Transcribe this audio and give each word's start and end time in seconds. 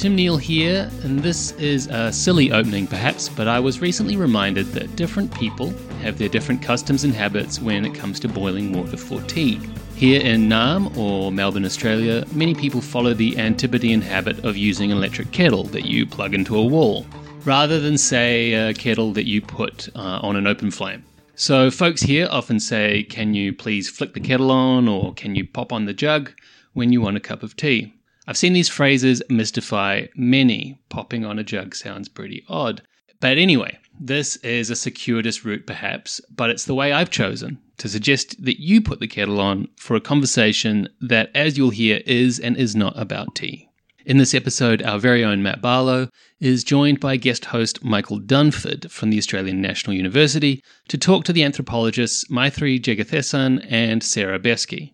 Tim 0.00 0.14
Neal 0.14 0.38
here, 0.38 0.90
and 1.02 1.20
this 1.20 1.52
is 1.58 1.86
a 1.88 2.10
silly 2.10 2.52
opening 2.52 2.86
perhaps, 2.86 3.28
but 3.28 3.46
I 3.46 3.60
was 3.60 3.82
recently 3.82 4.16
reminded 4.16 4.68
that 4.68 4.96
different 4.96 5.30
people 5.34 5.74
have 6.00 6.16
their 6.16 6.30
different 6.30 6.62
customs 6.62 7.04
and 7.04 7.12
habits 7.12 7.60
when 7.60 7.84
it 7.84 7.94
comes 7.94 8.18
to 8.20 8.28
boiling 8.28 8.72
water 8.72 8.96
for 8.96 9.20
tea. 9.20 9.60
Here 9.96 10.22
in 10.22 10.48
Naarm 10.48 10.96
or 10.96 11.30
Melbourne, 11.30 11.66
Australia, 11.66 12.24
many 12.32 12.54
people 12.54 12.80
follow 12.80 13.12
the 13.12 13.36
Antipodean 13.36 14.00
habit 14.00 14.42
of 14.42 14.56
using 14.56 14.90
an 14.90 14.96
electric 14.96 15.32
kettle 15.32 15.64
that 15.64 15.84
you 15.84 16.06
plug 16.06 16.32
into 16.32 16.56
a 16.56 16.64
wall, 16.64 17.04
rather 17.44 17.78
than, 17.78 17.98
say, 17.98 18.54
a 18.54 18.72
kettle 18.72 19.12
that 19.12 19.26
you 19.26 19.42
put 19.42 19.90
uh, 19.94 20.20
on 20.22 20.34
an 20.34 20.46
open 20.46 20.70
flame. 20.70 21.04
So, 21.34 21.70
folks 21.70 22.00
here 22.00 22.26
often 22.30 22.58
say, 22.58 23.02
Can 23.02 23.34
you 23.34 23.52
please 23.52 23.90
flick 23.90 24.14
the 24.14 24.20
kettle 24.20 24.50
on, 24.50 24.88
or 24.88 25.12
can 25.12 25.34
you 25.34 25.46
pop 25.46 25.74
on 25.74 25.84
the 25.84 25.92
jug 25.92 26.32
when 26.72 26.90
you 26.90 27.02
want 27.02 27.18
a 27.18 27.20
cup 27.20 27.42
of 27.42 27.54
tea? 27.54 27.99
I've 28.30 28.38
seen 28.38 28.52
these 28.52 28.68
phrases 28.68 29.24
mystify 29.28 30.06
many. 30.14 30.80
Popping 30.88 31.24
on 31.24 31.40
a 31.40 31.42
jug 31.42 31.74
sounds 31.74 32.08
pretty 32.08 32.44
odd. 32.48 32.80
But 33.18 33.38
anyway, 33.38 33.76
this 33.98 34.36
is 34.36 34.70
a 34.70 34.76
circuitous 34.76 35.44
route 35.44 35.66
perhaps, 35.66 36.20
but 36.36 36.48
it's 36.48 36.64
the 36.64 36.76
way 36.76 36.92
I've 36.92 37.10
chosen 37.10 37.58
to 37.78 37.88
suggest 37.88 38.40
that 38.44 38.60
you 38.60 38.82
put 38.82 39.00
the 39.00 39.08
kettle 39.08 39.40
on 39.40 39.66
for 39.76 39.96
a 39.96 40.00
conversation 40.00 40.88
that, 41.00 41.32
as 41.34 41.58
you'll 41.58 41.70
hear, 41.70 42.02
is 42.06 42.38
and 42.38 42.56
is 42.56 42.76
not 42.76 42.96
about 42.96 43.34
tea. 43.34 43.68
In 44.06 44.18
this 44.18 44.32
episode, 44.32 44.80
our 44.80 45.00
very 45.00 45.24
own 45.24 45.42
Matt 45.42 45.60
Barlow 45.60 46.08
is 46.38 46.62
joined 46.62 47.00
by 47.00 47.16
guest 47.16 47.46
host 47.46 47.82
Michael 47.82 48.20
Dunford 48.20 48.92
from 48.92 49.10
the 49.10 49.18
Australian 49.18 49.60
National 49.60 49.96
University 49.96 50.62
to 50.86 50.96
talk 50.96 51.24
to 51.24 51.32
the 51.32 51.42
anthropologists 51.42 52.30
Maithri 52.30 52.80
Jegathesan 52.80 53.66
and 53.68 54.04
Sarah 54.04 54.38
Besky. 54.38 54.92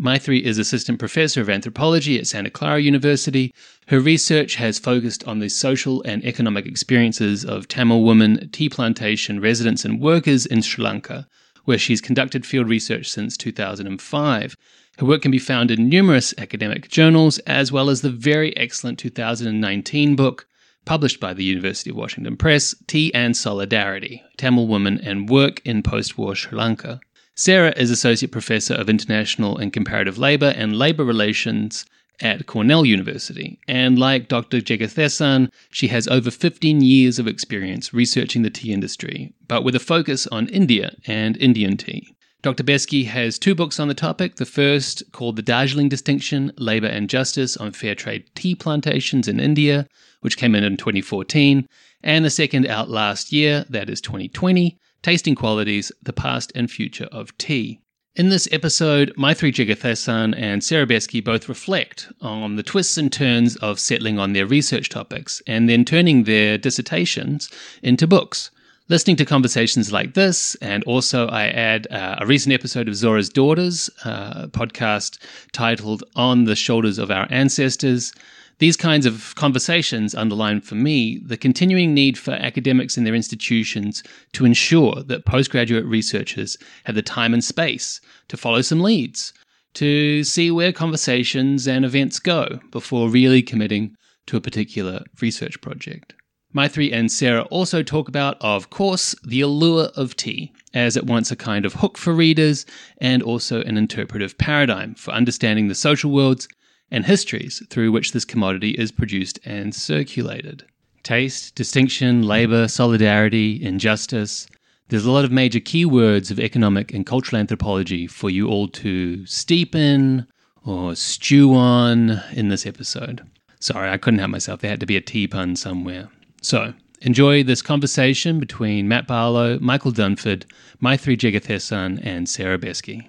Maithri 0.00 0.40
is 0.42 0.58
assistant 0.58 1.00
professor 1.00 1.40
of 1.40 1.50
anthropology 1.50 2.20
at 2.20 2.26
Santa 2.28 2.50
Clara 2.50 2.80
University. 2.80 3.52
Her 3.88 3.98
research 3.98 4.54
has 4.54 4.78
focused 4.78 5.26
on 5.26 5.40
the 5.40 5.48
social 5.48 6.02
and 6.02 6.24
economic 6.24 6.66
experiences 6.66 7.44
of 7.44 7.66
Tamil 7.66 8.04
women, 8.04 8.48
tea 8.52 8.68
plantation 8.68 9.40
residents, 9.40 9.84
and 9.84 10.00
workers 10.00 10.46
in 10.46 10.62
Sri 10.62 10.84
Lanka, 10.84 11.26
where 11.64 11.78
she's 11.78 12.00
conducted 12.00 12.46
field 12.46 12.68
research 12.68 13.10
since 13.10 13.36
2005. 13.36 14.56
Her 14.98 15.06
work 15.06 15.22
can 15.22 15.32
be 15.32 15.38
found 15.38 15.72
in 15.72 15.88
numerous 15.88 16.32
academic 16.38 16.88
journals, 16.88 17.38
as 17.40 17.72
well 17.72 17.90
as 17.90 18.00
the 18.00 18.10
very 18.10 18.56
excellent 18.56 19.00
2019 19.00 20.14
book 20.14 20.46
published 20.84 21.20
by 21.20 21.34
the 21.34 21.44
University 21.44 21.90
of 21.90 21.96
Washington 21.96 22.36
Press, 22.36 22.74
Tea 22.86 23.12
and 23.12 23.36
Solidarity 23.36 24.22
Tamil 24.38 24.68
Women 24.68 24.98
and 25.02 25.28
Work 25.28 25.60
in 25.66 25.82
Post 25.82 26.16
War 26.16 26.34
Sri 26.34 26.56
Lanka. 26.56 27.00
Sarah 27.38 27.72
is 27.76 27.92
Associate 27.92 28.32
Professor 28.32 28.74
of 28.74 28.90
International 28.90 29.58
and 29.58 29.72
Comparative 29.72 30.18
Labour 30.18 30.52
and 30.56 30.76
Labour 30.76 31.04
Relations 31.04 31.86
at 32.20 32.46
Cornell 32.46 32.84
University. 32.84 33.60
And 33.68 33.96
like 33.96 34.26
Dr. 34.26 34.60
Jegathesan, 34.60 35.48
she 35.70 35.86
has 35.86 36.08
over 36.08 36.32
15 36.32 36.80
years 36.80 37.20
of 37.20 37.28
experience 37.28 37.94
researching 37.94 38.42
the 38.42 38.50
tea 38.50 38.72
industry, 38.72 39.32
but 39.46 39.62
with 39.62 39.76
a 39.76 39.78
focus 39.78 40.26
on 40.26 40.48
India 40.48 40.96
and 41.06 41.36
Indian 41.36 41.76
tea. 41.76 42.12
Dr. 42.42 42.64
Besky 42.64 43.06
has 43.06 43.38
two 43.38 43.54
books 43.54 43.78
on 43.78 43.86
the 43.86 43.94
topic. 43.94 44.34
The 44.34 44.44
first, 44.44 45.04
called 45.12 45.36
The 45.36 45.42
Darjeeling 45.42 45.88
Distinction 45.88 46.50
Labour 46.58 46.88
and 46.88 47.08
Justice 47.08 47.56
on 47.56 47.70
Fair 47.70 47.94
Trade 47.94 48.24
Tea 48.34 48.56
Plantations 48.56 49.28
in 49.28 49.38
India, 49.38 49.86
which 50.22 50.38
came 50.38 50.56
in 50.56 50.64
in 50.64 50.76
2014. 50.76 51.68
And 52.02 52.24
the 52.24 52.30
second, 52.30 52.66
out 52.66 52.90
last 52.90 53.32
year, 53.32 53.64
that 53.70 53.88
is 53.88 54.00
2020, 54.00 54.76
Tasting 55.02 55.34
Qualities 55.34 55.92
The 56.02 56.12
Past 56.12 56.52
and 56.54 56.70
Future 56.70 57.08
of 57.12 57.36
Tea. 57.38 57.80
In 58.16 58.30
this 58.30 58.48
episode, 58.50 59.14
Maithri 59.16 59.52
Jegathesan 59.52 60.34
and 60.36 60.64
Sarah 60.64 60.86
Besky 60.86 61.22
both 61.22 61.48
reflect 61.48 62.10
on 62.20 62.56
the 62.56 62.64
twists 62.64 62.98
and 62.98 63.12
turns 63.12 63.54
of 63.56 63.78
settling 63.78 64.18
on 64.18 64.32
their 64.32 64.46
research 64.46 64.88
topics 64.88 65.40
and 65.46 65.68
then 65.68 65.84
turning 65.84 66.24
their 66.24 66.58
dissertations 66.58 67.48
into 67.80 68.08
books. 68.08 68.50
Listening 68.88 69.16
to 69.16 69.24
conversations 69.24 69.92
like 69.92 70.14
this, 70.14 70.56
and 70.56 70.82
also 70.84 71.28
I 71.28 71.48
add 71.48 71.86
uh, 71.90 72.16
a 72.18 72.26
recent 72.26 72.54
episode 72.54 72.88
of 72.88 72.96
Zora's 72.96 73.28
Daughters, 73.28 73.90
uh, 74.04 74.46
podcast 74.46 75.18
titled 75.52 76.02
On 76.16 76.44
the 76.44 76.56
Shoulders 76.56 76.98
of 76.98 77.10
Our 77.10 77.28
Ancestors, 77.30 78.12
these 78.58 78.76
kinds 78.76 79.06
of 79.06 79.34
conversations 79.36 80.14
underline 80.14 80.60
for 80.60 80.74
me 80.74 81.20
the 81.24 81.36
continuing 81.36 81.94
need 81.94 82.18
for 82.18 82.32
academics 82.32 82.96
and 82.96 83.06
their 83.06 83.14
institutions 83.14 84.02
to 84.32 84.44
ensure 84.44 85.02
that 85.04 85.24
postgraduate 85.24 85.84
researchers 85.84 86.56
have 86.84 86.94
the 86.94 87.02
time 87.02 87.32
and 87.32 87.44
space 87.44 88.00
to 88.28 88.36
follow 88.36 88.60
some 88.60 88.80
leads, 88.80 89.32
to 89.74 90.24
see 90.24 90.50
where 90.50 90.72
conversations 90.72 91.68
and 91.68 91.84
events 91.84 92.18
go 92.18 92.58
before 92.70 93.08
really 93.08 93.42
committing 93.42 93.94
to 94.26 94.36
a 94.36 94.40
particular 94.40 95.02
research 95.20 95.60
project. 95.60 96.14
Maithri 96.54 96.92
and 96.92 97.12
Sarah 97.12 97.42
also 97.50 97.82
talk 97.82 98.08
about, 98.08 98.38
of 98.40 98.70
course, 98.70 99.14
the 99.22 99.42
allure 99.42 99.90
of 99.96 100.16
tea, 100.16 100.50
as 100.72 100.96
at 100.96 101.04
once 101.04 101.30
a 101.30 101.36
kind 101.36 101.66
of 101.66 101.74
hook 101.74 101.98
for 101.98 102.14
readers 102.14 102.64
and 103.02 103.22
also 103.22 103.62
an 103.62 103.76
interpretive 103.76 104.36
paradigm 104.38 104.94
for 104.94 105.10
understanding 105.10 105.68
the 105.68 105.74
social 105.74 106.10
worlds 106.10 106.48
and 106.90 107.04
histories 107.04 107.62
through 107.70 107.92
which 107.92 108.12
this 108.12 108.24
commodity 108.24 108.70
is 108.70 108.92
produced 108.92 109.38
and 109.44 109.74
circulated. 109.74 110.64
Taste, 111.02 111.54
distinction, 111.54 112.22
labour, 112.22 112.68
solidarity, 112.68 113.62
injustice. 113.62 114.46
There's 114.88 115.04
a 115.04 115.10
lot 115.10 115.24
of 115.24 115.32
major 115.32 115.60
keywords 115.60 116.30
of 116.30 116.40
economic 116.40 116.92
and 116.92 117.06
cultural 117.06 117.40
anthropology 117.40 118.06
for 118.06 118.30
you 118.30 118.48
all 118.48 118.68
to 118.68 119.24
steep 119.26 119.74
in 119.74 120.26
or 120.64 120.94
stew 120.94 121.54
on 121.54 122.22
in 122.32 122.48
this 122.48 122.66
episode. 122.66 123.22
Sorry, 123.60 123.90
I 123.90 123.96
couldn't 123.96 124.20
help 124.20 124.30
myself. 124.30 124.60
There 124.60 124.70
had 124.70 124.80
to 124.80 124.86
be 124.86 124.96
a 124.96 125.00
tea 125.00 125.26
pun 125.26 125.56
somewhere. 125.56 126.08
So, 126.42 126.74
enjoy 127.00 127.42
this 127.42 127.62
conversation 127.62 128.38
between 128.38 128.88
Matt 128.88 129.06
Barlow, 129.06 129.58
Michael 129.60 129.92
Dunford, 129.92 130.44
Maithri 130.82 131.16
Jegathesan, 131.16 132.00
and 132.04 132.28
Sarah 132.28 132.58
Besky. 132.58 133.08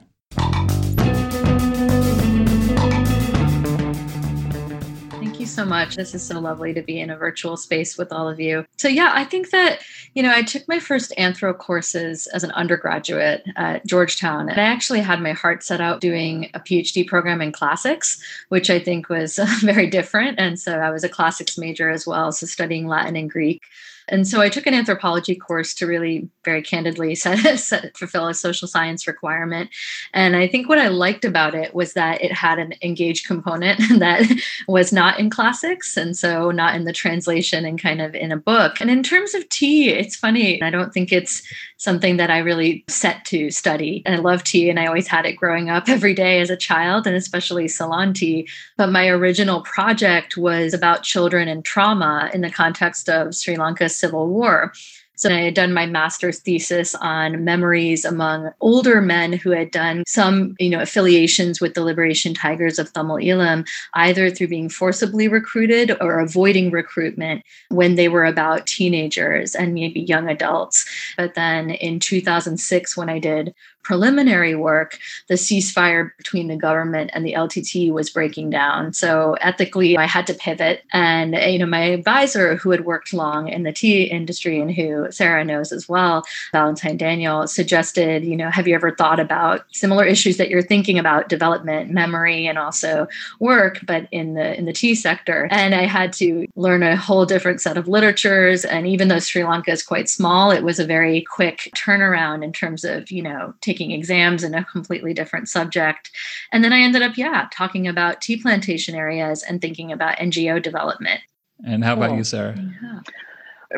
So 5.49 5.65
much. 5.65 5.95
This 5.95 6.15
is 6.15 6.23
so 6.23 6.39
lovely 6.39 6.73
to 6.73 6.81
be 6.81 6.99
in 6.99 7.09
a 7.09 7.17
virtual 7.17 7.57
space 7.57 7.97
with 7.97 8.11
all 8.11 8.27
of 8.29 8.39
you. 8.39 8.65
So, 8.77 8.87
yeah, 8.87 9.11
I 9.13 9.23
think 9.23 9.51
that, 9.51 9.81
you 10.13 10.23
know, 10.23 10.31
I 10.33 10.43
took 10.43 10.67
my 10.67 10.79
first 10.79 11.13
anthro 11.17 11.57
courses 11.57 12.27
as 12.27 12.43
an 12.43 12.51
undergraduate 12.51 13.43
at 13.55 13.85
Georgetown. 13.85 14.49
And 14.49 14.59
I 14.59 14.65
actually 14.65 15.01
had 15.01 15.21
my 15.21 15.33
heart 15.33 15.63
set 15.63 15.81
out 15.81 16.01
doing 16.01 16.49
a 16.53 16.59
PhD 16.59 17.05
program 17.05 17.41
in 17.41 17.51
classics, 17.51 18.21
which 18.49 18.69
I 18.69 18.79
think 18.79 19.09
was 19.09 19.39
very 19.61 19.87
different. 19.87 20.39
And 20.39 20.59
so 20.59 20.79
I 20.79 20.91
was 20.91 21.03
a 21.03 21.09
classics 21.09 21.57
major 21.57 21.89
as 21.89 22.05
well, 22.05 22.31
so 22.31 22.45
studying 22.45 22.87
Latin 22.87 23.15
and 23.15 23.29
Greek. 23.29 23.61
And 24.09 24.27
so 24.27 24.41
I 24.41 24.49
took 24.49 24.67
an 24.67 24.73
anthropology 24.73 25.35
course 25.35 25.73
to 25.75 25.87
really 25.87 26.27
very 26.43 26.61
candidly 26.61 27.15
set, 27.15 27.59
set, 27.59 27.95
fulfill 27.97 28.27
a 28.27 28.33
social 28.33 28.67
science 28.67 29.07
requirement. 29.07 29.69
And 30.13 30.35
I 30.35 30.47
think 30.47 30.67
what 30.67 30.79
I 30.79 30.87
liked 30.87 31.25
about 31.25 31.55
it 31.55 31.73
was 31.73 31.93
that 31.93 32.21
it 32.21 32.31
had 32.31 32.59
an 32.59 32.73
engaged 32.81 33.27
component 33.27 33.79
that 33.99 34.23
was 34.67 34.91
not 34.91 35.19
in 35.19 35.29
classics 35.29 35.95
and 35.95 36.17
so 36.17 36.51
not 36.51 36.75
in 36.75 36.85
the 36.85 36.93
translation 36.93 37.65
and 37.65 37.81
kind 37.81 38.01
of 38.01 38.15
in 38.15 38.31
a 38.31 38.37
book. 38.37 38.81
And 38.81 38.89
in 38.89 39.03
terms 39.03 39.33
of 39.33 39.47
tea, 39.49 39.89
it's 39.89 40.15
funny. 40.15 40.61
I 40.61 40.69
don't 40.69 40.93
think 40.93 41.11
it's 41.11 41.41
something 41.79 42.17
that 42.17 42.29
I 42.29 42.39
really 42.39 42.83
set 42.89 43.23
to 43.25 43.49
study. 43.49 44.03
And 44.05 44.13
I 44.13 44.19
love 44.19 44.43
tea 44.43 44.69
and 44.69 44.79
I 44.79 44.85
always 44.85 45.07
had 45.07 45.25
it 45.25 45.37
growing 45.37 45.69
up 45.69 45.87
every 45.89 46.13
day 46.13 46.41
as 46.41 46.49
a 46.49 46.57
child 46.57 47.07
and 47.07 47.15
especially 47.15 47.67
Ceylon 47.67 48.13
tea. 48.13 48.47
But 48.77 48.91
my 48.91 49.07
original 49.07 49.61
project 49.61 50.37
was 50.37 50.73
about 50.73 51.03
children 51.03 51.47
and 51.47 51.65
trauma 51.65 52.29
in 52.33 52.41
the 52.41 52.51
context 52.51 53.09
of 53.09 53.33
Sri 53.33 53.55
Lanka's 53.55 53.95
civil 53.95 54.27
war. 54.27 54.73
So 55.19 55.29
I 55.29 55.41
had 55.41 55.53
done 55.53 55.73
my 55.73 55.85
master's 55.85 56.39
thesis 56.39 56.95
on 56.95 57.43
memories 57.43 58.05
among 58.05 58.51
older 58.61 59.01
men 59.01 59.33
who 59.33 59.51
had 59.51 59.69
done 59.69 60.05
some, 60.07 60.55
you 60.59 60.69
know, 60.69 60.79
affiliations 60.79 61.59
with 61.59 61.73
the 61.73 61.83
Liberation 61.83 62.33
Tigers 62.33 62.79
of 62.79 62.93
Tamil 62.93 63.17
Eelam, 63.17 63.67
either 63.95 64.29
through 64.29 64.47
being 64.47 64.69
forcibly 64.69 65.27
recruited 65.27 65.91
or 65.99 66.19
avoiding 66.19 66.71
recruitment 66.71 67.43
when 67.67 67.95
they 67.95 68.07
were 68.07 68.23
about 68.23 68.65
teenagers 68.65 69.55
and 69.55 69.73
maybe 69.73 69.99
young 69.99 70.29
adults. 70.29 70.85
But 71.17 71.35
then 71.35 71.71
in 71.71 71.99
2006, 71.99 72.95
when 72.95 73.09
I 73.09 73.19
did 73.19 73.53
preliminary 73.83 74.55
work, 74.55 74.99
the 75.29 75.35
ceasefire 75.35 76.11
between 76.17 76.47
the 76.47 76.55
government 76.55 77.09
and 77.13 77.25
the 77.25 77.33
LTT 77.33 77.91
was 77.91 78.09
breaking 78.09 78.49
down. 78.49 78.93
So 78.93 79.35
ethically, 79.41 79.97
I 79.97 80.05
had 80.05 80.27
to 80.27 80.33
pivot. 80.33 80.83
And 80.93 81.33
you 81.33 81.57
know, 81.57 81.65
my 81.65 81.81
advisor, 81.81 82.55
who 82.55 82.71
had 82.71 82.85
worked 82.85 83.13
long 83.13 83.47
in 83.47 83.63
the 83.63 83.71
tea 83.71 84.03
industry 84.03 84.59
and 84.59 84.71
who 84.71 85.08
Sarah 85.11 85.43
knows 85.43 85.71
as 85.71 85.89
well, 85.89 86.23
Valentine 86.51 86.97
Daniel, 86.97 87.47
suggested, 87.47 88.23
you 88.23 88.35
know, 88.35 88.49
have 88.49 88.67
you 88.67 88.75
ever 88.75 88.91
thought 88.91 89.19
about 89.19 89.65
similar 89.71 90.05
issues 90.05 90.37
that 90.37 90.49
you're 90.49 90.61
thinking 90.61 90.99
about, 90.99 91.29
development, 91.29 91.91
memory, 91.91 92.47
and 92.47 92.57
also 92.57 93.07
work, 93.39 93.79
but 93.85 94.07
in 94.11 94.35
the 94.35 94.57
in 94.57 94.65
the 94.65 94.73
tea 94.73 94.95
sector? 94.95 95.47
And 95.51 95.73
I 95.73 95.85
had 95.85 96.13
to 96.13 96.47
learn 96.55 96.83
a 96.83 96.95
whole 96.95 97.25
different 97.25 97.59
set 97.59 97.77
of 97.77 97.87
literatures. 97.87 98.65
And 98.65 98.87
even 98.87 99.07
though 99.07 99.19
Sri 99.19 99.43
Lanka 99.43 99.71
is 99.71 99.83
quite 99.83 100.09
small, 100.09 100.51
it 100.51 100.63
was 100.63 100.79
a 100.79 100.85
very 100.85 101.21
quick 101.21 101.69
turnaround 101.75 102.43
in 102.43 102.53
terms 102.53 102.83
of, 102.83 103.11
you 103.11 103.21
know, 103.21 103.53
taking 103.61 103.79
taking 103.79 103.91
exams 103.97 104.43
in 104.43 104.53
a 104.53 104.65
completely 104.65 105.13
different 105.13 105.47
subject. 105.47 106.11
And 106.51 106.63
then 106.63 106.73
I 106.73 106.79
ended 106.79 107.01
up, 107.01 107.17
yeah, 107.17 107.47
talking 107.51 107.87
about 107.87 108.21
tea 108.21 108.37
plantation 108.37 108.95
areas 108.95 109.43
and 109.43 109.61
thinking 109.61 109.91
about 109.91 110.17
NGO 110.17 110.61
development. 110.61 111.21
And 111.65 111.83
how 111.83 111.93
about 111.93 112.15
you, 112.15 112.23
Sarah? 112.23 112.55
Yeah 112.57 112.99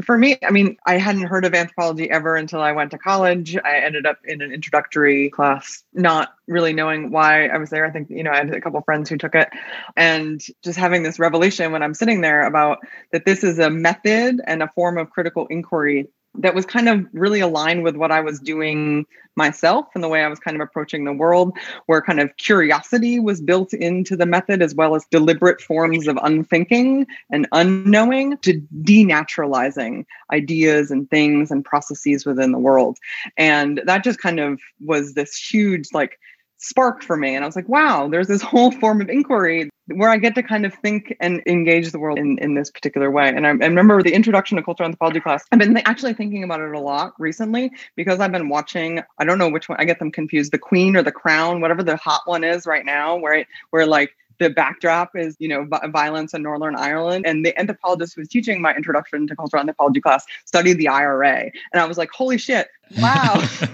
for 0.04 0.18
me, 0.18 0.38
I 0.42 0.52
mean, 0.52 0.78
I 0.86 0.98
hadn't 0.98 1.24
heard 1.24 1.46
of 1.46 1.54
anthropology 1.54 2.10
ever 2.10 2.36
until 2.36 2.62
I 2.62 2.72
went 2.72 2.92
to 2.92 2.98
college. 2.98 3.58
I 3.58 3.78
ended 3.80 4.06
up 4.06 4.20
in 4.24 4.42
an 4.42 4.52
introductory 4.52 5.30
class, 5.30 5.84
not 5.94 6.34
really 6.48 6.74
knowing 6.74 7.12
why 7.12 7.48
I 7.48 7.58
was 7.58 7.70
there. 7.70 7.86
I 7.86 7.92
think, 7.92 8.10
you 8.10 8.24
know, 8.24 8.32
I 8.32 8.38
had 8.38 8.54
a 8.54 8.62
couple 8.62 8.82
friends 8.82 9.10
who 9.10 9.18
took 9.18 9.36
it 9.36 9.50
and 9.98 10.42
just 10.64 10.80
having 10.80 11.04
this 11.04 11.20
revelation 11.20 11.72
when 11.72 11.84
I'm 11.84 11.94
sitting 11.94 12.22
there 12.22 12.46
about 12.48 12.80
that 13.12 13.26
this 13.26 13.44
is 13.44 13.60
a 13.60 13.70
method 13.70 14.40
and 14.46 14.64
a 14.64 14.70
form 14.70 14.98
of 14.98 15.10
critical 15.10 15.48
inquiry 15.48 16.08
that 16.36 16.56
was 16.56 16.66
kind 16.66 16.88
of 16.88 17.06
really 17.14 17.40
aligned 17.40 17.84
with 17.84 17.96
what 17.96 18.12
I 18.12 18.22
was 18.22 18.40
doing 18.40 19.06
myself 19.36 19.88
and 19.96 20.04
the 20.04 20.10
way 20.10 20.24
I 20.24 20.28
was 20.28 20.40
kind 20.40 20.56
of 20.56 20.62
approaching 20.62 21.06
the 21.06 21.14
world, 21.14 21.58
where 21.86 22.02
kind 22.02 22.20
of 22.20 22.36
curiosity 22.38 23.20
was 23.20 23.42
built 23.42 23.74
into 23.74 24.16
the 24.16 24.26
method 24.26 24.62
as 24.62 24.76
well 24.76 24.96
as 24.96 25.06
deliberate 25.06 25.62
forms 25.62 26.08
of 26.08 26.18
unthinking 26.22 27.08
and 27.30 27.48
unknowing 27.52 28.38
to 28.40 28.62
denaturalizing 28.82 30.06
ideas 30.32 30.92
and 30.92 31.10
things 31.10 31.52
and 31.52 31.64
processes 31.64 32.26
within 32.26 32.52
the 32.52 32.60
world. 32.60 32.98
And 33.38 33.82
that 33.86 34.04
just 34.04 34.20
kind 34.20 34.40
of 34.40 34.60
was 34.84 35.14
this 35.14 35.36
huge, 35.36 35.88
like, 35.94 36.20
spark 36.62 37.04
for 37.04 37.18
me. 37.18 37.36
And 37.36 37.44
I 37.44 37.48
was 37.48 37.56
like, 37.56 37.68
wow, 37.68 38.08
there's 38.08 38.28
this 38.28 38.42
whole 38.42 38.72
form 38.80 39.02
of 39.02 39.10
inquiry 39.10 39.70
where 39.88 40.10
I 40.10 40.18
get 40.18 40.36
to 40.36 40.44
kind 40.44 40.66
of 40.66 40.74
think 40.76 41.16
and 41.20 41.42
engage 41.46 41.92
the 41.92 42.00
world 42.00 42.18
in, 42.18 42.38
in 42.38 42.54
this 42.54 42.72
particular 42.72 43.12
way. 43.12 43.28
And 43.28 43.46
I, 43.46 43.50
I 43.50 43.68
remember 43.68 44.02
the 44.02 44.14
introduction 44.14 44.56
to 44.58 44.64
cultural 44.64 44.88
anthropology 44.88 45.20
class. 45.20 45.44
I've 45.52 45.60
been 45.60 45.74
th- 45.74 45.86
actually 45.86 46.14
thinking 46.14 46.44
about 46.44 46.62
it 46.62 46.74
a 46.74 46.80
lot 46.80 47.14
recently 47.20 47.72
because 47.96 48.20
I've 48.20 48.32
been 48.32 48.48
watching, 48.48 49.02
I 49.18 49.26
don't 49.26 49.38
know 49.38 49.50
which 49.50 49.68
one, 49.68 49.80
I 49.82 49.86
get 49.86 50.00
them 50.00 50.12
confused, 50.12 50.54
the 50.54 50.60
Queen 50.60 50.96
or 50.96 51.04
the 51.04 51.12
Crown, 51.12 51.60
whatever 51.62 51.84
the 51.84 51.98
hot 51.98 52.22
one 52.26 52.44
is 52.44 52.66
right 52.66 52.86
now, 52.86 53.18
where, 53.18 53.34
it, 53.34 53.48
where 53.72 53.86
like 53.86 54.12
the 54.40 54.50
backdrop 54.50 55.12
is, 55.16 55.36
you 55.40 55.48
know, 55.48 55.68
violence 55.90 56.34
in 56.34 56.42
Northern 56.42 56.76
Ireland. 56.76 57.26
And 57.28 57.46
the 57.46 57.58
anthropologist 57.60 58.16
who 58.16 58.22
was 58.22 58.28
teaching 58.28 58.62
my 58.62 58.74
introduction 58.74 59.28
to 59.28 59.36
cultural 59.36 59.60
anthropology 59.60 60.02
class 60.02 60.26
studied 60.46 60.78
the 60.78 60.88
IRA. 60.88 61.52
And 61.74 61.82
I 61.82 61.86
was 61.86 61.98
like, 61.98 62.10
holy 62.12 62.38
shit, 62.38 62.68
wow. 62.98 63.44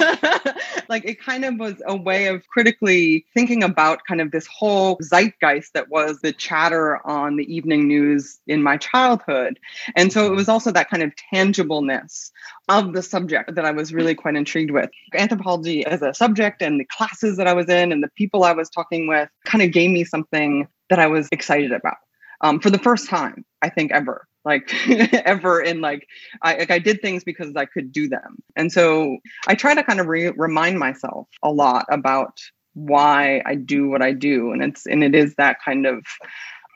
like 0.88 1.04
it 1.04 1.20
kind 1.20 1.44
of 1.44 1.58
was 1.58 1.74
a 1.86 1.96
way 1.96 2.26
of 2.26 2.46
critically 2.48 3.26
thinking 3.34 3.62
about 3.62 4.00
kind 4.06 4.20
of 4.20 4.30
this 4.30 4.46
whole 4.46 4.98
zeitgeist 5.02 5.72
that 5.74 5.88
was 5.88 6.20
the 6.20 6.32
chatter 6.32 7.04
on 7.06 7.36
the 7.36 7.54
evening 7.54 7.86
news 7.86 8.38
in 8.46 8.62
my 8.62 8.76
childhood. 8.76 9.58
And 9.96 10.12
so 10.12 10.26
it 10.26 10.36
was 10.36 10.48
also 10.48 10.70
that 10.72 10.90
kind 10.90 11.02
of 11.02 11.12
tangibleness 11.32 12.30
of 12.68 12.92
the 12.92 13.02
subject 13.02 13.54
that 13.54 13.64
I 13.64 13.70
was 13.70 13.92
really 13.92 14.14
quite 14.14 14.36
intrigued 14.36 14.70
with. 14.70 14.90
Anthropology 15.14 15.84
as 15.84 16.02
a 16.02 16.14
subject 16.14 16.62
and 16.62 16.80
the 16.80 16.86
classes 16.86 17.36
that 17.36 17.46
I 17.46 17.52
was 17.52 17.68
in 17.68 17.92
and 17.92 18.02
the 18.02 18.10
people 18.16 18.44
I 18.44 18.52
was 18.52 18.70
talking 18.70 19.06
with 19.06 19.28
kind 19.44 19.62
of 19.62 19.72
gave 19.72 19.90
me 19.90 20.04
something 20.04 20.68
that 20.88 20.98
I 20.98 21.06
was 21.06 21.28
excited 21.32 21.72
about 21.72 21.96
um, 22.40 22.60
for 22.60 22.70
the 22.70 22.78
first 22.78 23.08
time, 23.08 23.44
I 23.62 23.68
think 23.68 23.92
ever 23.92 24.26
like 24.44 24.72
ever 25.26 25.60
in 25.60 25.80
like 25.80 26.06
I 26.42 26.56
like 26.58 26.70
I 26.70 26.78
did 26.78 27.02
things 27.02 27.24
because 27.24 27.54
I 27.56 27.64
could 27.64 27.92
do 27.92 28.08
them. 28.08 28.38
And 28.56 28.72
so 28.72 29.18
I 29.46 29.54
try 29.54 29.74
to 29.74 29.82
kind 29.82 30.00
of 30.00 30.06
re- 30.06 30.32
remind 30.36 30.78
myself 30.78 31.28
a 31.42 31.50
lot 31.50 31.86
about 31.90 32.38
why 32.74 33.42
I 33.44 33.56
do 33.56 33.88
what 33.88 34.02
I 34.02 34.12
do 34.12 34.52
and 34.52 34.62
it's 34.62 34.86
and 34.86 35.02
it 35.02 35.14
is 35.14 35.34
that 35.34 35.58
kind 35.64 35.86
of 35.86 36.04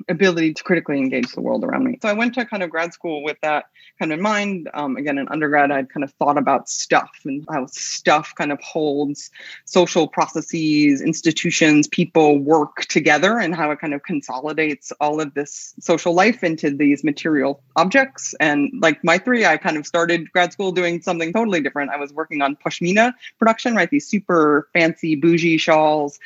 ability 0.08 0.54
to 0.54 0.62
critically 0.62 0.98
engage 0.98 1.32
the 1.32 1.40
world 1.40 1.64
around 1.64 1.84
me. 1.84 1.98
So 2.00 2.08
I 2.08 2.12
went 2.12 2.34
to 2.34 2.44
kind 2.44 2.62
of 2.62 2.70
grad 2.70 2.92
school 2.92 3.22
with 3.22 3.36
that 3.42 3.66
kind 3.98 4.12
of 4.12 4.18
in 4.18 4.22
mind. 4.22 4.68
Um, 4.74 4.96
again, 4.96 5.18
in 5.18 5.28
undergrad, 5.28 5.70
I'd 5.70 5.90
kind 5.90 6.04
of 6.04 6.12
thought 6.12 6.38
about 6.38 6.68
stuff 6.68 7.10
and 7.24 7.44
how 7.50 7.66
stuff 7.66 8.32
kind 8.36 8.52
of 8.52 8.60
holds 8.60 9.30
social 9.64 10.08
processes, 10.08 11.00
institutions, 11.00 11.86
people 11.88 12.38
work 12.38 12.82
together, 12.86 13.38
and 13.38 13.54
how 13.54 13.70
it 13.70 13.80
kind 13.80 13.94
of 13.94 14.02
consolidates 14.02 14.92
all 15.00 15.20
of 15.20 15.34
this 15.34 15.74
social 15.80 16.14
life 16.14 16.42
into 16.42 16.70
these 16.70 17.04
material 17.04 17.62
objects. 17.76 18.34
And 18.40 18.70
like 18.80 19.02
Maithri, 19.02 19.46
I 19.46 19.56
kind 19.56 19.76
of 19.76 19.86
started 19.86 20.30
grad 20.32 20.52
school 20.52 20.72
doing 20.72 21.02
something 21.02 21.32
totally 21.32 21.60
different. 21.60 21.90
I 21.90 21.96
was 21.96 22.12
working 22.12 22.42
on 22.42 22.56
pashmina 22.56 23.12
production, 23.38 23.74
right? 23.74 23.90
These 23.90 24.08
super 24.08 24.68
fancy 24.72 25.14
bougie 25.14 25.58
shawls 25.58 26.18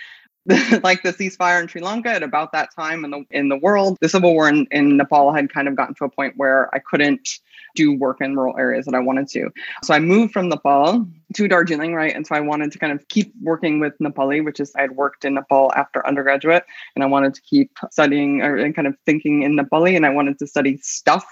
like 0.82 1.02
the 1.02 1.12
ceasefire 1.12 1.60
in 1.60 1.68
Sri 1.68 1.82
Lanka 1.82 2.08
at 2.08 2.22
about 2.22 2.52
that 2.52 2.74
time 2.74 3.04
in 3.04 3.10
the 3.10 3.24
in 3.30 3.48
the 3.50 3.56
world. 3.56 3.98
The 4.00 4.08
civil 4.08 4.32
war 4.32 4.48
in, 4.48 4.66
in 4.70 4.96
Nepal 4.96 5.32
had 5.32 5.52
kind 5.52 5.68
of 5.68 5.76
gotten 5.76 5.94
to 5.96 6.04
a 6.04 6.08
point 6.08 6.34
where 6.36 6.74
I 6.74 6.78
couldn't 6.78 7.40
do 7.74 7.92
work 7.92 8.22
in 8.22 8.34
rural 8.34 8.56
areas 8.56 8.86
that 8.86 8.94
I 8.94 9.00
wanted 9.00 9.28
to. 9.28 9.50
So 9.84 9.92
I 9.92 9.98
moved 9.98 10.32
from 10.32 10.48
Nepal 10.48 11.06
to 11.34 11.48
Darjeeling, 11.48 11.94
right? 11.94 12.14
And 12.14 12.26
so 12.26 12.34
I 12.34 12.40
wanted 12.40 12.72
to 12.72 12.78
kind 12.78 12.94
of 12.94 13.06
keep 13.08 13.32
working 13.42 13.78
with 13.78 13.92
Nepali, 13.98 14.42
which 14.42 14.58
is 14.58 14.74
I 14.74 14.80
had 14.80 14.92
worked 14.92 15.26
in 15.26 15.34
Nepal 15.34 15.70
after 15.76 16.06
undergraduate, 16.06 16.64
and 16.94 17.04
I 17.04 17.06
wanted 17.08 17.34
to 17.34 17.42
keep 17.42 17.70
studying 17.90 18.40
or 18.40 18.56
and 18.56 18.74
kind 18.74 18.88
of 18.88 18.96
thinking 19.04 19.42
in 19.42 19.54
Nepali, 19.54 19.96
and 19.96 20.06
I 20.06 20.10
wanted 20.10 20.38
to 20.38 20.46
study 20.46 20.78
stuff 20.78 21.26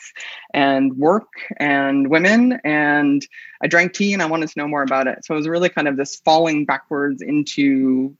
and 0.52 0.94
work 0.98 1.28
and 1.56 2.10
women, 2.10 2.60
and 2.64 3.26
I 3.62 3.66
drank 3.66 3.94
tea 3.94 4.12
and 4.12 4.22
I 4.22 4.26
wanted 4.26 4.50
to 4.50 4.58
know 4.58 4.68
more 4.68 4.82
about 4.82 5.06
it. 5.06 5.24
So 5.24 5.32
it 5.32 5.38
was 5.38 5.48
really 5.48 5.70
kind 5.70 5.88
of 5.88 5.96
this 5.96 6.16
falling 6.16 6.66
backwards 6.66 7.22
into 7.22 8.14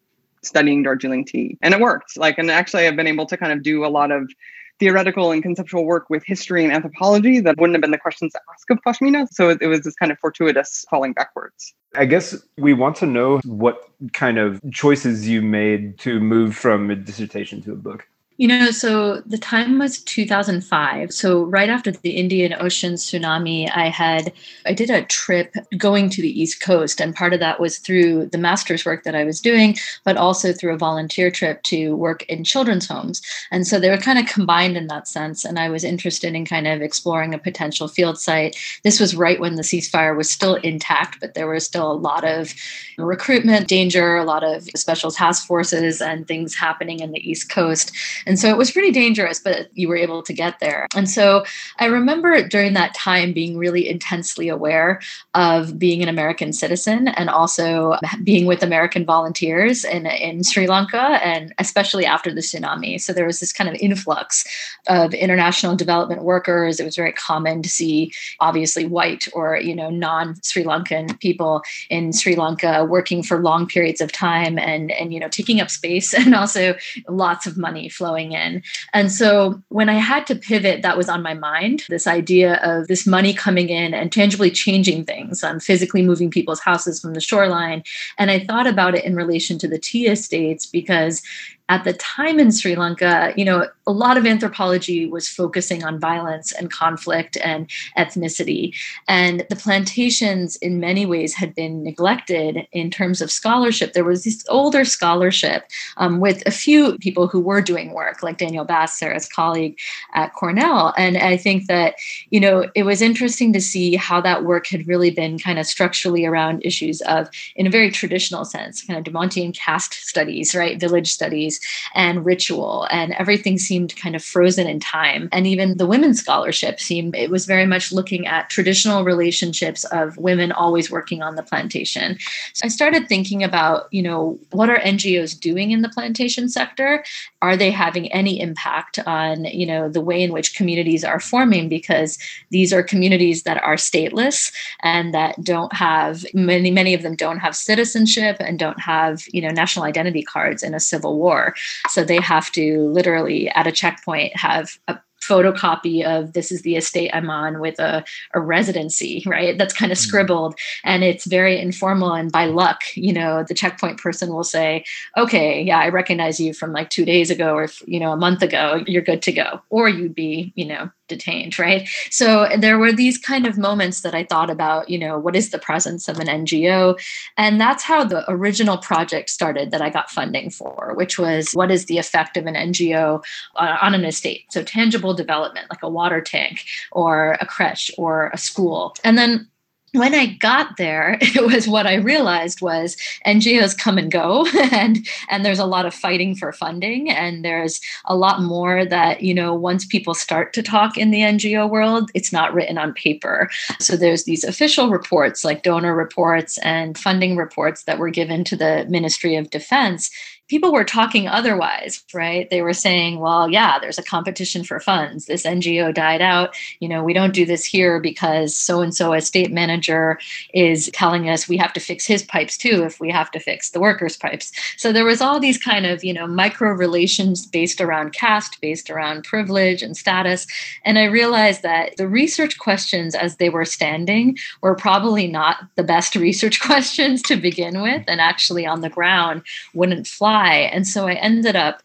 studying 0.46 0.82
Darjeeling 0.82 1.25
tea. 1.25 1.58
And 1.62 1.75
it 1.75 1.81
worked. 1.81 2.16
Like, 2.16 2.38
and 2.38 2.50
actually, 2.50 2.87
I've 2.87 2.96
been 2.96 3.06
able 3.06 3.26
to 3.26 3.37
kind 3.37 3.52
of 3.52 3.62
do 3.62 3.84
a 3.84 3.88
lot 3.88 4.10
of 4.10 4.31
theoretical 4.78 5.32
and 5.32 5.43
conceptual 5.43 5.84
work 5.84 6.10
with 6.10 6.22
history 6.25 6.62
and 6.62 6.72
anthropology 6.72 7.40
that 7.40 7.56
wouldn't 7.58 7.75
have 7.75 7.81
been 7.81 7.90
the 7.90 7.98
questions 7.98 8.32
to 8.32 8.40
ask 8.52 8.70
of 8.70 8.78
Pashmina. 8.87 9.26
So 9.31 9.48
it, 9.48 9.58
it 9.62 9.69
was 9.69 9.82
this 9.82 9.94
kind 9.94 10.12
of 10.12 10.19
fortuitous 10.19 10.84
falling 10.90 11.12
backwards. 11.12 11.75
I 11.94 12.04
guess 12.04 12.37
we 12.58 12.75
want 12.75 12.96
to 12.96 13.06
know 13.06 13.40
what 13.44 13.88
kind 14.12 14.38
of 14.38 14.60
choices 14.70 15.26
you 15.26 15.40
made 15.40 15.98
to 16.00 16.20
move 16.20 16.54
from 16.54 16.90
a 16.90 16.96
dissertation 16.96 17.62
to 17.62 17.72
a 17.72 17.76
book. 17.76 18.06
You 18.38 18.48
know, 18.48 18.70
so 18.70 19.22
the 19.24 19.38
time 19.38 19.78
was 19.78 20.02
2005. 20.02 21.10
So 21.10 21.44
right 21.44 21.70
after 21.70 21.90
the 21.90 22.10
Indian 22.10 22.54
Ocean 22.60 22.94
tsunami, 22.94 23.70
I 23.74 23.88
had 23.88 24.30
I 24.66 24.74
did 24.74 24.90
a 24.90 25.04
trip 25.04 25.54
going 25.78 26.10
to 26.10 26.20
the 26.20 26.40
East 26.40 26.60
Coast, 26.60 27.00
and 27.00 27.14
part 27.14 27.32
of 27.32 27.40
that 27.40 27.60
was 27.60 27.78
through 27.78 28.26
the 28.26 28.38
master's 28.38 28.84
work 28.84 29.04
that 29.04 29.14
I 29.14 29.24
was 29.24 29.40
doing, 29.40 29.76
but 30.04 30.18
also 30.18 30.52
through 30.52 30.74
a 30.74 30.78
volunteer 30.78 31.30
trip 31.30 31.62
to 31.64 31.96
work 31.96 32.24
in 32.24 32.44
children's 32.44 32.86
homes. 32.86 33.22
And 33.50 33.66
so 33.66 33.80
they 33.80 33.88
were 33.88 33.96
kind 33.96 34.18
of 34.18 34.26
combined 34.26 34.76
in 34.76 34.88
that 34.88 35.08
sense. 35.08 35.44
And 35.44 35.58
I 35.58 35.70
was 35.70 35.82
interested 35.82 36.34
in 36.34 36.44
kind 36.44 36.66
of 36.66 36.82
exploring 36.82 37.32
a 37.32 37.38
potential 37.38 37.88
field 37.88 38.18
site. 38.18 38.56
This 38.82 39.00
was 39.00 39.16
right 39.16 39.40
when 39.40 39.54
the 39.54 39.62
ceasefire 39.62 40.14
was 40.14 40.30
still 40.30 40.56
intact, 40.56 41.20
but 41.20 41.32
there 41.32 41.48
was 41.48 41.64
still 41.64 41.90
a 41.90 41.94
lot 41.94 42.25
of 42.25 42.52
recruitment 42.99 43.66
danger, 43.66 44.16
a 44.16 44.25
lot 44.25 44.44
of 44.44 44.68
special 44.76 45.11
task 45.11 45.46
forces, 45.46 46.02
and 46.02 46.28
things 46.28 46.54
happening 46.54 47.00
in 47.00 47.12
the 47.12 47.30
East 47.30 47.50
Coast. 47.50 47.92
And 48.26 48.38
so 48.38 48.49
it 48.49 48.56
was 48.56 48.71
pretty 48.73 48.90
dangerous, 48.90 49.38
but 49.38 49.68
you 49.75 49.88
were 49.88 49.97
able 49.97 50.23
to 50.23 50.33
get 50.33 50.59
there. 50.59 50.88
And 50.97 51.09
so 51.09 51.45
I 51.78 51.87
remember 51.87 52.47
during 52.47 52.75
that 52.75 52.95
time 52.95 53.33
being 53.33 53.56
really 53.56 53.88
intensely 53.88 54.49
aware 54.49 55.00
of 55.35 55.78
being 55.78 56.02
an 56.02 56.09
American 56.09 56.52
citizen 56.52 57.09
and 57.09 57.30
also 57.30 57.97
being 58.25 58.47
with 58.47 58.62
American 58.62 59.04
volunteers 59.04 59.85
in, 59.85 60.06
in 60.06 60.42
Sri 60.42 60.66
Lanka 60.66 61.21
and 61.25 61.54
especially 61.59 62.04
after 62.04 62.35
the 62.35 62.40
tsunami. 62.40 63.00
So 63.00 63.12
there 63.12 63.26
was 63.26 63.38
this 63.38 63.52
kind 63.52 63.71
of 63.71 63.76
influx 63.76 64.45
of 64.88 65.14
international 65.14 65.76
development 65.76 66.23
workers. 66.23 66.80
It 66.80 66.85
was 66.85 66.97
very 66.97 67.12
common 67.12 67.62
to 67.62 67.68
see 67.68 68.12
obviously 68.40 68.87
white 68.87 69.28
or, 69.35 69.56
you 69.56 69.75
know, 69.75 69.90
non-Sri 69.90 70.64
Lankan 70.64 71.18
people 71.21 71.62
in 71.90 72.12
Sri 72.12 72.35
Lanka 72.35 72.85
working 72.85 73.23
for 73.23 73.40
long 73.40 73.66
periods 73.66 74.00
of 74.00 74.11
time 74.11 74.59
and, 74.59 74.90
and, 74.90 75.14
you 75.14 75.21
know, 75.21 75.28
taking 75.28 75.61
up 75.61 75.71
space 75.71 76.12
and 76.26 76.35
also 76.35 76.75
lots 77.09 77.47
of 77.47 77.56
money 77.56 77.88
flowing 77.88 78.15
flowing 78.16 78.32
in. 78.32 78.62
And 78.92 79.12
so 79.12 79.62
when 79.68 79.88
I 79.88 79.94
had 79.94 80.26
to 80.28 80.35
pivot, 80.35 80.82
that 80.82 80.96
was 80.96 81.08
on 81.08 81.23
my 81.23 81.35
mind 81.35 81.85
this 81.88 82.06
idea 82.06 82.54
of 82.62 82.88
this 82.88 83.06
money 83.06 83.35
coming 83.35 83.68
in 83.68 83.94
and 83.94 84.11
tangibly 84.11 84.50
changing 84.50 85.04
things, 85.04 85.44
um, 85.44 85.61
physically 85.61 86.02
moving 86.02 86.30
people's 86.30 86.61
houses 86.61 87.00
from 87.00 87.14
the 87.14 87.20
shoreline. 87.20 87.82
And 88.18 88.30
I 88.30 88.40
thought 88.40 88.66
about 88.66 88.94
it 88.94 89.04
in 89.04 89.14
relation 89.14 89.58
to 89.58 89.68
the 89.68 89.78
tea 89.78 90.06
estates 90.06 90.66
because 90.66 91.23
at 91.68 91.85
the 91.85 91.92
time 91.94 92.38
in 92.38 92.52
Sri 92.52 92.76
Lanka, 92.76 93.32
you 93.37 93.44
know, 93.44 93.66
a 93.88 93.92
lot 93.92 94.16
of 94.16 94.26
anthropology 94.26 95.06
was 95.06 95.28
focusing 95.28 95.85
on 95.85 95.99
violence 95.99 96.52
and 96.52 96.70
conflict 96.70 97.37
and 97.42 97.68
ethnicity. 97.96 98.75
And 99.08 99.44
the 99.49 99.56
plantations, 99.56 100.56
in 100.56 100.80
many 100.80 101.06
ways, 101.06 101.35
had 101.35 101.54
been 101.54 101.82
neglected 101.82 102.66
in 102.73 102.90
terms 102.90 103.20
of 103.20 103.30
scholarship. 103.30 103.92
There 103.92 104.04
was 104.04 104.25
this 104.25 104.44
older 104.49 104.85
scholarship 104.85 105.64
um, 105.96 106.20
with 106.20 106.42
a 106.46 106.50
few 106.50 106.99
people 106.99 107.26
who 107.26 107.40
were 107.40 107.61
doing 107.61 107.92
work, 107.92 108.23
like 108.23 108.38
Daniel 108.38 108.64
Bass, 108.64 108.99
Sarah's 108.99 109.28
colleague 109.28 109.78
at 110.14 110.35
Cornell. 110.35 110.94
And 110.96 111.16
I 111.16 111.37
think 111.37 111.66
that, 111.66 111.94
you 112.30 112.40
know, 112.40 112.68
it 112.75 112.85
was 112.85 113.02
interesting 113.02 113.52
to 113.52 113.61
see 113.61 113.96
how 113.96 114.20
that 114.20 114.44
work 114.44 114.66
had 114.66 114.87
really 114.87 115.11
been 115.11 115.38
kind 115.38 115.58
of 115.58 115.66
structurally 115.66 116.25
around 116.26 116.64
issues 116.64 117.00
of, 117.02 117.28
in 117.54 117.66
a 117.66 117.70
very 117.70 117.90
traditional 117.90 118.44
sense, 118.44 118.82
kind 118.82 118.99
of 118.99 119.12
Dumontian 119.12 119.56
caste 119.56 119.94
studies, 119.94 120.54
right? 120.54 120.80
Village 120.80 121.12
studies 121.12 121.55
and 121.94 122.25
ritual, 122.25 122.86
and 122.90 123.12
everything 123.14 123.58
seemed 123.58 123.96
kind 123.96 124.16
of 124.16 124.25
frozen 124.25 124.66
in 124.66 124.80
time. 124.80 125.28
And 125.32 125.46
even 125.46 125.76
the 125.76 125.86
women's 125.86 126.20
scholarship 126.20 126.80
seemed, 126.80 127.14
it 127.14 127.30
was 127.30 127.46
very 127.46 127.66
much 127.66 127.92
looking 127.92 128.26
at 128.26 128.50
traditional 128.50 129.04
relationships 129.04 129.84
of 129.84 130.16
women 130.16 130.52
always 130.52 130.90
working 130.90 131.22
on 131.22 131.36
the 131.36 131.42
plantation. 131.42 132.18
So 132.54 132.64
I 132.64 132.68
started 132.68 133.08
thinking 133.08 133.44
about, 133.44 133.86
you 133.92 134.02
know, 134.02 134.38
what 134.50 134.70
are 134.70 134.78
NGOs 134.78 135.38
doing 135.38 135.70
in 135.70 135.82
the 135.82 135.88
plantation 135.88 136.48
sector? 136.48 137.04
Are 137.42 137.56
they 137.56 137.70
having 137.70 138.10
any 138.12 138.40
impact 138.40 138.98
on, 139.06 139.44
you 139.44 139.66
know, 139.66 139.88
the 139.88 140.00
way 140.00 140.22
in 140.22 140.32
which 140.32 140.56
communities 140.56 141.04
are 141.04 141.20
forming? 141.20 141.68
Because 141.68 142.18
these 142.50 142.72
are 142.72 142.82
communities 142.82 143.44
that 143.44 143.62
are 143.62 143.76
stateless 143.76 144.52
and 144.80 145.14
that 145.14 145.42
don't 145.44 145.72
have 145.72 146.25
many, 146.34 146.70
many 146.70 146.94
of 146.94 147.02
them 147.02 147.14
don't 147.14 147.38
have 147.38 147.54
citizenship 147.54 148.36
and 148.40 148.58
don't 148.58 148.80
have, 148.80 149.25
you 149.32 149.40
know, 149.40 149.50
national 149.50 149.84
identity 149.84 150.22
cards 150.22 150.62
in 150.62 150.75
a 150.75 150.80
civil 150.80 151.16
war. 151.18 151.45
So 151.88 152.04
they 152.04 152.20
have 152.20 152.50
to 152.52 152.88
literally 152.88 153.48
at 153.50 153.66
a 153.66 153.72
checkpoint 153.72 154.36
have 154.36 154.78
a 154.88 154.98
photocopy 155.26 156.04
of 156.04 156.32
this 156.32 156.52
is 156.52 156.62
the 156.62 156.76
estate 156.76 157.10
I'm 157.12 157.30
on 157.30 157.60
with 157.60 157.78
a, 157.78 158.04
a 158.32 158.40
residency, 158.40 159.22
right? 159.26 159.56
That's 159.58 159.74
kind 159.74 159.92
of 159.92 159.98
mm-hmm. 159.98 160.08
scribbled 160.08 160.58
and 160.84 161.02
it's 161.02 161.26
very 161.26 161.58
informal. 161.58 162.12
And 162.12 162.30
by 162.30 162.46
luck, 162.46 162.82
you 162.94 163.12
know, 163.12 163.42
the 163.42 163.54
checkpoint 163.54 164.00
person 164.00 164.32
will 164.32 164.44
say, 164.44 164.84
okay, 165.16 165.62
yeah, 165.62 165.78
I 165.78 165.88
recognize 165.88 166.38
you 166.38 166.54
from 166.54 166.72
like 166.72 166.90
two 166.90 167.04
days 167.04 167.30
ago 167.30 167.54
or, 167.54 167.68
you 167.86 167.98
know, 167.98 168.12
a 168.12 168.16
month 168.16 168.42
ago, 168.42 168.84
you're 168.86 169.02
good 169.02 169.22
to 169.22 169.32
go. 169.32 169.60
Or 169.70 169.88
you'd 169.88 170.14
be, 170.14 170.52
you 170.54 170.66
know, 170.66 170.90
detained, 171.08 171.58
right? 171.58 171.88
So 172.10 172.48
there 172.58 172.78
were 172.78 172.92
these 172.92 173.18
kind 173.18 173.46
of 173.46 173.58
moments 173.58 174.00
that 174.02 174.14
I 174.14 174.25
thought 174.25 174.50
about, 174.50 174.88
you 174.88 174.98
know, 174.98 175.18
what 175.18 175.36
is 175.36 175.50
the 175.50 175.58
presence 175.58 176.08
of 176.08 176.18
an 176.18 176.26
NGO? 176.26 177.00
And 177.36 177.60
that's 177.60 177.82
how 177.82 178.04
the 178.04 178.25
original 178.30 178.78
project 178.78 179.30
started 179.30 179.70
that 179.70 179.82
I 179.82 179.90
got 179.90 180.10
funding 180.10 180.50
for, 180.50 180.92
which 180.94 181.18
was 181.18 181.52
what 181.52 181.70
is 181.70 181.86
the 181.86 181.98
effect 181.98 182.36
of 182.36 182.46
an 182.46 182.54
NGO 182.54 183.25
on 183.56 183.94
an 183.94 184.04
estate? 184.04 184.44
So 184.50 184.62
tangible 184.62 185.14
development, 185.14 185.70
like 185.70 185.82
a 185.82 185.88
water 185.88 186.20
tank 186.20 186.64
or 186.92 187.36
a 187.40 187.46
creche 187.46 187.90
or 187.96 188.30
a 188.32 188.38
school. 188.38 188.94
And 189.04 189.16
then 189.16 189.48
when 189.93 190.14
I 190.14 190.26
got 190.26 190.76
there, 190.76 191.19
it 191.23 191.45
was 191.47 191.66
what 191.69 191.87
I 191.87 191.95
realized 191.95 192.61
was 192.61 192.97
NGOs 193.26 193.76
come 193.76 193.99
and 193.99 194.11
go, 194.11 194.47
and 194.73 195.07
and 195.28 195.45
there's 195.45 195.59
a 195.59 195.66
lot 195.66 195.87
of 195.87 195.95
fighting 195.95 196.35
for 196.35 196.52
funding, 196.52 197.11
and 197.11 197.45
there's 197.45 197.81
a 198.05 198.16
lot 198.16 198.43
more 198.43 198.85
that 198.85 199.23
you 199.23 199.35
know 199.35 199.55
once 199.55 199.85
people 199.85 200.14
start 200.14 200.52
to 200.55 200.62
talk 200.62 200.97
in 200.97 201.11
the 201.11 201.21
NGO 201.21 201.69
world, 201.69 202.11
it's 202.14 202.33
not 202.33 202.55
written 202.55 202.78
on 202.78 202.95
paper. 202.95 203.49
So 203.81 203.97
there's 203.97 204.25
these 204.25 204.45
official 204.45 204.90
reports 204.90 205.45
like 205.45 205.62
donor 205.62 205.95
reports 205.95 206.59
and 206.59 206.99
funding 206.99 207.37
reports 207.37 207.85
that 207.85 207.99
were 207.99 208.11
given 208.11 208.45
to 208.45 208.57
the 208.57 208.87
Ministry 208.88 209.37
of 209.37 209.50
Defense, 209.50 210.11
people 210.49 210.73
were 210.73 210.85
talking 210.85 211.26
otherwise, 211.26 212.05
right? 212.14 212.49
They 212.50 212.62
were 212.62 212.73
saying, 212.73 213.19
well, 213.19 213.50
yeah, 213.50 213.78
there's 213.78 213.99
a 213.99 214.02
competition 214.02 214.64
for 214.64 214.78
funds. 214.78 215.26
This 215.26 215.45
NGO 215.45 215.93
died 215.93 216.23
out. 216.23 216.55
You 216.81 216.88
know, 216.88 217.02
we 217.02 217.12
don't 217.12 217.35
do 217.35 217.45
this 217.45 217.64
here 217.64 218.00
because 218.00 218.55
so 218.55 218.81
and 218.81 218.95
so, 218.95 219.12
a 219.12 219.21
state 219.21 219.52
manager, 219.76 220.18
is 220.54 220.90
telling 220.92 221.28
us 221.28 221.49
we 221.49 221.56
have 221.56 221.73
to 221.75 221.80
fix 221.80 222.06
his 222.06 222.23
pipes 222.23 222.56
too 222.56 222.85
if 222.85 223.00
we 223.00 223.11
have 223.11 223.30
to 223.30 223.40
fix 223.40 223.71
the 223.71 223.80
workers' 223.80 224.16
pipes. 224.16 224.52
So 224.76 224.92
there 224.92 225.04
was 225.04 225.21
all 225.21 225.38
these 225.38 225.59
kind 225.59 225.87
of, 225.87 226.02
you 226.02 226.12
know, 226.12 226.26
micro 226.26 226.71
relations 226.71 227.47
based 227.47 227.80
around 227.80 228.12
caste, 228.12 228.59
based 228.61 228.90
around 228.90 229.25
privilege 229.25 229.83
and 229.83 229.97
status. 229.97 230.47
And 230.85 230.99
I 230.99 231.04
realized 231.04 231.62
that 231.62 231.97
the 231.97 232.09
research 232.09 232.59
questions 232.59 233.14
as 233.14 233.37
they 233.37 233.50
were 233.50 233.64
standing 233.64 234.37
were 234.62 234.75
probably 234.75 235.26
not 235.26 235.59
the 235.76 235.85
best 235.85 236.16
research 236.26 236.61
questions 236.61 237.23
to 237.23 237.37
begin 237.37 237.83
with 237.83 238.04
and 238.09 238.21
actually 238.21 238.66
on 238.66 238.80
the 238.80 238.88
ground 238.88 239.42
wouldn't 239.75 240.06
fly 240.06 240.54
and 240.73 240.87
so 240.87 241.06
I 241.06 241.14
ended 241.14 241.56
up 241.56 241.83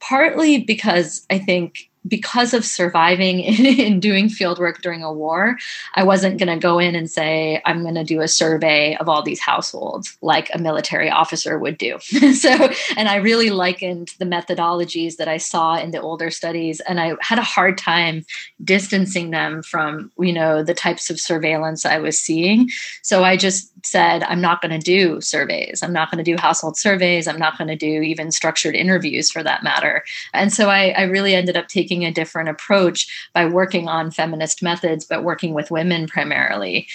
partly 0.00 0.58
because 0.58 1.26
I 1.30 1.38
think 1.38 1.90
because 2.06 2.54
of 2.54 2.64
surviving 2.64 3.40
in, 3.40 3.66
in 3.66 4.00
doing 4.00 4.28
field 4.28 4.58
work 4.58 4.82
during 4.82 5.02
a 5.02 5.12
war, 5.12 5.58
I 5.94 6.04
wasn't 6.04 6.38
going 6.38 6.48
to 6.48 6.58
go 6.60 6.78
in 6.78 6.94
and 6.94 7.10
say, 7.10 7.60
I'm 7.64 7.82
going 7.82 7.94
to 7.94 8.04
do 8.04 8.20
a 8.20 8.28
survey 8.28 8.96
of 8.96 9.08
all 9.08 9.22
these 9.22 9.40
households 9.40 10.16
like 10.20 10.50
a 10.52 10.58
military 10.58 11.10
officer 11.10 11.58
would 11.58 11.78
do. 11.78 11.98
so, 12.34 12.70
and 12.96 13.08
I 13.08 13.16
really 13.16 13.50
likened 13.50 14.12
the 14.18 14.24
methodologies 14.24 15.16
that 15.16 15.28
I 15.28 15.38
saw 15.38 15.76
in 15.76 15.90
the 15.90 16.00
older 16.00 16.30
studies, 16.30 16.80
and 16.80 17.00
I 17.00 17.14
had 17.20 17.38
a 17.38 17.42
hard 17.42 17.78
time 17.78 18.24
distancing 18.62 19.30
them 19.30 19.62
from, 19.62 20.10
you 20.18 20.32
know, 20.32 20.62
the 20.62 20.74
types 20.74 21.10
of 21.10 21.20
surveillance 21.20 21.84
I 21.84 21.98
was 21.98 22.18
seeing. 22.18 22.68
So 23.02 23.24
I 23.24 23.36
just 23.36 23.70
said, 23.84 24.22
I'm 24.24 24.40
not 24.40 24.62
going 24.62 24.72
to 24.72 24.78
do 24.78 25.20
surveys. 25.20 25.82
I'm 25.82 25.92
not 25.92 26.10
going 26.10 26.22
to 26.22 26.30
do 26.30 26.40
household 26.40 26.76
surveys. 26.76 27.28
I'm 27.28 27.38
not 27.38 27.58
going 27.58 27.68
to 27.68 27.76
do 27.76 28.02
even 28.02 28.30
structured 28.30 28.74
interviews 28.74 29.30
for 29.30 29.42
that 29.42 29.62
matter. 29.62 30.04
And 30.32 30.52
so 30.52 30.70
I, 30.70 30.88
I 30.90 31.02
really 31.02 31.34
ended 31.34 31.56
up 31.56 31.68
taking 31.68 31.93
taking 31.94 32.04
a 32.04 32.12
different 32.12 32.48
approach 32.48 33.28
by 33.32 33.46
working 33.46 33.88
on 33.88 34.10
feminist 34.10 34.62
methods, 34.62 35.04
but 35.04 35.22
working 35.22 35.54
with 35.54 35.70
women 35.70 36.06
primarily 36.06 36.86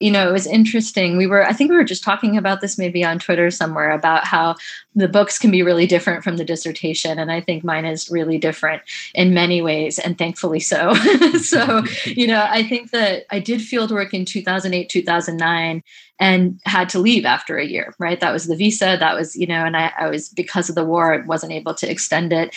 you 0.00 0.12
know, 0.12 0.28
it 0.28 0.32
was 0.32 0.46
interesting. 0.46 1.16
We 1.16 1.26
were, 1.26 1.44
I 1.44 1.52
think 1.52 1.70
we 1.70 1.76
were 1.76 1.82
just 1.82 2.04
talking 2.04 2.36
about 2.36 2.60
this 2.60 2.78
maybe 2.78 3.04
on 3.04 3.18
Twitter 3.18 3.50
somewhere 3.50 3.90
about 3.90 4.24
how 4.24 4.54
the 4.94 5.08
books 5.08 5.38
can 5.38 5.50
be 5.50 5.62
really 5.62 5.88
different 5.88 6.22
from 6.22 6.36
the 6.36 6.44
dissertation. 6.44 7.18
And 7.18 7.32
I 7.32 7.40
think 7.40 7.64
mine 7.64 7.84
is 7.84 8.08
really 8.08 8.38
different 8.38 8.82
in 9.14 9.34
many 9.34 9.60
ways, 9.60 9.98
and 9.98 10.16
thankfully 10.16 10.60
so. 10.60 10.94
so, 11.42 11.82
you 12.04 12.28
know, 12.28 12.46
I 12.48 12.62
think 12.62 12.92
that 12.92 13.24
I 13.30 13.40
did 13.40 13.60
field 13.60 13.90
work 13.90 14.14
in 14.14 14.24
2008, 14.24 14.88
2009 14.88 15.82
and 16.20 16.60
had 16.64 16.88
to 16.90 16.98
leave 16.98 17.24
after 17.24 17.58
a 17.58 17.66
year, 17.66 17.94
right? 17.98 18.20
That 18.20 18.32
was 18.32 18.46
the 18.46 18.56
visa. 18.56 18.96
That 18.98 19.14
was, 19.16 19.36
you 19.36 19.46
know, 19.46 19.64
and 19.64 19.76
I, 19.76 19.92
I 19.98 20.08
was, 20.08 20.28
because 20.28 20.68
of 20.68 20.74
the 20.74 20.84
war, 20.84 21.14
I 21.14 21.24
wasn't 21.24 21.52
able 21.52 21.74
to 21.74 21.90
extend 21.90 22.32
it. 22.32 22.54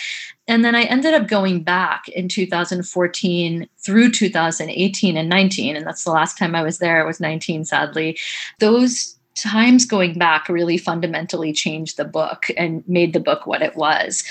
And 0.48 0.64
then 0.64 0.74
I 0.74 0.82
ended 0.82 1.14
up 1.14 1.28
going 1.28 1.62
back 1.62 2.08
in 2.08 2.28
2014 2.28 3.68
through 3.78 4.10
2018 4.10 5.16
and 5.16 5.28
19. 5.28 5.76
And 5.76 5.86
that's 5.86 6.04
the 6.04 6.10
last 6.10 6.36
time 6.36 6.54
I 6.54 6.62
was 6.62 6.78
there. 6.78 7.00
I 7.00 7.06
was 7.06 7.20
19, 7.20 7.64
sadly. 7.64 8.18
Those 8.58 9.16
times 9.34 9.86
going 9.86 10.18
back 10.18 10.48
really 10.48 10.76
fundamentally 10.76 11.52
changed 11.52 11.96
the 11.96 12.04
book 12.04 12.46
and 12.56 12.86
made 12.88 13.12
the 13.12 13.20
book 13.20 13.46
what 13.46 13.62
it 13.62 13.76
was. 13.76 14.24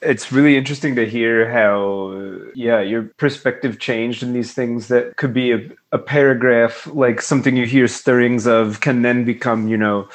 It's 0.00 0.30
really 0.30 0.56
interesting 0.56 0.94
to 0.94 1.08
hear 1.08 1.50
how, 1.50 2.40
yeah, 2.54 2.80
your 2.80 3.02
perspective 3.16 3.80
changed 3.80 4.22
in 4.22 4.32
these 4.32 4.54
things 4.54 4.86
that 4.88 5.16
could 5.16 5.34
be 5.34 5.50
a, 5.50 5.68
a 5.90 5.98
paragraph, 5.98 6.86
like 6.92 7.20
something 7.20 7.56
you 7.56 7.66
hear 7.66 7.88
stirrings 7.88 8.46
of, 8.46 8.80
can 8.80 9.02
then 9.02 9.24
become, 9.24 9.66
you 9.66 9.76
know, 9.76 10.08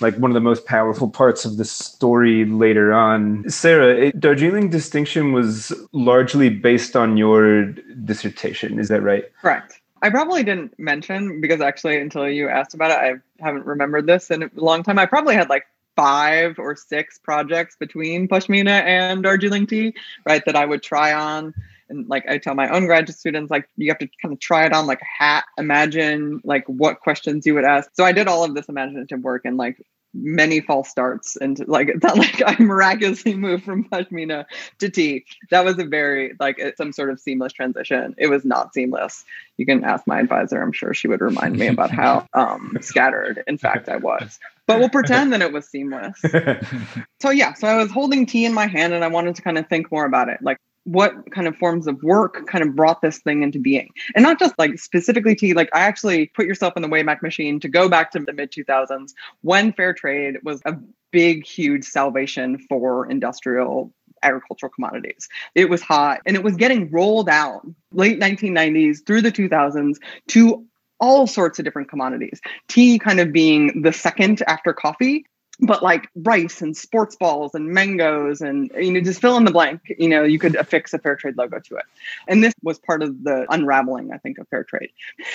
like 0.00 0.16
one 0.16 0.30
of 0.30 0.34
the 0.34 0.40
most 0.40 0.66
powerful 0.66 1.08
parts 1.08 1.44
of 1.44 1.56
the 1.56 1.64
story 1.64 2.44
later 2.44 2.92
on. 2.92 3.48
Sarah, 3.48 3.94
it, 3.96 4.20
Darjeeling 4.20 4.68
distinction 4.68 5.32
was 5.32 5.72
largely 5.92 6.50
based 6.50 6.96
on 6.96 7.16
your 7.16 7.64
dissertation, 8.04 8.78
is 8.78 8.88
that 8.88 9.02
right? 9.02 9.24
Correct. 9.40 9.80
I 10.02 10.10
probably 10.10 10.42
didn't 10.42 10.78
mention 10.78 11.40
because 11.40 11.60
actually 11.60 11.98
until 11.98 12.28
you 12.28 12.48
asked 12.48 12.74
about 12.74 12.90
it, 12.90 12.98
I 12.98 13.44
haven't 13.44 13.64
remembered 13.64 14.06
this 14.06 14.30
in 14.30 14.42
a 14.42 14.50
long 14.54 14.82
time. 14.82 14.98
I 14.98 15.06
probably 15.06 15.34
had 15.34 15.48
like 15.48 15.66
five 15.96 16.58
or 16.58 16.76
six 16.76 17.18
projects 17.18 17.76
between 17.76 18.28
Pashmina 18.28 18.82
and 18.82 19.22
Darjeeling 19.22 19.66
tea, 19.66 19.94
right, 20.26 20.44
that 20.44 20.54
I 20.54 20.66
would 20.66 20.82
try 20.82 21.12
on. 21.14 21.54
And 21.88 22.08
like 22.08 22.26
I 22.28 22.38
tell 22.38 22.54
my 22.54 22.68
own 22.68 22.86
graduate 22.86 23.18
students, 23.18 23.50
like 23.50 23.68
you 23.76 23.90
have 23.90 23.98
to 23.98 24.08
kind 24.20 24.32
of 24.32 24.40
try 24.40 24.66
it 24.66 24.72
on 24.72 24.86
like 24.86 25.00
a 25.00 25.22
hat, 25.22 25.44
imagine 25.58 26.40
like 26.44 26.64
what 26.66 27.00
questions 27.00 27.46
you 27.46 27.54
would 27.54 27.64
ask. 27.64 27.90
So 27.94 28.04
I 28.04 28.12
did 28.12 28.28
all 28.28 28.44
of 28.44 28.54
this 28.54 28.68
imaginative 28.68 29.20
work 29.20 29.44
and 29.44 29.56
like 29.56 29.84
many 30.18 30.60
false 30.60 30.88
starts 30.88 31.36
and 31.36 31.66
like 31.68 31.88
it's 31.94 32.02
not 32.02 32.16
like 32.16 32.42
I 32.44 32.56
miraculously 32.62 33.34
moved 33.34 33.64
from 33.64 33.84
Pashmina 33.88 34.46
to 34.78 34.90
tea. 34.90 35.24
That 35.50 35.64
was 35.64 35.78
a 35.78 35.84
very 35.84 36.34
like 36.40 36.60
some 36.76 36.92
sort 36.92 37.10
of 37.10 37.20
seamless 37.20 37.52
transition. 37.52 38.14
It 38.18 38.28
was 38.28 38.44
not 38.44 38.74
seamless. 38.74 39.24
You 39.56 39.66
can 39.66 39.84
ask 39.84 40.06
my 40.06 40.20
advisor. 40.20 40.60
I'm 40.62 40.72
sure 40.72 40.94
she 40.94 41.08
would 41.08 41.20
remind 41.20 41.58
me 41.58 41.66
about 41.66 41.90
how 41.90 42.26
um, 42.32 42.76
scattered, 42.80 43.42
in 43.46 43.58
fact, 43.58 43.88
I 43.88 43.96
was. 43.96 44.38
But 44.66 44.80
we'll 44.80 44.88
pretend 44.88 45.32
that 45.32 45.42
it 45.42 45.52
was 45.52 45.68
seamless. 45.68 46.20
so 47.20 47.30
yeah, 47.30 47.54
so 47.54 47.68
I 47.68 47.76
was 47.76 47.90
holding 47.90 48.26
tea 48.26 48.44
in 48.44 48.52
my 48.52 48.66
hand 48.66 48.92
and 48.92 49.04
I 49.04 49.08
wanted 49.08 49.36
to 49.36 49.42
kind 49.42 49.58
of 49.58 49.68
think 49.68 49.92
more 49.92 50.04
about 50.04 50.28
it. 50.28 50.42
Like 50.42 50.58
what 50.86 51.30
kind 51.32 51.48
of 51.48 51.56
forms 51.56 51.86
of 51.86 52.00
work 52.02 52.46
kind 52.46 52.62
of 52.62 52.76
brought 52.76 53.02
this 53.02 53.18
thing 53.18 53.42
into 53.42 53.58
being. 53.58 53.90
And 54.14 54.22
not 54.22 54.38
just 54.38 54.58
like 54.58 54.78
specifically 54.78 55.34
tea 55.34 55.52
like 55.52 55.68
i 55.74 55.80
actually 55.80 56.26
put 56.28 56.46
yourself 56.46 56.74
in 56.76 56.82
the 56.82 56.88
wayback 56.88 57.22
machine 57.22 57.60
to 57.60 57.68
go 57.68 57.88
back 57.88 58.12
to 58.12 58.20
the 58.20 58.32
mid 58.32 58.52
2000s 58.52 59.12
when 59.42 59.72
fair 59.72 59.92
trade 59.92 60.38
was 60.42 60.62
a 60.64 60.76
big 61.10 61.44
huge 61.44 61.84
salvation 61.84 62.58
for 62.68 63.08
industrial 63.10 63.92
agricultural 64.22 64.70
commodities. 64.70 65.28
It 65.54 65.68
was 65.68 65.82
hot 65.82 66.20
and 66.26 66.36
it 66.36 66.42
was 66.42 66.56
getting 66.56 66.90
rolled 66.90 67.28
out 67.28 67.66
late 67.92 68.18
1990s 68.18 69.06
through 69.06 69.22
the 69.22 69.32
2000s 69.32 69.96
to 70.28 70.64
all 70.98 71.26
sorts 71.26 71.58
of 71.58 71.64
different 71.64 71.88
commodities. 71.88 72.40
Tea 72.68 72.98
kind 72.98 73.20
of 73.20 73.32
being 73.32 73.82
the 73.82 73.92
second 73.92 74.42
after 74.46 74.72
coffee 74.72 75.26
but 75.60 75.82
like 75.82 76.08
rice 76.14 76.60
and 76.60 76.76
sports 76.76 77.16
balls 77.16 77.54
and 77.54 77.68
mangoes 77.68 78.40
and 78.40 78.70
you 78.78 78.92
know 78.92 79.00
just 79.00 79.20
fill 79.20 79.36
in 79.36 79.44
the 79.44 79.50
blank 79.50 79.80
you 79.98 80.08
know 80.08 80.22
you 80.22 80.38
could 80.38 80.54
affix 80.56 80.92
a 80.92 80.98
fair 80.98 81.16
trade 81.16 81.36
logo 81.36 81.58
to 81.58 81.76
it. 81.76 81.84
And 82.28 82.42
this 82.44 82.54
was 82.62 82.78
part 82.78 83.02
of 83.02 83.22
the 83.24 83.46
unraveling 83.50 84.12
i 84.12 84.18
think 84.18 84.38
of 84.38 84.48
fair 84.48 84.64
trade. 84.64 84.90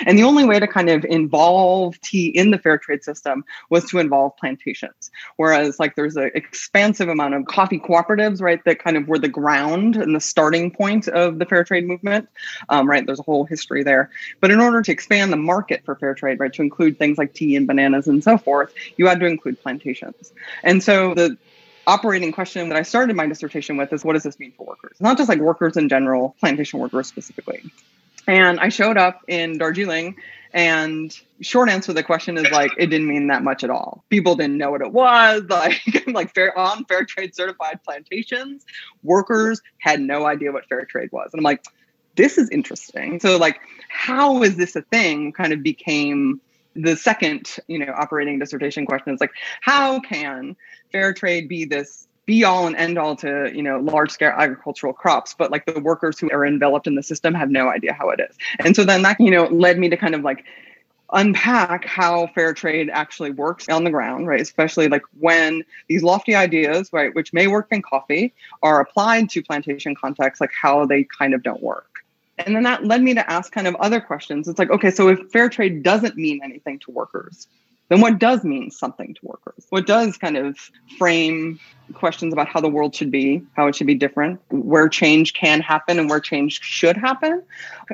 And 0.05 0.17
the 0.17 0.23
only 0.23 0.45
way 0.45 0.59
to 0.59 0.67
kind 0.67 0.89
of 0.89 1.05
involve 1.05 1.99
tea 2.01 2.27
in 2.27 2.51
the 2.51 2.57
fair 2.57 2.77
trade 2.77 3.03
system 3.03 3.43
was 3.69 3.85
to 3.89 3.99
involve 3.99 4.37
plantations. 4.37 5.11
Whereas 5.37 5.79
like 5.79 5.95
there's 5.95 6.15
an 6.15 6.31
expansive 6.35 7.09
amount 7.09 7.33
of 7.33 7.45
coffee 7.45 7.79
cooperatives 7.79 8.41
right 8.41 8.63
that 8.65 8.79
kind 8.79 8.97
of 8.97 9.07
were 9.07 9.19
the 9.19 9.27
ground 9.27 9.95
and 9.95 10.15
the 10.15 10.19
starting 10.19 10.71
point 10.71 11.07
of 11.07 11.39
the 11.39 11.45
fair 11.45 11.63
trade 11.63 11.87
movement 11.87 12.29
um, 12.69 12.89
right 12.89 13.05
there's 13.05 13.19
a 13.19 13.23
whole 13.23 13.45
history 13.45 13.83
there. 13.83 14.09
But 14.39 14.51
in 14.51 14.59
order 14.59 14.81
to 14.81 14.91
expand 14.91 15.31
the 15.31 15.37
market 15.37 15.83
for 15.83 15.95
fair 15.95 16.13
trade 16.13 16.39
right 16.39 16.53
to 16.53 16.61
include 16.61 16.99
things 16.99 17.17
like 17.17 17.33
tea 17.33 17.55
and 17.55 17.65
bananas 17.65 18.07
and 18.07 18.23
so 18.23 18.37
forth 18.37 18.73
you 18.97 19.07
had 19.07 19.19
to 19.19 19.25
include 19.25 19.61
plantations 19.61 20.10
and 20.63 20.83
so 20.83 21.13
the 21.13 21.37
operating 21.87 22.31
question 22.31 22.69
that 22.69 22.77
I 22.77 22.83
started 22.83 23.15
my 23.15 23.27
dissertation 23.27 23.77
with 23.77 23.91
is 23.91 24.05
what 24.05 24.13
does 24.13 24.23
this 24.23 24.39
mean 24.39 24.53
for 24.55 24.65
workers? 24.65 24.97
Not 24.99 25.17
just 25.17 25.29
like 25.29 25.39
workers 25.39 25.77
in 25.77 25.89
general, 25.89 26.35
plantation 26.39 26.79
workers 26.79 27.07
specifically. 27.07 27.71
And 28.27 28.59
I 28.59 28.69
showed 28.69 28.97
up 28.97 29.21
in 29.27 29.57
Darjeeling 29.57 30.15
and 30.53 31.17
short 31.39 31.69
answer 31.69 31.87
to 31.87 31.93
the 31.93 32.03
question 32.03 32.37
is 32.37 32.49
like 32.51 32.71
it 32.77 32.87
didn't 32.87 33.07
mean 33.07 33.27
that 33.27 33.43
much 33.43 33.63
at 33.63 33.69
all. 33.69 34.03
People 34.09 34.35
didn't 34.35 34.57
know 34.57 34.71
what 34.71 34.81
it 34.81 34.91
was. 34.91 35.43
Like 35.49 35.81
like 36.07 36.33
fair 36.33 36.57
on 36.57 36.85
fair 36.85 37.05
trade 37.05 37.35
certified 37.35 37.79
plantations, 37.83 38.65
workers 39.03 39.61
had 39.79 40.01
no 40.01 40.25
idea 40.25 40.51
what 40.51 40.67
fair 40.67 40.85
trade 40.85 41.09
was. 41.11 41.29
And 41.33 41.39
I'm 41.39 41.43
like, 41.43 41.63
this 42.15 42.37
is 42.37 42.49
interesting. 42.49 43.19
So 43.19 43.37
like 43.37 43.59
how 43.89 44.43
is 44.43 44.55
this 44.55 44.75
a 44.75 44.81
thing 44.81 45.31
kind 45.31 45.53
of 45.53 45.63
became 45.63 46.41
the 46.75 46.95
second, 46.95 47.57
you 47.67 47.79
know, 47.79 47.93
operating 47.95 48.39
dissertation 48.39 48.85
question 48.85 49.13
is 49.13 49.19
like, 49.19 49.31
how 49.61 49.99
can 49.99 50.55
fair 50.91 51.13
trade 51.13 51.47
be 51.47 51.65
this 51.65 52.07
be 52.25 52.43
all 52.43 52.67
and 52.67 52.75
end 52.75 52.97
all 52.97 53.15
to 53.15 53.51
you 53.53 53.63
know 53.63 53.79
large 53.79 54.11
scale 54.11 54.31
agricultural 54.37 54.93
crops 54.93 55.33
but 55.33 55.49
like 55.51 55.65
the 55.65 55.79
workers 55.79 56.19
who 56.19 56.29
are 56.29 56.45
enveloped 56.45 56.85
in 56.85 56.93
the 56.93 57.01
system 57.01 57.33
have 57.33 57.49
no 57.49 57.67
idea 57.69 57.93
how 57.93 58.09
it 58.09 58.19
is? 58.19 58.37
And 58.59 58.75
so 58.75 58.83
then 58.83 59.01
that 59.01 59.19
you 59.19 59.31
know 59.31 59.45
led 59.45 59.77
me 59.77 59.89
to 59.89 59.97
kind 59.97 60.15
of 60.15 60.21
like 60.21 60.45
unpack 61.13 61.83
how 61.83 62.27
fair 62.27 62.53
trade 62.53 62.89
actually 62.89 63.31
works 63.31 63.67
on 63.67 63.83
the 63.83 63.89
ground 63.89 64.27
right? 64.27 64.39
Especially 64.39 64.87
like 64.87 65.01
when 65.19 65.63
these 65.89 66.03
lofty 66.03 66.35
ideas 66.35 66.93
right 66.93 67.13
which 67.15 67.33
may 67.33 67.47
work 67.47 67.67
in 67.71 67.81
coffee 67.81 68.33
are 68.61 68.79
applied 68.79 69.29
to 69.31 69.41
plantation 69.41 69.95
contexts 69.95 70.39
like 70.39 70.51
how 70.53 70.85
they 70.85 71.03
kind 71.03 71.33
of 71.33 71.43
don't 71.43 71.61
work 71.61 71.90
and 72.45 72.55
then 72.55 72.63
that 72.63 72.85
led 72.85 73.01
me 73.01 73.13
to 73.13 73.31
ask 73.31 73.51
kind 73.51 73.67
of 73.67 73.75
other 73.75 73.99
questions. 74.01 74.47
It's 74.47 74.59
like, 74.59 74.69
okay, 74.69 74.91
so 74.91 75.07
if 75.09 75.19
fair 75.31 75.49
trade 75.49 75.83
doesn't 75.83 76.17
mean 76.17 76.41
anything 76.43 76.79
to 76.79 76.91
workers, 76.91 77.47
then 77.91 77.99
what 77.99 78.19
does 78.19 78.45
mean 78.45 78.71
something 78.71 79.13
to 79.15 79.19
workers? 79.21 79.65
What 79.67 79.85
does 79.85 80.15
kind 80.15 80.37
of 80.37 80.57
frame 80.97 81.59
questions 81.93 82.31
about 82.31 82.47
how 82.47 82.61
the 82.61 82.69
world 82.69 82.95
should 82.95 83.11
be, 83.11 83.41
how 83.57 83.67
it 83.67 83.75
should 83.75 83.85
be 83.85 83.95
different, 83.95 84.39
where 84.49 84.87
change 84.87 85.33
can 85.33 85.59
happen 85.59 85.99
and 85.99 86.09
where 86.09 86.21
change 86.21 86.61
should 86.61 86.95
happen? 86.95 87.43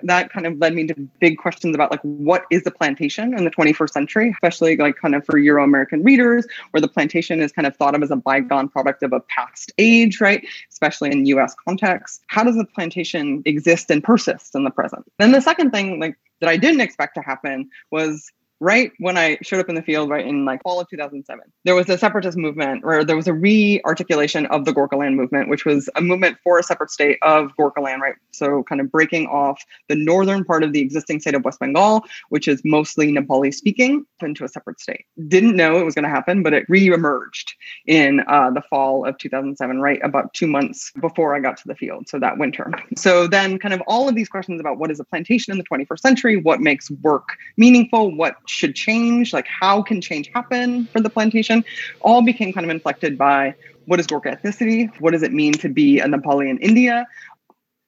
That 0.03 0.31
kind 0.31 0.45
of 0.45 0.59
led 0.59 0.75
me 0.75 0.85
to 0.85 0.93
big 1.19 1.39
questions 1.39 1.73
about 1.73 1.89
like 1.89 2.01
what 2.01 2.45
is 2.51 2.61
the 2.61 2.69
plantation 2.69 3.35
in 3.35 3.43
the 3.43 3.49
21st 3.49 3.89
century, 3.89 4.29
especially 4.29 4.77
like 4.77 4.97
kind 4.97 5.15
of 5.15 5.25
for 5.25 5.39
Euro 5.39 5.63
American 5.63 6.03
readers, 6.03 6.45
where 6.69 6.81
the 6.81 6.87
plantation 6.87 7.41
is 7.41 7.51
kind 7.51 7.65
of 7.65 7.75
thought 7.75 7.95
of 7.95 8.03
as 8.03 8.11
a 8.11 8.15
bygone 8.15 8.69
product 8.69 9.01
of 9.01 9.13
a 9.13 9.19
past 9.21 9.71
age, 9.79 10.21
right? 10.21 10.45
Especially 10.69 11.11
in 11.11 11.25
US 11.25 11.55
context. 11.65 12.21
How 12.27 12.43
does 12.43 12.55
the 12.55 12.65
plantation 12.65 13.41
exist 13.45 13.89
and 13.89 14.03
persist 14.03 14.53
in 14.53 14.63
the 14.63 14.69
present? 14.69 15.11
Then 15.17 15.31
the 15.31 15.41
second 15.41 15.71
thing 15.71 15.99
like 15.99 16.19
that 16.39 16.49
I 16.49 16.57
didn't 16.57 16.81
expect 16.81 17.15
to 17.15 17.21
happen 17.21 17.69
was 17.89 18.31
right 18.59 18.91
when 18.99 19.17
I 19.17 19.37
showed 19.41 19.59
up 19.59 19.69
in 19.69 19.75
the 19.75 19.81
field, 19.81 20.09
right 20.09 20.25
in 20.25 20.45
like 20.45 20.63
fall 20.63 20.79
of 20.79 20.89
2007, 20.89 21.43
there 21.63 21.75
was 21.75 21.89
a 21.89 21.97
separatist 21.97 22.37
movement 22.37 22.83
where 22.83 23.03
there 23.03 23.15
was 23.15 23.27
a 23.27 23.33
re-articulation 23.33 24.45
of 24.47 24.65
the 24.65 24.73
Gorkhaland 24.73 25.15
movement, 25.15 25.49
which 25.49 25.65
was 25.65 25.89
a 25.95 26.01
movement 26.01 26.37
for 26.43 26.59
a 26.59 26.63
separate 26.63 26.91
state 26.91 27.17
of 27.21 27.55
Gorkhaland, 27.57 27.99
right? 27.99 28.15
So 28.31 28.63
kind 28.63 28.81
of 28.81 28.91
breaking 28.91 29.27
off 29.27 29.63
the 29.89 29.95
northern 29.95 30.43
part 30.43 30.63
of 30.63 30.73
the 30.73 30.79
existing 30.79 31.19
state 31.19 31.35
of 31.35 31.43
West 31.43 31.59
Bengal, 31.59 32.03
which 32.29 32.47
is 32.47 32.61
mostly 32.65 33.11
Nepali 33.11 33.53
speaking, 33.53 34.05
into 34.21 34.43
a 34.43 34.47
separate 34.47 34.79
state. 34.79 35.05
Didn't 35.27 35.55
know 35.55 35.77
it 35.77 35.85
was 35.85 35.95
going 35.95 36.03
to 36.03 36.09
happen, 36.09 36.43
but 36.43 36.53
it 36.53 36.65
re-emerged 36.69 37.53
in 37.85 38.21
uh, 38.27 38.51
the 38.51 38.61
fall 38.61 39.05
of 39.05 39.17
2007, 39.17 39.79
right 39.79 39.99
about 40.03 40.33
two 40.33 40.47
months 40.47 40.91
before 40.99 41.35
I 41.35 41.39
got 41.39 41.57
to 41.57 41.67
the 41.67 41.75
field. 41.75 42.07
So 42.07 42.19
that 42.19 42.37
winter. 42.37 42.71
So 42.95 43.27
then 43.27 43.59
kind 43.59 43.73
of 43.73 43.81
all 43.87 44.09
of 44.09 44.15
these 44.15 44.29
questions 44.29 44.59
about 44.59 44.77
what 44.77 44.91
is 44.91 44.99
a 44.99 45.03
plantation 45.03 45.51
in 45.51 45.57
the 45.57 45.63
21st 45.63 45.99
century, 45.99 46.37
what 46.37 46.61
makes 46.61 46.89
work 46.89 47.29
meaningful, 47.57 48.15
what 48.15 48.35
should 48.49 48.75
change, 48.75 49.33
like 49.33 49.47
how 49.47 49.81
can 49.81 50.01
change 50.01 50.29
happen 50.33 50.85
for 50.87 50.99
the 50.99 51.09
plantation, 51.09 51.63
all 52.01 52.21
became 52.21 52.53
kind 52.53 52.65
of 52.65 52.69
inflected 52.69 53.17
by 53.17 53.55
what 53.85 53.99
is 53.99 54.07
Gorkha 54.07 54.41
ethnicity? 54.41 54.89
What 54.99 55.11
does 55.11 55.23
it 55.23 55.33
mean 55.33 55.53
to 55.53 55.69
be 55.69 55.99
a 55.99 56.05
Nepali 56.05 56.49
in 56.49 56.57
India? 56.57 57.07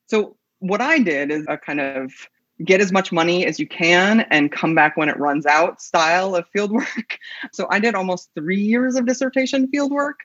So 0.08 0.36
what 0.60 0.82
I 0.82 1.00
did 1.00 1.32
is 1.32 1.46
a 1.48 1.58
kind 1.58 1.80
of 1.80 2.12
get 2.64 2.82
as 2.82 2.92
much 2.92 3.12
money 3.12 3.46
as 3.46 3.60
you 3.60 3.68
can 3.68 4.22
and 4.32 4.52
come 4.52 4.76
back 4.76 4.98
when 4.98 5.10
it 5.10 5.18
runs 5.18 5.46
out 5.46 5.82
style 5.82 6.36
of 6.36 6.46
fieldwork. 6.56 6.88
So 7.52 7.68
I 7.70 7.80
did 7.80 7.96
almost 7.96 8.30
three 8.36 8.60
years 8.60 8.96
of 8.96 9.06
dissertation 9.06 9.68
fieldwork. 9.72 10.16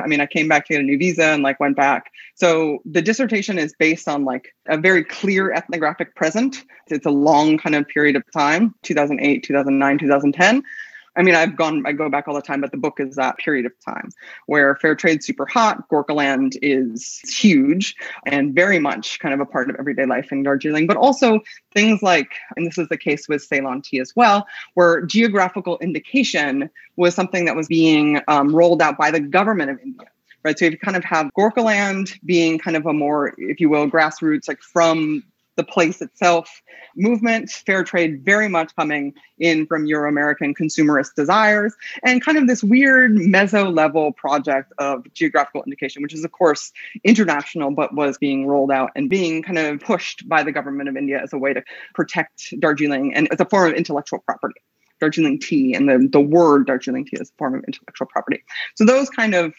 I 0.00 0.06
mean, 0.06 0.20
I 0.20 0.26
came 0.26 0.48
back 0.48 0.66
to 0.66 0.72
get 0.72 0.80
a 0.80 0.84
new 0.84 0.98
visa 0.98 1.26
and 1.26 1.42
like 1.42 1.60
went 1.60 1.76
back. 1.76 2.10
So 2.34 2.78
the 2.84 3.02
dissertation 3.02 3.58
is 3.58 3.74
based 3.78 4.08
on 4.08 4.24
like 4.24 4.54
a 4.66 4.78
very 4.78 5.04
clear 5.04 5.52
ethnographic 5.52 6.14
present. 6.14 6.64
It's 6.88 7.06
a 7.06 7.10
long 7.10 7.58
kind 7.58 7.74
of 7.74 7.86
period 7.88 8.16
of 8.16 8.24
time 8.32 8.74
2008, 8.82 9.42
2009, 9.42 9.98
2010. 9.98 10.62
I 11.14 11.22
mean, 11.22 11.34
I've 11.34 11.56
gone, 11.56 11.84
I 11.86 11.92
go 11.92 12.08
back 12.08 12.26
all 12.26 12.34
the 12.34 12.42
time, 12.42 12.60
but 12.60 12.70
the 12.70 12.78
book 12.78 12.98
is 12.98 13.16
that 13.16 13.36
period 13.38 13.66
of 13.66 13.72
time 13.84 14.10
where 14.46 14.76
fair 14.76 14.94
trade's 14.94 15.26
super 15.26 15.46
hot, 15.46 15.88
Gorkhaland 15.88 16.56
is 16.62 17.20
huge 17.28 17.94
and 18.26 18.54
very 18.54 18.78
much 18.78 19.18
kind 19.18 19.34
of 19.34 19.40
a 19.40 19.44
part 19.44 19.68
of 19.68 19.76
everyday 19.78 20.06
life 20.06 20.32
in 20.32 20.42
Darjeeling, 20.42 20.86
but 20.86 20.96
also 20.96 21.40
things 21.74 22.02
like, 22.02 22.32
and 22.56 22.66
this 22.66 22.78
is 22.78 22.88
the 22.88 22.96
case 22.96 23.28
with 23.28 23.42
Ceylon 23.42 23.82
tea 23.82 24.00
as 24.00 24.14
well, 24.16 24.46
where 24.74 25.02
geographical 25.02 25.78
indication 25.78 26.70
was 26.96 27.14
something 27.14 27.44
that 27.44 27.56
was 27.56 27.68
being 27.68 28.20
um, 28.28 28.54
rolled 28.54 28.80
out 28.80 28.96
by 28.96 29.10
the 29.10 29.20
government 29.20 29.70
of 29.70 29.78
India 29.80 30.08
right? 30.44 30.58
So 30.58 30.64
you 30.64 30.76
kind 30.76 30.96
of 30.96 31.04
have 31.04 31.30
Gorkhaland 31.38 32.18
being 32.24 32.58
kind 32.58 32.76
of 32.76 32.84
a 32.86 32.92
more, 32.92 33.34
if 33.38 33.60
you 33.60 33.68
will, 33.68 33.88
grassroots, 33.88 34.48
like 34.48 34.60
from 34.60 35.22
the 35.56 35.64
place 35.64 36.00
itself 36.00 36.62
movement, 36.96 37.50
fair 37.50 37.84
trade 37.84 38.24
very 38.24 38.48
much 38.48 38.74
coming 38.76 39.14
in 39.38 39.66
from 39.66 39.86
Euro 39.86 40.08
American 40.08 40.54
consumerist 40.54 41.14
desires, 41.14 41.74
and 42.04 42.24
kind 42.24 42.38
of 42.38 42.46
this 42.46 42.62
weird 42.62 43.12
meso 43.12 43.74
level 43.74 44.12
project 44.12 44.72
of 44.78 45.04
geographical 45.12 45.62
indication, 45.62 46.02
which 46.02 46.14
is, 46.14 46.24
of 46.24 46.32
course, 46.32 46.72
international, 47.04 47.70
but 47.70 47.94
was 47.94 48.18
being 48.18 48.46
rolled 48.46 48.70
out 48.70 48.90
and 48.96 49.08
being 49.10 49.42
kind 49.42 49.58
of 49.58 49.80
pushed 49.80 50.28
by 50.28 50.42
the 50.42 50.52
government 50.52 50.88
of 50.88 50.96
India 50.96 51.20
as 51.22 51.32
a 51.32 51.38
way 51.38 51.52
to 51.52 51.62
protect 51.94 52.54
Darjeeling 52.58 53.14
and 53.14 53.28
as 53.32 53.40
a 53.40 53.44
form 53.44 53.70
of 53.70 53.76
intellectual 53.76 54.20
property. 54.20 54.60
Darjeeling 55.00 55.40
tea 55.40 55.74
and 55.74 55.88
the, 55.88 56.08
the 56.12 56.20
word 56.20 56.66
Darjeeling 56.66 57.04
tea 57.04 57.16
is 57.20 57.30
a 57.30 57.32
form 57.36 57.54
of 57.54 57.64
intellectual 57.64 58.06
property. 58.06 58.44
So 58.76 58.84
those 58.84 59.10
kind 59.10 59.34
of 59.34 59.52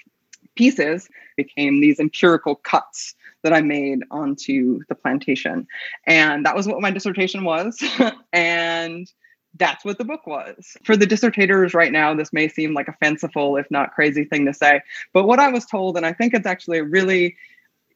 pieces 0.55 1.09
became 1.35 1.81
these 1.81 1.99
empirical 1.99 2.55
cuts 2.55 3.15
that 3.43 3.53
I 3.53 3.61
made 3.61 3.99
onto 4.09 4.79
the 4.89 4.95
plantation. 4.95 5.67
And 6.07 6.45
that 6.45 6.55
was 6.55 6.67
what 6.67 6.81
my 6.81 6.91
dissertation 6.91 7.43
was. 7.43 7.81
and 8.33 9.07
that's 9.55 9.85
what 9.85 9.97
the 9.97 10.05
book 10.05 10.25
was. 10.25 10.75
For 10.83 10.97
the 10.97 11.05
dissertators 11.05 11.73
right 11.73 11.91
now, 11.91 12.15
this 12.15 12.33
may 12.33 12.47
seem 12.47 12.73
like 12.73 12.87
a 12.87 12.93
fanciful, 12.93 13.57
if 13.57 13.69
not 13.69 13.93
crazy 13.93 14.23
thing 14.23 14.45
to 14.45 14.53
say. 14.53 14.81
But 15.13 15.25
what 15.25 15.39
I 15.39 15.49
was 15.49 15.65
told, 15.65 15.95
and 15.97 16.05
I 16.05 16.13
think 16.13 16.33
it's 16.33 16.47
actually 16.47 16.79
a 16.79 16.83
really 16.83 17.35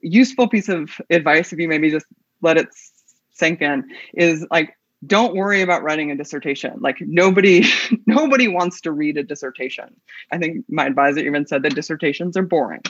useful 0.01 0.47
piece 0.47 0.69
of 0.69 1.01
advice 1.10 1.51
if 1.51 1.60
you 1.60 1.67
maybe 1.67 1.89
just 1.89 2.05
let 2.41 2.57
it 2.57 2.67
sink 3.31 3.62
in, 3.62 3.89
is 4.13 4.45
like, 4.51 4.75
don't 5.05 5.36
worry 5.36 5.62
about 5.62 5.83
writing 5.83 6.12
a 6.12 6.15
dissertation. 6.15 6.77
Like 6.79 6.97
nobody, 6.99 7.63
nobody 8.05 8.47
wants 8.47 8.81
to 8.81 8.91
read 8.91 9.17
a 9.17 9.23
dissertation. 9.23 9.95
I 10.31 10.38
think 10.38 10.65
my 10.69 10.86
advisor 10.86 11.19
even 11.19 11.47
said 11.47 11.63
that 11.63 11.75
dissertations 11.75 12.36
are 12.38 12.43
boring 12.43 12.81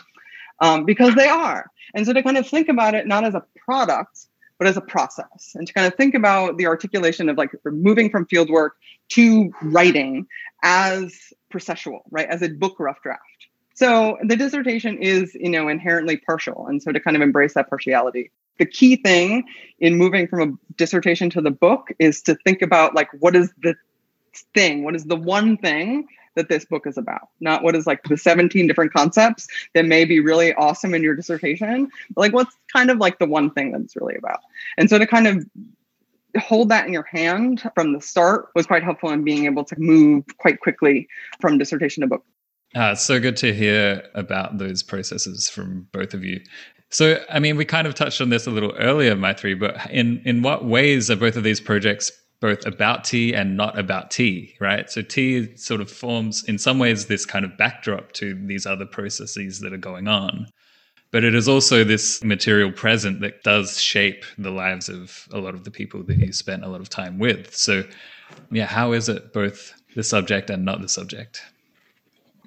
um, 0.60 0.86
because 0.86 1.16
they 1.16 1.28
are. 1.28 1.70
And 1.94 2.06
so 2.06 2.14
to 2.14 2.24
kind 2.24 2.38
of 2.38 2.48
think 2.48 2.70
about 2.70 2.96
it 2.96 3.08
not 3.08 3.24
as 3.24 3.34
a 3.34 3.44
product, 3.66 4.28
but 4.58 4.68
as 4.68 4.78
a 4.78 4.82
process, 4.82 5.52
and 5.56 5.68
to 5.68 5.74
kind 5.74 5.86
of 5.86 5.96
think 5.96 6.16
about 6.16 6.58
the 6.58 6.66
articulation 6.66 7.30
of 7.30 7.38
like 7.38 7.52
moving 7.66 8.10
from 8.10 8.26
fieldwork 8.26 8.72
to 9.10 9.52
writing 9.62 10.26
as 10.64 11.14
processual, 11.54 12.02
right, 12.10 12.28
as 12.28 12.42
a 12.42 12.50
book 12.50 12.80
rough 12.80 13.02
draft. 13.04 13.22
So 13.76 14.18
the 14.24 14.36
dissertation 14.36 14.98
is, 14.98 15.36
you 15.36 15.50
know, 15.50 15.68
inherently 15.68 16.18
partial, 16.18 16.66
and 16.66 16.82
so 16.82 16.92
to 16.92 17.00
kind 17.00 17.16
of 17.16 17.22
embrace 17.22 17.54
that 17.54 17.70
partiality. 17.70 18.32
The 18.58 18.66
key 18.66 18.96
thing 18.96 19.44
in 19.80 19.96
moving 19.96 20.28
from 20.28 20.42
a 20.42 20.74
dissertation 20.74 21.30
to 21.32 21.42
the 21.42 21.52
book 21.52 21.90
is 22.00 22.24
to 22.24 22.36
think 22.44 22.64
about 22.64 22.96
like 22.96 23.10
what 23.20 23.36
is 23.36 23.54
the 23.62 23.76
thing, 24.56 24.84
what 24.84 24.96
is 24.96 25.04
the 25.06 25.16
one 25.16 25.58
thing 25.58 26.08
that 26.38 26.48
this 26.48 26.64
book 26.64 26.88
is 26.88 26.98
about, 26.98 27.30
not 27.42 27.64
what 27.64 27.76
is 27.76 27.86
like 27.86 28.02
the 28.04 28.16
17 28.16 28.68
different 28.68 28.94
concepts 28.94 29.48
that 29.74 29.86
may 29.86 30.06
be 30.06 30.20
really 30.22 30.54
awesome 30.54 30.94
in 30.94 31.04
your 31.04 31.16
dissertation, 31.16 31.90
but 32.16 32.22
like 32.22 32.34
what's 32.34 32.56
kind 32.72 32.90
of 32.90 33.00
like 33.00 33.20
the 33.20 33.26
one 33.26 33.52
thing 33.52 33.72
that 33.74 33.82
it's 33.82 33.96
really 33.98 34.16
about. 34.16 34.40
And 34.78 34.90
so 34.90 34.98
to 34.98 35.06
kind 35.06 35.28
of 35.28 35.46
hold 36.40 36.70
that 36.70 36.86
in 36.86 36.94
your 36.94 37.08
hand 37.12 37.70
from 37.74 37.94
the 37.94 38.02
start 38.02 38.50
was 38.56 38.68
quite 38.68 38.84
helpful 38.84 39.10
in 39.10 39.24
being 39.24 39.46
able 39.46 39.66
to 39.66 39.76
move 39.78 40.24
quite 40.38 40.60
quickly 40.60 41.08
from 41.42 41.58
dissertation 41.58 42.02
to 42.02 42.08
book. 42.08 42.24
Ah, 42.76 42.92
it's 42.92 43.04
so 43.04 43.20
good 43.20 43.38
to 43.38 43.54
hear 43.54 44.04
about 44.14 44.58
those 44.58 44.84
processes 44.84 45.50
from 45.50 45.88
both 45.92 46.14
of 46.14 46.24
you. 46.24 46.40
So, 46.90 47.22
I 47.30 47.40
mean, 47.40 47.58
we 47.58 47.66
kind 47.66 47.88
of 47.88 47.96
touched 47.96 48.22
on 48.22 48.30
this 48.30 48.48
a 48.48 48.52
little 48.52 48.74
earlier, 48.78 49.16
Maithri, 49.16 49.60
but 49.60 49.90
in, 49.92 50.22
in 50.24 50.42
what 50.42 50.66
ways 50.66 51.10
are 51.12 51.16
both 51.16 51.36
of 51.36 51.44
these 51.44 51.60
projects 51.60 52.12
both 52.40 52.66
about 52.66 53.04
tea 53.04 53.34
and 53.34 53.58
not 53.58 53.78
about 53.78 54.12
tea, 54.12 54.56
right? 54.60 54.90
So, 54.90 55.02
tea 55.02 55.56
sort 55.56 55.82
of 55.82 55.90
forms, 55.90 56.44
in 56.44 56.58
some 56.58 56.80
ways, 56.80 57.08
this 57.08 57.26
kind 57.26 57.44
of 57.44 57.58
backdrop 57.58 58.12
to 58.14 58.36
these 58.46 58.66
other 58.66 58.86
processes 58.86 59.60
that 59.62 59.74
are 59.74 59.78
going 59.78 60.08
on. 60.08 60.48
But 61.12 61.24
it 61.24 61.34
is 61.34 61.48
also 61.48 61.84
this 61.84 62.24
material 62.24 62.72
present 62.72 63.22
that 63.22 63.44
does 63.44 63.82
shape 63.82 64.26
the 64.38 64.52
lives 64.52 64.90
of 64.90 65.28
a 65.32 65.40
lot 65.40 65.56
of 65.56 65.64
the 65.64 65.72
people 65.72 66.04
that 66.04 66.20
you 66.20 66.34
spent 66.34 66.64
a 66.64 66.68
lot 66.68 66.82
of 66.82 66.90
time 66.90 67.18
with. 67.18 67.56
So, 67.56 67.84
yeah, 68.52 68.66
how 68.66 68.92
is 68.92 69.10
it 69.10 69.34
both 69.34 69.74
the 69.96 70.04
subject 70.04 70.50
and 70.50 70.66
not 70.66 70.82
the 70.82 70.90
subject? 70.90 71.42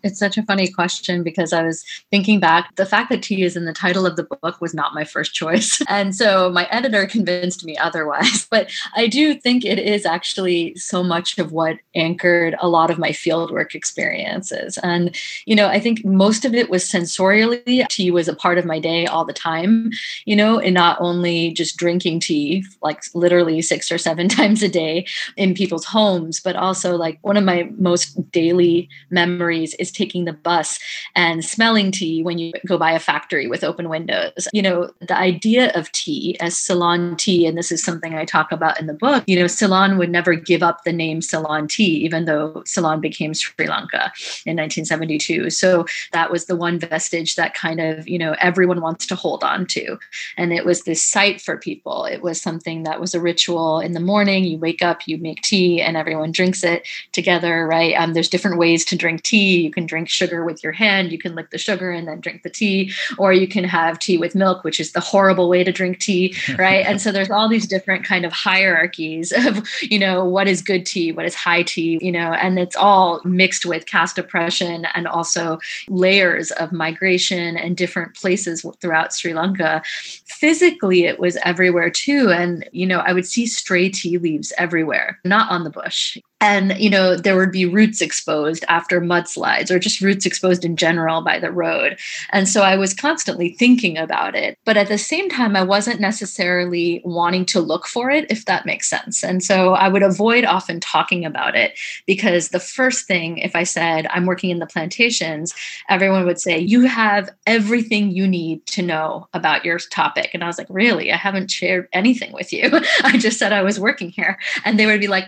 It's 0.03 0.19
such 0.19 0.39
a 0.39 0.43
funny 0.43 0.69
question 0.69 1.23
because 1.23 1.53
I 1.53 1.63
was 1.63 1.85
thinking 2.11 2.41
back. 2.41 2.75
The 2.77 2.87
fact 2.87 3.11
that 3.11 3.23
tea 3.23 3.43
is 3.43 3.57
in 3.57 3.65
the 3.65 3.73
title 3.73 4.07
of 4.07 4.17
the 4.17 4.25
book 4.25 4.61
was 4.61 4.75
not 4.75 4.95
my 4.95 5.05
first 5.05 5.35
choice. 5.35 5.81
And 5.91 6.15
so 6.15 6.51
my 6.51 6.67
editor 6.71 7.05
convinced 7.07 7.65
me 7.65 7.77
otherwise. 7.77 8.47
But 8.51 8.71
I 8.97 9.07
do 9.07 9.35
think 9.35 9.65
it 9.65 9.79
is 9.79 10.05
actually 10.07 10.75
so 10.77 11.03
much 11.03 11.39
of 11.39 11.53
what 11.53 11.77
anchored 11.95 12.55
a 12.61 12.69
lot 12.69 12.91
of 12.91 12.99
my 12.99 13.11
fieldwork 13.11 13.75
experiences. 13.75 14.79
And, 14.83 15.17
you 15.47 15.55
know, 15.55 15.69
I 15.69 15.79
think 15.79 16.05
most 16.05 16.45
of 16.45 16.55
it 16.55 16.71
was 16.71 16.85
sensorially. 16.85 17.87
Tea 17.89 18.11
was 18.11 18.29
a 18.29 18.35
part 18.35 18.59
of 18.59 18.65
my 18.65 18.79
day 18.79 19.07
all 19.07 19.25
the 19.25 19.33
time, 19.33 19.91
you 20.25 20.35
know, 20.35 20.59
and 20.59 20.75
not 20.75 21.01
only 21.01 21.53
just 21.53 21.77
drinking 21.77 22.21
tea, 22.21 22.65
like 22.83 23.03
literally 23.15 23.63
six 23.63 23.91
or 23.91 23.99
seven 23.99 24.29
times 24.41 24.63
a 24.63 24.69
day 24.69 25.07
in 25.37 25.55
people's 25.55 25.85
homes, 25.85 26.41
but 26.41 26.57
also 26.57 26.97
like 26.97 27.19
one 27.23 27.37
of 27.37 27.45
my 27.45 27.71
most 27.79 28.31
daily 28.31 28.89
memories 29.11 29.75
is 29.75 29.90
taking 29.91 30.25
the 30.25 30.33
bus 30.33 30.79
and 31.15 31.45
smelling 31.45 31.91
tea 31.91 32.23
when 32.23 32.39
you 32.39 32.53
go 32.67 32.79
by 32.79 32.93
a 32.93 32.99
factory 32.99 33.47
with 33.47 33.65
open 33.65 33.89
windows. 33.89 34.49
You 34.53 34.63
know, 34.63 34.91
the 35.01 35.17
idea 35.17 35.73
of 35.75 35.91
tea 35.93 36.37
as 36.41 36.57
Ceylon 36.57 37.17
tea, 37.17 37.47
and 37.47 37.57
this 37.57 37.73
is 37.73 37.83
something 37.83 38.15
I 38.15 38.25
talk 38.25 38.53
about 38.53 38.81
in 38.81 38.87
the 38.87 38.95
book, 38.95 39.25
you 39.27 39.39
know, 39.39 39.47
Ceylon 39.47 39.99
would 39.99 40.11
never 40.11 40.35
give 40.35 40.63
up 40.63 40.85
the 40.85 40.93
name 40.93 41.23
Ceylon 41.23 41.69
tea, 41.69 42.05
even 42.05 42.25
though 42.25 42.63
Ceylon 42.67 43.01
became 43.01 43.35
Sri 43.35 43.67
Lanka 43.67 44.13
in 44.47 44.57
1972. 44.57 45.51
So 45.51 45.87
that 46.13 46.31
was 46.31 46.47
the 46.47 46.57
one 46.57 46.79
vestige 46.79 47.37
that 47.37 47.55
kind 47.55 47.81
of, 47.81 48.09
you 48.09 48.19
know, 48.19 48.37
everyone 48.41 48.81
wants 48.81 49.07
to 49.07 49.15
hold 49.15 49.45
on 49.45 49.67
to. 49.67 49.99
And 50.37 50.53
it 50.53 50.65
was 50.65 50.83
this 50.83 51.03
site 51.03 51.41
for 51.41 51.57
people. 51.57 52.05
It 52.05 52.23
was 52.23 52.41
something 52.41 52.83
that 52.85 53.01
was 53.01 53.15
a 53.15 53.21
ritual 53.21 53.81
in 53.81 53.93
the 53.93 54.01
morning. 54.01 54.45
You 54.45 54.59
wake 54.59 54.83
up, 54.83 55.07
you 55.07 55.19
make 55.19 55.43
tea, 55.43 55.81
and 55.81 55.97
everyone 55.97 56.33
drinks 56.33 56.65
it 56.65 56.87
together, 57.13 57.67
right? 57.67 57.95
Um, 57.95 58.13
there's 58.13 58.29
different 58.29 58.59
ways 58.59 58.85
to 58.87 58.97
drink 58.97 59.23
tea. 59.23 59.61
You 59.61 59.71
can 59.71 59.80
can 59.81 59.87
drink 59.87 60.11
sugar 60.11 60.45
with 60.45 60.63
your 60.63 60.73
hand. 60.73 61.11
You 61.11 61.17
can 61.19 61.35
lick 61.35 61.49
the 61.51 61.57
sugar 61.57 61.91
and 61.91 62.07
then 62.07 62.21
drink 62.21 62.43
the 62.43 62.51
tea, 62.51 62.93
or 63.17 63.33
you 63.33 63.49
can 63.49 63.65
have 63.65 63.99
tea 63.99 64.19
with 64.19 64.35
milk, 64.35 64.63
which 64.63 64.79
is 64.79 64.93
the 64.93 65.01
horrible 65.01 65.49
way 65.49 65.65
to 65.65 65.73
drink 65.73 66.01
tea, 66.01 66.37
right? 66.59 66.85
and 66.85 67.01
so 67.01 67.11
there's 67.11 67.31
all 67.31 67.49
these 67.49 67.67
different 67.67 68.05
kind 68.05 68.27
of 68.27 68.33
hierarchies 68.33 69.33
of, 69.47 69.67
you 69.81 69.99
know, 69.99 70.23
what 70.25 70.47
is 70.47 70.61
good 70.61 70.85
tea, 70.85 71.13
what 71.13 71.25
is 71.25 71.35
high 71.35 71.63
tea, 71.63 71.99
you 72.03 72.13
know, 72.13 72.33
and 72.35 72.59
it's 72.59 72.77
all 72.77 73.23
mixed 73.25 73.65
with 73.65 73.87
caste 73.87 74.19
oppression 74.19 74.87
and 74.95 75.07
also 75.07 75.59
layers 75.89 76.51
of 76.53 76.73
migration 76.73 77.57
and 77.57 77.77
different 77.77 78.15
places 78.15 78.67
throughout 78.81 79.15
Sri 79.15 79.33
Lanka. 79.33 79.83
Physically, 80.27 81.05
it 81.05 81.19
was 81.19 81.39
everywhere 81.45 81.91
too. 81.91 82.31
And, 82.31 82.69
you 82.73 82.87
know, 82.87 82.99
I 82.99 83.15
would 83.15 83.27
see 83.27 83.47
stray 83.47 83.89
tea 83.89 84.19
leaves 84.19 84.53
everywhere, 84.59 85.19
not 85.25 85.51
on 85.51 85.65
the 85.65 85.71
bush 85.71 86.19
and 86.41 86.77
you 86.79 86.91
know 86.91 87.17
there 87.17 87.37
would 87.37 87.53
be 87.53 87.67
roots 87.67 88.01
exposed 88.01 88.65
after 88.69 89.01
mudslides 89.01 89.71
or 89.71 89.79
just 89.79 90.01
roots 90.01 90.27
exposed 90.27 90.65
in 90.65 90.77
general 90.77 91.21
by 91.21 91.39
the 91.39 91.53
road. 91.53 91.99
And 92.31 92.49
so 92.49 92.63
i 92.63 92.77
was 92.77 92.95
constantly 92.95 93.51
thinking 93.51 93.99
about 93.99 94.35
it 94.35 94.59
but 94.65 94.77
at 94.77 94.89
the 94.89 94.99
same 94.99 95.29
time 95.29 95.57
i 95.57 95.63
wasn't 95.63 96.01
necessarily 96.01 97.03
wanting 97.05 97.45
to 97.47 97.61
look 97.61 97.87
for 97.87 98.11
it 98.11 98.31
if 98.31 98.45
that 98.47 98.67
makes 98.67 98.89
sense. 98.89 99.23
And 99.23 99.43
so 99.43 99.75
i 99.75 99.89
would 99.89 100.03
avoid 100.03 100.45
often 100.45 100.81
talking 100.81 101.25
about 101.25 101.57
it 101.57 101.79
because 102.07 102.49
the 102.49 102.61
first 102.61 103.07
thing 103.07 103.39
if 103.39 103.55
i 103.55 103.63
said 103.63 104.07
i'm 104.11 104.27
working 104.27 104.51
in 104.51 104.59
the 104.59 104.67
plantations 104.67 105.55
everyone 105.89 106.25
would 106.25 106.41
say 106.41 106.59
you 106.59 106.83
have 106.83 107.31
everything 107.47 108.11
you 108.11 108.27
need 108.27 108.65
to 108.67 108.83
know 108.83 109.29
about 109.35 109.65
your 109.65 109.79
topic. 109.79 110.31
And 110.35 110.43
i 110.43 110.47
was 110.47 110.59
like 110.59 110.67
really? 110.71 111.13
I 111.13 111.17
haven't 111.17 111.51
shared 111.51 111.89
anything 111.93 112.33
with 112.33 112.53
you. 112.53 112.71
I 113.05 113.19
just 113.19 113.39
said 113.39 113.53
i 113.53 113.63
was 113.63 113.79
working 113.79 114.11
here. 114.11 114.39
And 114.65 114.79
they 114.79 114.87
would 114.87 115.01
be 115.01 115.09
like 115.09 115.27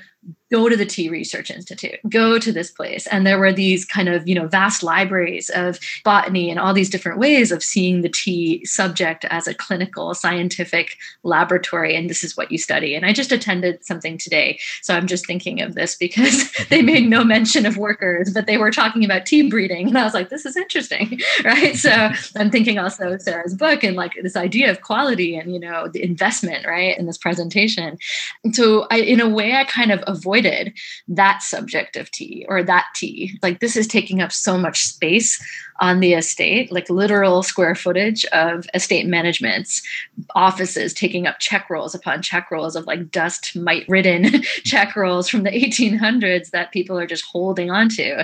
go 0.52 0.68
to 0.68 0.76
the 0.76 0.86
tea 0.86 1.08
research 1.08 1.50
institute 1.50 1.98
go 2.08 2.38
to 2.38 2.52
this 2.52 2.70
place. 2.70 3.06
And 3.06 3.26
there 3.26 3.38
were 3.38 3.52
these 3.52 3.84
kind 3.84 4.08
of 4.08 4.28
you 4.28 4.34
know 4.34 4.46
vast 4.46 4.82
libraries 4.82 5.50
of 5.50 5.80
botany 6.04 6.50
and 6.50 6.60
all 6.60 6.74
these 6.74 6.90
different 6.90 7.18
ways 7.18 7.50
of 7.50 7.62
seeing 7.62 8.02
the 8.02 8.08
tea 8.08 8.64
subject 8.64 9.24
as 9.30 9.46
a 9.46 9.54
clinical 9.54 10.14
scientific 10.14 10.96
laboratory 11.22 11.96
and 11.96 12.10
this 12.10 12.22
is 12.22 12.36
what 12.36 12.52
you 12.52 12.58
study. 12.58 12.94
And 12.94 13.06
i 13.06 13.12
just 13.12 13.32
attended 13.32 13.84
something 13.84 14.18
today 14.18 14.58
so 14.82 14.94
i'm 14.94 15.06
just 15.06 15.26
thinking 15.26 15.62
of 15.62 15.74
this 15.74 15.94
because 15.96 16.52
they 16.70 16.82
made 16.82 17.08
no 17.08 17.24
mention 17.24 17.64
of 17.64 17.76
workers 17.76 18.32
but 18.32 18.46
they 18.46 18.58
were 18.58 18.70
talking 18.70 19.04
about 19.04 19.24
tea 19.24 19.48
breeding 19.48 19.88
and 19.88 19.98
i 19.98 20.04
was 20.04 20.14
like 20.14 20.28
this 20.28 20.44
is 20.44 20.56
interesting 20.56 21.18
right? 21.44 21.76
So 21.76 22.10
i'm 22.36 22.50
thinking 22.50 22.78
also 22.78 23.12
of 23.12 23.22
sarah's 23.22 23.54
book 23.54 23.82
and 23.82 23.96
like 23.96 24.12
this 24.22 24.36
idea 24.36 24.70
of 24.70 24.82
quality 24.82 25.36
and 25.36 25.52
you 25.52 25.60
know 25.60 25.88
the 25.88 26.02
investment 26.02 26.66
right 26.66 26.98
in 26.98 27.06
this 27.06 27.18
presentation. 27.18 27.98
So 28.52 28.86
i 28.90 28.98
in 28.98 29.20
a 29.20 29.28
way 29.28 29.54
i 29.54 29.64
kind 29.64 29.90
of 29.90 30.02
avoided 30.42 30.78
that 31.08 31.42
subject 31.42 31.96
of 31.96 32.10
tea 32.10 32.46
or 32.48 32.62
that 32.62 32.86
tea. 32.94 33.38
Like 33.42 33.60
this 33.60 33.76
is 33.76 33.86
taking 33.86 34.20
up 34.20 34.32
so 34.32 34.58
much 34.58 34.84
space 34.84 35.42
on 35.80 36.00
the 36.00 36.14
estate, 36.14 36.70
like 36.70 36.88
literal 36.90 37.42
square 37.42 37.74
footage 37.74 38.24
of 38.26 38.66
estate 38.74 39.06
management's 39.06 39.82
offices 40.34 40.92
taking 40.92 41.26
up 41.26 41.38
check 41.38 41.68
rolls 41.70 41.94
upon 41.94 42.22
check 42.22 42.50
rolls 42.50 42.76
of 42.76 42.86
like 42.86 43.10
dust 43.10 43.56
mite 43.56 43.84
ridden 43.88 44.42
check 44.64 44.94
rolls 44.94 45.28
from 45.28 45.42
the 45.42 45.50
1800s 45.50 46.50
that 46.50 46.72
people 46.72 46.98
are 46.98 47.06
just 47.06 47.24
holding 47.24 47.70
onto. 47.70 48.18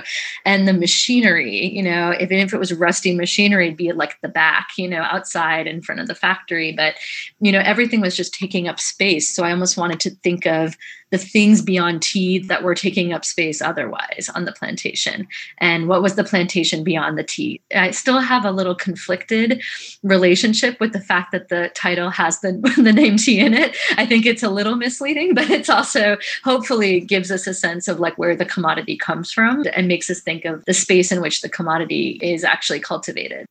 And 0.45 0.67
the 0.67 0.73
machinery, 0.73 1.67
you 1.67 1.83
know, 1.83 2.13
even 2.19 2.39
if 2.39 2.53
it 2.53 2.59
was 2.59 2.73
rusty 2.73 3.15
machinery, 3.15 3.71
be 3.71 3.91
like 3.91 4.19
the 4.21 4.29
back, 4.29 4.69
you 4.77 4.87
know, 4.87 5.01
outside 5.01 5.67
in 5.67 5.81
front 5.81 6.01
of 6.01 6.07
the 6.07 6.15
factory. 6.15 6.71
But, 6.71 6.95
you 7.39 7.51
know, 7.51 7.59
everything 7.59 8.01
was 8.01 8.15
just 8.15 8.33
taking 8.33 8.67
up 8.67 8.79
space. 8.79 9.33
So 9.33 9.43
I 9.43 9.51
almost 9.51 9.77
wanted 9.77 9.99
to 10.01 10.11
think 10.11 10.45
of 10.45 10.75
the 11.11 11.17
things 11.17 11.61
beyond 11.61 12.01
tea 12.01 12.39
that 12.39 12.63
were 12.63 12.75
taking 12.75 13.13
up 13.13 13.25
space 13.25 13.61
otherwise 13.61 14.29
on 14.35 14.45
the 14.45 14.51
plantation. 14.51 15.27
And 15.57 15.87
what 15.87 16.01
was 16.01 16.15
the 16.15 16.23
plantation 16.23 16.83
beyond 16.83 17.17
the 17.17 17.23
tea? 17.23 17.38
I 17.75 17.91
still 17.91 18.19
have 18.19 18.45
a 18.45 18.51
little 18.51 18.75
conflicted 18.75 19.61
relationship 20.03 20.79
with 20.79 20.93
the 20.93 20.99
fact 20.99 21.31
that 21.31 21.49
the 21.49 21.71
title 21.73 22.09
has 22.09 22.41
the, 22.41 22.53
the 22.77 22.93
name 22.93 23.17
tea 23.17 23.39
in 23.39 23.53
it. 23.53 23.75
I 23.97 24.05
think 24.05 24.25
it's 24.25 24.43
a 24.43 24.49
little 24.49 24.75
misleading, 24.75 25.33
but 25.33 25.49
it's 25.49 25.69
also 25.69 26.17
hopefully 26.43 26.99
gives 26.99 27.31
us 27.31 27.47
a 27.47 27.53
sense 27.53 27.87
of 27.87 27.99
like 27.99 28.17
where 28.17 28.35
the 28.35 28.45
commodity 28.45 28.97
comes 28.97 29.31
from 29.31 29.63
and 29.73 29.87
makes 29.87 30.09
us 30.09 30.21
think 30.21 30.45
of 30.45 30.65
the 30.65 30.73
space 30.73 31.11
in 31.11 31.21
which 31.21 31.41
the 31.41 31.49
commodity 31.49 32.19
is 32.21 32.43
actually 32.43 32.79
cultivated. 32.79 33.45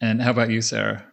And 0.00 0.20
how 0.22 0.30
about 0.30 0.50
you, 0.50 0.60
Sarah? 0.60 1.04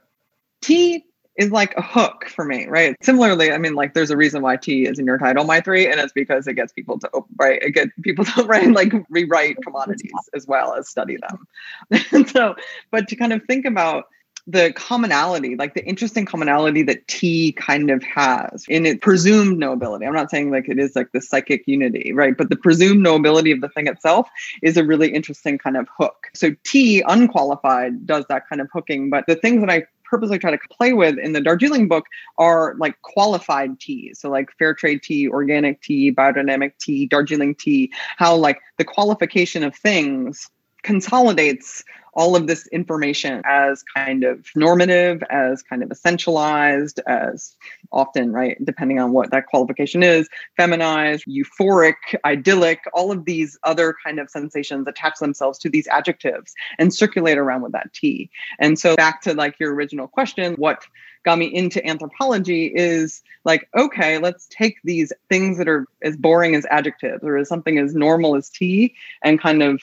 Tea 0.61 1.05
is 1.37 1.51
like 1.51 1.73
a 1.77 1.81
hook 1.81 2.25
for 2.27 2.43
me, 2.43 2.67
right? 2.67 2.95
Similarly, 3.01 3.51
I 3.51 3.57
mean, 3.57 3.73
like 3.73 3.93
there's 3.93 4.11
a 4.11 4.17
reason 4.17 4.41
why 4.41 4.57
tea 4.57 4.85
is 4.85 4.99
in 4.99 5.05
your 5.05 5.17
title, 5.17 5.45
Maithri, 5.45 5.89
and 5.89 5.99
it's 5.99 6.13
because 6.13 6.47
it 6.47 6.53
gets 6.53 6.73
people 6.73 6.99
to 6.99 7.09
right, 7.39 7.61
it 7.61 7.71
gets 7.71 7.91
people 8.01 8.25
to 8.35 8.43
write 8.43 8.71
like 8.71 8.93
rewrite 9.09 9.57
commodities 9.63 10.11
as 10.33 10.45
well 10.47 10.73
as 10.73 10.89
study 10.89 11.17
them. 11.17 12.27
so, 12.27 12.55
but 12.91 13.07
to 13.07 13.15
kind 13.15 13.33
of 13.33 13.41
think 13.45 13.65
about 13.65 14.05
the 14.47 14.73
commonality, 14.73 15.55
like 15.55 15.75
the 15.75 15.85
interesting 15.85 16.25
commonality 16.25 16.81
that 16.83 17.07
tea 17.07 17.51
kind 17.53 17.91
of 17.91 18.03
has 18.03 18.65
in 18.67 18.85
its 18.85 18.99
presumed 19.01 19.61
knowability. 19.61 20.07
I'm 20.07 20.13
not 20.13 20.31
saying 20.31 20.51
like 20.51 20.67
it 20.67 20.79
is 20.79 20.95
like 20.95 21.11
the 21.11 21.21
psychic 21.21 21.63
unity, 21.67 22.11
right? 22.11 22.35
But 22.35 22.49
the 22.49 22.55
presumed 22.55 23.05
knowability 23.05 23.53
of 23.53 23.61
the 23.61 23.69
thing 23.69 23.87
itself 23.87 24.27
is 24.63 24.77
a 24.77 24.83
really 24.83 25.13
interesting 25.13 25.57
kind 25.57 25.77
of 25.77 25.87
hook. 25.95 26.27
So 26.33 26.55
tea 26.63 27.03
unqualified 27.07 28.05
does 28.05 28.25
that 28.29 28.47
kind 28.49 28.61
of 28.61 28.69
hooking, 28.73 29.09
but 29.09 29.25
the 29.27 29.35
things 29.35 29.61
that 29.61 29.69
I 29.69 29.83
purposely 30.11 30.37
try 30.37 30.51
to 30.51 30.59
play 30.69 30.91
with 30.91 31.17
in 31.17 31.31
the 31.31 31.41
Darjeeling 31.41 31.87
book 31.87 32.05
are 32.37 32.75
like 32.77 33.01
qualified 33.01 33.79
teas. 33.79 34.19
So 34.19 34.29
like 34.29 34.49
fair 34.59 34.73
trade 34.75 35.01
tea, 35.01 35.29
organic 35.29 35.81
tea, 35.81 36.11
biodynamic 36.11 36.73
tea, 36.79 37.07
Darjeeling 37.07 37.55
tea, 37.55 37.91
how 38.17 38.35
like 38.35 38.59
the 38.77 38.83
qualification 38.83 39.63
of 39.63 39.73
things 39.73 40.49
consolidates 40.83 41.83
all 42.13 42.35
of 42.35 42.47
this 42.47 42.67
information 42.67 43.41
as 43.45 43.83
kind 43.83 44.23
of 44.23 44.45
normative, 44.55 45.23
as 45.29 45.63
kind 45.63 45.81
of 45.81 45.89
essentialized, 45.89 46.99
as 47.07 47.55
often, 47.91 48.33
right, 48.33 48.57
depending 48.65 48.99
on 48.99 49.11
what 49.11 49.31
that 49.31 49.47
qualification 49.47 50.03
is, 50.03 50.27
feminized, 50.57 51.25
euphoric, 51.25 51.95
idyllic, 52.25 52.79
all 52.93 53.11
of 53.11 53.25
these 53.25 53.57
other 53.63 53.95
kind 54.03 54.19
of 54.19 54.29
sensations 54.29 54.87
attach 54.87 55.19
themselves 55.19 55.57
to 55.59 55.69
these 55.69 55.87
adjectives 55.87 56.53
and 56.77 56.93
circulate 56.93 57.37
around 57.37 57.61
with 57.61 57.71
that 57.71 57.93
T. 57.93 58.29
And 58.59 58.77
so 58.77 58.95
back 58.95 59.21
to 59.21 59.33
like 59.33 59.59
your 59.59 59.73
original 59.73 60.07
question, 60.07 60.55
what 60.55 60.85
got 61.23 61.37
me 61.37 61.45
into 61.45 61.85
anthropology 61.87 62.65
is 62.65 63.21
like, 63.45 63.69
okay, 63.77 64.17
let's 64.17 64.47
take 64.49 64.77
these 64.83 65.13
things 65.29 65.57
that 65.57 65.67
are 65.67 65.85
as 66.01 66.17
boring 66.17 66.55
as 66.55 66.65
adjectives 66.69 67.23
or 67.23 67.37
as 67.37 67.47
something 67.47 67.77
as 67.77 67.93
normal 67.93 68.35
as 68.35 68.49
tea 68.49 68.95
and 69.23 69.39
kind 69.39 69.61
of 69.61 69.81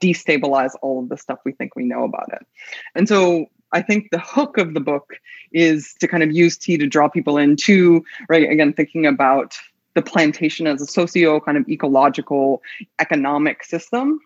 destabilize 0.00 0.72
all 0.82 1.00
of 1.02 1.08
the 1.08 1.16
stuff 1.16 1.38
we 1.44 1.52
think 1.52 1.74
we 1.76 1.84
know 1.84 2.04
about 2.04 2.32
it. 2.32 2.46
And 2.94 3.08
so 3.08 3.46
I 3.72 3.82
think 3.82 4.10
the 4.10 4.18
hook 4.18 4.58
of 4.58 4.74
the 4.74 4.80
book 4.80 5.14
is 5.52 5.94
to 6.00 6.08
kind 6.08 6.22
of 6.22 6.32
use 6.32 6.56
tea 6.56 6.78
to 6.78 6.86
draw 6.86 7.08
people 7.08 7.38
into, 7.38 8.04
right? 8.28 8.50
Again, 8.50 8.72
thinking 8.72 9.06
about 9.06 9.56
the 9.94 10.02
plantation 10.02 10.66
as 10.66 10.80
a 10.80 10.86
socio 10.86 11.40
kind 11.40 11.58
of 11.58 11.68
ecological 11.68 12.62
economic 12.98 13.64
system 13.64 14.20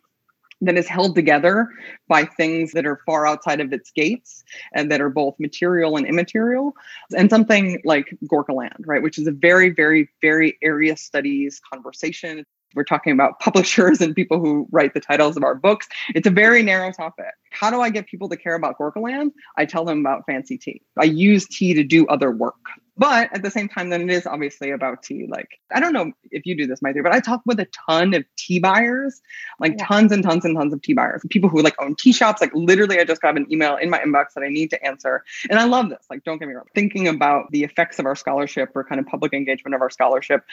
that 0.62 0.78
is 0.78 0.87
held 0.87 1.14
together 1.14 1.68
by 2.08 2.24
things 2.24 2.72
that 2.72 2.87
are 2.87 3.00
far 3.04 3.26
outside 3.26 3.61
of 3.61 3.72
its 3.72 3.90
gates 3.90 4.44
and 4.72 4.90
that 4.90 5.00
are 5.00 5.11
both 5.11 5.35
material 5.40 5.96
and 5.96 6.06
immaterial 6.06 6.74
and 7.16 7.28
something 7.30 7.80
like 7.85 8.16
Gorkhaland 8.26 8.87
right 8.87 9.02
which 9.02 9.18
is 9.18 9.26
a 9.26 9.32
very 9.32 9.70
very 9.70 10.08
very 10.20 10.58
area 10.62 10.96
studies 10.96 11.61
conversation 11.72 12.46
we're 12.74 12.85
talking 12.85 13.12
about 13.12 13.40
publishers 13.40 14.00
and 14.00 14.14
people 14.14 14.38
who 14.38 14.66
write 14.70 14.94
the 14.94 15.00
titles 15.00 15.37
of 15.37 15.44
our 15.44 15.54
books. 15.54 15.88
It's 16.14 16.26
a 16.26 16.30
very 16.30 16.62
narrow 16.62 16.92
topic. 16.92 17.26
How 17.50 17.70
do 17.70 17.80
I 17.80 17.90
get 17.90 18.06
people 18.06 18.28
to 18.28 18.37
care 18.37 18.54
about 18.54 18.78
Gorkhaland? 18.78 19.32
I 19.56 19.66
tell 19.66 19.85
them 19.85 20.00
about 20.00 20.24
fancy 20.26 20.56
tea. 20.58 20.82
I 20.98 21.04
use 21.04 21.46
tea 21.46 21.74
to 21.74 21.85
do 21.85 22.06
other 22.06 22.30
work. 22.30 22.56
But 22.96 23.35
at 23.35 23.42
the 23.42 23.50
same 23.50 23.68
time, 23.68 23.88
then 23.88 24.02
it 24.02 24.11
is 24.11 24.26
obviously 24.26 24.70
about 24.70 25.02
tea. 25.02 25.26
Like, 25.26 25.48
I 25.70 25.80
don't 25.80 25.94
know 25.94 26.12
if 26.30 26.44
you 26.44 26.54
do 26.54 26.66
this, 26.66 26.82
my 26.82 26.92
dear, 26.92 27.02
but 27.02 27.12
I 27.12 27.20
talk 27.20 27.40
with 27.46 27.58
a 27.58 27.66
ton 27.88 28.12
of 28.12 28.24
tea 28.37 28.58
buyers, 28.58 29.22
like 29.58 29.76
yeah. 29.78 29.87
tons 29.87 30.12
and 30.12 30.22
tons 30.22 30.44
and 30.44 30.54
tons 30.56 30.74
of 30.74 30.82
tea 30.82 30.92
buyers, 30.92 31.22
people 31.30 31.48
who 31.48 31.62
like 31.62 31.74
own 31.80 31.96
tea 31.96 32.12
shops. 32.12 32.42
Like, 32.42 32.52
literally, 32.54 32.98
I 32.98 33.04
just 33.04 33.22
got 33.22 33.37
an 33.37 33.50
email 33.50 33.76
in 33.76 33.88
my 33.88 33.98
inbox 33.98 34.35
that 34.35 34.44
I 34.44 34.48
need 34.48 34.68
to 34.70 34.85
answer. 34.85 35.24
And 35.48 35.58
I 35.58 35.64
love 35.64 35.88
this. 35.88 36.04
Like, 36.11 36.24
don't 36.24 36.38
get 36.38 36.48
me 36.48 36.54
wrong. 36.54 36.66
Thinking 36.74 37.08
about 37.08 37.50
the 37.50 37.64
effects 37.64 37.98
of 37.98 38.04
our 38.04 38.14
scholarship 38.14 38.70
or 38.74 38.85
kind 38.85 39.00
of 39.00 39.06
public 39.06 39.32
engagement 39.32 39.74
of 39.74 39.80
our 39.80 39.90
scholarship 39.90 40.44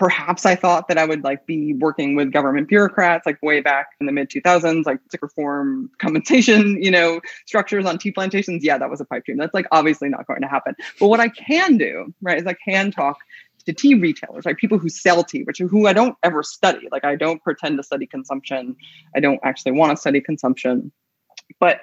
perhaps 0.00 0.46
I 0.46 0.56
thought 0.56 0.88
that 0.88 0.96
I 0.96 1.04
would 1.04 1.24
like 1.24 1.44
be 1.44 1.74
working 1.74 2.16
with 2.16 2.32
government 2.32 2.68
bureaucrats 2.68 3.26
like 3.26 3.38
way 3.42 3.60
back 3.60 3.88
in 4.00 4.06
the 4.06 4.12
mid 4.12 4.30
2000s, 4.30 4.86
like 4.86 4.98
to 5.10 5.18
reform 5.20 5.90
compensation, 5.98 6.82
you 6.82 6.90
know, 6.90 7.20
structures 7.44 7.84
on 7.84 7.98
tea 7.98 8.10
plantations. 8.10 8.64
Yeah, 8.64 8.78
that 8.78 8.88
was 8.88 9.02
a 9.02 9.04
pipe 9.04 9.26
dream. 9.26 9.36
That's 9.36 9.52
like 9.52 9.66
obviously 9.70 10.08
not 10.08 10.26
going 10.26 10.40
to 10.40 10.48
happen. 10.48 10.74
But 10.98 11.08
what 11.08 11.20
I 11.20 11.28
can 11.28 11.76
do, 11.76 12.14
right, 12.22 12.38
is 12.38 12.46
I 12.46 12.54
can 12.54 12.90
talk 12.90 13.18
to 13.66 13.74
tea 13.74 13.94
retailers, 13.94 14.46
like 14.46 14.56
People 14.56 14.78
who 14.78 14.88
sell 14.88 15.22
tea, 15.22 15.42
which 15.42 15.58
who 15.58 15.86
I 15.86 15.92
don't 15.92 16.16
ever 16.22 16.42
study. 16.42 16.88
Like 16.90 17.04
I 17.04 17.14
don't 17.14 17.42
pretend 17.44 17.76
to 17.76 17.82
study 17.82 18.06
consumption. 18.06 18.76
I 19.14 19.20
don't 19.20 19.40
actually 19.42 19.72
want 19.72 19.90
to 19.90 19.98
study 19.98 20.22
consumption. 20.22 20.92
But 21.58 21.78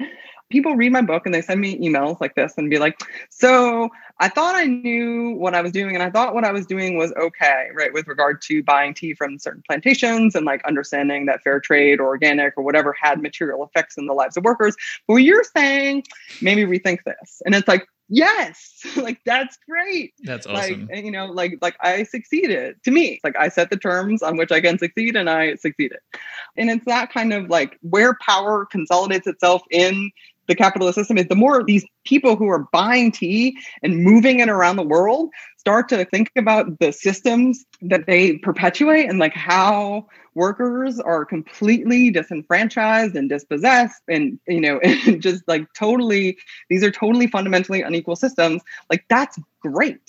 people 0.50 0.76
read 0.76 0.92
my 0.92 1.02
book 1.02 1.28
and 1.28 1.36
they 1.36 1.42
send 1.42 1.62
me 1.62 1.78
emails 1.78 2.20
like 2.20 2.34
this 2.34 2.56
and 2.58 2.68
be 2.68 2.80
like, 2.80 3.00
so 3.30 3.90
I 4.20 4.30
thought 4.30 4.56
I 4.56 4.66
knew 4.66 5.32
what 5.32 5.54
I 5.54 5.62
was 5.62 5.72
doing 5.72 5.94
and 5.94 6.04
I 6.04 6.10
thought 6.10 6.34
what 6.34 6.44
I 6.44 6.52
was 6.52 6.66
doing 6.66 6.98
was 6.98 7.14
okay, 7.14 7.68
right? 7.76 7.94
With 7.94 8.08
regard 8.08 8.42
to 8.44 8.64
buying 8.64 8.94
tea 8.94 9.14
from 9.14 9.38
certain 9.38 9.64
plantations 9.68 10.34
and 10.36 10.46
like 10.46 10.64
understanding 10.66 11.28
that 11.28 11.44
fair 11.44 11.60
trade 11.60 12.00
or 12.00 12.08
organic 12.08 12.54
or 12.58 12.64
whatever 12.64 12.96
had 13.00 13.22
material 13.22 13.64
effects 13.64 13.98
in 13.98 14.08
the 14.08 14.14
lives 14.14 14.36
of 14.36 14.44
workers. 14.44 14.76
But 15.08 15.18
you're 15.18 15.44
saying, 15.44 16.04
maybe 16.42 16.64
rethink 16.64 17.04
this. 17.04 17.42
And 17.46 17.54
it's 17.54 17.68
like, 17.68 17.88
yes 18.10 18.86
like 18.96 19.20
that's 19.26 19.58
great 19.68 20.14
that's 20.24 20.48
awesome 20.48 20.88
like 20.92 21.04
you 21.04 21.12
know 21.12 21.26
like 21.26 21.58
like 21.62 21.76
i 21.82 22.04
succeeded 22.04 22.76
to 22.84 22.92
me 22.92 23.20
like 23.24 23.36
i 23.38 23.50
set 23.50 23.70
the 23.70 23.76
terms 23.76 24.22
on 24.22 24.38
which 24.38 24.52
i 24.52 24.62
can 24.62 24.78
succeed 24.80 25.16
and 25.16 25.30
i 25.30 25.56
succeeded 25.56 26.00
and 26.56 26.70
it's 26.70 26.86
that 26.86 27.12
kind 27.12 27.34
of 27.34 27.50
like 27.50 27.78
where 27.82 28.18
power 28.26 28.66
consolidates 28.66 29.28
itself 29.28 29.62
in 29.72 30.10
the 30.48 30.56
capitalist 30.56 30.96
system 30.96 31.18
is 31.18 31.28
the 31.28 31.36
more 31.36 31.64
these 31.64 31.86
people 32.06 32.36
who 32.36 32.48
are 32.48 32.68
buying 32.72 33.12
tea 33.12 33.58
and 33.84 34.04
moving 34.04 34.40
it 34.40 34.50
around 34.50 34.76
the 34.76 34.84
world 34.84 35.30
start 35.58 35.90
to 35.90 36.06
think 36.06 36.32
about 36.38 36.80
the 36.80 36.92
systems 36.92 37.66
that 37.82 38.06
they 38.08 38.38
perpetuate 38.38 39.10
and 39.10 39.20
like 39.20 39.34
how 39.34 40.08
workers 40.36 41.00
are 41.00 41.26
completely 41.26 42.10
disenfranchised 42.10 43.16
and 43.16 43.28
dispossessed 43.28 44.02
and 44.08 44.40
you 44.48 44.62
know 44.62 44.80
and 44.84 45.22
just 45.22 45.44
like 45.48 45.66
totally 45.74 46.38
these 46.70 46.84
are 46.84 46.92
totally 46.92 47.28
fundamentally 47.28 47.82
unequal 47.82 48.16
systems. 48.16 48.62
Like 48.90 49.04
that's 49.10 49.38
great 49.62 50.00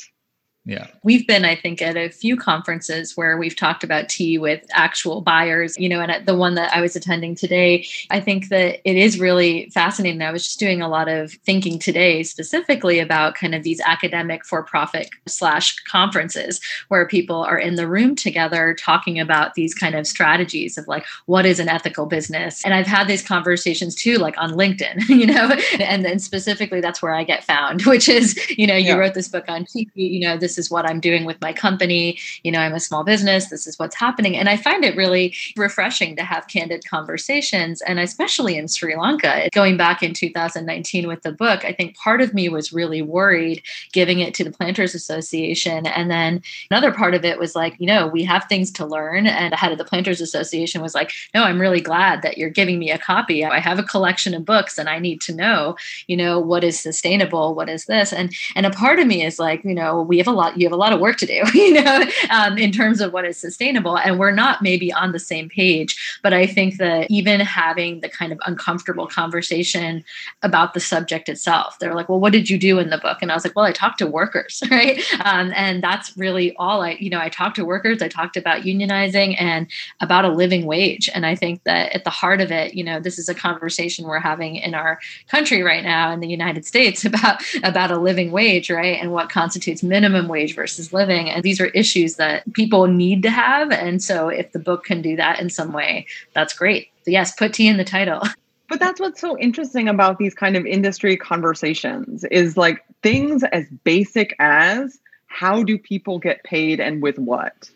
yeah. 0.68 0.88
We've 1.02 1.26
been, 1.26 1.46
I 1.46 1.56
think, 1.56 1.80
at 1.80 1.96
a 1.96 2.10
few 2.10 2.36
conferences 2.36 3.16
where 3.16 3.38
we've 3.38 3.56
talked 3.56 3.82
about 3.82 4.10
tea 4.10 4.36
with 4.36 4.66
actual 4.72 5.22
buyers, 5.22 5.74
you 5.78 5.88
know, 5.88 6.02
and 6.02 6.12
at 6.12 6.26
the 6.26 6.34
one 6.34 6.56
that 6.56 6.70
I 6.74 6.82
was 6.82 6.94
attending 6.94 7.34
today, 7.34 7.86
I 8.10 8.20
think 8.20 8.50
that 8.50 8.86
it 8.86 8.94
is 8.94 9.18
really 9.18 9.70
fascinating. 9.70 10.20
I 10.20 10.30
was 10.30 10.44
just 10.44 10.58
doing 10.58 10.82
a 10.82 10.88
lot 10.88 11.08
of 11.08 11.32
thinking 11.32 11.78
today 11.78 12.22
specifically 12.22 12.98
about 12.98 13.34
kind 13.34 13.54
of 13.54 13.62
these 13.62 13.80
academic 13.80 14.44
for 14.44 14.62
profit 14.62 15.08
slash 15.26 15.74
conferences 15.84 16.60
where 16.88 17.08
people 17.08 17.42
are 17.44 17.58
in 17.58 17.76
the 17.76 17.88
room 17.88 18.14
together 18.14 18.76
talking 18.78 19.18
about 19.18 19.54
these 19.54 19.74
kind 19.74 19.94
of 19.94 20.06
strategies 20.06 20.76
of 20.76 20.86
like, 20.86 21.06
what 21.24 21.46
is 21.46 21.60
an 21.60 21.70
ethical 21.70 22.04
business? 22.04 22.62
And 22.62 22.74
I've 22.74 22.86
had 22.86 23.08
these 23.08 23.22
conversations 23.26 23.94
too, 23.94 24.16
like 24.16 24.36
on 24.36 24.50
LinkedIn, 24.50 25.08
you 25.08 25.24
know, 25.28 25.48
and 25.80 26.04
then 26.04 26.18
specifically 26.18 26.82
that's 26.82 27.00
where 27.00 27.14
I 27.14 27.24
get 27.24 27.42
found, 27.42 27.82
which 27.86 28.06
is, 28.06 28.38
you 28.50 28.66
know, 28.66 28.76
you 28.76 28.88
yeah. 28.88 28.96
wrote 28.96 29.14
this 29.14 29.28
book 29.28 29.46
on 29.48 29.64
tea, 29.64 29.88
you 29.94 30.20
know, 30.20 30.36
this 30.36 30.57
is 30.58 30.70
what 30.70 30.88
I'm 30.88 31.00
doing 31.00 31.24
with 31.24 31.40
my 31.40 31.52
company. 31.52 32.18
You 32.42 32.52
know, 32.52 32.60
I'm 32.60 32.74
a 32.74 32.80
small 32.80 33.04
business. 33.04 33.48
This 33.48 33.66
is 33.66 33.78
what's 33.78 33.96
happening. 33.96 34.36
And 34.36 34.48
I 34.48 34.56
find 34.56 34.84
it 34.84 34.96
really 34.96 35.34
refreshing 35.56 36.16
to 36.16 36.22
have 36.22 36.48
candid 36.48 36.84
conversations. 36.86 37.80
And 37.82 37.98
especially 37.98 38.56
in 38.56 38.68
Sri 38.68 38.96
Lanka, 38.96 39.48
going 39.52 39.76
back 39.76 40.02
in 40.02 40.14
2019 40.14 41.06
with 41.06 41.22
the 41.22 41.32
book, 41.32 41.64
I 41.64 41.72
think 41.72 41.96
part 41.96 42.20
of 42.20 42.34
me 42.34 42.48
was 42.48 42.72
really 42.72 43.02
worried 43.02 43.62
giving 43.92 44.20
it 44.20 44.34
to 44.34 44.44
the 44.44 44.50
Planters 44.50 44.94
Association. 44.94 45.86
And 45.86 46.10
then 46.10 46.42
another 46.70 46.92
part 46.92 47.14
of 47.14 47.24
it 47.24 47.38
was 47.38 47.54
like, 47.54 47.74
you 47.78 47.86
know, 47.86 48.06
we 48.06 48.24
have 48.24 48.44
things 48.44 48.70
to 48.72 48.86
learn. 48.86 49.26
And 49.26 49.52
the 49.52 49.56
head 49.56 49.72
of 49.72 49.78
the 49.78 49.84
Planters 49.84 50.20
Association 50.20 50.82
was 50.82 50.94
like, 50.94 51.12
no, 51.34 51.44
I'm 51.44 51.60
really 51.60 51.80
glad 51.80 52.22
that 52.22 52.38
you're 52.38 52.50
giving 52.50 52.78
me 52.78 52.90
a 52.90 52.98
copy. 52.98 53.44
I 53.44 53.60
have 53.60 53.78
a 53.78 53.82
collection 53.82 54.34
of 54.34 54.44
books 54.44 54.78
and 54.78 54.88
I 54.88 54.98
need 54.98 55.20
to 55.22 55.34
know, 55.34 55.76
you 56.06 56.16
know, 56.16 56.38
what 56.38 56.64
is 56.64 56.78
sustainable, 56.78 57.54
what 57.54 57.68
is 57.68 57.86
this? 57.86 58.12
And 58.12 58.32
and 58.54 58.66
a 58.66 58.70
part 58.70 58.98
of 58.98 59.06
me 59.06 59.24
is 59.24 59.38
like, 59.38 59.64
you 59.64 59.74
know, 59.74 60.02
we 60.02 60.18
have 60.18 60.26
a 60.26 60.32
lot 60.32 60.47
lot 60.48 60.58
you 60.58 60.66
have 60.66 60.72
a 60.72 60.76
lot 60.76 60.92
of 60.92 61.00
work 61.00 61.16
to 61.16 61.26
do 61.26 61.42
you 61.54 61.74
know 61.74 62.04
um, 62.30 62.58
in 62.58 62.72
terms 62.72 63.00
of 63.00 63.12
what 63.12 63.24
is 63.24 63.36
sustainable. 63.36 63.98
And 63.98 64.18
we're 64.18 64.30
not 64.30 64.62
maybe 64.62 64.92
on 64.92 65.12
the 65.12 65.18
same 65.18 65.48
page 65.48 66.18
but 66.22 66.32
i 66.32 66.46
think 66.46 66.76
that 66.78 67.10
even 67.10 67.40
having 67.40 68.00
the 68.00 68.08
kind 68.08 68.32
of 68.32 68.38
uncomfortable 68.46 69.06
conversation 69.06 70.04
about 70.42 70.74
the 70.74 70.80
subject 70.80 71.28
itself 71.28 71.78
they're 71.78 71.94
like 71.94 72.08
well 72.08 72.20
what 72.20 72.32
did 72.32 72.50
you 72.50 72.58
do 72.58 72.78
in 72.78 72.90
the 72.90 72.98
book? 72.98 73.18
And 73.22 73.30
i 73.30 73.34
was 73.34 73.44
like 73.44 73.54
well 73.56 73.64
i 73.64 73.72
talked 73.72 73.98
to 73.98 74.06
workers 74.06 74.62
right? 74.70 75.00
Um, 75.24 75.52
and 75.54 75.82
that's 75.82 76.16
really 76.16 76.54
all 76.56 76.82
i 76.82 76.92
you 77.00 77.10
know 77.10 77.20
i 77.20 77.28
talked 77.28 77.56
to 77.56 77.64
workers 77.64 78.02
i 78.02 78.08
talked 78.08 78.36
about 78.36 78.62
unionizing 78.62 79.36
and 79.38 79.66
about 80.00 80.24
a 80.24 80.28
living 80.28 80.66
wage. 80.66 81.08
And 81.14 81.26
i 81.26 81.34
think 81.34 81.64
that 81.64 81.92
at 81.92 82.04
the 82.04 82.10
heart 82.10 82.40
of 82.40 82.50
it 82.50 82.74
you 82.74 82.84
know 82.84 83.00
this 83.00 83.18
is 83.18 83.28
a 83.28 83.34
conversation 83.34 84.06
we're 84.06 84.18
having 84.18 84.56
in 84.56 84.74
our 84.74 84.98
country 85.28 85.62
right 85.62 85.82
now 85.82 86.10
in 86.12 86.20
the 86.20 86.28
united 86.28 86.64
states 86.64 87.04
about 87.10 87.42
about 87.62 87.90
a 87.90 87.98
living 87.98 88.30
wage 88.30 88.70
right? 88.70 88.98
And 89.00 89.12
what 89.12 89.28
constitutes 89.30 89.82
minimum 89.82 90.27
wage 90.28 90.54
versus 90.54 90.92
living. 90.92 91.30
And 91.30 91.42
these 91.42 91.60
are 91.60 91.66
issues 91.66 92.16
that 92.16 92.50
people 92.52 92.86
need 92.86 93.22
to 93.22 93.30
have. 93.30 93.70
And 93.70 94.02
so 94.02 94.28
if 94.28 94.52
the 94.52 94.58
book 94.58 94.84
can 94.84 95.02
do 95.02 95.16
that 95.16 95.40
in 95.40 95.50
some 95.50 95.72
way, 95.72 96.06
that's 96.34 96.54
great. 96.54 96.90
So 97.04 97.10
yes, 97.10 97.34
put 97.34 97.54
tea 97.54 97.68
in 97.68 97.76
the 97.76 97.84
title. 97.84 98.22
But 98.68 98.80
that's 98.80 99.00
what's 99.00 99.18
so 99.18 99.38
interesting 99.38 99.88
about 99.88 100.18
these 100.18 100.34
kind 100.34 100.54
of 100.54 100.66
industry 100.66 101.16
conversations 101.16 102.24
is 102.24 102.58
like 102.58 102.84
things 103.02 103.42
as 103.44 103.64
basic 103.82 104.36
as 104.38 104.98
how 105.26 105.62
do 105.62 105.78
people 105.78 106.18
get 106.18 106.44
paid 106.44 106.78
and 106.78 107.02
with 107.02 107.18
what 107.18 107.70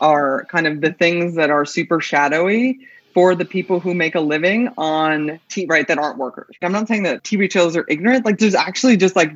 are 0.00 0.44
kind 0.46 0.66
of 0.66 0.80
the 0.80 0.92
things 0.92 1.36
that 1.36 1.50
are 1.50 1.64
super 1.64 2.00
shadowy 2.00 2.80
for 3.12 3.36
the 3.36 3.44
people 3.44 3.78
who 3.78 3.94
make 3.94 4.16
a 4.16 4.20
living 4.20 4.68
on 4.76 5.38
tea 5.48 5.66
right 5.66 5.86
that 5.86 5.98
aren't 5.98 6.18
workers. 6.18 6.56
I'm 6.60 6.72
not 6.72 6.88
saying 6.88 7.04
that 7.04 7.22
tea 7.22 7.36
retailers 7.36 7.76
are 7.76 7.86
ignorant. 7.88 8.24
Like 8.24 8.38
there's 8.38 8.56
actually 8.56 8.96
just 8.96 9.14
like 9.14 9.30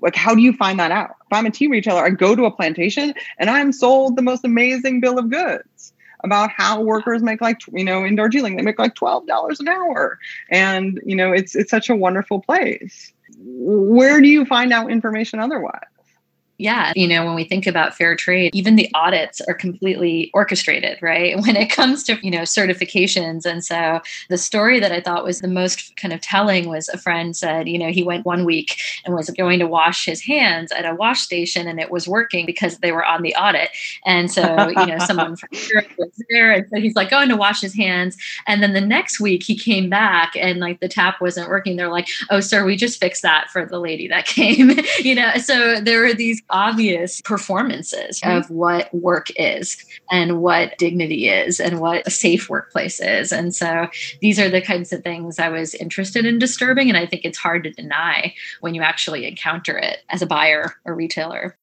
like 0.00 0.16
how 0.16 0.34
do 0.34 0.42
you 0.42 0.52
find 0.52 0.78
that 0.78 0.90
out? 0.90 1.10
If 1.10 1.32
i'm 1.32 1.46
a 1.46 1.50
tea 1.50 1.66
retailer 1.68 2.04
i 2.04 2.10
go 2.10 2.34
to 2.34 2.44
a 2.44 2.50
plantation 2.50 3.14
and 3.38 3.50
i'm 3.50 3.72
sold 3.72 4.16
the 4.16 4.22
most 4.22 4.44
amazing 4.44 5.00
bill 5.00 5.18
of 5.18 5.30
goods 5.30 5.92
about 6.24 6.50
how 6.50 6.80
workers 6.82 7.22
make 7.22 7.40
like 7.40 7.60
you 7.72 7.84
know 7.84 8.04
in 8.04 8.16
darjeeling 8.16 8.56
they 8.56 8.62
make 8.62 8.78
like 8.78 8.94
$12 8.94 9.60
an 9.60 9.68
hour. 9.68 10.18
And 10.50 11.00
you 11.04 11.16
know 11.16 11.32
it's 11.32 11.54
it's 11.54 11.70
such 11.70 11.88
a 11.88 11.96
wonderful 11.96 12.40
place. 12.40 13.12
Where 13.38 14.20
do 14.20 14.28
you 14.28 14.44
find 14.44 14.72
out 14.72 14.90
information 14.90 15.40
otherwise 15.40 15.80
yeah, 16.60 16.92
you 16.94 17.08
know, 17.08 17.24
when 17.24 17.34
we 17.34 17.44
think 17.44 17.66
about 17.66 17.96
fair 17.96 18.14
trade, 18.14 18.54
even 18.54 18.76
the 18.76 18.90
audits 18.94 19.40
are 19.48 19.54
completely 19.54 20.30
orchestrated, 20.34 21.00
right? 21.00 21.38
When 21.50 21.56
it 21.56 21.70
comes 21.70 22.04
to, 22.04 22.18
you 22.22 22.30
know, 22.30 22.42
certifications. 22.42 23.46
And 23.46 23.64
so 23.64 24.00
the 24.28 24.36
story 24.36 24.78
that 24.78 24.92
I 24.92 25.00
thought 25.00 25.24
was 25.24 25.40
the 25.40 25.48
most 25.48 25.96
kind 25.96 26.12
of 26.12 26.20
telling 26.20 26.68
was 26.68 26.88
a 26.90 26.98
friend 26.98 27.34
said, 27.34 27.66
you 27.66 27.78
know, 27.78 27.90
he 27.90 28.02
went 28.02 28.26
one 28.26 28.44
week 28.44 28.76
and 29.04 29.14
was 29.14 29.30
going 29.30 29.58
to 29.58 29.66
wash 29.66 30.04
his 30.04 30.22
hands 30.22 30.70
at 30.70 30.84
a 30.84 30.94
wash 30.94 31.20
station 31.22 31.66
and 31.66 31.80
it 31.80 31.90
was 31.90 32.06
working 32.06 32.44
because 32.44 32.78
they 32.78 32.92
were 32.92 33.04
on 33.04 33.22
the 33.22 33.34
audit. 33.34 33.70
And 34.04 34.30
so, 34.30 34.68
you 34.68 34.86
know, 34.86 34.98
someone 34.98 35.34
from 35.34 35.48
Europe 35.72 35.88
was 35.98 36.10
there. 36.28 36.52
And 36.52 36.66
so 36.68 36.78
he's 36.78 36.94
like 36.94 37.10
going 37.10 37.30
to 37.30 37.36
wash 37.36 37.62
his 37.62 37.74
hands. 37.74 38.16
And 38.46 38.62
then 38.62 38.74
the 38.74 38.80
next 38.82 39.18
week 39.18 39.42
he 39.42 39.56
came 39.56 39.88
back 39.88 40.34
and 40.36 40.60
like 40.60 40.80
the 40.80 40.88
tap 40.88 41.20
wasn't 41.22 41.48
working. 41.48 41.76
They're 41.76 41.88
like, 41.88 42.08
oh, 42.28 42.40
sir, 42.40 42.64
we 42.64 42.76
just 42.76 43.00
fixed 43.00 43.22
that 43.22 43.48
for 43.50 43.64
the 43.64 43.80
lady 43.80 44.06
that 44.08 44.26
came, 44.26 44.72
you 44.98 45.14
know. 45.14 45.32
So 45.36 45.80
there 45.80 46.02
were 46.02 46.14
these 46.14 46.42
obvious 46.50 47.20
performances 47.22 48.20
mm-hmm. 48.20 48.38
of 48.38 48.50
what 48.50 48.92
work 48.94 49.28
is 49.36 49.84
and 50.10 50.40
what 50.40 50.76
dignity 50.78 51.28
is 51.28 51.60
and 51.60 51.80
what 51.80 52.06
a 52.06 52.10
safe 52.10 52.48
workplace 52.48 53.00
is. 53.00 53.32
And 53.32 53.54
so 53.54 53.88
these 54.20 54.38
are 54.38 54.48
the 54.48 54.62
kinds 54.62 54.92
of 54.92 55.02
things 55.02 55.38
I 55.38 55.48
was 55.48 55.74
interested 55.74 56.26
in 56.26 56.38
disturbing. 56.38 56.88
And 56.88 56.98
I 56.98 57.06
think 57.06 57.24
it's 57.24 57.38
hard 57.38 57.64
to 57.64 57.70
deny 57.70 58.34
when 58.60 58.74
you 58.74 58.82
actually 58.82 59.26
encounter 59.26 59.76
it 59.76 59.98
as 60.08 60.22
a 60.22 60.26
buyer 60.26 60.74
or 60.84 60.94
retailer. 60.94 61.56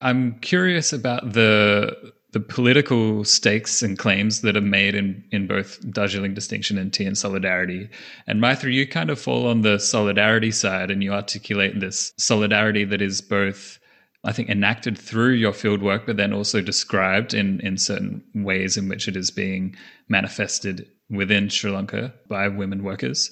I'm 0.00 0.38
curious 0.40 0.92
about 0.92 1.32
the 1.32 2.12
the 2.32 2.40
political 2.40 3.24
stakes 3.24 3.82
and 3.82 3.98
claims 3.98 4.40
that 4.40 4.56
are 4.56 4.62
made 4.62 4.94
in, 4.94 5.22
in 5.32 5.46
both 5.46 5.78
Darjeeling 5.90 6.32
Distinction 6.32 6.78
and 6.78 6.92
Tea 6.92 7.04
and 7.04 7.16
Solidarity. 7.16 7.90
And 8.26 8.40
Maithri, 8.40 8.72
you 8.72 8.86
kind 8.86 9.10
of 9.10 9.20
fall 9.20 9.46
on 9.46 9.60
the 9.60 9.78
solidarity 9.78 10.50
side 10.50 10.90
and 10.90 11.02
you 11.02 11.12
articulate 11.12 11.78
this 11.78 12.12
solidarity 12.16 12.84
that 12.84 13.02
is 13.02 13.20
both, 13.20 13.78
I 14.24 14.32
think, 14.32 14.48
enacted 14.48 14.96
through 14.96 15.32
your 15.32 15.52
field 15.52 15.82
work, 15.82 16.06
but 16.06 16.16
then 16.16 16.32
also 16.32 16.60
described 16.60 17.34
in, 17.34 17.60
in 17.60 17.76
certain 17.76 18.22
ways 18.34 18.76
in 18.76 18.88
which 18.88 19.08
it 19.08 19.16
is 19.16 19.30
being 19.30 19.74
manifested 20.08 20.88
within 21.10 21.48
Sri 21.48 21.70
Lanka 21.70 22.14
by 22.28 22.48
women 22.48 22.84
workers. 22.84 23.30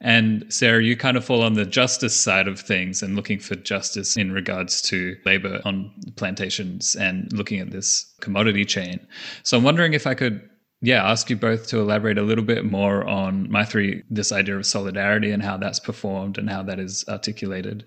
And 0.00 0.44
Sarah, 0.52 0.82
you 0.82 0.94
kind 0.94 1.16
of 1.16 1.24
fall 1.24 1.42
on 1.42 1.54
the 1.54 1.64
justice 1.64 2.14
side 2.14 2.48
of 2.48 2.60
things 2.60 3.02
and 3.02 3.16
looking 3.16 3.38
for 3.38 3.54
justice 3.54 4.16
in 4.16 4.30
regards 4.30 4.82
to 4.82 5.16
labor 5.24 5.62
on 5.64 5.90
plantations 6.16 6.94
and 6.94 7.32
looking 7.32 7.60
at 7.60 7.70
this 7.70 8.04
commodity 8.20 8.66
chain. 8.66 9.00
So 9.42 9.56
I'm 9.56 9.64
wondering 9.64 9.94
if 9.94 10.06
I 10.06 10.14
could, 10.14 10.48
yeah, 10.82 11.08
ask 11.10 11.30
you 11.30 11.36
both 11.36 11.68
to 11.68 11.78
elaborate 11.78 12.18
a 12.18 12.22
little 12.22 12.44
bit 12.44 12.64
more 12.64 13.06
on 13.06 13.48
Maithri 13.48 14.02
this 14.10 14.30
idea 14.30 14.56
of 14.56 14.66
solidarity 14.66 15.30
and 15.30 15.42
how 15.42 15.56
that's 15.56 15.80
performed 15.80 16.36
and 16.36 16.50
how 16.50 16.62
that 16.64 16.78
is 16.78 17.04
articulated. 17.08 17.84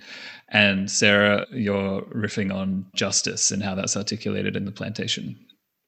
And 0.49 0.89
Sarah, 0.89 1.45
you're 1.51 2.01
riffing 2.13 2.53
on 2.53 2.85
justice 2.95 3.51
and 3.51 3.61
how 3.61 3.75
that's 3.75 3.95
articulated 3.95 4.55
in 4.55 4.65
the 4.65 4.71
plantation. 4.71 5.37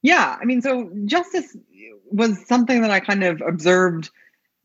Yeah, 0.03 0.37
I 0.39 0.45
mean, 0.45 0.61
so 0.61 0.91
justice 1.05 1.57
was 2.11 2.45
something 2.47 2.81
that 2.81 2.91
I 2.91 2.99
kind 2.99 3.23
of 3.23 3.41
observed 3.47 4.11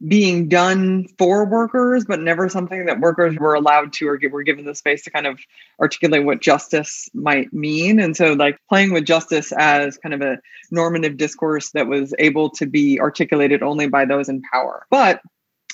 being 0.06 0.48
done 0.48 1.06
for 1.18 1.44
workers, 1.46 2.04
but 2.04 2.20
never 2.20 2.48
something 2.48 2.84
that 2.86 3.00
workers 3.00 3.36
were 3.38 3.54
allowed 3.54 3.92
to 3.94 4.08
or 4.08 4.20
were 4.30 4.42
given 4.42 4.64
the 4.66 4.74
space 4.74 5.02
to 5.04 5.10
kind 5.10 5.26
of 5.26 5.40
articulate 5.80 6.24
what 6.24 6.42
justice 6.42 7.08
might 7.14 7.52
mean. 7.52 7.98
And 7.98 8.16
so, 8.16 8.34
like 8.34 8.58
playing 8.68 8.92
with 8.92 9.06
justice 9.06 9.52
as 9.56 9.96
kind 9.96 10.14
of 10.14 10.20
a 10.20 10.38
normative 10.70 11.16
discourse 11.16 11.70
that 11.70 11.86
was 11.86 12.14
able 12.18 12.50
to 12.50 12.66
be 12.66 13.00
articulated 13.00 13.62
only 13.62 13.88
by 13.88 14.04
those 14.04 14.28
in 14.28 14.42
power. 14.42 14.86
But 14.90 15.22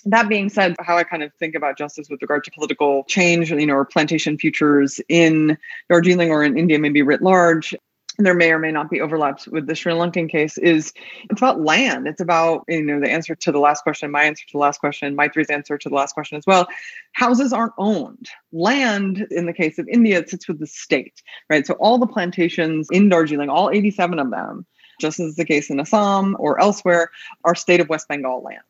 that 0.05 0.29
being 0.29 0.49
said, 0.49 0.75
how 0.81 0.97
I 0.97 1.05
kind 1.05 1.23
of 1.23 1.33
think 1.35 1.55
about 1.55 1.79
justice 1.79 2.09
with 2.09 2.23
regard 2.23 2.45
to 2.45 2.51
political 2.51 3.05
change, 3.05 3.51
you 3.51 3.67
know, 3.67 3.75
or 3.75 3.85
plantation 3.85 4.37
futures 4.39 5.01
in 5.09 5.57
Darjeeling 5.89 6.31
or 6.31 6.43
in 6.43 6.59
India, 6.59 6.79
maybe 6.79 7.03
writ 7.03 7.23
large, 7.23 7.75
there 8.19 8.35
may 8.35 8.53
or 8.53 8.59
may 8.59 8.73
not 8.73 8.91
be 8.91 9.01
overlaps 9.01 9.47
with 9.49 9.67
the 9.67 9.75
Sri 9.75 9.93
Lankan 9.93 10.29
case 10.31 10.59
is 10.59 10.93
it's 11.31 11.41
about 11.41 11.61
land. 11.61 12.07
It's 12.07 12.21
about, 12.21 12.65
you 12.69 12.83
know, 12.83 13.01
the 13.01 13.11
answer 13.11 13.35
to 13.35 13.53
the 13.53 13.59
last 13.59 13.83
question, 13.83 14.11
my 14.11 14.25
answer 14.25 14.45
to 14.47 14.53
the 14.53 14.59
last 14.59 14.79
question, 14.79 15.17
Maithri's 15.17 15.51
answer 15.51 15.79
to 15.79 15.89
the 15.89 15.95
last 15.95 16.13
question 16.13 16.37
as 16.37 16.47
well. 16.47 16.67
Houses 17.13 17.53
aren't 17.53 17.73
owned. 17.79 18.29
Land, 18.53 19.27
in 19.31 19.47
the 19.47 19.53
case 19.53 19.79
of 19.79 19.89
India, 19.89 20.19
it 20.19 20.31
sits 20.31 20.49
with 20.49 20.59
the 20.59 20.67
state, 20.67 21.23
right? 21.49 21.67
So 21.67 21.75
all 21.75 21.99
the 21.99 22.07
plantations 22.07 22.89
in 22.91 23.09
Darjeeling, 23.09 23.49
all 23.49 23.71
87 23.71 24.19
of 24.19 24.31
them, 24.31 24.67
just 25.01 25.19
as 25.19 25.37
the 25.37 25.45
case 25.45 25.71
in 25.71 25.81
Assam 25.81 26.37
or 26.39 26.61
elsewhere, 26.61 27.11
are 27.45 27.55
state 27.55 27.81
of 27.81 27.89
West 27.89 28.09
Bengal 28.09 28.43
land. 28.43 28.63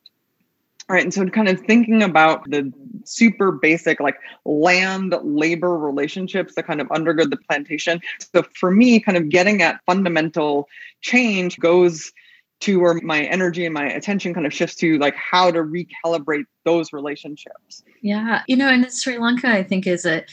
Right. 0.93 1.03
And 1.03 1.11
so 1.11 1.27
kind 1.27 1.49
of 1.49 1.59
thinking 1.61 2.03
about 2.03 2.47
the 2.47 2.71
super 3.03 3.51
basic 3.51 3.99
like 3.99 4.15
land 4.45 5.15
labor 5.23 5.75
relationships 5.75 6.53
that 6.53 6.67
kind 6.67 6.79
of 6.79 6.87
undergird 6.89 7.31
the 7.31 7.37
plantation. 7.37 7.99
So 8.19 8.43
for 8.53 8.69
me, 8.69 8.99
kind 8.99 9.17
of 9.17 9.29
getting 9.29 9.63
at 9.63 9.81
fundamental 9.87 10.67
change 11.01 11.57
goes 11.57 12.11
to 12.59 12.79
where 12.79 12.93
my 13.01 13.23
energy 13.23 13.65
and 13.65 13.73
my 13.73 13.87
attention 13.87 14.35
kind 14.35 14.45
of 14.45 14.53
shifts 14.53 14.75
to 14.75 14.99
like 14.99 15.15
how 15.15 15.49
to 15.49 15.63
recalibrate 15.63 16.45
those 16.63 16.93
relationships. 16.93 17.83
Yeah. 18.03 18.43
You 18.47 18.55
know, 18.55 18.69
and 18.69 18.93
Sri 18.93 19.17
Lanka, 19.17 19.47
I 19.47 19.63
think, 19.63 19.87
is 19.87 20.05
a 20.05 20.23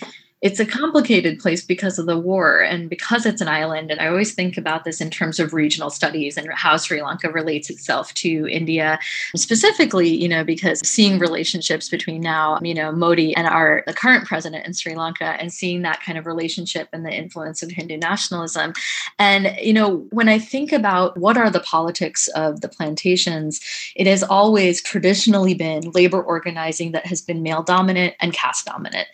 it's 0.42 0.58
a 0.58 0.64
complicated 0.64 1.38
place 1.38 1.62
because 1.62 1.98
of 1.98 2.06
the 2.06 2.18
war 2.18 2.60
and 2.60 2.88
because 2.88 3.26
it's 3.26 3.42
an 3.42 3.48
island. 3.48 3.90
And 3.90 4.00
I 4.00 4.06
always 4.06 4.32
think 4.32 4.56
about 4.56 4.84
this 4.84 5.00
in 5.00 5.10
terms 5.10 5.38
of 5.38 5.52
regional 5.52 5.90
studies 5.90 6.38
and 6.38 6.50
how 6.54 6.78
Sri 6.78 7.02
Lanka 7.02 7.30
relates 7.30 7.68
itself 7.68 8.14
to 8.14 8.48
India, 8.48 8.98
specifically, 9.36 10.08
you 10.08 10.28
know, 10.28 10.42
because 10.42 10.80
seeing 10.82 11.18
relationships 11.18 11.90
between 11.90 12.22
now, 12.22 12.58
you 12.62 12.72
know, 12.72 12.90
Modi 12.90 13.36
and 13.36 13.46
our 13.46 13.82
the 13.86 13.92
current 13.92 14.26
president 14.26 14.66
in 14.66 14.72
Sri 14.72 14.94
Lanka 14.94 15.36
and 15.38 15.52
seeing 15.52 15.82
that 15.82 16.00
kind 16.00 16.16
of 16.16 16.24
relationship 16.24 16.88
and 16.92 17.04
the 17.04 17.12
influence 17.12 17.62
of 17.62 17.70
Hindu 17.70 17.98
nationalism. 17.98 18.72
And, 19.18 19.54
you 19.60 19.74
know, 19.74 20.06
when 20.10 20.30
I 20.30 20.38
think 20.38 20.72
about 20.72 21.18
what 21.18 21.36
are 21.36 21.50
the 21.50 21.60
politics 21.60 22.28
of 22.28 22.62
the 22.62 22.68
plantations, 22.68 23.60
it 23.94 24.06
has 24.06 24.22
always 24.22 24.80
traditionally 24.80 25.52
been 25.52 25.90
labor 25.90 26.22
organizing 26.22 26.92
that 26.92 27.04
has 27.04 27.20
been 27.20 27.42
male 27.42 27.62
dominant 27.62 28.14
and 28.20 28.32
caste 28.32 28.64
dominant 28.64 29.08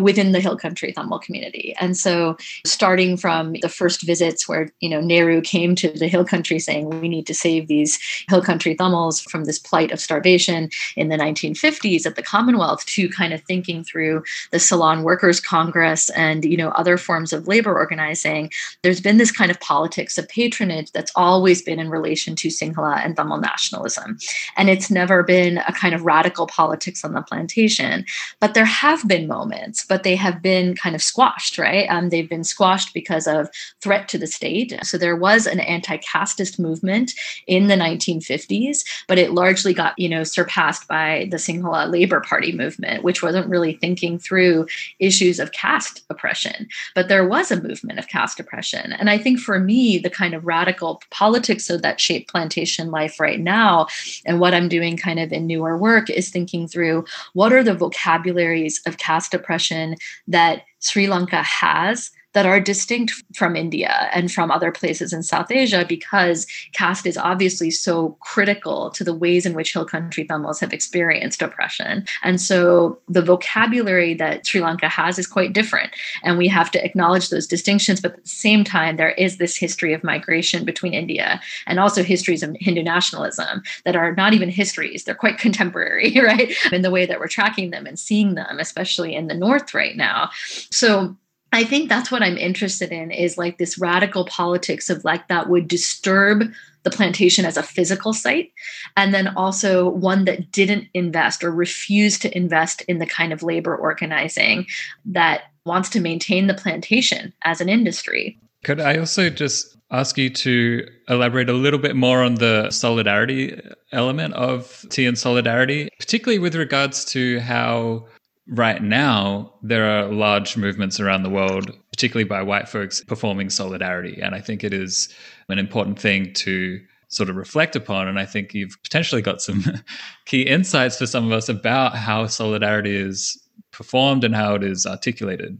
within 0.00 0.32
the 0.32 0.40
hill 0.40 0.56
country 0.56 0.69
country 0.70 0.92
Tamil 0.92 1.18
community. 1.18 1.74
And 1.80 1.96
so 1.96 2.36
starting 2.64 3.16
from 3.16 3.54
the 3.60 3.68
first 3.68 4.06
visits 4.06 4.48
where, 4.48 4.70
you 4.78 4.88
know, 4.88 5.00
Nehru 5.00 5.40
came 5.40 5.74
to 5.74 5.88
the 5.90 6.06
hill 6.06 6.24
country 6.24 6.60
saying 6.60 6.88
we 6.88 7.08
need 7.08 7.26
to 7.26 7.34
save 7.34 7.66
these 7.66 7.98
hill 8.28 8.40
country 8.40 8.76
Tamils 8.76 9.20
from 9.20 9.46
this 9.46 9.58
plight 9.58 9.90
of 9.90 9.98
starvation 9.98 10.70
in 10.94 11.08
the 11.08 11.16
1950s 11.16 12.06
at 12.06 12.14
the 12.14 12.22
Commonwealth 12.22 12.86
to 12.86 13.08
kind 13.08 13.32
of 13.32 13.42
thinking 13.42 13.82
through 13.82 14.22
the 14.52 14.60
Ceylon 14.60 15.02
Workers 15.02 15.40
Congress 15.40 16.08
and, 16.10 16.44
you 16.44 16.56
know, 16.56 16.68
other 16.70 16.96
forms 16.96 17.32
of 17.32 17.48
labor 17.48 17.74
organizing, 17.74 18.48
there's 18.82 19.00
been 19.00 19.18
this 19.18 19.32
kind 19.32 19.50
of 19.50 19.58
politics 19.58 20.18
of 20.18 20.28
patronage 20.28 20.92
that's 20.92 21.12
always 21.16 21.62
been 21.62 21.80
in 21.80 21.90
relation 21.90 22.36
to 22.36 22.48
Sinhala 22.48 23.04
and 23.04 23.16
Tamil 23.16 23.40
nationalism. 23.40 24.18
And 24.56 24.70
it's 24.70 24.88
never 24.88 25.24
been 25.24 25.58
a 25.58 25.72
kind 25.72 25.96
of 25.96 26.04
radical 26.04 26.46
politics 26.46 27.04
on 27.04 27.12
the 27.12 27.22
plantation. 27.22 28.04
But 28.38 28.54
there 28.54 28.70
have 28.84 29.02
been 29.08 29.26
moments, 29.26 29.84
but 29.84 30.04
they 30.04 30.16
have 30.26 30.38
been 30.40 30.59
been 30.60 30.76
kind 30.76 30.94
of 30.94 31.02
squashed, 31.02 31.58
right? 31.58 31.86
Um, 31.88 32.10
they've 32.10 32.28
been 32.28 32.44
squashed 32.44 32.92
because 32.92 33.26
of 33.26 33.48
threat 33.80 34.08
to 34.08 34.18
the 34.18 34.26
state. 34.26 34.78
So 34.82 34.98
there 34.98 35.16
was 35.16 35.46
an 35.46 35.60
anti-casteist 35.60 36.58
movement 36.58 37.12
in 37.46 37.68
the 37.68 37.76
1950s, 37.76 38.84
but 39.08 39.18
it 39.18 39.32
largely 39.32 39.72
got, 39.72 39.98
you 39.98 40.08
know, 40.08 40.22
surpassed 40.22 40.86
by 40.86 41.28
the 41.30 41.38
Sinhala 41.38 41.90
Labor 41.90 42.20
Party 42.20 42.52
movement, 42.52 43.02
which 43.02 43.22
wasn't 43.22 43.48
really 43.48 43.74
thinking 43.74 44.18
through 44.18 44.66
issues 44.98 45.38
of 45.40 45.52
caste 45.52 46.02
oppression. 46.10 46.68
But 46.94 47.08
there 47.08 47.26
was 47.26 47.50
a 47.50 47.62
movement 47.62 47.98
of 47.98 48.08
caste 48.08 48.38
oppression. 48.38 48.92
And 48.92 49.08
I 49.08 49.16
think 49.16 49.40
for 49.40 49.58
me, 49.58 49.96
the 49.96 50.10
kind 50.10 50.34
of 50.34 50.44
radical 50.44 51.02
politics 51.10 51.70
of 51.70 51.80
that 51.82 52.00
shape 52.00 52.28
plantation 52.28 52.90
life 52.90 53.18
right 53.18 53.40
now, 53.40 53.86
and 54.26 54.40
what 54.40 54.54
I'm 54.54 54.68
doing 54.68 54.98
kind 54.98 55.18
of 55.18 55.32
in 55.32 55.46
newer 55.46 55.78
work 55.78 56.10
is 56.10 56.28
thinking 56.28 56.68
through 56.68 57.04
what 57.32 57.52
are 57.52 57.62
the 57.62 57.74
vocabularies 57.74 58.80
of 58.86 58.98
caste 58.98 59.32
oppression 59.32 59.96
that 60.28 60.49
that 60.50 60.64
Sri 60.80 61.06
Lanka 61.06 61.42
has 61.42 62.10
that 62.32 62.46
are 62.46 62.60
distinct 62.60 63.12
from 63.34 63.56
India 63.56 64.08
and 64.12 64.30
from 64.30 64.50
other 64.50 64.70
places 64.70 65.12
in 65.12 65.22
South 65.22 65.50
Asia 65.50 65.84
because 65.88 66.46
caste 66.72 67.06
is 67.06 67.16
obviously 67.16 67.70
so 67.70 68.16
critical 68.20 68.90
to 68.90 69.02
the 69.02 69.14
ways 69.14 69.44
in 69.44 69.54
which 69.54 69.72
hill 69.72 69.84
country 69.84 70.24
Tamils 70.24 70.60
have 70.60 70.72
experienced 70.72 71.42
oppression. 71.42 72.04
And 72.22 72.40
so 72.40 73.00
the 73.08 73.22
vocabulary 73.22 74.14
that 74.14 74.46
Sri 74.46 74.60
Lanka 74.60 74.88
has 74.88 75.18
is 75.18 75.26
quite 75.26 75.52
different. 75.52 75.92
And 76.22 76.38
we 76.38 76.48
have 76.48 76.70
to 76.72 76.84
acknowledge 76.84 77.30
those 77.30 77.46
distinctions. 77.46 78.00
But 78.00 78.12
at 78.12 78.22
the 78.22 78.28
same 78.28 78.64
time, 78.64 78.96
there 78.96 79.10
is 79.12 79.38
this 79.38 79.56
history 79.56 79.92
of 79.92 80.04
migration 80.04 80.64
between 80.64 80.94
India 80.94 81.40
and 81.66 81.80
also 81.80 82.02
histories 82.02 82.42
of 82.42 82.56
Hindu 82.60 82.82
nationalism 82.82 83.62
that 83.84 83.96
are 83.96 84.14
not 84.14 84.34
even 84.34 84.48
histories, 84.48 85.04
they're 85.04 85.14
quite 85.14 85.38
contemporary, 85.50 86.14
right? 86.20 86.54
In 86.72 86.82
the 86.82 86.90
way 86.90 87.06
that 87.06 87.18
we're 87.18 87.28
tracking 87.28 87.70
them 87.70 87.86
and 87.86 87.98
seeing 87.98 88.34
them, 88.34 88.58
especially 88.58 89.14
in 89.14 89.26
the 89.26 89.34
North 89.34 89.74
right 89.74 89.96
now. 89.96 90.30
So 90.70 91.16
I 91.52 91.64
think 91.64 91.88
that's 91.88 92.10
what 92.10 92.22
I'm 92.22 92.36
interested 92.36 92.92
in 92.92 93.10
is 93.10 93.36
like 93.36 93.58
this 93.58 93.78
radical 93.78 94.24
politics 94.24 94.88
of 94.88 95.04
like 95.04 95.28
that 95.28 95.48
would 95.48 95.66
disturb 95.66 96.44
the 96.82 96.90
plantation 96.90 97.44
as 97.44 97.56
a 97.56 97.62
physical 97.62 98.12
site 98.12 98.52
and 98.96 99.12
then 99.12 99.28
also 99.36 99.88
one 99.88 100.24
that 100.24 100.50
didn't 100.52 100.88
invest 100.94 101.44
or 101.44 101.50
refused 101.50 102.22
to 102.22 102.36
invest 102.36 102.82
in 102.82 102.98
the 102.98 103.06
kind 103.06 103.32
of 103.32 103.42
labor 103.42 103.76
organizing 103.76 104.66
that 105.04 105.42
wants 105.66 105.90
to 105.90 106.00
maintain 106.00 106.46
the 106.46 106.54
plantation 106.54 107.32
as 107.44 107.60
an 107.60 107.68
industry. 107.68 108.38
Could 108.64 108.80
I 108.80 108.98
also 108.98 109.28
just 109.28 109.76
ask 109.90 110.16
you 110.16 110.30
to 110.30 110.86
elaborate 111.08 111.50
a 111.50 111.54
little 111.54 111.78
bit 111.78 111.96
more 111.96 112.22
on 112.22 112.36
the 112.36 112.70
solidarity 112.70 113.60
element 113.92 114.34
of 114.34 114.86
Tea 114.90 115.06
and 115.06 115.18
Solidarity, 115.18 115.88
particularly 115.98 116.38
with 116.38 116.54
regards 116.54 117.04
to 117.06 117.40
how 117.40 118.06
right 118.50 118.82
now, 118.82 119.54
there 119.62 119.84
are 119.88 120.12
large 120.12 120.56
movements 120.56 120.98
around 120.98 121.22
the 121.22 121.30
world, 121.30 121.70
particularly 121.92 122.28
by 122.28 122.42
white 122.42 122.68
folks, 122.68 123.02
performing 123.02 123.48
solidarity. 123.48 124.20
And 124.20 124.34
I 124.34 124.40
think 124.40 124.64
it 124.64 124.74
is 124.74 125.08
an 125.48 125.58
important 125.58 125.98
thing 125.98 126.32
to 126.34 126.80
sort 127.08 127.30
of 127.30 127.36
reflect 127.36 127.76
upon. 127.76 128.08
And 128.08 128.18
I 128.18 128.26
think 128.26 128.52
you've 128.52 128.76
potentially 128.82 129.22
got 129.22 129.40
some 129.40 129.64
key 130.26 130.42
insights 130.42 130.98
for 130.98 131.06
some 131.06 131.26
of 131.26 131.32
us 131.32 131.48
about 131.48 131.96
how 131.96 132.26
solidarity 132.26 132.94
is 132.94 133.40
performed 133.72 134.24
and 134.24 134.34
how 134.34 134.54
it 134.54 134.64
is 134.64 134.84
articulated. 134.84 135.58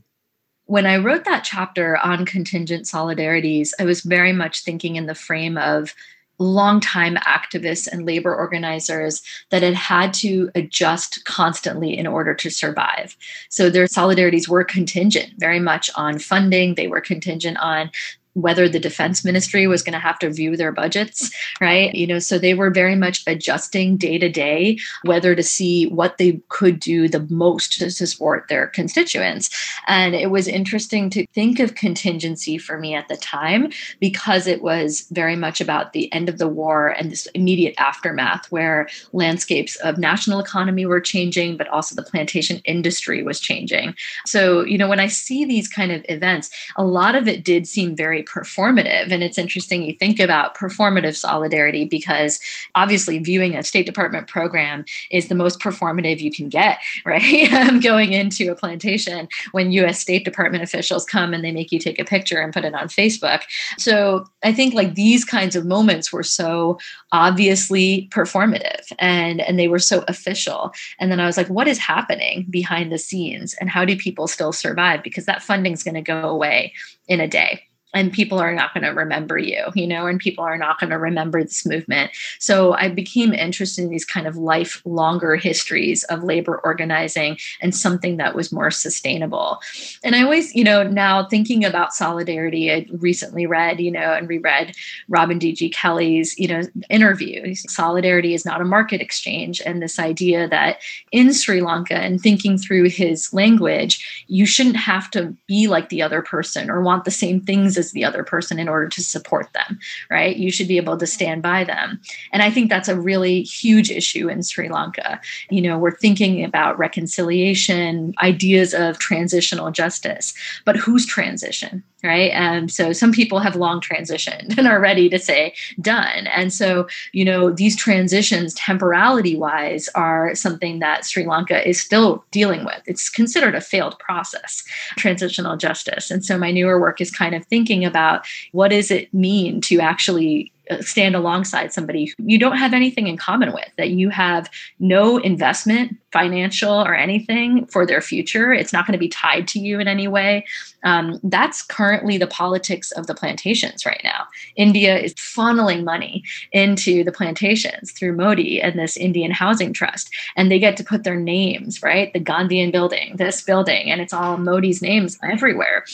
when 0.67 0.87
I 0.87 0.97
wrote 0.99 1.25
that 1.25 1.43
chapter 1.43 1.97
on 1.99 2.25
contingent 2.25 2.87
solidarities, 2.87 3.71
I 3.81 3.85
was 3.85 4.03
very 4.03 4.33
much 4.33 4.63
thinking 4.63 4.97
in 4.97 5.07
the 5.07 5.15
frame 5.15 5.57
of 5.57 5.95
longtime 6.41 7.17
activists 7.17 7.87
and 7.87 8.07
labor 8.07 8.35
organizers 8.35 9.23
that 9.51 9.63
had 9.63 9.75
had 9.75 10.15
to 10.15 10.51
adjust 10.55 11.25
constantly 11.25 11.97
in 11.97 12.07
order 12.07 12.35
to 12.35 12.51
survive. 12.51 13.17
So 13.51 13.71
their 13.71 13.85
solidarities 13.85 14.49
were 14.49 14.65
contingent 14.65 15.35
very 15.37 15.61
much 15.61 15.91
on 15.95 16.19
funding, 16.19 16.75
they 16.75 16.89
were 16.89 17.01
contingent 17.01 17.59
on 17.59 17.91
whether 18.35 18.69
the 18.69 18.79
defense 18.79 19.25
ministry 19.25 19.67
was 19.67 19.83
going 19.83 19.93
to 19.93 19.99
have 19.99 20.19
to 20.21 20.31
view 20.31 20.57
their 20.57 20.73
budgets, 20.73 21.31
right? 21.61 21.95
You 21.95 22.07
know, 22.07 22.19
so 22.19 22.39
they 22.39 22.55
were 22.55 22.71
very 22.71 22.95
much 22.95 23.23
adjusting 23.27 23.97
day 23.97 24.19
to 24.19 24.29
day 24.29 24.79
whether 25.03 25.35
to 25.35 25.43
see 25.43 25.89
what 25.89 26.19
they 26.19 26.41
could 26.49 26.79
do 26.79 27.09
the 27.09 27.27
most 27.31 27.79
to 27.79 27.91
support 27.91 28.47
their 28.49 28.69
constituents. 28.69 29.51
And 29.87 30.15
it 30.15 30.31
was 30.31 30.47
interesting 30.47 31.11
to 31.11 31.27
think 31.35 31.59
of 31.59 31.75
contingency 31.75 32.59
for 32.59 32.79
me 32.79 32.95
at 32.95 33.09
the 33.09 33.17
time 33.17 33.73
because 33.99 34.47
it 34.47 34.63
was 34.63 35.07
very 35.11 35.37
much 35.37 35.61
about 35.61 35.93
the 35.93 36.13
end 36.13 36.29
of 36.29 36.39
the 36.39 36.49
war 36.49 36.89
and 36.89 37.11
this 37.11 37.27
immediate 37.35 37.75
aftermath 37.79 38.51
where 38.51 38.89
landscapes 39.13 39.77
of 39.77 39.99
national 39.99 40.41
economy 40.41 40.87
were 40.87 41.01
changing, 41.01 41.57
but 41.57 41.69
also 41.69 41.95
the 41.95 42.03
plantation 42.03 42.61
industry 42.65 43.23
was 43.23 43.41
changing. 43.41 43.95
So, 44.27 44.65
you 44.65 44.79
know, 44.79 44.89
when 44.89 45.01
I 45.01 45.09
see 45.09 45.45
these 45.45 45.69
kind 45.69 45.93
of 45.93 46.05
events, 46.09 46.51
a 46.77 46.85
lot 46.85 47.15
of 47.15 47.27
it 47.27 47.45
did 47.45 47.67
seem 47.67 47.97
very 47.97 48.20
performative. 48.23 49.11
And 49.11 49.23
it's 49.23 49.39
interesting 49.39 49.83
you 49.83 49.95
think 49.95 50.21
about 50.21 50.57
performative 50.57 51.17
solidarity 51.17 51.85
because 51.85 52.41
obviously 52.75 53.19
viewing 53.19 53.57
a 53.57 53.63
State 53.63 53.87
Department 53.87 54.27
program 54.27 54.85
is 55.11 55.29
the 55.29 55.35
most 55.35 55.61
performative 55.61 56.21
you 56.21 56.31
can 56.31 56.49
get, 56.49 56.79
right? 57.05 57.53
Um, 57.53 57.81
going 57.81 58.13
into 58.13 58.51
a 58.51 58.55
plantation 58.55 59.29
when 59.53 59.73
US 59.73 59.99
State 59.99 60.25
Department 60.25 60.65
officials 60.65 61.05
come 61.05 61.35
and 61.35 61.45
they 61.45 61.53
make 61.53 61.73
you 61.73 61.79
take 61.79 61.99
a 61.99 62.05
picture 62.05 62.41
and 62.41 62.53
put 62.53 62.65
it 62.65 62.75
on 62.75 62.89
Facebook. 62.89 63.43
So 63.79 64.27
I 64.43 64.53
think 64.53 64.75
like 64.75 64.95
these 64.95 65.25
kinds 65.25 65.57
of 65.57 65.67
moments 65.67 66.13
were 66.13 66.23
so 66.23 66.79
obviously 67.13 68.09
performative 68.13 68.93
and 68.99 69.41
and 69.41 69.59
they 69.59 69.69
were 69.69 69.79
so 69.79 70.05
official 70.09 70.73
and 70.99 71.11
then 71.11 71.21
i 71.21 71.27
was 71.27 71.37
like 71.37 71.49
what 71.49 71.69
is 71.69 71.79
happening 71.79 72.47
behind 72.51 72.93
the 72.93 72.99
scenes 72.99 73.55
and 73.61 73.71
how 73.71 73.85
do 73.85 73.97
people 73.97 74.27
still 74.27 74.53
survive 74.53 75.03
because 75.03 75.27
that 75.27 75.43
funding 75.43 75.73
is 75.73 75.83
going 75.83 75.95
to 75.95 76.03
go 76.03 76.29
away 76.29 76.73
in 77.09 77.21
a 77.21 77.29
day 77.29 77.63
and 77.95 78.13
people 78.13 78.39
are 78.39 78.55
not 78.55 78.73
going 78.75 78.85
to 78.85 78.91
remember 78.91 79.39
you, 79.39 79.65
you 79.75 79.87
know, 79.87 80.07
and 80.07 80.19
people 80.19 80.45
are 80.45 80.59
not 80.59 80.79
going 80.79 80.91
to 80.91 80.99
remember 80.99 81.43
this 81.43 81.67
movement. 81.67 82.11
So 82.39 82.75
I 82.75 82.89
became 82.89 83.33
interested 83.33 83.85
in 83.85 83.91
these 83.91 84.05
kind 84.05 84.27
of 84.27 84.37
life 84.37 84.83
longer 84.85 85.37
histories 85.37 86.05
of 86.05 86.23
labor 86.23 86.61
organizing 86.65 87.39
and 87.61 87.75
something 87.75 88.17
that 88.17 88.35
was 88.35 88.53
more 88.53 88.71
sustainable. 88.71 89.61
And 90.03 90.15
I 90.15 90.23
always, 90.23 90.55
you 90.55 90.65
know, 90.65 90.83
now 90.83 91.27
thinking 91.27 91.65
about 91.65 91.95
solidarity, 91.95 92.73
I 92.73 92.87
recently 92.93 93.47
read, 93.47 93.81
you 93.81 93.91
know, 93.91 94.13
and 94.13 94.29
reread 94.29 94.75
Robin 95.09 95.39
D.G. 95.39 95.71
Kelley's 95.71 96.39
you 96.39 96.49
know, 96.49 96.63
interview. 96.89 97.55
Solidarity 97.55 98.35
is 98.35 98.45
not 98.45 98.61
a 98.61 98.65
market 98.65 99.01
exchange. 99.01 99.61
And 99.65 99.83
this 99.83 99.99
idea 99.99 100.49
that 100.49 100.81
in 101.13 101.33
Sri 101.33 101.61
Lanka 101.61 101.97
and 101.97 102.21
thinking 102.21 102.59
through 102.59 102.85
his 102.85 103.33
language, 103.33 104.25
you 104.27 104.47
shouldn't 104.47 104.77
have 104.77 105.11
to 105.11 105.37
be 105.47 105.67
like 105.67 105.89
the 105.89 106.03
other 106.03 106.23
person 106.23 106.71
or 106.71 106.81
want 106.81 107.05
the 107.05 107.11
same 107.11 107.41
things 107.41 107.77
as 107.81 107.91
the 107.91 108.05
other 108.05 108.23
person 108.23 108.61
in 108.61 108.69
order 108.69 108.89
to 108.89 109.03
support 109.03 109.53
them, 109.53 109.81
right? 110.09 110.37
You 110.37 110.53
should 110.53 110.69
be 110.69 110.77
able 110.77 110.97
to 110.99 111.07
stand 111.07 111.43
by 111.43 111.65
them. 111.65 112.01
And 112.33 112.45
I 112.45 112.51
think 112.53 112.71
that's 112.71 112.89
a 112.89 113.01
really 113.01 113.43
huge 113.43 113.91
issue 113.91 114.29
in 114.29 114.45
Sri 114.45 114.69
Lanka. 114.69 115.21
You 115.51 115.63
know, 115.63 115.77
we're 115.77 115.97
thinking 115.97 116.45
about 116.45 116.79
reconciliation, 116.79 118.15
ideas 118.23 118.73
of 118.75 119.01
transitional 119.01 119.73
justice, 119.73 120.33
but 120.65 120.77
whose 120.77 121.05
transition? 121.05 121.83
Right? 122.03 122.31
And 122.33 122.71
so 122.71 122.93
some 122.93 123.13
people 123.13 123.39
have 123.41 123.57
long 123.57 123.81
transitioned 123.81 124.55
and 124.59 124.67
are 124.67 124.81
ready 124.81 125.09
to 125.09 125.19
say 125.19 125.55
done. 125.81 126.27
And 126.29 126.53
so 126.53 126.87
you 127.13 127.25
know 127.25 127.51
these 127.51 127.77
transitions 127.77 128.55
temporality 128.55 129.37
wise 129.37 129.89
are 129.95 130.35
something 130.35 130.79
that 130.81 131.05
sri 131.05 131.27
lanka 131.27 131.67
is 131.69 131.81
still 131.81 132.25
dealing 132.31 132.65
with. 132.65 132.83
It's 132.87 133.09
considered 133.09 133.55
a 133.55 133.61
failed 133.61 133.99
process 133.99 134.65
transitional 134.97 135.57
justice. 135.57 136.11
And 136.11 136.25
so 136.25 136.39
my 136.39 136.51
newer 136.51 136.81
work 136.81 137.01
is 137.01 137.11
kind 137.11 137.35
of 137.35 137.45
thinking 137.47 137.85
about 137.85 138.27
what 138.53 138.69
does 138.69 138.91
it 138.91 139.13
mean 139.13 139.61
to 139.63 139.81
actually 139.81 140.53
stand 140.81 141.15
alongside 141.15 141.73
somebody 141.73 142.13
you 142.19 142.39
don't 142.39 142.57
have 142.57 142.73
anything 142.73 143.07
in 143.07 143.17
common 143.17 143.53
with, 143.53 143.69
that 143.77 143.91
you 143.91 144.09
have 144.11 144.51
no 144.79 145.19
investment, 145.19 145.97
financial 146.13 146.73
or 146.73 146.95
anything 146.95 147.67
for 147.67 147.87
their 147.87 148.01
future. 148.01 148.53
It's 148.53 148.73
not 148.73 148.87
going 148.87 148.95
to 148.95 148.99
be 148.99 149.09
tied 149.09 149.47
to 149.49 149.61
you 149.61 149.79
in 149.79 149.87
any 149.87 150.09
way. 150.09 150.45
Um, 150.83 151.21
that's 151.23 151.63
currently 151.63 152.19
the 152.19 152.27
politics 152.27 152.91
of 152.93 153.07
the 153.07 153.15
plantations 153.15 153.87
right 153.87 154.01
now. 154.03 154.27
India 154.57 154.99
is 154.99 155.15
funneling 155.15 155.85
money 155.85 156.25
into 156.53 157.05
the 157.05 157.13
plantations 157.13 157.93
through 157.93 158.17
Modi 158.17 158.61
and 158.61 158.79
this 158.79 158.97
Indian 158.97 159.31
Housing 159.31 159.73
Trust, 159.73 160.11
and 160.37 160.51
they 160.51 160.59
get 160.59 160.77
to 160.79 160.85
put 160.85 161.05
their 161.05 161.17
names, 161.17 161.83
right? 161.83 162.13
The 162.13 162.21
Gandhian 162.21 162.73
building, 162.73 163.17
this 163.17 163.43
building, 163.43 163.91
and 163.91 164.01
it's 164.01 164.13
all 164.13 164.37
Modi's 164.37 164.83
names 164.83 165.19
everywhere. 165.23 165.85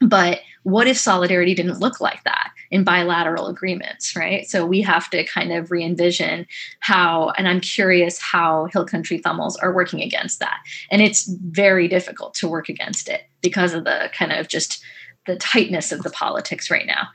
But 0.00 0.40
what 0.62 0.86
if 0.86 0.96
solidarity 0.96 1.54
didn't 1.54 1.80
look 1.80 2.00
like 2.00 2.22
that 2.24 2.52
in 2.70 2.84
bilateral 2.84 3.48
agreements, 3.48 4.14
right? 4.16 4.48
So 4.48 4.64
we 4.64 4.80
have 4.82 5.10
to 5.10 5.24
kind 5.24 5.52
of 5.52 5.70
re 5.70 5.84
envision 5.84 6.46
how, 6.80 7.30
and 7.36 7.48
I'm 7.48 7.60
curious 7.60 8.18
how 8.20 8.66
Hill 8.72 8.86
Country 8.86 9.20
Tamils 9.20 9.56
are 9.56 9.74
working 9.74 10.00
against 10.00 10.40
that. 10.40 10.58
And 10.90 11.02
it's 11.02 11.26
very 11.26 11.88
difficult 11.88 12.34
to 12.34 12.48
work 12.48 12.68
against 12.68 13.08
it 13.08 13.22
because 13.40 13.74
of 13.74 13.84
the 13.84 14.10
kind 14.16 14.32
of 14.32 14.48
just 14.48 14.82
the 15.26 15.36
tightness 15.36 15.92
of 15.92 16.02
the 16.02 16.10
politics 16.10 16.70
right 16.70 16.86
now. 16.86 17.08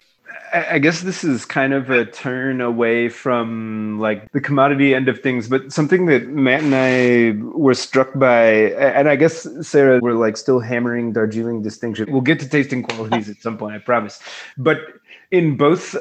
I 0.53 0.79
guess 0.79 1.01
this 1.01 1.23
is 1.23 1.45
kind 1.45 1.73
of 1.73 1.89
a 1.89 2.05
turn 2.05 2.61
away 2.61 3.09
from 3.09 3.99
like 3.99 4.31
the 4.31 4.41
commodity 4.41 4.95
end 4.95 5.09
of 5.09 5.19
things, 5.19 5.47
but 5.47 5.71
something 5.73 6.05
that 6.07 6.27
Matt 6.27 6.63
and 6.63 6.73
I 6.73 7.41
were 7.57 7.73
struck 7.73 8.17
by, 8.17 8.71
and 8.73 9.09
I 9.09 9.15
guess 9.15 9.47
Sarah, 9.61 9.99
we're 10.01 10.13
like 10.13 10.37
still 10.37 10.59
hammering 10.59 11.13
Darjeeling 11.13 11.61
distinction. 11.61 12.11
We'll 12.11 12.21
get 12.21 12.39
to 12.39 12.49
tasting 12.49 12.83
qualities 12.83 13.29
at 13.29 13.37
some 13.37 13.57
point, 13.57 13.75
I 13.75 13.79
promise. 13.79 14.19
But 14.57 14.79
in 15.31 15.57
both 15.57 15.95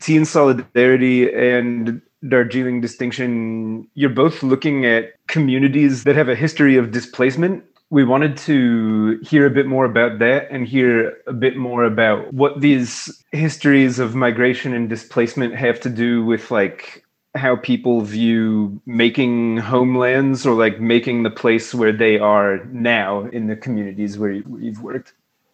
Tea 0.00 0.16
and 0.16 0.26
Solidarity 0.26 1.32
and 1.32 2.00
Darjeeling 2.26 2.80
distinction, 2.80 3.88
you're 3.94 4.10
both 4.10 4.42
looking 4.42 4.86
at 4.86 5.12
communities 5.26 6.04
that 6.04 6.16
have 6.16 6.28
a 6.28 6.34
history 6.34 6.76
of 6.76 6.92
displacement 6.92 7.64
we 7.92 8.04
wanted 8.04 8.38
to 8.38 9.20
hear 9.22 9.44
a 9.44 9.50
bit 9.50 9.66
more 9.66 9.84
about 9.84 10.18
that 10.18 10.50
and 10.50 10.66
hear 10.66 11.18
a 11.26 11.32
bit 11.34 11.58
more 11.58 11.84
about 11.84 12.32
what 12.32 12.58
these 12.58 13.22
histories 13.32 13.98
of 13.98 14.14
migration 14.14 14.72
and 14.72 14.88
displacement 14.88 15.54
have 15.54 15.78
to 15.78 15.90
do 15.90 16.24
with 16.24 16.50
like 16.50 17.04
how 17.34 17.54
people 17.54 18.00
view 18.00 18.80
making 18.86 19.58
homelands 19.58 20.46
or 20.46 20.54
like 20.54 20.80
making 20.80 21.22
the 21.22 21.30
place 21.30 21.74
where 21.74 21.92
they 21.92 22.18
are 22.18 22.64
now 22.72 23.26
in 23.26 23.46
the 23.46 23.56
communities 23.56 24.16
where 24.16 24.32
you've 24.32 24.82
worked 24.82 25.12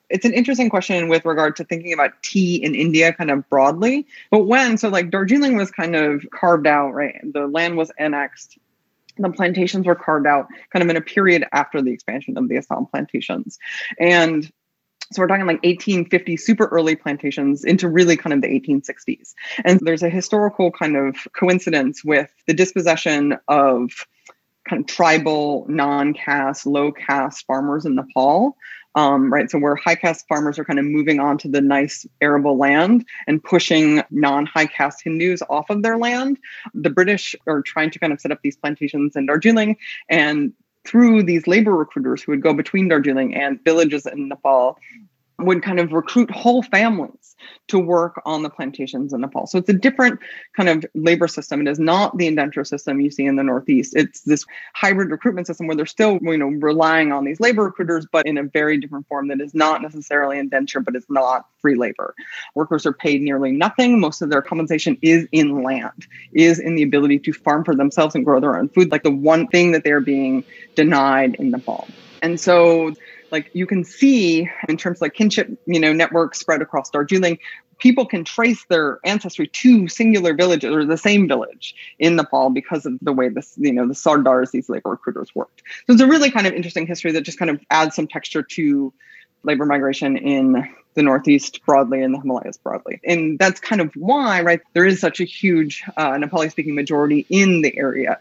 it's 0.09 0.25
an 0.25 0.33
interesting 0.33 0.71
question 0.71 1.09
with 1.09 1.25
regard 1.25 1.57
to 1.57 1.65
thinking 1.65 1.93
about 1.93 2.23
tea 2.23 2.57
in 2.57 2.75
India 2.75 3.13
kind 3.13 3.31
of 3.31 3.47
broadly. 3.51 4.07
But 4.31 4.47
when, 4.47 4.79
so 4.79 4.89
like 4.89 5.11
Darjeeling 5.11 5.59
was 5.59 5.71
kind 5.71 5.95
of 5.95 6.25
carved 6.31 6.67
out, 6.67 6.95
right? 6.95 7.21
The 7.31 7.47
land 7.47 7.77
was 7.77 7.93
annexed 7.99 8.57
the 9.23 9.31
plantations 9.31 9.87
were 9.87 9.95
carved 9.95 10.27
out 10.27 10.47
kind 10.73 10.83
of 10.83 10.89
in 10.89 10.97
a 10.97 11.01
period 11.01 11.45
after 11.53 11.83
the 11.83 11.93
expansion 11.93 12.37
of 12.37 12.49
the 12.49 12.57
Assam 12.57 12.87
plantations. 12.87 13.59
And 13.99 14.51
so 15.13 15.23
we're 15.23 15.29
talking 15.29 15.47
like 15.47 15.63
1850 15.65 16.37
super 16.37 16.67
early 16.67 16.95
plantations 16.95 17.65
into 17.65 17.89
really 17.89 18.17
kind 18.17 18.35
of 18.35 18.43
the 18.43 18.49
1860s. 18.49 19.35
And 19.65 19.81
there's 19.81 20.03
a 20.03 20.11
historical 20.11 20.71
kind 20.71 20.97
of 20.97 21.17
coincidence 21.33 22.05
with 22.05 22.31
the 22.47 22.55
dispossession 22.55 23.39
of 23.49 24.07
kind 24.69 24.83
of 24.83 24.87
tribal, 24.87 25.65
non-caste, 25.69 26.67
low 26.67 26.93
caste 26.93 27.47
farmers 27.47 27.87
in 27.87 27.95
Nepal 27.95 28.57
um, 28.95 29.33
right? 29.33 29.51
So 29.51 29.59
where 29.59 29.77
high 29.77 29.95
caste 29.95 30.27
farmers 30.29 30.59
are 30.59 30.65
kind 30.65 30.79
of 30.79 30.85
moving 30.85 31.21
on 31.21 31.39
to 31.39 31.49
the 31.49 31.61
nice 31.61 32.07
arable 32.21 32.57
land 32.57 33.05
and 33.27 33.43
pushing 33.43 34.03
non-high 34.11 34.67
caste 34.67 35.03
Hindus 35.05 35.43
off 35.49 35.71
of 35.71 35.83
their 35.83 35.97
land. 35.97 36.39
The 36.75 36.91
British 36.91 37.37
are 37.47 37.63
trying 37.63 37.91
to 37.91 37.99
kind 37.99 38.13
of 38.13 38.21
set 38.21 38.33
up 38.33 38.41
these 38.43 38.57
plantations 38.57 39.17
in 39.17 39.27
Darjeeling 39.27 39.77
and 40.09 40.53
through 40.87 41.23
these 41.23 41.47
labor 41.47 41.75
recruiters 41.77 42.23
who 42.23 42.33
would 42.33 42.43
go 42.43 42.55
between 42.55 42.89
Darjeeling 42.89 43.35
and 43.35 43.63
villages 43.63 44.07
in 44.07 44.29
Nepal 44.29 44.79
would 45.39 45.63
kind 45.63 45.79
of 45.79 45.93
recruit 45.93 46.31
whole 46.31 46.63
families 46.63 47.37
to 47.69 47.79
work 47.79 48.21
on 48.25 48.43
the 48.43 48.51
plantations 48.51 49.13
in 49.13 49.21
Nepal. 49.21 49.47
So 49.47 49.59
it's 49.59 49.69
a 49.69 49.75
different 49.75 50.19
kind 50.57 50.69
of 50.69 50.85
labor 50.95 51.29
system. 51.29 51.61
It 51.61 51.71
is 51.71 51.79
not 51.79 52.17
the 52.17 52.27
indenture 52.27 52.65
system 52.65 53.01
you 53.01 53.11
see 53.11 53.25
in 53.25 53.37
the 53.37 53.45
Northeast. 53.45 53.95
It's 53.95 54.23
this 54.23 54.45
hybrid 54.75 55.11
recruitment 55.11 55.47
system 55.47 55.67
where 55.67 55.77
they're 55.77 55.87
still, 55.87 56.19
you 56.23 56.37
know, 56.37 56.49
relying 56.49 57.13
on 57.13 57.25
these 57.25 57.39
labor 57.39 57.65
recruiters, 57.65 58.07
but 58.11 58.27
in 58.27 58.39
a 58.39 58.43
very 58.43 58.79
different 58.79 59.07
form 59.07 59.29
that 59.29 59.41
is 59.41 59.55
not 59.55 59.83
necessarily 59.83 60.39
indenture, 60.39 60.81
but 60.81 60.97
it's 60.97 61.09
not 61.09 61.47
free 61.61 61.77
labor. 61.77 62.15
Workers 62.55 62.85
are 62.87 62.93
paid 62.93 63.23
nearly 63.23 63.53
nothing. 63.53 64.01
Most 64.01 64.23
of 64.23 64.31
their 64.31 64.43
compensation 64.43 64.99
is 65.03 65.29
in 65.31 65.63
land, 65.63 66.07
is 66.33 66.59
in 66.59 66.75
the 66.75 66.83
ability 66.83 67.21
to 67.21 67.33
farm 67.33 67.65
for 67.65 67.77
themselves 67.77 68.15
and 68.15 68.25
grow 68.25 68.41
their 68.41 68.57
own 68.57 68.69
food, 68.69 68.91
like 68.91 69.05
the 69.05 69.11
one 69.11 69.47
thing 69.47 69.73
that 69.73 69.85
they're 69.85 70.01
being 70.01 70.43
denied 70.75 71.37
in 71.37 71.51
Nepal. 71.51 71.87
And 72.23 72.41
so 72.41 72.95
like 73.31 73.51
you 73.53 73.67
can 73.67 73.85
see 73.85 74.49
in 74.69 74.77
terms 74.77 74.99
of 74.99 75.03
like 75.03 75.15
kinship, 75.15 75.49
you 75.67 75.81
know, 75.81 75.93
networks 75.93 76.39
spread 76.39 76.63
across 76.63 76.91
Darjeeling, 76.91 77.39
people 77.79 78.07
can 78.07 78.25
trace 78.25 78.65
their 78.69 78.99
ancestry 79.05 79.47
to 79.47 79.89
singular 79.89 80.35
villages 80.35 80.71
or 80.71 80.85
the 80.85 80.99
same 80.99 81.29
village 81.29 81.75
in 81.99 82.17
Nepal 82.17 82.51
because 82.51 82.87
of 82.87 82.95
the 83.01 83.13
way 83.13 83.29
this, 83.29 83.55
you 83.57 83.73
know, 83.73 83.87
the 83.87 83.95
Sardars, 83.95 84.51
these 84.51 84.69
labor 84.69 84.91
recruiters 84.91 85.35
worked. 85.35 85.63
So 85.87 85.93
it's 85.93 86.03
a 86.03 86.07
really 86.07 86.31
kind 86.31 86.47
of 86.47 86.53
interesting 86.53 86.87
history 86.87 87.13
that 87.13 87.23
just 87.23 87.39
kind 87.39 87.51
of 87.51 87.61
adds 87.71 87.95
some 87.95 88.09
texture 88.09 88.43
to 88.43 88.93
labor 89.45 89.65
migration 89.65 90.17
in 90.17 90.69
the 90.95 91.03
Northeast 91.03 91.65
broadly 91.65 92.03
and 92.03 92.13
the 92.13 92.19
Himalayas 92.19 92.57
broadly. 92.57 93.01
And 93.05 93.39
that's 93.39 93.61
kind 93.61 93.81
of 93.81 93.93
why, 93.95 94.43
right, 94.43 94.61
there 94.73 94.85
is 94.85 95.01
such 95.01 95.21
a 95.21 95.25
huge 95.25 95.85
uh, 95.97 96.13
Nepali 96.13 96.51
speaking 96.51 96.75
majority 96.75 97.25
in 97.29 97.63
the 97.63 97.77
area. 97.79 98.19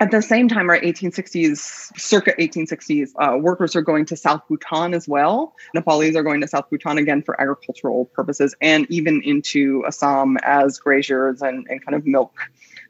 At 0.00 0.12
the 0.12 0.22
same 0.22 0.48
time, 0.48 0.70
right, 0.70 0.82
1860s, 0.82 1.98
circa 1.98 2.32
1860s, 2.38 3.10
uh, 3.18 3.36
workers 3.36 3.74
are 3.74 3.82
going 3.82 4.04
to 4.06 4.16
South 4.16 4.42
Bhutan 4.48 4.94
as 4.94 5.08
well. 5.08 5.56
Nepalese 5.74 6.14
are 6.14 6.22
going 6.22 6.40
to 6.40 6.46
South 6.46 6.70
Bhutan 6.70 6.98
again 6.98 7.20
for 7.20 7.40
agricultural 7.40 8.04
purposes 8.04 8.54
and 8.60 8.86
even 8.90 9.20
into 9.24 9.84
Assam 9.86 10.36
as 10.44 10.78
graziers 10.78 11.42
and, 11.42 11.66
and 11.68 11.84
kind 11.84 11.96
of 11.96 12.06
milk 12.06 12.32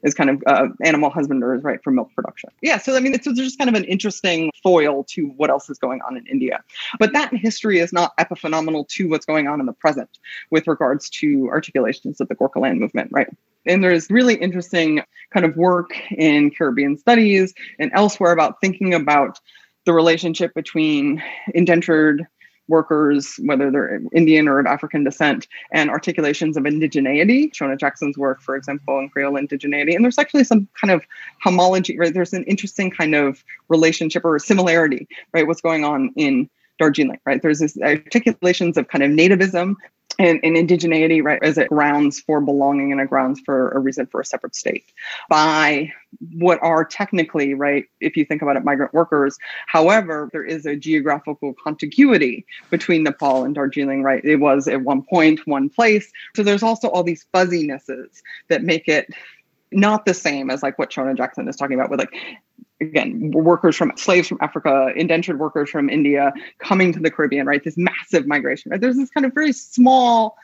is 0.03 0.13
kind 0.13 0.29
of 0.29 0.43
uh, 0.45 0.67
animal 0.83 1.09
husbanders, 1.09 1.63
right, 1.63 1.83
for 1.83 1.91
milk 1.91 2.09
production. 2.13 2.51
Yeah, 2.61 2.77
so 2.77 2.95
I 2.95 2.99
mean, 2.99 3.13
it's, 3.13 3.25
it's 3.25 3.39
just 3.39 3.57
kind 3.57 3.69
of 3.69 3.75
an 3.75 3.85
interesting 3.85 4.51
foil 4.61 5.03
to 5.09 5.25
what 5.35 5.49
else 5.49 5.69
is 5.69 5.79
going 5.79 6.01
on 6.07 6.15
in 6.15 6.25
India. 6.27 6.63
But 6.99 7.13
that 7.13 7.33
history 7.33 7.79
is 7.79 7.91
not 7.91 8.15
epiphenomenal 8.17 8.87
to 8.89 9.09
what's 9.09 9.25
going 9.25 9.47
on 9.47 9.59
in 9.59 9.65
the 9.65 9.73
present 9.73 10.09
with 10.51 10.67
regards 10.67 11.09
to 11.09 11.49
articulations 11.49 12.21
of 12.21 12.27
the 12.27 12.35
Gorkhaland 12.35 12.77
movement, 12.77 13.09
right? 13.11 13.29
And 13.65 13.83
there's 13.83 14.09
really 14.09 14.35
interesting 14.35 15.01
kind 15.33 15.45
of 15.45 15.55
work 15.55 15.91
in 16.11 16.51
Caribbean 16.51 16.97
studies 16.97 17.53
and 17.77 17.91
elsewhere 17.93 18.31
about 18.31 18.61
thinking 18.61 18.93
about 18.93 19.39
the 19.85 19.93
relationship 19.93 20.53
between 20.53 21.21
indentured 21.53 22.25
workers, 22.67 23.35
whether 23.43 23.71
they're 23.71 23.99
Indian 24.13 24.47
or 24.47 24.59
of 24.59 24.65
African 24.67 25.03
descent, 25.03 25.47
and 25.73 25.89
articulations 25.89 26.55
of 26.55 26.63
indigeneity. 26.63 27.51
Shona 27.51 27.77
Jackson's 27.77 28.17
work, 28.17 28.41
for 28.41 28.55
example, 28.55 28.99
in 28.99 29.09
Creole 29.09 29.33
indigeneity. 29.33 29.95
And 29.95 30.03
there's 30.03 30.19
actually 30.19 30.43
some 30.43 30.67
kind 30.79 30.91
of 30.91 31.03
homology, 31.41 31.97
right? 31.97 32.13
There's 32.13 32.33
an 32.33 32.43
interesting 32.43 32.91
kind 32.91 33.15
of 33.15 33.43
relationship 33.67 34.23
or 34.23 34.37
similarity, 34.39 35.07
right? 35.33 35.47
What's 35.47 35.61
going 35.61 35.83
on 35.83 36.13
in 36.15 36.49
Darjeeling, 36.77 37.19
right? 37.25 37.41
There's 37.41 37.59
this 37.59 37.77
articulations 37.81 38.77
of 38.77 38.87
kind 38.87 39.03
of 39.03 39.11
nativism 39.11 39.75
and, 40.19 40.39
and 40.43 40.55
indigeneity, 40.55 41.23
right, 41.23 41.41
as 41.41 41.57
a 41.57 41.65
grounds 41.65 42.19
for 42.19 42.41
belonging 42.41 42.91
and 42.91 42.99
a 42.99 43.05
grounds 43.05 43.39
for 43.39 43.71
a 43.71 43.79
reason 43.79 44.05
for 44.05 44.19
a 44.19 44.25
separate 44.25 44.53
state 44.53 44.83
by 45.29 45.91
what 46.33 46.59
are 46.61 46.83
technically, 46.83 47.53
right, 47.53 47.85
if 48.01 48.17
you 48.17 48.25
think 48.25 48.41
about 48.41 48.57
it, 48.57 48.65
migrant 48.65 48.93
workers. 48.93 49.37
However, 49.67 50.29
there 50.33 50.43
is 50.43 50.65
a 50.65 50.75
geographical 50.75 51.53
contiguity 51.53 52.45
between 52.69 53.03
Nepal 53.03 53.45
and 53.45 53.55
Darjeeling, 53.55 54.03
right? 54.03 54.23
It 54.23 54.37
was 54.37 54.67
at 54.67 54.81
one 54.81 55.03
point 55.03 55.47
one 55.47 55.69
place. 55.69 56.11
So 56.35 56.43
there's 56.43 56.63
also 56.63 56.89
all 56.89 57.03
these 57.03 57.25
fuzzinesses 57.33 58.21
that 58.49 58.61
make 58.61 58.87
it 58.89 59.07
not 59.71 60.05
the 60.05 60.13
same 60.13 60.49
as 60.49 60.63
like 60.63 60.77
what 60.77 60.89
Shona 60.89 61.15
Jackson 61.15 61.47
is 61.47 61.55
talking 61.55 61.75
about 61.75 61.91
with 61.91 61.99
like 61.99 62.13
again 62.81 63.31
workers 63.31 63.75
from 63.75 63.91
slaves 63.95 64.27
from 64.27 64.37
africa 64.41 64.91
indentured 64.95 65.39
workers 65.39 65.69
from 65.69 65.89
india 65.89 66.31
coming 66.59 66.93
to 66.93 66.99
the 66.99 67.11
caribbean 67.11 67.45
right? 67.45 67.63
This 67.63 67.77
massive 67.77 68.25
migration 68.25 68.71
right? 68.71 68.79
There's 68.79 68.97
this 68.97 69.09
kind 69.09 69.25
of 69.25 69.33
very 69.33 69.53
small 69.53 70.37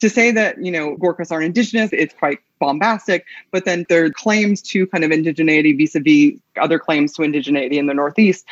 to 0.00 0.10
say 0.10 0.30
that 0.32 0.62
you 0.62 0.72
know 0.72 0.96
gorkhas 0.96 1.30
aren't 1.30 1.46
indigenous 1.46 1.90
it's 1.92 2.14
quite 2.14 2.38
bombastic 2.58 3.24
but 3.50 3.64
then 3.64 3.86
their 3.88 4.10
claims 4.10 4.62
to 4.62 4.86
kind 4.88 5.04
of 5.04 5.10
indigeneity 5.10 5.76
vis-a-vis 5.76 6.40
other 6.60 6.78
claims 6.78 7.12
to 7.12 7.22
indigeneity 7.22 7.74
in 7.74 7.86
the 7.86 7.94
northeast 7.94 8.46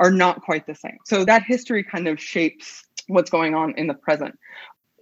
are 0.00 0.10
not 0.10 0.40
quite 0.40 0.66
the 0.66 0.74
same. 0.74 0.98
So 1.04 1.24
that 1.26 1.44
history 1.44 1.84
kind 1.84 2.08
of 2.08 2.18
shapes 2.18 2.84
what's 3.06 3.30
going 3.30 3.54
on 3.54 3.74
in 3.74 3.86
the 3.86 3.94
present. 3.94 4.38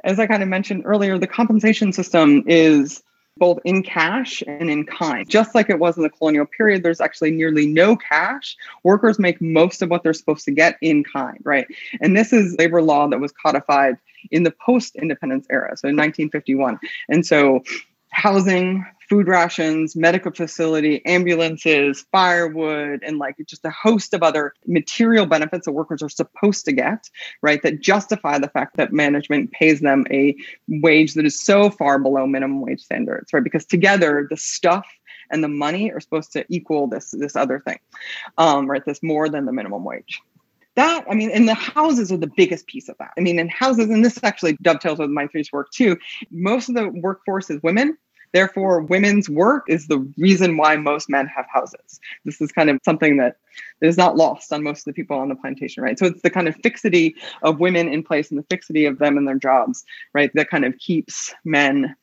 As 0.05 0.19
i 0.19 0.27
kind 0.27 0.43
of 0.43 0.49
mentioned 0.49 0.83
earlier 0.85 1.19
the 1.19 1.27
compensation 1.27 1.93
system 1.93 2.45
is 2.47 3.03
both 3.39 3.59
in 3.64 3.82
cash 3.82 4.43
and 4.47 4.70
in 4.70 4.84
kind. 4.84 5.28
Just 5.28 5.55
like 5.55 5.70
it 5.70 5.78
was 5.78 5.97
in 5.97 6.03
the 6.03 6.11
colonial 6.11 6.47
period, 6.47 6.82
there's 6.82 7.01
actually 7.01 7.30
nearly 7.30 7.66
no 7.66 7.97
cash. 7.97 8.57
Workers 8.82 9.18
make 9.18 9.41
most 9.41 9.82
of 9.82 9.91
what 9.91 10.03
they're 10.03 10.12
supposed 10.12 10.45
to 10.47 10.51
get 10.51 10.76
in 10.80 11.05
kind, 11.05 11.39
right? 11.43 11.66
And 12.01 12.16
this 12.16 12.32
is 12.32 12.57
labor 12.59 12.82
law 12.82 13.09
that 13.09 13.20
was 13.20 13.32
codified 13.32 13.97
in 14.30 14.43
the 14.43 14.51
post 14.51 14.97
independence 14.97 15.47
era, 15.51 15.76
so 15.76 15.89
in 15.89 15.97
1951. 15.97 16.78
And 17.09 17.24
so 17.24 17.62
housing, 18.11 18.85
food 19.09 19.27
rations, 19.27 19.97
medical 19.97 20.31
facility, 20.31 21.05
ambulances, 21.07 22.05
firewood, 22.13 23.03
and 23.03 23.19
like 23.19 23.37
just 23.47 23.65
a 23.65 23.71
host 23.71 24.13
of 24.13 24.23
other 24.23 24.53
material 24.67 25.25
benefits 25.25 25.65
that 25.65 25.73
workers 25.73 26.03
are 26.03 26.09
supposed 26.09 26.65
to 26.67 26.73
get, 26.73 27.09
right? 27.43 27.63
That 27.63 27.81
justify 27.81 28.39
the 28.39 28.49
fact 28.49 28.77
that 28.77 28.93
management 28.93 29.53
pays 29.53 29.81
them 29.81 30.05
a 30.11 30.37
wage 30.69 31.15
that 31.15 31.25
is 31.25 31.41
so 31.41 31.71
far 31.71 31.99
below 31.99 32.27
minimum 32.27 32.61
wage 32.61 32.83
standards, 32.83 33.33
right? 33.33 33.45
Because 33.45 33.65
together 33.65 34.27
the 34.29 34.37
stuff 34.37 34.87
and 35.31 35.43
the 35.43 35.49
money 35.49 35.91
are 35.91 36.01
supposed 36.01 36.33
to 36.33 36.45
equal 36.49 36.87
this 36.87 37.11
this 37.11 37.37
other 37.37 37.61
thing, 37.61 37.79
um, 38.37 38.71
right? 38.71 38.85
This 38.85 39.03
more 39.03 39.29
than 39.29 39.47
the 39.47 39.53
minimum 39.53 39.85
wage 39.85 40.21
that 40.79 41.05
i 41.11 41.14
mean 41.14 41.31
and 41.31 41.49
the 41.49 41.55
houses 41.55 42.11
are 42.11 42.16
the 42.16 42.33
biggest 42.37 42.66
piece 42.66 42.89
of 42.89 42.97
that 42.99 43.11
i 43.18 43.20
mean 43.20 43.39
in 43.39 43.49
houses 43.49 43.91
and 43.91 44.05
this 44.05 44.18
actually 44.22 44.57
dovetails 44.62 44.99
with 44.99 45.11
Maithri's 45.11 45.53
work 45.53 45.70
too 45.70 45.97
most 46.31 46.68
of 46.68 46.74
the 46.74 46.89
workforce 46.89 47.51
is 47.51 47.62
women 47.62 47.97
Therefore, 48.33 48.83
women's 48.83 49.29
work 49.31 49.64
is 49.68 49.87
the 49.87 50.07
reason 50.18 50.57
why 50.57 50.76
most 50.76 51.09
men 51.09 51.26
have 51.29 51.47
houses. 51.53 52.01
This 52.24 52.41
is 52.41 52.53
kind 52.53 52.68
of 52.68 52.79
something 52.85 53.16
that 53.18 53.37
is 53.81 53.97
not 53.97 54.16
lost 54.16 54.53
on 54.53 54.62
most 54.62 54.81
of 54.81 54.85
the 54.85 54.93
people 54.93 55.18
on 55.18 55.29
the 55.29 55.35
plantation, 55.35 55.83
right? 55.83 55.99
So 55.99 56.07
it's 56.07 56.22
the 56.22 56.31
kind 56.31 56.49
of 56.49 56.57
fixity 56.57 57.14
of 57.43 57.61
women 57.61 57.89
in 57.89 58.03
place 58.03 58.31
and 58.31 58.39
the 58.39 58.47
fixity 58.51 58.85
of 58.85 58.99
them 58.99 59.16
and 59.16 59.26
their 59.26 59.39
jobs, 59.39 59.85
right, 60.12 60.31
that 60.35 60.51
kind 60.51 60.64
of 60.64 60.76
keeps 60.79 61.35
men 61.45 61.97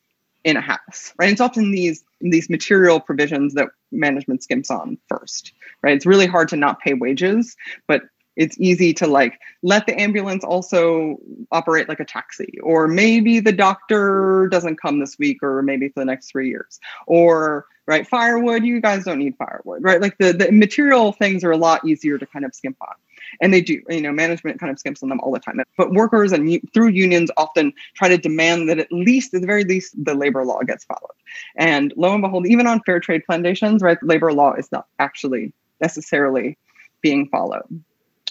in 0.44 0.56
a 0.56 0.60
house, 0.60 1.12
right? 1.18 1.30
It's 1.30 1.40
often 1.40 1.72
these 1.72 2.04
these 2.20 2.48
material 2.48 3.00
provisions 3.00 3.54
that 3.54 3.68
management 3.92 4.44
skimps 4.48 4.70
on 4.70 4.96
first, 5.08 5.52
right? 5.82 5.94
It's 5.94 6.06
really 6.06 6.26
hard 6.26 6.48
to 6.48 6.56
not 6.56 6.80
pay 6.80 6.94
wages, 6.94 7.56
but 7.86 8.02
it's 8.36 8.58
easy 8.60 8.92
to 8.92 9.06
like 9.06 9.40
let 9.62 9.86
the 9.86 9.98
ambulance 10.00 10.44
also 10.44 11.18
operate 11.50 11.88
like 11.88 12.00
a 12.00 12.04
taxi 12.04 12.58
or 12.62 12.86
maybe 12.86 13.40
the 13.40 13.52
doctor 13.52 14.48
doesn't 14.50 14.80
come 14.80 15.00
this 15.00 15.18
week 15.18 15.42
or 15.42 15.62
maybe 15.62 15.88
for 15.88 16.00
the 16.00 16.04
next 16.04 16.30
three 16.30 16.48
years 16.48 16.78
or 17.06 17.66
right 17.86 18.06
firewood 18.06 18.64
you 18.64 18.80
guys 18.80 19.04
don't 19.04 19.18
need 19.18 19.34
firewood 19.36 19.82
right? 19.82 20.00
Like 20.00 20.18
the, 20.18 20.32
the 20.32 20.52
material 20.52 21.12
things 21.12 21.44
are 21.44 21.50
a 21.50 21.56
lot 21.56 21.84
easier 21.84 22.18
to 22.18 22.26
kind 22.26 22.44
of 22.44 22.54
skimp 22.54 22.76
on 22.80 22.94
and 23.40 23.52
they 23.52 23.60
do 23.60 23.80
you 23.88 24.00
know 24.00 24.12
management 24.12 24.60
kind 24.60 24.70
of 24.70 24.76
skimps 24.76 25.02
on 25.02 25.08
them 25.08 25.20
all 25.20 25.32
the 25.32 25.40
time 25.40 25.60
but 25.76 25.92
workers 25.92 26.32
and 26.32 26.60
through 26.72 26.88
unions 26.88 27.30
often 27.36 27.72
try 27.94 28.08
to 28.08 28.18
demand 28.18 28.68
that 28.68 28.78
at 28.78 28.92
least 28.92 29.34
at 29.34 29.40
the 29.40 29.46
very 29.46 29.64
least 29.64 29.94
the 30.04 30.14
labor 30.14 30.44
law 30.44 30.60
gets 30.62 30.84
followed 30.84 31.16
and 31.56 31.92
lo 31.96 32.12
and 32.12 32.22
behold 32.22 32.46
even 32.46 32.66
on 32.66 32.80
fair 32.82 33.00
trade 33.00 33.22
plantations 33.26 33.82
right 33.82 33.98
labor 34.02 34.32
law 34.32 34.52
is 34.54 34.70
not 34.70 34.86
actually 34.98 35.52
necessarily 35.80 36.56
being 37.02 37.28
followed 37.28 37.82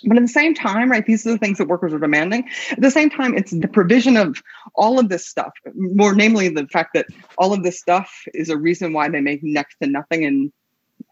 but 0.05 0.17
at 0.17 0.21
the 0.21 0.27
same 0.27 0.53
time, 0.53 0.91
right, 0.91 1.05
these 1.05 1.25
are 1.25 1.31
the 1.31 1.37
things 1.37 1.57
that 1.57 1.67
workers 1.67 1.93
are 1.93 1.99
demanding. 1.99 2.47
At 2.71 2.81
the 2.81 2.91
same 2.91 3.09
time, 3.09 3.37
it's 3.37 3.51
the 3.51 3.67
provision 3.67 4.17
of 4.17 4.41
all 4.75 4.99
of 4.99 5.09
this 5.09 5.27
stuff, 5.27 5.53
more 5.73 6.13
namely 6.13 6.49
the 6.49 6.67
fact 6.67 6.93
that 6.93 7.07
all 7.37 7.53
of 7.53 7.63
this 7.63 7.79
stuff 7.79 8.23
is 8.33 8.49
a 8.49 8.57
reason 8.57 8.93
why 8.93 9.09
they 9.09 9.21
make 9.21 9.43
next 9.43 9.77
to 9.81 9.87
nothing 9.87 10.23
in 10.23 10.51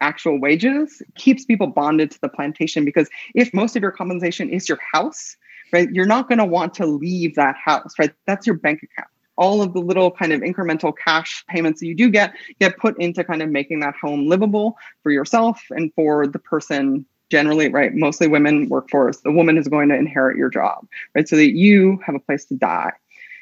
actual 0.00 0.40
wages, 0.40 1.02
keeps 1.14 1.44
people 1.44 1.66
bonded 1.66 2.10
to 2.10 2.20
the 2.20 2.28
plantation. 2.28 2.84
Because 2.84 3.08
if 3.34 3.52
most 3.54 3.76
of 3.76 3.82
your 3.82 3.92
compensation 3.92 4.50
is 4.50 4.68
your 4.68 4.78
house, 4.92 5.36
right, 5.72 5.88
you're 5.90 6.06
not 6.06 6.28
going 6.28 6.38
to 6.38 6.44
want 6.44 6.74
to 6.74 6.86
leave 6.86 7.34
that 7.36 7.56
house, 7.56 7.94
right? 7.98 8.12
That's 8.26 8.46
your 8.46 8.56
bank 8.56 8.82
account 8.82 9.08
all 9.36 9.62
of 9.62 9.72
the 9.72 9.80
little 9.80 10.12
kind 10.12 10.32
of 10.32 10.42
incremental 10.42 10.92
cash 10.96 11.44
payments 11.48 11.80
that 11.80 11.86
you 11.86 11.94
do 11.94 12.08
get 12.08 12.32
get 12.60 12.76
put 12.78 12.96
into 13.00 13.24
kind 13.24 13.42
of 13.42 13.48
making 13.48 13.80
that 13.80 13.94
home 14.00 14.28
livable 14.28 14.76
for 15.02 15.10
yourself 15.10 15.60
and 15.70 15.92
for 15.94 16.26
the 16.26 16.38
person 16.38 17.04
generally, 17.30 17.68
right, 17.68 17.94
mostly 17.94 18.28
women 18.28 18.68
workforce, 18.68 19.18
the 19.18 19.32
woman 19.32 19.58
is 19.58 19.68
going 19.68 19.88
to 19.88 19.96
inherit 19.96 20.36
your 20.36 20.50
job, 20.50 20.86
right? 21.14 21.28
So 21.28 21.36
that 21.36 21.54
you 21.54 22.00
have 22.04 22.14
a 22.14 22.20
place 22.20 22.44
to 22.46 22.54
die. 22.54 22.92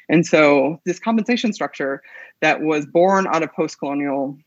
And 0.09 0.25
so 0.25 0.79
this 0.85 0.99
compensation 0.99 1.53
structure 1.53 2.01
that 2.41 2.61
was 2.61 2.85
born 2.85 3.27
out 3.27 3.43
of 3.43 3.53
post-colonial 3.53 4.37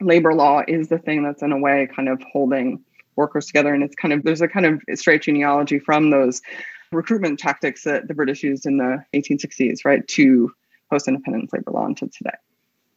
labor 0.00 0.34
law 0.34 0.62
is 0.66 0.88
the 0.88 0.98
thing 0.98 1.22
that's 1.22 1.42
in 1.42 1.52
a 1.52 1.58
way 1.58 1.88
kind 1.94 2.08
of 2.08 2.22
holding 2.32 2.82
workers 3.16 3.46
together. 3.46 3.74
And 3.74 3.82
it's 3.82 3.94
kind 3.94 4.12
of 4.12 4.22
there's 4.24 4.40
a 4.40 4.48
kind 4.48 4.66
of 4.66 4.82
straight 4.98 5.22
genealogy 5.22 5.78
from 5.78 6.10
those 6.10 6.42
recruitment 6.90 7.38
tactics 7.38 7.84
that 7.84 8.08
the 8.08 8.14
British 8.14 8.42
used 8.42 8.66
in 8.66 8.78
the 8.78 9.04
1860s, 9.14 9.84
right, 9.84 10.06
to 10.08 10.52
post-independence 10.90 11.52
labor 11.52 11.70
law 11.70 11.86
until 11.86 12.08
today. 12.08 12.36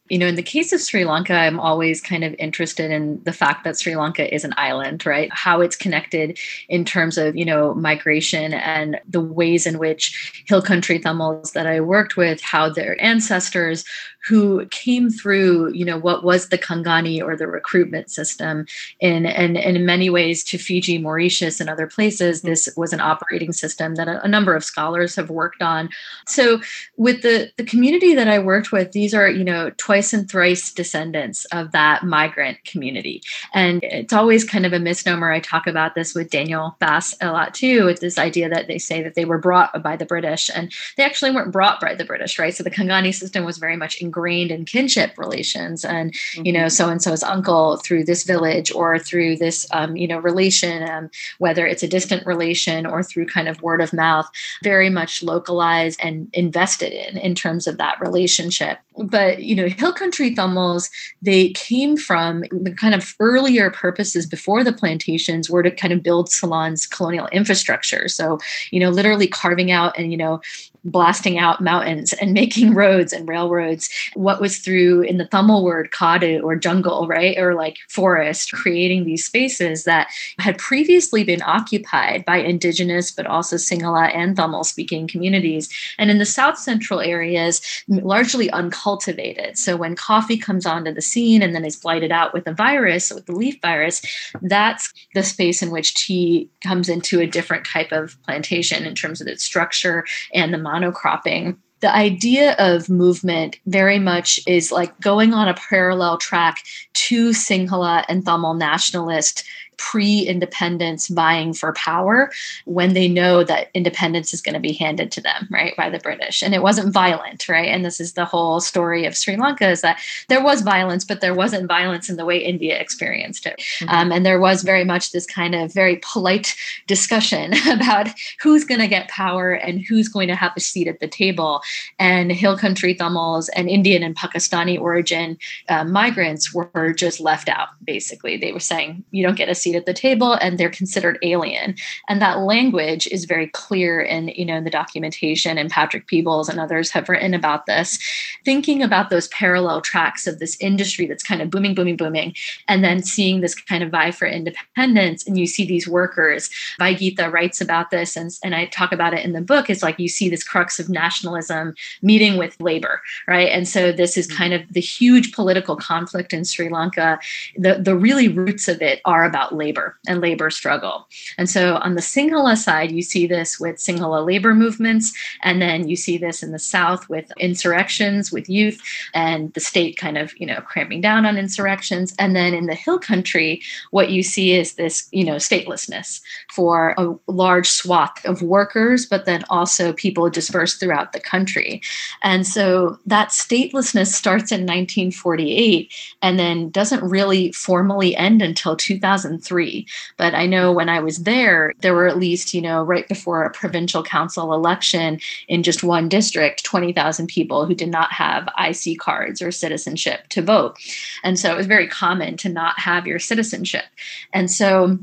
You 0.09 0.17
know, 0.17 0.27
in 0.27 0.35
the 0.35 0.43
case 0.43 0.71
of 0.73 0.81
Sri 0.81 1.05
Lanka, 1.05 1.33
I'm 1.33 1.59
always 1.59 2.01
kind 2.01 2.23
of 2.23 2.33
interested 2.39 2.91
in 2.91 3.21
the 3.23 3.33
fact 3.33 3.63
that 3.63 3.77
Sri 3.77 3.95
Lanka 3.95 4.33
is 4.33 4.43
an 4.43 4.53
island, 4.57 5.05
right? 5.05 5.29
How 5.33 5.61
it's 5.61 5.75
connected 5.75 6.39
in 6.69 6.85
terms 6.85 7.17
of, 7.17 7.35
you 7.35 7.45
know, 7.45 7.73
migration 7.73 8.53
and 8.53 8.99
the 9.07 9.21
ways 9.21 9.65
in 9.67 9.79
which 9.79 10.43
hill 10.47 10.61
country 10.61 10.99
Tamils 10.99 11.51
that 11.51 11.67
I 11.67 11.81
worked 11.81 12.15
with, 12.15 12.41
how 12.41 12.69
their 12.69 13.01
ancestors 13.03 13.83
who 14.28 14.65
came 14.68 15.09
through, 15.09 15.72
you 15.74 15.86
know, 15.86 15.97
what 15.97 16.24
was 16.24 16.49
the 16.49 16.57
Kangani 16.57 17.24
or 17.24 17.36
the 17.36 17.47
recruitment 17.47 18.09
system. 18.09 18.65
In, 18.99 19.26
and, 19.26 19.57
in 19.57 19.86
many 19.86 20.09
ways 20.09 20.43
to 20.45 20.57
Fiji, 20.57 20.97
Mauritius, 20.97 21.61
and 21.61 21.70
other 21.70 21.88
places, 21.88 22.41
this 22.41 22.68
was 22.76 22.91
an 22.91 22.99
operating 22.99 23.53
system 23.53 23.95
that 23.95 24.07
a, 24.07 24.22
a 24.24 24.28
number 24.28 24.55
of 24.55 24.63
scholars 24.63 25.15
have 25.15 25.30
worked 25.30 25.61
on. 25.61 25.89
So 26.26 26.59
with 26.97 27.22
the, 27.22 27.51
the 27.57 27.63
community 27.63 28.15
that 28.15 28.28
I 28.28 28.39
worked 28.39 28.72
with, 28.72 28.91
these 28.91 29.13
are, 29.13 29.30
you 29.30 29.43
know, 29.45 29.72
twice 29.78 30.13
and 30.13 30.30
thrice 30.30 30.74
descendants 30.74 31.45
of 31.45 31.72
that 31.72 32.03
migrant 32.03 32.63
community. 32.65 33.22
And 33.53 33.82
it's 33.84 34.13
always 34.13 34.43
kind 34.43 34.65
of 34.65 34.74
a 34.74 34.80
misnomer. 34.80 35.32
I 35.32 35.39
talk 35.39 35.68
about 35.68 35.95
this 35.95 36.13
with 36.13 36.30
Daniel 36.30 36.76
Bass 36.80 37.15
a 37.22 37.32
lot 37.32 37.53
too, 37.53 37.86
with 37.86 38.01
this 38.01 38.18
idea 38.18 38.49
that 38.49 38.68
they 38.68 38.78
say 38.78 39.01
that 39.03 39.15
they 39.15 39.26
were 39.26 39.38
brought 39.38 39.82
by 39.82 39.95
the 39.95 40.05
British 40.05 40.49
and 40.53 40.74
they 40.97 41.03
actually 41.03 41.32
weren't 41.32 41.53
brought 41.53 41.80
by 41.80 41.95
the 41.95 42.05
British, 42.05 42.38
right? 42.38 42.53
So 42.53 42.63
the 42.63 42.72
Kangani 42.72 43.13
system 43.13 43.45
was 43.45 43.57
very 43.57 43.78
much 43.78 44.01
ingrained 44.01 44.16
ingrained 44.18 44.51
in 44.51 44.65
kinship 44.65 45.18
relations. 45.18 45.86
And 45.86 46.11
mm-hmm. 46.11 46.45
you 46.45 46.53
know 46.53 46.68
so 46.68 46.89
and 46.89 47.01
so's 47.01 47.24
uncle 47.24 47.78
through 47.78 48.05
this 48.05 48.24
village 48.24 48.72
or 48.72 48.97
through 48.97 49.38
this 49.38 49.68
um, 49.72 49.95
you 49.95 50.07
know 50.07 50.18
relation 50.20 50.88
um, 50.89 51.09
whether 51.38 51.65
it's 51.65 51.84
a 51.84 51.88
distant 51.88 52.26
relation 52.26 52.86
or 52.86 53.03
through 53.03 53.28
kind 53.28 53.47
of 53.47 53.61
word 53.61 53.82
of 53.82 53.93
mouth 53.93 54.30
very 54.63 54.89
much 54.89 55.22
localized 55.22 55.99
and 56.01 56.30
invested 56.34 56.91
in 56.91 57.18
in 57.18 57.36
terms 57.36 57.68
of 57.68 57.78
that 57.78 57.99
relationship. 58.01 58.80
But 58.97 59.43
you 59.43 59.55
know 59.55 59.68
hill 59.68 59.93
country 59.93 60.34
Tamils 60.34 60.89
they 61.22 61.49
came 61.49 61.97
from 61.97 62.41
the 62.51 62.74
kind 62.74 62.95
of 62.95 63.15
earlier 63.20 63.70
purposes 63.70 64.26
before 64.26 64.63
the 64.63 64.74
plantations 64.74 65.49
were 65.49 65.63
to 65.63 65.72
kind 65.72 65.93
of 65.93 66.01
build 66.01 66.30
Ceylon's 66.30 66.88
colonial 66.88 67.28
infrastructure. 67.28 68.07
So 68.07 68.39
you 68.72 68.80
know 68.80 68.89
literally 68.89 69.28
carving 69.28 69.72
out 69.72 69.97
and 69.97 70.11
you 70.11 70.18
know 70.18 70.41
blasting 70.88 71.38
out 71.38 71.61
mountains 71.61 72.13
and 72.13 72.33
making 72.38 72.73
roads 72.73 73.13
and 73.13 73.27
railroads. 73.27 73.89
What 74.15 74.41
was 74.41 74.57
through 74.57 75.01
in 75.01 75.17
the 75.17 75.25
Tamil 75.25 75.63
word 75.63 75.91
kadu 75.91 76.43
or 76.43 76.55
jungle, 76.55 77.07
right? 77.07 77.38
Or 77.38 77.53
like 77.53 77.77
forest, 77.89 78.51
creating 78.53 79.05
these 79.05 79.25
spaces 79.25 79.83
that 79.83 80.07
had 80.39 80.57
previously 80.57 81.23
been 81.23 81.41
occupied 81.43 82.25
by 82.25 82.38
indigenous, 82.38 83.11
but 83.11 83.27
also 83.27 83.57
Sinhala 83.57 84.13
and 84.15 84.35
Tamil 84.35 84.63
speaking 84.63 85.07
communities. 85.07 85.69
And 85.97 86.09
in 86.09 86.17
the 86.17 86.25
south 86.25 86.57
central 86.57 87.01
areas, 87.01 87.61
largely 87.88 88.49
uncultivated. 88.51 89.57
So 89.57 89.75
when 89.75 89.95
coffee 89.95 90.38
comes 90.38 90.65
onto 90.65 90.93
the 90.93 91.01
scene 91.01 91.41
and 91.41 91.53
then 91.53 91.65
is 91.65 91.75
blighted 91.75 92.11
out 92.11 92.33
with 92.33 92.47
a 92.47 92.53
virus, 92.53 93.11
with 93.11 93.25
the 93.25 93.33
leaf 93.33 93.59
virus, 93.61 94.01
that's 94.41 94.93
the 95.13 95.23
space 95.23 95.61
in 95.61 95.71
which 95.71 95.95
tea 95.95 96.49
comes 96.61 96.89
into 96.89 97.19
a 97.19 97.27
different 97.27 97.65
type 97.65 97.91
of 97.91 98.21
plantation 98.23 98.85
in 98.85 98.95
terms 98.95 99.21
of 99.21 99.27
its 99.27 99.43
structure 99.43 100.05
and 100.33 100.53
the 100.53 100.57
monocropping 100.78 101.57
the 101.80 101.95
idea 101.95 102.55
of 102.57 102.89
movement 102.89 103.57
very 103.67 103.99
much 103.99 104.39
is 104.47 104.71
like 104.71 104.99
going 104.99 105.34
on 105.34 105.47
a 105.47 105.53
parallel 105.53 106.17
track 106.17 106.63
to 106.93 107.30
Sinhala 107.30 108.03
and 108.09 108.25
Tamil 108.25 108.55
nationalist 108.55 109.43
pre-independence 109.78 111.07
vying 111.07 111.53
for 111.53 111.73
power 111.73 112.32
when 112.65 112.93
they 112.93 113.07
know 113.07 113.43
that 113.43 113.69
independence 113.73 114.34
is 114.34 114.41
going 114.41 114.53
to 114.53 114.59
be 114.59 114.73
handed 114.73 115.11
to 115.11 115.21
them 115.21 115.47
right 115.51 115.75
by 115.78 115.89
the 115.89 115.99
british. 115.99 116.41
And 116.41 116.53
it 116.53 116.63
wasn't 116.63 116.93
violent 116.93 117.47
right? 117.47 117.67
And 117.67 117.86
this 117.86 117.99
is 117.99 118.13
the 118.13 118.25
whole 118.25 118.59
story 118.59 119.05
of 119.05 119.15
sri 119.15 119.36
lanka 119.38 119.69
is 119.69 119.82
that 119.82 119.99
there 120.28 120.43
was 120.43 120.61
violence 120.61 121.05
but 121.05 121.21
there 121.21 121.36
wasn't 121.36 121.67
violence 121.67 122.09
in 122.09 122.17
the 122.17 122.25
way 122.25 122.38
india 122.38 122.80
experienced 122.80 123.45
it. 123.45 123.59
Mm-hmm. 123.59 123.89
um, 123.89 124.11
and 124.11 124.25
there 124.25 124.39
was 124.39 124.63
very 124.63 124.84
much 124.84 125.11
this 125.11 125.25
kind 125.25 125.55
of 125.55 125.73
very 125.73 125.99
polite 126.03 126.55
discussion 126.88 127.53
about 127.69 128.07
who's 128.41 128.63
going 128.63 128.82
to 128.82 128.88
get 128.88 129.09
power 129.09 129.53
and 129.53 129.82
who's 129.82 130.07
going 130.07 130.28
to 130.28 130.36
have 130.36 130.51
a 130.55 130.59
seat 130.59 130.88
at 130.88 130.99
the 130.99 131.07
table. 131.07 131.61
And 131.99 132.32
hill 132.32 132.57
country 132.57 132.95
tamils 132.95 133.49
and 133.49 133.69
indian 133.69 134.03
and 134.03 134.15
pakistani 134.15 134.80
origin 134.80 135.38
uh, 135.69 135.84
migrants 135.84 136.53
were 136.53 136.93
just 136.93 137.19
left 137.19 137.49
out 137.49 137.69
basically. 137.84 138.38
They 138.38 138.51
were 138.51 138.59
saying 138.59 139.03
you 139.11 139.23
don't 139.23 139.38
get 139.38 139.49
a 139.49 139.55
seat 139.55 139.66
seat 139.68 139.76
at 139.76 139.86
the 139.86 139.93
table 139.93 140.34
and 140.34 140.57
they're 140.57 140.70
considered 140.70 141.20
alien. 141.22 141.76
And 142.07 142.22
that 142.22 142.39
language 142.39 143.07
is 143.07 143.26
very 143.26 143.47
clear 143.47 143.99
in, 143.99 144.30
you 144.30 144.45
know, 144.45 144.55
in 144.55 144.63
the 144.63 144.70
documentation 144.70 145.57
and 145.57 145.70
Patrick 145.70 146.07
Peebles 146.07 146.47
and 146.47 146.59
others 146.59 146.89
have 146.91 147.09
written 147.09 147.34
about 147.34 147.65
this. 147.65 147.99
Thinking 148.45 148.82
about 148.82 149.09
those 149.09 149.28
parallel 149.30 149.82
tracks 149.82 150.26
of 150.26 150.39
this 150.39 150.57
industry 150.61 151.05
that's 151.05 151.24
kind 151.24 151.41
of 151.41 151.49
booming, 151.49 151.76
booming, 151.76 151.97
booming, 151.97 152.34
and 152.68 152.84
then 152.84 153.03
seeing 153.03 153.41
this 153.41 153.55
kind 153.55 153.84
of 153.84 153.91
vie 153.91 154.11
for 154.11 154.26
independence 154.26 155.28
and 155.28 155.38
you 155.38 155.45
see 155.45 155.65
these 155.65 155.88
workers. 155.88 156.49
Vaigita 156.80 157.32
writes 157.32 157.59
about 157.59 157.91
this 157.91 158.15
and, 158.15 158.32
and 158.43 158.55
I 158.55 158.65
talk 158.68 158.93
about 158.93 159.13
it 159.13 159.26
in 159.26 159.34
the 159.34 159.41
book. 159.41 159.70
It's 159.70 159.84
like 159.84 159.99
you 159.99 160.07
see 160.07 160.30
this 160.30 160.43
crux 160.43 160.80
of 160.80 160.88
nationalism 160.88 161.76
meeting 162.01 162.38
with 162.38 162.59
labor, 162.61 163.01
right? 163.28 163.49
And 163.49 163.68
so 163.68 163.91
this 163.91 164.15
is 164.15 164.28
kind 164.28 164.53
of 164.53 164.61
the 164.72 164.80
huge 164.80 165.34
political 165.34 165.76
conflict 165.76 166.32
in 166.32 166.45
Sri 166.45 166.70
Lanka. 166.70 167.20
The, 167.57 167.76
the 167.76 167.97
really 167.97 168.30
roots 168.30 168.70
of 168.70 168.82
it 168.82 169.01
are 169.03 169.26
about 169.26 169.56
labor 169.57 169.97
and 170.07 170.21
labor 170.21 170.49
struggle. 170.49 171.07
And 171.37 171.49
so 171.49 171.75
on 171.77 171.95
the 171.95 172.01
Sinhala 172.01 172.57
side, 172.57 172.91
you 172.91 173.01
see 173.01 173.27
this 173.27 173.59
with 173.59 173.77
Sinhala 173.77 174.25
labor 174.25 174.53
movements, 174.53 175.13
and 175.43 175.61
then 175.61 175.87
you 175.87 175.95
see 175.95 176.17
this 176.17 176.43
in 176.43 176.51
the 176.51 176.59
South 176.59 177.07
with 177.09 177.31
insurrections 177.39 178.31
with 178.31 178.49
youth 178.49 178.81
and 179.13 179.53
the 179.53 179.59
state 179.59 179.97
kind 179.97 180.17
of, 180.17 180.37
you 180.39 180.45
know, 180.45 180.61
cramping 180.61 181.01
down 181.01 181.25
on 181.25 181.37
insurrections. 181.37 182.13
And 182.19 182.35
then 182.35 182.53
in 182.53 182.67
the 182.67 182.75
hill 182.75 182.99
country, 182.99 183.61
what 183.91 184.09
you 184.09 184.23
see 184.23 184.53
is 184.53 184.73
this, 184.73 185.07
you 185.11 185.23
know, 185.23 185.35
statelessness 185.35 186.21
for 186.53 186.93
a 186.97 187.13
large 187.27 187.67
swath 187.67 188.23
of 188.25 188.41
workers, 188.41 189.05
but 189.05 189.25
then 189.25 189.43
also 189.49 189.93
people 189.93 190.29
dispersed 190.29 190.79
throughout 190.79 191.13
the 191.13 191.19
country. 191.19 191.81
And 192.23 192.45
so 192.45 192.99
that 193.05 193.29
statelessness 193.29 194.07
starts 194.07 194.51
in 194.51 194.61
1948 194.61 195.91
and 196.21 196.39
then 196.39 196.69
doesn't 196.69 197.03
really 197.03 197.51
formally 197.51 198.15
end 198.15 198.41
until 198.41 198.75
2003 198.75 199.46
three. 199.47 199.87
But 200.17 200.33
I 200.33 200.45
know 200.45 200.71
when 200.71 200.89
I 200.89 200.99
was 200.99 201.19
there, 201.19 201.73
there 201.79 201.93
were 201.93 202.07
at 202.07 202.17
least, 202.17 202.53
you 202.53 202.61
know, 202.61 202.83
right 202.83 203.07
before 203.07 203.43
a 203.43 203.51
provincial 203.51 204.03
council 204.03 204.53
election 204.53 205.19
in 205.47 205.63
just 205.63 205.83
one 205.83 206.09
district, 206.09 206.63
20,000 206.63 207.27
people 207.27 207.65
who 207.65 207.75
did 207.75 207.89
not 207.89 208.11
have 208.11 208.49
IC 208.57 208.99
cards 208.99 209.41
or 209.41 209.51
citizenship 209.51 210.27
to 210.29 210.41
vote. 210.41 210.77
And 211.23 211.39
so 211.39 211.51
it 211.51 211.57
was 211.57 211.67
very 211.67 211.87
common 211.87 212.37
to 212.37 212.49
not 212.49 212.79
have 212.79 213.07
your 213.07 213.19
citizenship. 213.19 213.85
And 214.33 214.51
so 214.51 214.99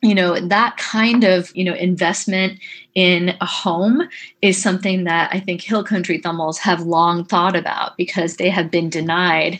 you 0.00 0.14
know 0.14 0.38
that 0.38 0.76
kind 0.76 1.24
of 1.24 1.54
you 1.56 1.64
know 1.64 1.74
investment 1.74 2.60
in 2.94 3.36
a 3.40 3.46
home 3.46 4.08
is 4.42 4.60
something 4.60 5.04
that 5.04 5.28
i 5.32 5.40
think 5.40 5.60
hill 5.60 5.82
country 5.82 6.20
Tamils 6.20 6.58
have 6.58 6.82
long 6.82 7.24
thought 7.24 7.56
about 7.56 7.96
because 7.96 8.36
they 8.36 8.48
have 8.48 8.70
been 8.70 8.88
denied 8.88 9.58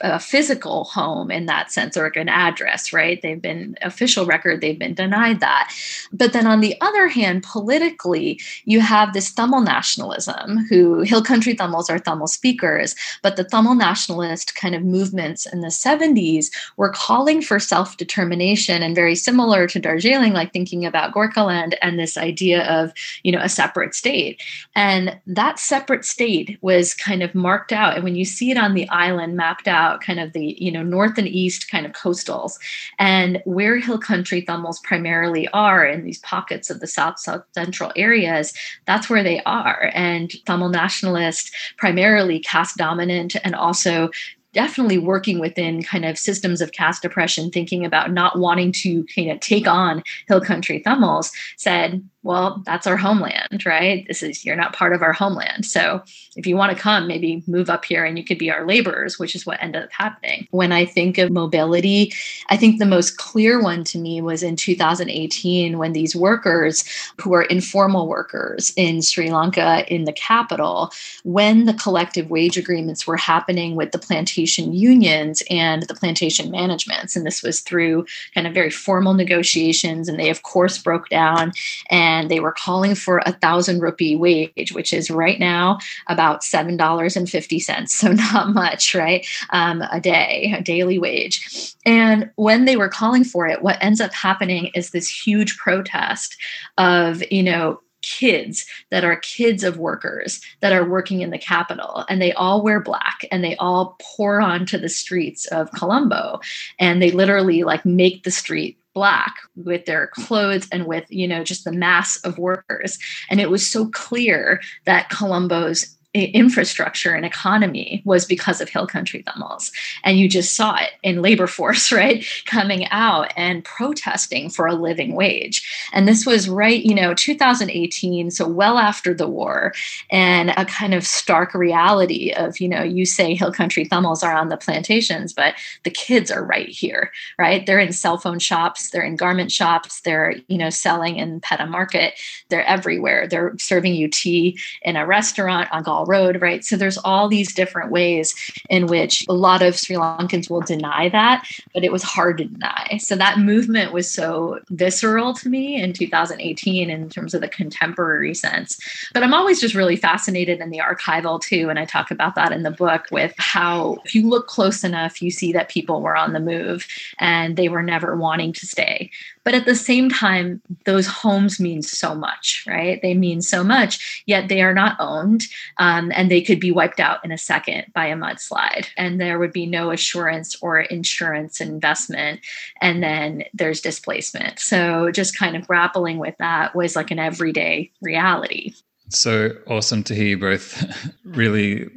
a 0.00 0.18
physical 0.18 0.84
home 0.84 1.30
in 1.30 1.46
that 1.46 1.72
sense 1.72 1.96
or 1.96 2.06
an 2.06 2.28
address, 2.28 2.92
right? 2.92 3.20
They've 3.22 3.40
been 3.40 3.76
official 3.82 4.26
record, 4.26 4.60
they've 4.60 4.78
been 4.78 4.94
denied 4.94 5.40
that. 5.40 5.72
But 6.12 6.32
then 6.32 6.46
on 6.46 6.60
the 6.60 6.76
other 6.80 7.08
hand, 7.08 7.42
politically, 7.42 8.40
you 8.64 8.80
have 8.80 9.12
this 9.12 9.32
Tamil 9.32 9.60
nationalism, 9.60 10.66
who 10.68 11.00
Hill 11.00 11.22
Country 11.22 11.54
Tamils 11.54 11.90
are 11.90 11.98
Tamil 11.98 12.26
speakers, 12.26 12.94
but 13.22 13.36
the 13.36 13.44
Tamil 13.44 13.74
nationalist 13.74 14.54
kind 14.54 14.74
of 14.74 14.82
movements 14.82 15.46
in 15.46 15.60
the 15.60 15.68
70s 15.68 16.50
were 16.76 16.90
calling 16.90 17.42
for 17.42 17.58
self 17.58 17.96
determination 17.96 18.82
and 18.82 18.94
very 18.94 19.14
similar 19.14 19.66
to 19.66 19.78
Darjeeling, 19.78 20.32
like 20.32 20.52
thinking 20.52 20.84
about 20.84 21.14
Gorkhaland 21.14 21.74
and 21.82 21.98
this 21.98 22.16
idea 22.16 22.64
of, 22.68 22.92
you 23.22 23.32
know, 23.32 23.40
a 23.40 23.48
separate 23.48 23.94
state. 23.94 24.42
And 24.74 25.18
that 25.26 25.58
separate 25.58 26.04
state 26.04 26.58
was 26.60 26.94
kind 26.94 27.22
of 27.22 27.34
marked 27.34 27.72
out. 27.72 27.94
And 27.94 28.04
when 28.04 28.16
you 28.16 28.24
see 28.24 28.50
it 28.50 28.58
on 28.58 28.74
the 28.74 28.88
island 28.88 29.36
mapped 29.36 29.68
out, 29.68 29.77
about 29.78 30.00
kind 30.00 30.18
of 30.18 30.32
the 30.32 30.56
you 30.58 30.72
know 30.72 30.82
north 30.82 31.18
and 31.18 31.28
east 31.28 31.70
kind 31.70 31.86
of 31.86 31.92
coastals 31.92 32.58
and 32.98 33.40
where 33.44 33.78
hill 33.78 33.98
country 33.98 34.42
Tamils 34.42 34.80
primarily 34.80 35.46
are 35.48 35.84
in 35.86 36.04
these 36.04 36.18
pockets 36.20 36.68
of 36.68 36.80
the 36.80 36.86
south 36.86 37.18
south 37.20 37.44
central 37.54 37.92
areas 37.94 38.52
that's 38.86 39.08
where 39.08 39.22
they 39.22 39.40
are. 39.44 39.90
And 39.94 40.30
tamil 40.46 40.68
nationalists 40.68 41.52
primarily 41.76 42.40
caste 42.40 42.76
dominant 42.76 43.36
and 43.44 43.54
also 43.54 44.10
definitely 44.52 44.98
working 44.98 45.38
within 45.38 45.82
kind 45.82 46.04
of 46.04 46.18
systems 46.18 46.60
of 46.60 46.72
caste 46.72 47.04
oppression, 47.04 47.50
thinking 47.50 47.84
about 47.84 48.12
not 48.12 48.38
wanting 48.38 48.72
to 48.72 49.04
kind 49.14 49.30
of 49.30 49.38
take 49.40 49.68
on 49.68 50.02
hill 50.26 50.40
country 50.40 50.80
Tamils, 50.80 51.30
said, 51.56 52.02
well, 52.28 52.62
that's 52.66 52.86
our 52.86 52.98
homeland, 52.98 53.64
right? 53.64 54.06
This 54.06 54.22
is, 54.22 54.44
you're 54.44 54.54
not 54.54 54.74
part 54.74 54.92
of 54.92 55.00
our 55.00 55.14
homeland. 55.14 55.64
So 55.64 56.02
if 56.36 56.46
you 56.46 56.58
want 56.58 56.76
to 56.76 56.80
come, 56.80 57.06
maybe 57.06 57.42
move 57.46 57.70
up 57.70 57.86
here 57.86 58.04
and 58.04 58.18
you 58.18 58.24
could 58.24 58.36
be 58.36 58.50
our 58.50 58.66
laborers, 58.66 59.18
which 59.18 59.34
is 59.34 59.46
what 59.46 59.62
ended 59.62 59.84
up 59.84 59.92
happening. 59.92 60.46
When 60.50 60.70
I 60.70 60.84
think 60.84 61.16
of 61.16 61.30
mobility, 61.30 62.12
I 62.50 62.58
think 62.58 62.78
the 62.78 62.84
most 62.84 63.16
clear 63.16 63.62
one 63.62 63.82
to 63.84 63.98
me 63.98 64.20
was 64.20 64.42
in 64.42 64.56
2018 64.56 65.78
when 65.78 65.94
these 65.94 66.14
workers 66.14 66.84
who 67.18 67.32
are 67.32 67.44
informal 67.44 68.06
workers 68.06 68.74
in 68.76 69.00
Sri 69.00 69.30
Lanka, 69.30 69.86
in 69.90 70.04
the 70.04 70.12
capital, 70.12 70.92
when 71.24 71.64
the 71.64 71.72
collective 71.72 72.28
wage 72.28 72.58
agreements 72.58 73.06
were 73.06 73.16
happening 73.16 73.74
with 73.74 73.92
the 73.92 73.98
plantation 73.98 74.74
unions 74.74 75.42
and 75.48 75.84
the 75.84 75.94
plantation 75.94 76.50
managements. 76.50 77.16
And 77.16 77.24
this 77.24 77.42
was 77.42 77.60
through 77.60 78.04
kind 78.34 78.46
of 78.46 78.52
very 78.52 78.70
formal 78.70 79.14
negotiations. 79.14 80.10
And 80.10 80.20
they, 80.20 80.28
of 80.28 80.42
course, 80.42 80.76
broke 80.76 81.08
down 81.08 81.52
and 81.88 82.17
they 82.26 82.40
were 82.40 82.52
calling 82.52 82.94
for 82.94 83.18
a 83.24 83.32
thousand 83.32 83.80
rupee 83.80 84.16
wage, 84.16 84.72
which 84.72 84.92
is 84.92 85.10
right 85.10 85.38
now 85.38 85.78
about 86.08 86.42
$7.50. 86.42 87.88
So 87.98 88.12
not 88.12 88.54
much, 88.54 88.94
right? 88.94 89.26
Um, 89.50 89.82
a 89.90 90.00
day, 90.00 90.54
a 90.56 90.62
daily 90.62 90.98
wage. 90.98 91.74
And 91.84 92.30
when 92.36 92.64
they 92.64 92.76
were 92.76 92.88
calling 92.88 93.24
for 93.24 93.46
it, 93.46 93.62
what 93.62 93.82
ends 93.82 94.00
up 94.00 94.12
happening 94.12 94.70
is 94.74 94.90
this 94.90 95.08
huge 95.08 95.56
protest 95.58 96.36
of, 96.76 97.22
you 97.30 97.42
know, 97.42 97.80
kids 98.02 98.66
that 98.90 99.04
are 99.04 99.16
kids 99.16 99.64
of 99.64 99.78
workers 99.78 100.40
that 100.60 100.72
are 100.72 100.88
working 100.88 101.20
in 101.20 101.30
the 101.30 101.38
capital 101.38 102.04
and 102.08 102.22
they 102.22 102.32
all 102.32 102.62
wear 102.62 102.80
black 102.80 103.24
and 103.32 103.42
they 103.42 103.56
all 103.56 103.96
pour 104.00 104.40
onto 104.40 104.78
the 104.78 104.88
streets 104.88 105.46
of 105.46 105.70
colombo 105.72 106.38
and 106.78 107.02
they 107.02 107.10
literally 107.10 107.64
like 107.64 107.84
make 107.84 108.22
the 108.22 108.30
street 108.30 108.78
black 108.98 109.36
with 109.54 109.86
their 109.86 110.08
clothes 110.08 110.66
and 110.72 110.84
with 110.84 111.04
you 111.08 111.28
know 111.28 111.44
just 111.44 111.62
the 111.62 111.70
mass 111.70 112.16
of 112.24 112.36
workers. 112.36 112.98
And 113.30 113.40
it 113.40 113.48
was 113.48 113.64
so 113.64 113.86
clear 113.90 114.60
that 114.86 115.08
colombo's 115.08 115.96
infrastructure 116.26 117.14
and 117.14 117.24
economy 117.24 118.02
was 118.04 118.24
because 118.24 118.60
of 118.60 118.68
hill 118.68 118.86
country 118.86 119.22
Tamils. 119.22 119.70
And 120.04 120.18
you 120.18 120.28
just 120.28 120.54
saw 120.54 120.76
it 120.76 120.90
in 121.02 121.22
labor 121.22 121.46
force, 121.46 121.92
right? 121.98 122.24
Coming 122.46 122.86
out 122.90 123.32
and 123.36 123.64
protesting 123.64 124.50
for 124.50 124.66
a 124.66 124.74
living 124.74 125.14
wage. 125.14 125.68
And 125.92 126.06
this 126.06 126.26
was 126.26 126.48
right, 126.48 126.82
you 126.82 126.94
know, 126.94 127.14
2018, 127.14 128.30
so 128.30 128.48
well 128.48 128.78
after 128.78 129.14
the 129.14 129.28
war, 129.28 129.72
and 130.10 130.50
a 130.50 130.64
kind 130.64 130.94
of 130.94 131.06
stark 131.06 131.54
reality 131.54 132.32
of, 132.32 132.60
you 132.60 132.68
know, 132.68 132.82
you 132.82 133.04
say 133.04 133.34
hill 133.34 133.52
country 133.52 133.84
Tamils 133.84 134.22
are 134.22 134.36
on 134.36 134.48
the 134.48 134.56
plantations, 134.56 135.32
but 135.32 135.54
the 135.84 135.90
kids 135.90 136.30
are 136.30 136.44
right 136.44 136.68
here, 136.68 137.12
right? 137.38 137.66
They're 137.66 137.78
in 137.78 137.92
cell 137.92 138.18
phone 138.18 138.38
shops, 138.38 138.90
they're 138.90 139.02
in 139.02 139.16
garment 139.16 139.52
shops, 139.52 140.00
they're, 140.00 140.36
you 140.48 140.58
know, 140.58 140.70
selling 140.70 141.16
in 141.16 141.40
Pettah 141.40 141.68
Market, 141.68 142.14
they're 142.48 142.64
everywhere. 142.64 143.26
They're 143.26 143.54
serving 143.58 143.94
you 143.94 144.08
tea 144.08 144.58
in 144.82 144.96
a 144.96 145.06
restaurant 145.06 145.68
on 145.72 145.82
Galle 145.82 146.06
Road, 146.08 146.40
right? 146.40 146.64
So 146.64 146.76
there's 146.76 146.98
all 146.98 147.28
these 147.28 147.54
different 147.54 147.90
ways 147.90 148.34
in 148.68 148.86
which 148.86 149.24
a 149.28 149.34
lot 149.34 149.62
of 149.62 149.78
Sri 149.78 149.96
Lankans 149.96 150.50
will 150.50 150.60
deny 150.60 151.08
that, 151.10 151.46
but 151.74 151.84
it 151.84 151.92
was 151.92 152.02
hard 152.02 152.38
to 152.38 152.44
deny. 152.44 152.98
So 152.98 153.14
that 153.16 153.38
movement 153.38 153.92
was 153.92 154.10
so 154.10 154.60
visceral 154.70 155.34
to 155.34 155.48
me 155.48 155.80
in 155.80 155.92
2018 155.92 156.90
in 156.90 157.08
terms 157.10 157.34
of 157.34 157.40
the 157.40 157.48
contemporary 157.48 158.34
sense. 158.34 158.78
But 159.12 159.22
I'm 159.22 159.34
always 159.34 159.60
just 159.60 159.74
really 159.74 159.96
fascinated 159.96 160.60
in 160.60 160.70
the 160.70 160.78
archival 160.78 161.40
too. 161.40 161.68
And 161.68 161.78
I 161.78 161.84
talk 161.84 162.10
about 162.10 162.34
that 162.34 162.52
in 162.52 162.62
the 162.62 162.70
book 162.70 163.06
with 163.12 163.34
how, 163.36 163.98
if 164.04 164.14
you 164.14 164.28
look 164.28 164.46
close 164.46 164.84
enough, 164.84 165.20
you 165.22 165.30
see 165.30 165.52
that 165.52 165.68
people 165.68 166.00
were 166.00 166.16
on 166.16 166.32
the 166.32 166.40
move 166.40 166.86
and 167.18 167.56
they 167.56 167.68
were 167.68 167.82
never 167.82 168.16
wanting 168.16 168.52
to 168.54 168.66
stay. 168.66 169.10
But 169.48 169.54
at 169.54 169.64
the 169.64 169.74
same 169.74 170.10
time, 170.10 170.60
those 170.84 171.06
homes 171.06 171.58
mean 171.58 171.80
so 171.80 172.14
much, 172.14 172.66
right? 172.68 173.00
They 173.00 173.14
mean 173.14 173.40
so 173.40 173.64
much, 173.64 174.22
yet 174.26 174.50
they 174.50 174.60
are 174.60 174.74
not 174.74 174.94
owned 175.00 175.44
um, 175.78 176.12
and 176.14 176.30
they 176.30 176.42
could 176.42 176.60
be 176.60 176.70
wiped 176.70 177.00
out 177.00 177.24
in 177.24 177.32
a 177.32 177.38
second 177.38 177.86
by 177.94 178.08
a 178.08 178.14
mudslide. 178.14 178.88
And 178.98 179.18
there 179.18 179.38
would 179.38 179.54
be 179.54 179.64
no 179.64 179.90
assurance 179.90 180.54
or 180.60 180.80
insurance 180.80 181.62
investment. 181.62 182.40
And 182.82 183.02
then 183.02 183.44
there's 183.54 183.80
displacement. 183.80 184.58
So 184.58 185.10
just 185.12 185.38
kind 185.38 185.56
of 185.56 185.66
grappling 185.66 186.18
with 186.18 186.36
that 186.38 186.76
was 186.76 186.94
like 186.94 187.10
an 187.10 187.18
everyday 187.18 187.90
reality. 188.02 188.74
So 189.08 189.52
awesome 189.66 190.02
to 190.04 190.14
hear 190.14 190.26
you 190.26 190.38
both 190.38 191.10
really 191.24 191.88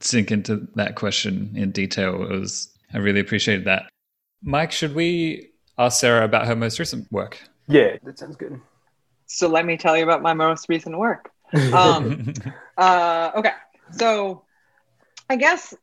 sink 0.00 0.32
into 0.32 0.66
that 0.74 0.96
question 0.96 1.52
in 1.54 1.70
detail. 1.70 2.24
It 2.24 2.30
was 2.30 2.68
I 2.92 2.98
really 2.98 3.20
appreciated 3.20 3.64
that. 3.66 3.88
Mike, 4.42 4.72
should 4.72 4.96
we 4.96 5.52
ask 5.78 6.00
Sarah 6.00 6.24
about 6.24 6.46
her 6.46 6.56
most 6.56 6.78
recent 6.78 7.10
work. 7.12 7.38
Yeah, 7.68 7.96
that 8.04 8.18
sounds 8.18 8.36
good. 8.36 8.60
So 9.26 9.48
let 9.48 9.66
me 9.66 9.76
tell 9.76 9.96
you 9.96 10.04
about 10.04 10.22
my 10.22 10.34
most 10.34 10.68
recent 10.68 10.96
work. 10.96 11.30
Um, 11.72 12.32
uh, 12.76 13.32
okay, 13.34 13.52
so 13.92 14.42
I 15.28 15.36
guess 15.36 15.74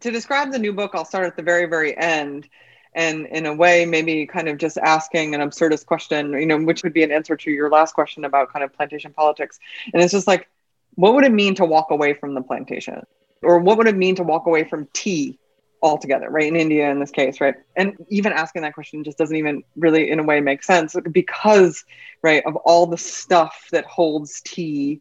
to 0.00 0.10
describe 0.10 0.52
the 0.52 0.58
new 0.58 0.72
book, 0.72 0.92
I'll 0.94 1.04
start 1.04 1.26
at 1.26 1.36
the 1.36 1.42
very, 1.42 1.66
very 1.66 1.96
end. 1.96 2.48
And 2.94 3.26
in 3.26 3.46
a 3.46 3.54
way, 3.54 3.84
maybe 3.84 4.26
kind 4.26 4.48
of 4.48 4.58
just 4.58 4.78
asking 4.78 5.34
an 5.34 5.40
absurdist 5.40 5.86
question, 5.86 6.32
you 6.32 6.46
know, 6.46 6.58
which 6.58 6.82
would 6.82 6.94
be 6.94 7.02
an 7.02 7.12
answer 7.12 7.36
to 7.36 7.50
your 7.50 7.70
last 7.70 7.94
question 7.94 8.24
about 8.24 8.52
kind 8.52 8.64
of 8.64 8.72
plantation 8.72 9.12
politics. 9.12 9.58
And 9.92 10.02
it's 10.02 10.12
just 10.12 10.26
like, 10.26 10.48
what 10.94 11.14
would 11.14 11.24
it 11.24 11.32
mean 11.32 11.54
to 11.56 11.64
walk 11.64 11.90
away 11.90 12.14
from 12.14 12.34
the 12.34 12.40
plantation? 12.40 13.04
Or 13.42 13.58
what 13.58 13.78
would 13.78 13.86
it 13.86 13.96
mean 13.96 14.16
to 14.16 14.24
walk 14.24 14.46
away 14.46 14.64
from 14.64 14.88
tea 14.92 15.38
altogether, 15.82 16.28
right? 16.30 16.46
In 16.48 16.56
India, 16.56 16.90
in 16.90 17.00
this 17.00 17.10
case, 17.10 17.40
right? 17.40 17.54
And 17.76 17.94
even 18.08 18.32
asking 18.32 18.62
that 18.62 18.74
question 18.74 19.04
just 19.04 19.18
doesn't 19.18 19.36
even 19.36 19.62
really, 19.76 20.10
in 20.10 20.18
a 20.18 20.22
way, 20.22 20.40
make 20.40 20.62
sense 20.62 20.96
because, 21.12 21.84
right, 22.22 22.42
of 22.46 22.56
all 22.56 22.86
the 22.86 22.98
stuff 22.98 23.68
that 23.72 23.84
holds 23.84 24.40
tea 24.42 25.00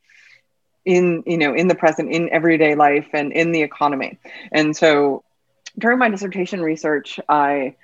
in, 0.86 1.24
you 1.26 1.38
know, 1.38 1.54
in 1.54 1.68
the 1.68 1.76
present, 1.76 2.12
in 2.12 2.30
everyday 2.32 2.76
life, 2.76 3.08
and 3.14 3.34
in 3.34 3.52
the 3.52 3.62
economy. 3.62 4.18
And 4.52 4.76
so, 4.76 5.24
during 5.78 6.00
my 6.00 6.10
dissertation 6.10 6.62
research, 6.62 7.20
I 7.28 7.76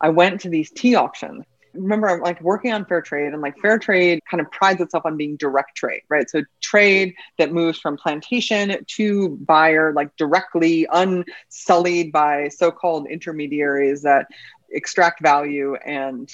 I 0.00 0.10
went 0.10 0.40
to 0.42 0.48
these 0.48 0.70
tea 0.70 0.94
auctions 0.94 1.44
remember 1.74 2.08
I'm 2.08 2.20
like 2.20 2.40
working 2.40 2.72
on 2.72 2.84
fair 2.84 3.00
trade 3.00 3.32
and 3.32 3.42
like 3.42 3.58
fair 3.58 3.78
trade 3.78 4.20
kind 4.30 4.40
of 4.40 4.50
prides 4.50 4.80
itself 4.80 5.04
on 5.06 5.16
being 5.16 5.36
direct 5.36 5.76
trade, 5.76 6.02
right? 6.08 6.28
So 6.28 6.42
trade 6.60 7.14
that 7.38 7.52
moves 7.52 7.78
from 7.78 7.96
plantation 7.96 8.84
to 8.84 9.28
buyer, 9.46 9.92
like 9.92 10.14
directly 10.16 10.86
unsullied 10.92 12.12
by 12.12 12.48
so-called 12.48 13.06
intermediaries 13.08 14.02
that 14.02 14.26
extract 14.70 15.20
value 15.20 15.74
and 15.76 16.30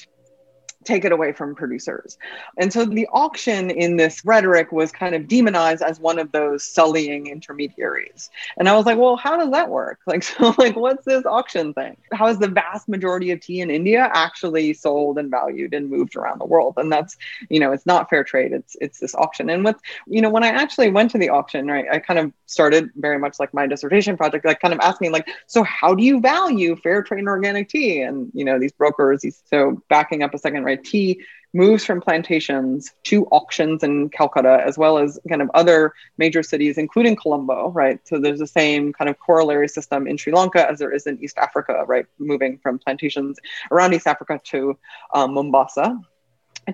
take 0.87 1.05
it 1.05 1.13
away 1.13 1.33
from 1.33 1.55
producers. 1.55 2.17
And 2.57 2.73
so 2.73 2.85
the 2.85 3.07
auction 3.13 3.71
in 3.71 3.97
this 3.97 4.25
rhetoric 4.25 4.73
was 4.73 4.93
kind 4.93 5.15
of 5.15 5.29
demonized 5.29 5.83
as 5.83 6.01
one 6.01 6.19
of 6.19 6.33
those 6.33 6.65
sullying 6.65 7.27
intermediaries. 7.27 8.31
And 8.57 8.69
I 8.69 8.77
was 8.77 8.87
like, 8.87 8.97
well, 8.99 9.17
how 9.17 9.37
does 9.37 9.51
that 9.51 9.69
work? 9.69 10.01
Like, 10.07 10.23
so 10.23 10.55
like, 10.57 10.77
what's 10.77 11.05
this 11.05 11.27
auction 11.27 11.75
thing? 11.75 11.97
How 12.13 12.29
is 12.29 12.39
the 12.39 12.49
vast 12.49 12.89
majority 12.89 13.33
of 13.33 13.41
tea 13.41 13.61
in 13.61 13.71
India 13.71 14.09
actually 14.15 14.73
sold 14.73 15.19
and 15.19 15.31
valued 15.31 15.75
and 15.75 15.91
moved 15.91 16.15
around 16.15 16.41
the 16.41 16.47
world? 16.47 16.75
And 16.77 16.93
that's, 16.93 17.17
you 17.51 17.59
know, 17.59 17.73
it's 17.73 17.87
not 17.87 18.09
fair 18.09 18.23
trade. 18.23 18.53
It's, 18.53 18.77
it's 18.81 19.01
this 19.01 19.17
auction. 19.17 19.51
And 19.51 19.65
with, 19.65 19.77
you 20.07 20.23
know, 20.23 20.31
when 20.31 20.45
I 20.45 20.49
actually 20.49 20.91
went 20.91 21.11
to 21.11 21.19
the 21.19 21.29
auction, 21.29 21.67
right, 21.67 21.87
I 21.91 21.99
kind 21.99 22.21
of 22.21 22.33
started 22.47 22.91
very 22.97 23.19
much 23.19 23.41
like 23.41 23.53
my 23.53 23.67
dissertation 23.67 24.17
project, 24.17 24.45
like 24.45 24.61
kind 24.61 24.73
of 24.73 24.81
asking 24.81 25.11
like, 25.11 25.29
so 25.47 25.65
how 25.65 25.95
do 25.95 26.05
you 26.05 26.21
value 26.21 26.77
fair 26.77 27.03
trade 27.03 27.19
and 27.19 27.29
organic 27.29 27.69
tea? 27.69 28.01
And, 28.03 28.31
you 28.33 28.45
know, 28.45 28.59
these 28.59 28.73
brokers, 28.73 29.25
so 29.51 29.83
backing 29.89 30.23
up 30.23 30.35
a 30.35 30.39
second, 30.39 30.65
right, 30.65 30.76
tea 30.77 31.21
moves 31.57 31.85
from 31.85 32.01
plantations 32.01 32.93
to 33.05 33.25
auctions 33.27 33.83
in 33.83 34.11
Calcutta, 34.11 34.63
as 34.65 34.77
well 34.77 34.99
as 34.99 35.19
kind 35.29 35.41
of 35.41 35.51
other 35.55 35.95
major 36.19 36.43
cities, 36.43 36.77
including 36.77 37.17
Colombo, 37.17 37.71
right? 37.71 37.99
So 38.05 38.21
there's 38.21 38.41
the 38.41 38.47
same 38.47 38.93
kind 38.93 39.09
of 39.09 39.19
corollary 39.19 39.69
system 39.69 40.07
in 40.07 40.19
Sri 40.19 40.33
Lanka 40.33 40.69
as 40.69 40.79
there 40.79 40.93
is 40.93 41.07
in 41.07 41.23
East 41.23 41.39
Africa, 41.39 41.85
right? 41.87 42.05
Moving 42.19 42.59
from 42.59 42.79
plantations 42.79 43.39
around 43.71 43.95
East 43.95 44.07
Africa 44.07 44.39
to 44.45 44.79
um, 45.15 45.33
Mombasa 45.35 45.99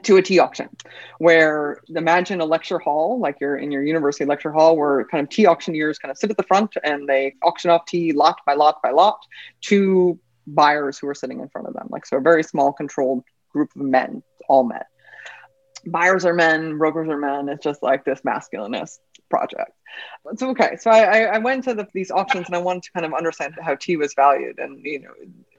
to 0.03 0.17
a 0.17 0.23
tea 0.23 0.39
auction 0.39 0.71
where 1.19 1.83
imagine 1.89 2.41
a 2.41 2.45
lecture 2.47 2.79
hall 2.79 3.21
like 3.21 3.37
you're 3.41 3.59
in 3.59 3.71
your 3.71 3.83
university 3.83 4.25
lecture 4.25 4.51
hall 4.51 4.75
where 4.75 5.05
kind 5.05 5.23
of 5.23 5.29
tea 5.29 5.47
auctioneers 5.47 5.99
kind 5.99 6.11
of 6.11 6.17
sit 6.17 6.31
at 6.31 6.37
the 6.39 6.43
front 6.45 6.75
and 6.83 7.07
they 7.07 7.35
auction 7.43 7.71
off 7.71 7.85
tea 7.85 8.11
lot 8.13 8.41
by 8.47 8.55
lot 8.55 8.81
by 8.83 8.91
lot 8.91 9.19
to 9.61 10.19
buyers 10.47 10.99
who 10.99 11.07
are 11.07 11.15
sitting 11.15 11.41
in 11.41 11.49
front 11.51 11.69
of 11.69 11.75
them 11.75 11.89
like 11.91 12.07
so 12.07 12.17
a 12.17 12.21
very 12.21 12.43
small 12.43 12.73
controlled 12.73 13.23
group 13.53 13.71
of 13.77 13.83
men, 13.83 14.23
all 14.49 14.65
men. 14.65 14.83
Buyers 15.85 16.25
are 16.25 16.35
men, 16.35 16.79
brokers 16.79 17.09
are 17.09 17.19
men. 17.19 17.49
It's 17.49 17.65
just 17.65 17.83
like 17.83 18.05
this 18.05 18.21
masculinist 18.21 18.99
project. 19.29 19.73
So 20.37 20.51
okay, 20.51 20.77
so 20.77 20.91
I, 20.91 21.23
I 21.23 21.39
went 21.39 21.65
to 21.65 21.75
the, 21.75 21.87
these 21.93 22.11
auctions 22.11 22.47
and 22.47 22.55
I 22.55 22.59
wanted 22.59 22.85
to 22.85 22.93
kind 22.93 23.05
of 23.05 23.13
understand 23.13 23.55
how 23.61 23.75
tea 23.75 23.97
was 23.97 24.15
valued, 24.15 24.59
and 24.59 24.83
you 24.85 25.01
know, 25.01 25.11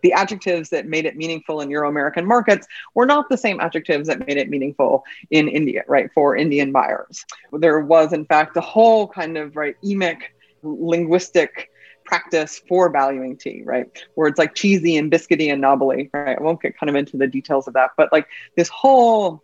the 0.01 0.13
adjectives 0.13 0.69
that 0.69 0.87
made 0.87 1.05
it 1.05 1.15
meaningful 1.15 1.61
in 1.61 1.69
Euro-American 1.69 2.25
markets 2.25 2.65
were 2.95 3.05
not 3.05 3.29
the 3.29 3.37
same 3.37 3.59
adjectives 3.59 4.07
that 4.07 4.25
made 4.25 4.37
it 4.37 4.49
meaningful 4.49 5.03
in 5.29 5.47
India, 5.47 5.83
right? 5.87 6.09
For 6.13 6.35
Indian 6.35 6.71
buyers, 6.71 7.25
there 7.51 7.79
was 7.81 8.13
in 8.13 8.25
fact 8.25 8.57
a 8.57 8.61
whole 8.61 9.07
kind 9.07 9.37
of 9.37 9.55
right 9.55 9.75
emic 9.83 10.21
linguistic 10.63 11.69
practice 12.06 12.62
for 12.68 12.89
valuing 12.89 13.38
tea, 13.38 13.62
right? 13.66 13.88
Where 14.16 14.28
it's 14.28 14.39
like 14.39 14.56
cheesy 14.56 14.97
and 14.97 15.12
biscuity 15.12 15.51
and 15.51 15.62
knobbly, 15.62 16.10
right? 16.14 16.38
I 16.38 16.43
won't 16.43 16.62
get 16.62 16.78
kind 16.78 16.89
of 16.89 16.95
into 16.95 17.18
the 17.18 17.28
details 17.28 17.68
of 17.68 17.74
that, 17.74 17.91
but 17.97 18.12
like 18.12 18.28
this 18.56 18.70
whole 18.70 19.43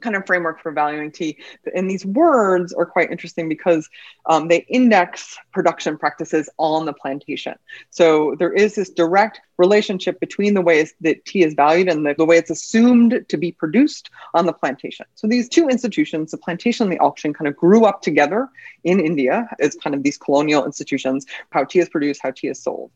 kind 0.00 0.16
of 0.16 0.26
framework 0.26 0.60
for 0.60 0.72
valuing 0.72 1.10
tea. 1.10 1.38
And 1.74 1.90
these 1.90 2.04
words 2.04 2.72
are 2.72 2.86
quite 2.86 3.10
interesting 3.10 3.48
because 3.48 3.88
um, 4.26 4.48
they 4.48 4.66
index 4.68 5.36
production 5.52 5.96
practices 5.96 6.48
on 6.58 6.84
the 6.84 6.92
plantation. 6.92 7.54
So 7.90 8.36
there 8.38 8.52
is 8.52 8.74
this 8.74 8.90
direct 8.90 9.40
relationship 9.58 10.20
between 10.20 10.54
the 10.54 10.60
ways 10.60 10.94
that 11.00 11.24
tea 11.24 11.42
is 11.42 11.54
valued 11.54 11.88
and 11.88 12.04
the, 12.04 12.14
the 12.14 12.24
way 12.24 12.36
it's 12.36 12.50
assumed 12.50 13.24
to 13.28 13.36
be 13.36 13.52
produced 13.52 14.10
on 14.34 14.46
the 14.46 14.52
plantation. 14.52 15.06
So 15.14 15.26
these 15.26 15.48
two 15.48 15.68
institutions, 15.68 16.30
the 16.30 16.38
plantation 16.38 16.84
and 16.84 16.92
the 16.92 16.98
auction, 16.98 17.32
kind 17.32 17.48
of 17.48 17.56
grew 17.56 17.84
up 17.84 18.02
together 18.02 18.48
in 18.84 19.00
India 19.00 19.48
as 19.60 19.76
kind 19.76 19.94
of 19.94 20.02
these 20.02 20.18
colonial 20.18 20.64
institutions, 20.64 21.26
how 21.50 21.64
tea 21.64 21.78
is 21.78 21.88
produced, 21.88 22.20
how 22.22 22.30
tea 22.30 22.48
is 22.48 22.62
sold. 22.62 22.90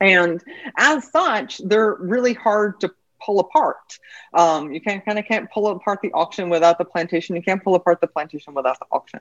And 0.00 0.42
as 0.76 1.10
such, 1.12 1.58
they're 1.64 1.94
really 1.94 2.32
hard 2.34 2.80
to 2.80 2.92
pull 3.24 3.40
apart. 3.40 3.98
Um, 4.34 4.72
you 4.72 4.80
can't 4.80 5.04
kind 5.04 5.18
of 5.18 5.24
can't 5.24 5.50
pull 5.50 5.68
apart 5.68 6.00
the 6.02 6.12
auction 6.12 6.48
without 6.48 6.78
the 6.78 6.84
plantation. 6.84 7.36
You 7.36 7.42
can't 7.42 7.62
pull 7.62 7.74
apart 7.74 8.00
the 8.00 8.06
plantation 8.06 8.54
without 8.54 8.78
the 8.78 8.86
auction. 8.90 9.20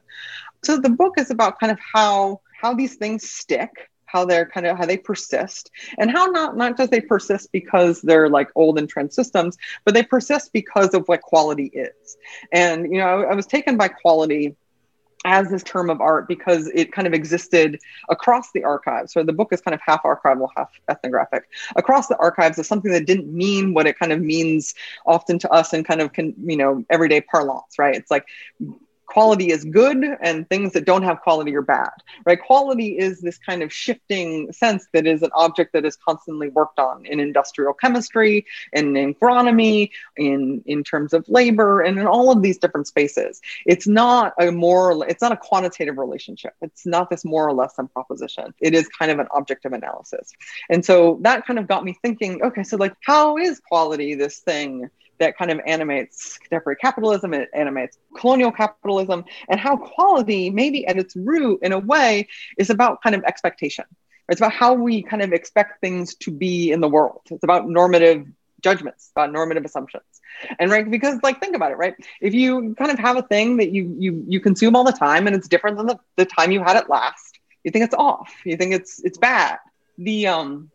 So 0.64 0.78
the 0.78 0.90
book 0.90 1.16
is 1.18 1.32
about 1.32 1.60
kind 1.60 1.72
of 1.72 1.80
how 1.80 2.42
how 2.60 2.74
these 2.74 2.96
things 2.96 3.30
stick 3.30 3.90
how 4.12 4.26
they're 4.26 4.46
kind 4.46 4.66
of 4.66 4.78
how 4.78 4.86
they 4.86 4.98
persist 4.98 5.72
and 5.98 6.12
how 6.12 6.26
not 6.26 6.58
not 6.58 6.78
just 6.78 6.92
they 6.92 7.00
persist 7.00 7.50
because 7.52 8.02
they're 8.02 8.30
like 8.30 8.50
old 8.56 8.78
entrenched 8.78 9.14
systems 9.14 9.58
but 9.86 9.94
they 9.94 10.04
persist 10.04 10.52
because 10.52 10.94
of 10.94 11.08
what 11.08 11.22
quality 11.22 11.72
is 11.74 12.18
and 12.52 12.92
you 12.92 13.00
know 13.00 13.06
I, 13.08 13.32
I 13.32 13.36
was 13.36 13.48
taken 13.48 13.78
by 13.78 13.88
quality 13.88 14.56
as 15.26 15.50
this 15.50 15.64
term 15.64 15.90
of 15.90 16.02
art 16.02 16.28
because 16.28 16.68
it 16.74 16.92
kind 16.92 17.08
of 17.08 17.14
existed 17.14 17.80
across 18.10 18.52
the 18.54 18.64
archives. 18.64 19.14
So 19.14 19.24
the 19.24 19.34
book 19.34 19.54
is 19.54 19.62
kind 19.62 19.76
of 19.76 19.82
half 19.86 20.04
archival, 20.04 20.50
half 20.56 20.70
ethnographic. 20.90 21.48
Across 21.76 22.08
the 22.08 22.18
archives 22.18 22.58
is 22.58 22.68
something 22.68 22.92
that 22.92 23.06
didn't 23.06 23.32
mean 23.32 23.74
what 23.74 23.88
it 23.88 23.98
kind 24.00 24.12
of 24.12 24.22
means 24.22 24.74
often 25.06 25.38
to 25.40 25.52
us 25.52 25.74
in 25.74 25.84
kind 25.84 26.02
of, 26.02 26.12
you 26.18 26.58
know, 26.58 26.84
everyday 26.90 27.22
parlance, 27.22 27.78
right? 27.78 27.96
It's 27.96 28.12
like 28.12 28.26
quality 29.12 29.52
is 29.52 29.64
good 29.66 30.04
and 30.22 30.48
things 30.50 30.74
that 30.74 30.86
don't 30.86 31.04
have 31.04 31.22
quality 31.22 31.56
are 31.56 31.62
bad 31.62 31.92
right? 32.26 32.42
Quality 32.42 32.98
is 32.98 33.22
this 33.22 33.38
kind 33.38 33.64
of 33.64 33.72
shifting 33.72 34.52
sense 34.52 34.88
that 34.94 35.06
is 35.06 35.22
an 35.22 35.30
object 35.34 35.74
that 35.74 35.86
is 35.86 35.96
constantly 35.96 36.50
worked 36.50 36.80
on 36.80 37.06
in 37.06 37.20
industrial 37.20 37.74
chemistry 37.74 38.46
in 38.74 38.94
agronomy 38.94 39.90
in 40.18 40.62
in 40.66 40.84
terms 40.84 41.14
of 41.14 41.28
labor 41.28 41.82
and 41.82 42.00
in 42.00 42.08
all 42.08 42.32
of 42.32 42.42
these 42.42 42.58
different 42.58 42.88
spaces. 42.88 43.42
It's 43.66 43.88
not 43.88 44.34
a 44.40 44.52
more 44.52 45.08
it's 45.08 45.22
not 45.22 45.32
a 45.32 45.38
quantitative 45.38 45.98
relationship. 45.98 46.54
It's 46.62 46.86
not 46.86 47.10
this 47.10 47.26
more 47.26 47.48
or 47.48 47.54
less 47.54 47.74
than 47.74 47.88
proposition. 47.88 48.54
It 48.60 48.74
is 48.74 48.88
kind 48.88 49.12
of 49.12 49.20
an 49.20 49.28
object 49.32 49.66
of 49.66 49.74
analysis. 49.74 50.32
And 50.70 50.84
so 50.84 51.20
that 51.22 51.46
kind 51.46 51.60
of 51.60 51.68
got 51.68 51.84
me 51.84 51.98
thinking 52.02 52.42
okay 52.44 52.64
so 52.64 52.78
like 52.78 52.96
how 53.02 53.38
is 53.38 53.60
quality 53.60 54.16
this 54.16 54.40
thing 54.40 54.90
that 55.22 55.38
kind 55.38 55.52
of 55.52 55.60
animates 55.66 56.38
contemporary 56.40 56.76
capitalism, 56.76 57.34
it 57.34 57.50
animates 57.54 57.98
colonial 58.18 58.52
capitalism, 58.52 59.24
and 59.50 59.60
how 59.60 59.78
quality, 59.78 60.50
maybe 60.50 60.86
at 60.86 60.98
its 60.98 61.16
root, 61.16 61.60
in 61.62 61.72
a 61.72 61.80
way, 61.80 62.28
is 62.58 62.70
about 62.70 63.02
kind 63.02 63.16
of 63.16 63.24
expectation. 63.24 63.86
It's 64.30 64.42
about 64.42 64.54
how 64.54 64.74
we 64.74 65.04
kind 65.04 65.22
of 65.22 65.32
expect 65.34 65.82
things 65.82 66.16
to 66.16 66.32
be 66.32 66.72
in 66.72 66.82
the 66.82 66.88
world. 66.88 67.22
It's 67.30 67.44
about 67.44 67.70
normative 67.70 68.28
judgments, 68.62 69.12
about 69.16 69.32
normative 69.32 69.66
assumptions. 69.66 70.04
And 70.60 70.72
right, 70.72 70.90
because 70.90 71.20
like 71.24 71.40
think 71.40 71.56
about 71.56 71.72
it, 71.72 71.78
right? 71.78 71.96
If 72.20 72.34
you 72.34 72.76
kind 72.76 72.92
of 72.92 73.00
have 73.00 73.18
a 73.18 73.24
thing 73.24 73.58
that 73.58 73.72
you 73.72 73.96
you 74.00 74.24
you 74.28 74.40
consume 74.40 74.76
all 74.76 74.84
the 74.84 74.92
time 74.92 75.28
and 75.28 75.36
it's 75.36 75.48
different 75.48 75.78
than 75.78 75.88
the, 75.88 76.00
the 76.16 76.26
time 76.26 76.52
you 76.52 76.64
had 76.64 76.78
it 76.78 76.90
last, 76.90 77.40
you 77.64 77.72
think 77.72 77.86
it's 77.86 77.96
off. 77.96 78.34
You 78.46 78.58
think 78.58 78.74
it's 78.74 79.04
it's 79.04 79.18
bad. 79.18 79.60
The 79.98 80.28
um 80.28 80.72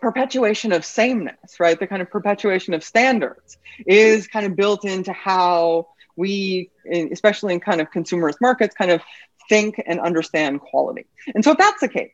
perpetuation 0.00 0.72
of 0.72 0.84
sameness, 0.84 1.60
right? 1.60 1.78
The 1.78 1.86
kind 1.86 2.02
of 2.02 2.10
perpetuation 2.10 2.74
of 2.74 2.82
standards 2.82 3.58
is 3.86 4.26
kind 4.28 4.46
of 4.46 4.56
built 4.56 4.84
into 4.84 5.12
how 5.12 5.88
we, 6.16 6.70
especially 7.12 7.54
in 7.54 7.60
kind 7.60 7.80
of 7.80 7.90
consumerist 7.90 8.40
markets, 8.40 8.74
kind 8.74 8.90
of 8.90 9.00
think 9.48 9.80
and 9.86 10.00
understand 10.00 10.60
quality. 10.60 11.06
And 11.34 11.44
so 11.44 11.52
if 11.52 11.58
that's 11.58 11.80
the 11.80 11.88
case, 11.88 12.12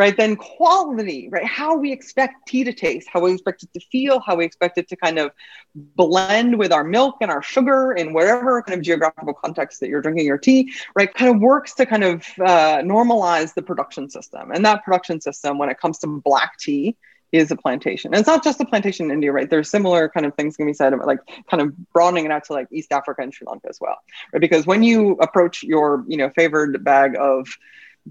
right, 0.00 0.16
then 0.16 0.34
quality, 0.34 1.28
right, 1.30 1.44
how 1.44 1.76
we 1.76 1.92
expect 1.92 2.48
tea 2.48 2.64
to 2.64 2.72
taste, 2.72 3.06
how 3.12 3.20
we 3.20 3.34
expect 3.34 3.62
it 3.62 3.70
to 3.74 3.80
feel, 3.92 4.18
how 4.18 4.34
we 4.34 4.46
expect 4.46 4.78
it 4.78 4.88
to 4.88 4.96
kind 4.96 5.18
of 5.18 5.30
blend 5.74 6.58
with 6.58 6.72
our 6.72 6.82
milk 6.82 7.16
and 7.20 7.30
our 7.30 7.42
sugar 7.42 7.92
in 7.92 8.14
whatever 8.14 8.62
kind 8.62 8.78
of 8.78 8.82
geographical 8.82 9.34
context 9.34 9.78
that 9.78 9.90
you're 9.90 10.00
drinking 10.00 10.24
your 10.24 10.38
tea, 10.38 10.72
right, 10.96 11.12
kind 11.12 11.30
of 11.34 11.42
works 11.42 11.74
to 11.74 11.84
kind 11.84 12.02
of 12.02 12.24
uh, 12.40 12.78
normalize 12.78 13.52
the 13.52 13.60
production 13.60 14.08
system. 14.08 14.50
And 14.52 14.64
that 14.64 14.82
production 14.84 15.20
system, 15.20 15.58
when 15.58 15.68
it 15.68 15.78
comes 15.78 15.98
to 15.98 16.06
black 16.06 16.58
tea, 16.58 16.96
is 17.30 17.50
a 17.50 17.56
plantation. 17.56 18.14
And 18.14 18.20
it's 18.20 18.26
not 18.26 18.42
just 18.42 18.58
a 18.58 18.64
plantation 18.64 19.06
in 19.06 19.12
India, 19.12 19.32
right? 19.32 19.50
There's 19.50 19.70
similar 19.70 20.08
kind 20.08 20.24
of 20.24 20.34
things 20.34 20.56
can 20.56 20.66
be 20.66 20.72
said 20.72 20.94
about 20.94 21.06
like 21.06 21.20
kind 21.50 21.60
of 21.60 21.76
broadening 21.92 22.24
it 22.24 22.32
out 22.32 22.44
to 22.44 22.54
like 22.54 22.68
East 22.72 22.90
Africa 22.90 23.20
and 23.20 23.34
Sri 23.34 23.46
Lanka 23.46 23.68
as 23.68 23.78
well, 23.78 23.98
right? 24.32 24.40
Because 24.40 24.66
when 24.66 24.82
you 24.82 25.12
approach 25.20 25.62
your, 25.62 26.04
you 26.08 26.16
know, 26.16 26.30
favored 26.30 26.82
bag 26.82 27.16
of 27.20 27.46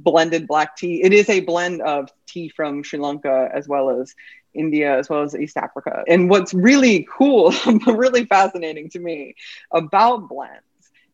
blended 0.04 0.48
black 0.48 0.76
tea. 0.78 1.04
It 1.04 1.14
is 1.14 1.30
a 1.30 1.42
blend 1.42 1.82
of 1.82 2.10
tea 2.26 2.50
from 2.50 2.84
Sri 2.84 3.00
Lanka 3.00 3.50
as 3.54 3.68
well 3.68 3.90
as 3.90 4.14
India 4.54 4.98
as 4.98 5.10
well 5.10 5.22
as 5.22 5.36
East 5.36 5.58
Africa. 5.58 6.04
And 6.08 6.30
what's 6.30 6.54
really 6.54 7.08
cool, 7.12 7.54
really 7.88 8.26
fascinating 8.26 8.90
to 8.92 9.00
me 9.00 9.36
about 9.72 10.28
blends 10.28 10.64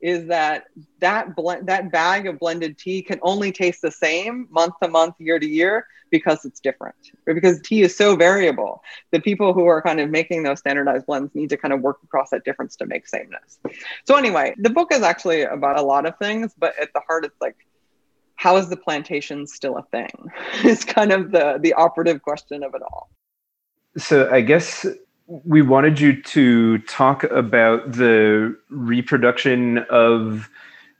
is 0.01 0.27
that 0.27 0.65
that 0.99 1.35
blend 1.35 1.67
that 1.67 1.91
bag 1.91 2.27
of 2.27 2.37
blended 2.39 2.77
tea 2.77 3.01
can 3.01 3.19
only 3.21 3.51
taste 3.51 3.81
the 3.81 3.91
same 3.91 4.47
month 4.51 4.73
to 4.81 4.89
month, 4.89 5.15
year 5.19 5.39
to 5.39 5.47
year 5.47 5.87
because 6.11 6.45
it's 6.45 6.59
different. 6.59 6.95
Because 7.25 7.59
tea 7.61 7.81
is 7.81 7.95
so 7.95 8.15
variable. 8.15 8.83
The 9.11 9.19
people 9.19 9.53
who 9.53 9.65
are 9.65 9.81
kind 9.81 9.99
of 9.99 10.09
making 10.09 10.43
those 10.43 10.59
standardized 10.59 11.05
blends 11.07 11.33
need 11.33 11.49
to 11.49 11.57
kind 11.57 11.73
of 11.73 11.81
work 11.81 11.97
across 12.03 12.29
that 12.29 12.45
difference 12.45 12.75
to 12.77 12.85
make 12.85 13.07
sameness. 13.07 13.59
So 14.05 14.15
anyway, 14.15 14.53
the 14.57 14.69
book 14.69 14.93
is 14.93 15.01
actually 15.01 15.41
about 15.41 15.77
a 15.77 15.81
lot 15.81 16.05
of 16.05 16.17
things, 16.17 16.53
but 16.57 16.77
at 16.79 16.93
the 16.93 17.01
heart 17.07 17.25
it's 17.25 17.39
like 17.41 17.55
how 18.35 18.57
is 18.57 18.69
the 18.69 18.77
plantation 18.77 19.47
still 19.47 19.77
a 19.77 19.83
thing? 19.83 20.31
It's 20.63 20.85
kind 20.85 21.11
of 21.11 21.31
the 21.31 21.57
the 21.61 21.73
operative 21.73 22.21
question 22.21 22.63
of 22.63 22.75
it 22.75 22.81
all. 22.81 23.09
So 23.97 24.29
I 24.29 24.41
guess 24.41 24.85
we 25.27 25.61
wanted 25.61 25.99
you 25.99 26.21
to 26.21 26.77
talk 26.79 27.23
about 27.25 27.93
the 27.93 28.55
reproduction 28.69 29.79
of 29.89 30.49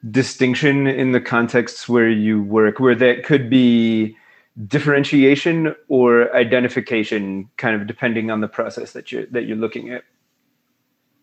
distinction 0.10 0.88
in 0.88 1.12
the 1.12 1.22
contexts 1.22 1.90
where 1.90 2.10
you 2.10 2.42
work, 2.42 2.80
where 2.80 2.96
that 2.96 3.24
could 3.24 3.50
be 3.50 4.16
differentiation 4.68 5.76
or 5.90 6.34
identification, 6.36 7.50
kind 7.58 7.80
of 7.80 7.88
depending 7.88 8.32
on 8.32 8.42
the 8.42 8.48
process 8.48 8.94
that 8.94 9.12
you're 9.12 9.26
that 9.28 9.46
you're 9.46 9.58
looking 9.58 9.92
at. 9.92 10.04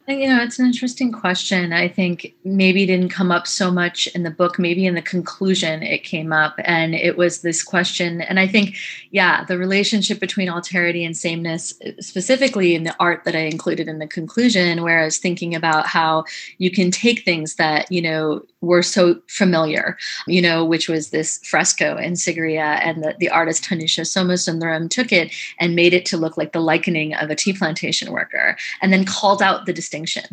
You 0.09 0.29
know, 0.29 0.43
it's 0.43 0.59
an 0.59 0.67
interesting 0.67 1.13
question. 1.13 1.73
I 1.73 1.87
think 1.87 2.35
maybe 2.43 2.85
didn't 2.87 3.11
come 3.11 3.31
up 3.31 3.47
so 3.47 3.71
much 3.71 4.09
in 4.09 4.25
the 4.25 4.33
book. 4.33 4.59
Maybe 4.59 4.85
in 4.85 4.97
the 4.97 5.03
conclusion 5.03 5.81
it 5.81 6.03
came 6.03 6.33
up, 6.33 6.57
and 6.65 6.93
it 6.93 7.17
was 7.17 7.43
this 7.43 7.63
question. 7.63 8.21
And 8.21 8.41
I 8.41 8.49
think, 8.49 8.75
yeah, 9.13 9.45
the 9.45 9.57
relationship 9.57 10.19
between 10.19 10.49
alterity 10.49 11.07
and 11.07 11.17
sameness, 11.17 11.73
specifically 12.01 12.75
in 12.75 12.83
the 12.83 12.97
art 12.99 13.23
that 13.25 13.37
I 13.37 13.43
included 13.43 13.87
in 13.87 14.01
the 14.01 14.09
conclusion, 14.09 14.83
where 14.83 15.01
I 15.01 15.05
was 15.05 15.19
thinking 15.19 15.55
about 15.55 15.87
how 15.87 16.25
you 16.59 16.73
can 16.73 16.91
take 16.91 17.25
things 17.25 17.55
that 17.55 17.91
you 17.93 18.03
know 18.03 18.43
were 18.61 18.83
so 18.83 19.21
familiar, 19.29 19.97
you 20.27 20.43
know, 20.43 20.65
which 20.65 20.89
was 20.89 21.11
this 21.11 21.39
fresco 21.45 21.97
in 21.97 22.15
Sigiriya, 22.15 22.81
and 22.85 23.05
the, 23.05 23.15
the 23.21 23.31
artist 23.31 23.63
Tanisha 23.63 24.01
Somasundaram 24.01 24.91
took 24.91 25.13
it 25.13 25.33
and 25.61 25.77
made 25.77 25.95
it 25.95 26.05
to 26.07 26.17
look 26.17 26.37
like 26.37 26.53
the 26.53 26.61
likening 26.61 27.15
of 27.15 27.31
a 27.31 27.37
tea 27.37 27.53
plantation 27.53 28.11
worker, 28.11 28.57
and 28.81 28.93
then 28.93 29.05
called 29.05 29.41
out 29.41 29.67
the 29.67 29.73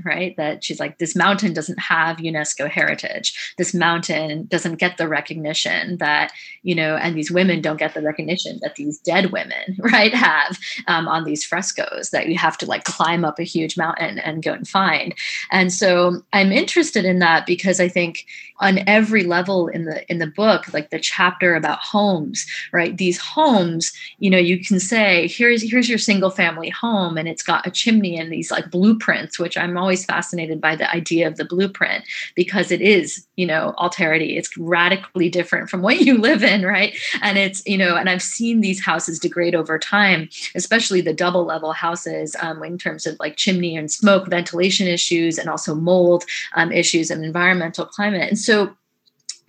right? 0.04 0.36
That 0.38 0.64
she's 0.64 0.80
like, 0.80 0.98
this 0.98 1.16
mountain 1.16 1.54
doesn't 1.54 1.80
have 1.80 2.18
UNESCO 2.18 2.70
heritage. 2.70 3.54
This 3.58 3.74
mountain 3.74 4.46
doesn't 4.48 4.76
get 4.76 4.98
the 4.98 5.08
recognition 5.08 5.98
that, 5.98 6.32
you 6.64 6.76
know, 6.76 6.96
and 6.96 7.16
these 7.16 7.32
women 7.32 7.62
don't 7.62 7.78
get 7.78 7.94
the 7.94 8.02
recognition 8.02 8.60
that 8.62 8.76
these 8.76 9.00
dead 9.00 9.32
women, 9.32 9.78
right, 9.80 10.14
have 10.14 10.58
um, 10.88 11.08
on 11.08 11.24
these 11.24 11.46
frescoes 11.46 12.10
that 12.12 12.28
you 12.28 12.38
have 12.38 12.58
to 12.60 12.66
like 12.66 12.84
climb 12.84 13.26
up 13.26 13.40
a 13.40 13.44
huge 13.44 13.78
mountain 13.78 14.20
and 14.20 14.44
go 14.44 14.54
and 14.54 14.68
find. 14.68 15.14
And 15.52 15.72
so 15.74 16.22
I'm 16.34 16.52
interested 16.52 17.06
in 17.06 17.20
that 17.20 17.46
because 17.46 17.80
I 17.80 17.88
think 17.88 18.26
on 18.60 18.80
every 18.88 19.24
level 19.24 19.68
in 19.68 19.86
the 19.86 20.10
in 20.12 20.20
the 20.20 20.28
book, 20.28 20.72
like 20.74 20.90
the 20.90 21.00
chapter 21.00 21.56
about 21.56 21.80
homes, 21.80 22.46
right? 22.74 22.98
These 22.98 23.18
homes, 23.18 23.92
you 24.20 24.30
know, 24.30 24.38
you 24.38 24.64
can 24.64 24.80
say, 24.80 25.28
here's 25.28 25.62
here's 25.70 25.90
your 25.90 25.98
single 25.98 26.30
family 26.30 26.70
home, 26.70 27.18
and 27.18 27.28
it's 27.28 27.44
got 27.44 27.66
a 27.66 27.72
chimney 27.72 28.18
and 28.18 28.32
these 28.32 28.52
like 28.52 28.70
blueprints, 28.70 29.40
which 29.40 29.49
I'm 29.58 29.78
always 29.78 30.06
fascinated 30.06 30.60
by 30.62 30.76
the 30.76 30.90
idea 30.92 31.28
of 31.28 31.38
the 31.38 31.46
blueprint 31.46 32.04
because 32.36 32.72
it 32.72 32.82
is, 32.82 33.26
you 33.36 33.46
know, 33.46 33.74
alterity. 33.78 34.38
It's 34.38 34.56
radically 34.58 35.30
different 35.30 35.70
from 35.70 35.82
what 35.82 36.00
you 36.02 36.18
live 36.18 36.44
in, 36.44 36.64
right? 36.64 36.98
And 37.22 37.38
it's, 37.38 37.66
you 37.66 37.78
know, 37.78 37.96
and 37.96 38.10
I've 38.10 38.22
seen 38.22 38.62
these 38.62 38.84
houses 38.84 39.20
degrade 39.20 39.56
over 39.56 39.78
time, 39.78 40.30
especially 40.56 41.02
the 41.02 41.14
double 41.14 41.46
level 41.46 41.74
houses 41.74 42.36
um, 42.42 42.64
in 42.64 42.78
terms 42.78 43.06
of 43.06 43.18
like 43.20 43.36
chimney 43.36 43.76
and 43.76 43.92
smoke, 43.92 44.28
ventilation 44.28 44.88
issues, 44.88 45.38
and 45.38 45.50
also 45.50 45.76
mold 45.76 46.26
um, 46.56 46.72
issues 46.72 47.10
and 47.10 47.24
environmental 47.24 47.86
climate. 47.86 48.30
And 48.30 48.40
so 48.40 48.76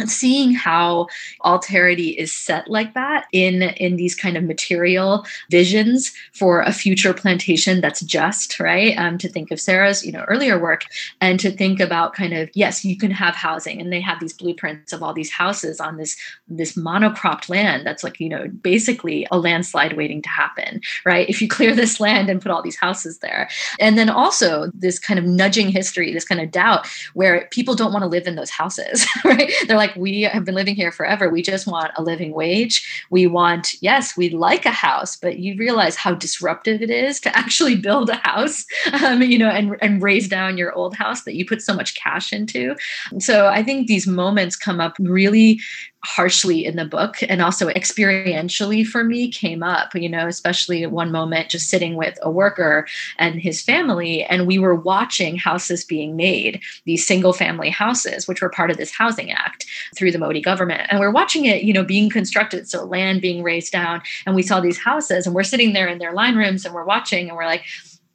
seeing 0.08 0.52
how 0.52 1.06
alterity 1.44 2.16
is 2.16 2.34
set 2.34 2.68
like 2.68 2.94
that 2.94 3.26
in 3.32 3.62
in 3.62 3.96
these 3.96 4.14
kind 4.14 4.36
of 4.36 4.44
material 4.44 5.26
visions 5.50 6.12
for 6.32 6.60
a 6.60 6.72
future 6.72 7.12
plantation 7.12 7.80
that's 7.80 8.00
just 8.00 8.60
right? 8.60 8.96
Um, 8.96 9.18
to 9.18 9.28
think 9.28 9.50
of 9.50 9.60
sarah's 9.60 10.04
you 10.04 10.12
know 10.12 10.24
earlier 10.28 10.58
work 10.58 10.84
and 11.20 11.38
to 11.40 11.50
think 11.50 11.80
about 11.80 12.14
kind 12.14 12.32
of 12.32 12.50
yes 12.54 12.84
you 12.84 12.96
can 12.96 13.10
have 13.10 13.34
housing 13.34 13.80
and 13.80 13.92
they 13.92 14.00
have 14.00 14.20
these 14.20 14.32
blueprints 14.32 14.92
of 14.92 15.02
all 15.02 15.12
these 15.12 15.30
houses 15.30 15.80
on 15.80 15.96
this 15.96 16.16
this 16.48 16.76
monocropped 16.76 17.48
land 17.48 17.86
that's 17.86 18.04
like 18.04 18.20
you 18.20 18.28
know 18.28 18.48
basically 18.62 19.26
a 19.30 19.38
landslide 19.38 19.96
waiting 19.96 20.22
to 20.22 20.28
happen 20.28 20.80
right? 21.04 21.28
If 21.28 21.40
you 21.40 21.48
clear 21.48 21.74
this 21.74 22.00
land 22.00 22.28
and 22.28 22.40
put 22.40 22.50
all 22.50 22.62
these 22.62 22.76
houses 22.76 23.18
there. 23.18 23.48
And 23.78 23.96
then 23.98 24.10
also 24.10 24.70
this 24.74 24.98
kind 24.98 25.18
of 25.18 25.24
nudging 25.24 25.68
history 25.68 26.12
this 26.12 26.24
kind 26.24 26.40
of 26.40 26.50
doubt 26.50 26.86
where 27.14 27.48
people 27.50 27.74
don't 27.74 27.92
want 27.92 28.02
to 28.02 28.08
live 28.08 28.26
in 28.26 28.36
those 28.36 28.50
houses 28.50 29.06
right? 29.24 29.52
They're 29.66 29.76
like 29.76 29.89
like 29.90 30.00
we 30.00 30.22
have 30.22 30.44
been 30.44 30.54
living 30.54 30.74
here 30.74 30.92
forever. 30.92 31.28
We 31.28 31.42
just 31.42 31.66
want 31.66 31.92
a 31.96 32.02
living 32.02 32.32
wage. 32.32 33.04
We 33.10 33.26
want, 33.26 33.74
yes, 33.80 34.16
we 34.16 34.30
like 34.30 34.66
a 34.66 34.70
house, 34.70 35.16
but 35.16 35.38
you 35.38 35.56
realize 35.56 35.96
how 35.96 36.14
disruptive 36.14 36.82
it 36.82 36.90
is 36.90 37.20
to 37.20 37.36
actually 37.36 37.76
build 37.76 38.10
a 38.10 38.16
house, 38.16 38.64
um, 39.04 39.22
you 39.22 39.38
know, 39.38 39.50
and, 39.50 39.76
and 39.80 40.02
raze 40.02 40.28
down 40.28 40.58
your 40.58 40.72
old 40.72 40.94
house 40.94 41.22
that 41.24 41.34
you 41.34 41.44
put 41.44 41.62
so 41.62 41.74
much 41.74 41.94
cash 41.96 42.32
into. 42.32 42.76
So 43.18 43.48
I 43.48 43.62
think 43.62 43.86
these 43.86 44.06
moments 44.06 44.56
come 44.56 44.80
up 44.80 44.96
really 44.98 45.60
harshly 46.02 46.64
in 46.64 46.76
the 46.76 46.84
book 46.86 47.16
and 47.28 47.42
also 47.42 47.68
experientially 47.68 48.86
for 48.86 49.04
me 49.04 49.30
came 49.30 49.62
up 49.62 49.94
you 49.94 50.08
know 50.08 50.26
especially 50.26 50.86
one 50.86 51.12
moment 51.12 51.50
just 51.50 51.68
sitting 51.68 51.94
with 51.94 52.18
a 52.22 52.30
worker 52.30 52.86
and 53.18 53.38
his 53.40 53.60
family 53.60 54.22
and 54.24 54.46
we 54.46 54.58
were 54.58 54.74
watching 54.74 55.36
houses 55.36 55.84
being 55.84 56.16
made 56.16 56.60
these 56.86 57.06
single 57.06 57.34
family 57.34 57.68
houses 57.68 58.26
which 58.26 58.40
were 58.40 58.48
part 58.48 58.70
of 58.70 58.78
this 58.78 58.94
housing 58.94 59.30
act 59.30 59.66
through 59.94 60.10
the 60.10 60.18
modi 60.18 60.40
government 60.40 60.86
and 60.90 61.00
we're 61.00 61.10
watching 61.10 61.44
it 61.44 61.64
you 61.64 61.72
know 61.72 61.84
being 61.84 62.08
constructed 62.08 62.66
so 62.68 62.84
land 62.84 63.20
being 63.20 63.42
razed 63.42 63.72
down 63.72 64.00
and 64.24 64.34
we 64.34 64.42
saw 64.42 64.58
these 64.58 64.78
houses 64.78 65.26
and 65.26 65.34
we're 65.34 65.42
sitting 65.42 65.74
there 65.74 65.88
in 65.88 65.98
their 65.98 66.14
line 66.14 66.34
rooms 66.34 66.64
and 66.64 66.74
we're 66.74 66.84
watching 66.84 67.28
and 67.28 67.36
we're 67.36 67.44
like 67.44 67.64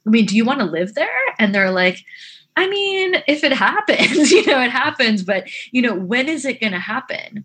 i 0.06 0.10
mean 0.10 0.26
do 0.26 0.34
you 0.34 0.44
want 0.44 0.58
to 0.58 0.66
live 0.66 0.94
there 0.94 1.08
and 1.38 1.54
they're 1.54 1.70
like 1.70 2.04
I 2.58 2.70
mean, 2.70 3.16
if 3.28 3.44
it 3.44 3.52
happens, 3.52 4.32
you 4.32 4.46
know, 4.46 4.58
it 4.58 4.70
happens, 4.70 5.22
but 5.22 5.46
you 5.72 5.82
know, 5.82 5.94
when 5.94 6.26
is 6.26 6.46
it 6.46 6.58
going 6.58 6.72
to 6.72 6.78
happen? 6.78 7.44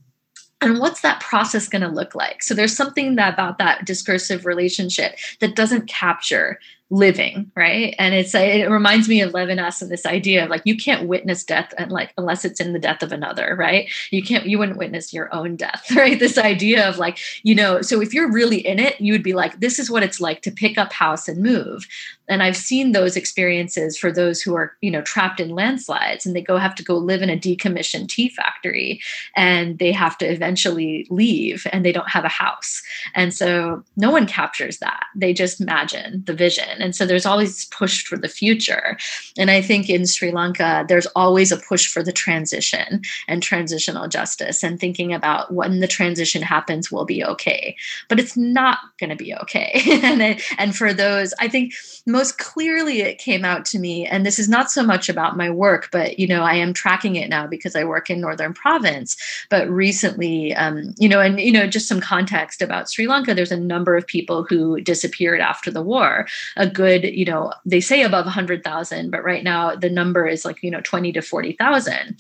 And 0.62 0.80
what's 0.80 1.02
that 1.02 1.20
process 1.20 1.68
going 1.68 1.82
to 1.82 1.88
look 1.88 2.16
like? 2.16 2.44
So 2.44 2.54
there's 2.54 2.76
something 2.76 3.16
that 3.16 3.34
about 3.34 3.58
that 3.58 3.86
discursive 3.86 4.46
relationship 4.46 5.18
that 5.40 5.56
doesn't 5.56 5.88
capture 5.88 6.60
living 6.92 7.50
right? 7.56 7.96
And 7.98 8.14
it's 8.14 8.36
it 8.36 8.70
reminds 8.70 9.08
me 9.08 9.22
of 9.22 9.32
levinas 9.32 9.82
and 9.82 9.90
this 9.90 10.06
idea 10.06 10.44
of 10.44 10.50
like 10.50 10.62
you 10.66 10.76
can't 10.76 11.08
witness 11.08 11.46
death 11.46 11.74
and 11.78 11.90
like 11.90 12.14
unless 12.18 12.44
it's 12.44 12.60
in 12.60 12.74
the 12.74 12.80
death 12.80 13.02
of 13.02 13.14
another 13.14 13.56
right? 13.58 13.90
You 14.12 14.22
can't 14.22 14.46
you 14.46 14.60
wouldn't 14.60 14.78
witness 14.78 15.14
your 15.14 15.34
own 15.34 15.56
death 15.56 15.90
right? 15.96 16.20
This 16.20 16.38
idea 16.38 16.88
of 16.88 16.98
like 16.98 17.18
you 17.44 17.56
know 17.56 17.82
so 17.82 18.02
if 18.02 18.14
you're 18.14 18.30
really 18.30 18.60
in 18.60 18.78
it 18.78 19.00
you 19.00 19.14
would 19.14 19.24
be 19.24 19.32
like 19.32 19.62
this 19.62 19.80
is 19.80 19.90
what 19.90 20.04
it's 20.04 20.20
like 20.20 20.42
to 20.42 20.52
pick 20.52 20.78
up 20.78 20.92
house 20.92 21.30
and 21.30 21.42
move 21.42 21.88
and 22.32 22.42
i've 22.42 22.58
seen 22.58 22.92
those 22.92 23.16
experiences 23.16 23.98
for 23.98 24.12
those 24.12 24.42
who 24.42 24.56
are 24.56 24.76
you 24.82 24.90
know 24.90 25.02
trapped 25.02 25.40
in 25.40 25.50
landslides 25.50 26.26
and 26.26 26.36
they 26.36 26.42
go 26.42 26.58
have 26.58 26.76
to 26.76 26.84
go 26.84 26.98
live 26.98 27.22
in 27.22 27.30
a 27.30 27.38
decommissioned 27.38 28.08
tea 28.08 28.30
factory 28.30 29.00
and 29.36 29.80
they 29.80 29.92
have 29.92 30.18
to 30.18 30.26
eventually 30.26 31.06
leave 31.10 31.68
and 31.72 31.86
they 31.86 31.92
don't 31.92 32.10
have 32.10 32.26
a 32.26 32.30
house 32.30 32.82
and 33.16 33.34
so 33.34 33.84
no 33.96 34.10
one 34.10 34.26
captures 34.26 34.80
that 34.80 35.06
they 35.16 35.34
just 35.34 35.62
imagine 35.62 36.24
the 36.26 36.34
vision 36.34 36.82
and 36.82 36.96
so 36.96 37.06
there's 37.06 37.26
always 37.26 37.66
push 37.66 38.06
for 38.06 38.18
the 38.18 38.30
future. 38.30 38.98
And 39.38 39.50
I 39.50 39.62
think 39.62 39.90
in 39.90 40.06
Sri 40.06 40.32
Lanka, 40.32 40.86
there's 40.88 41.08
always 41.08 41.52
a 41.52 41.58
push 41.58 41.88
for 41.88 42.04
the 42.04 42.12
transition 42.12 43.02
and 43.28 43.42
transitional 43.42 44.08
justice 44.08 44.64
and 44.64 44.80
thinking 44.80 45.12
about 45.12 45.54
when 45.54 45.80
the 45.80 45.88
transition 45.88 46.42
happens, 46.42 46.92
we'll 46.92 47.06
be 47.06 47.24
okay. 47.24 47.76
But 48.08 48.20
it's 48.20 48.38
not 48.38 48.78
going 49.00 49.10
to 49.10 49.16
be 49.16 49.34
okay. 49.36 49.82
and, 50.04 50.22
it, 50.22 50.44
and 50.58 50.76
for 50.76 50.94
those, 50.94 51.34
I 51.40 51.48
think 51.48 51.74
most 52.06 52.21
clearly 52.30 53.00
it 53.00 53.20
came 53.20 53.46
out 53.46 53.64
to 53.68 53.80
me, 53.80 54.06
and 54.06 54.26
this 54.26 54.38
is 54.38 54.50
not 54.50 54.70
so 54.70 54.84
much 54.84 55.08
about 55.08 55.38
my 55.38 55.50
work, 55.50 55.88
but, 55.94 56.20
you 56.20 56.28
know, 56.28 56.44
I 56.44 56.56
am 56.56 56.74
tracking 56.74 57.16
it 57.16 57.30
now 57.30 57.48
because 57.48 57.74
I 57.74 57.86
work 57.86 58.10
in 58.10 58.20
Northern 58.20 58.54
Province. 58.54 59.16
But 59.50 59.70
recently, 59.70 60.54
um, 60.56 60.94
you 60.98 61.08
know, 61.08 61.22
and, 61.22 61.40
you 61.40 61.54
know, 61.54 61.68
just 61.68 61.88
some 61.88 62.02
context 62.02 62.62
about 62.62 62.90
Sri 62.92 63.08
Lanka, 63.08 63.34
there's 63.34 63.54
a 63.54 63.58
number 63.58 63.96
of 63.96 64.06
people 64.06 64.44
who 64.44 64.82
disappeared 64.82 65.40
after 65.40 65.72
the 65.72 65.82
war. 65.82 66.28
A 66.58 66.68
good, 66.68 67.06
you 67.06 67.24
know, 67.24 67.54
they 67.66 67.80
say 67.80 68.04
above 68.04 68.26
100,000, 68.26 69.10
but 69.10 69.24
right 69.24 69.44
now 69.44 69.74
the 69.74 69.90
number 69.90 70.28
is 70.28 70.44
like, 70.44 70.62
you 70.62 70.70
know, 70.70 70.82
20 70.82 71.14
to 71.14 71.22
40,000. 71.22 72.20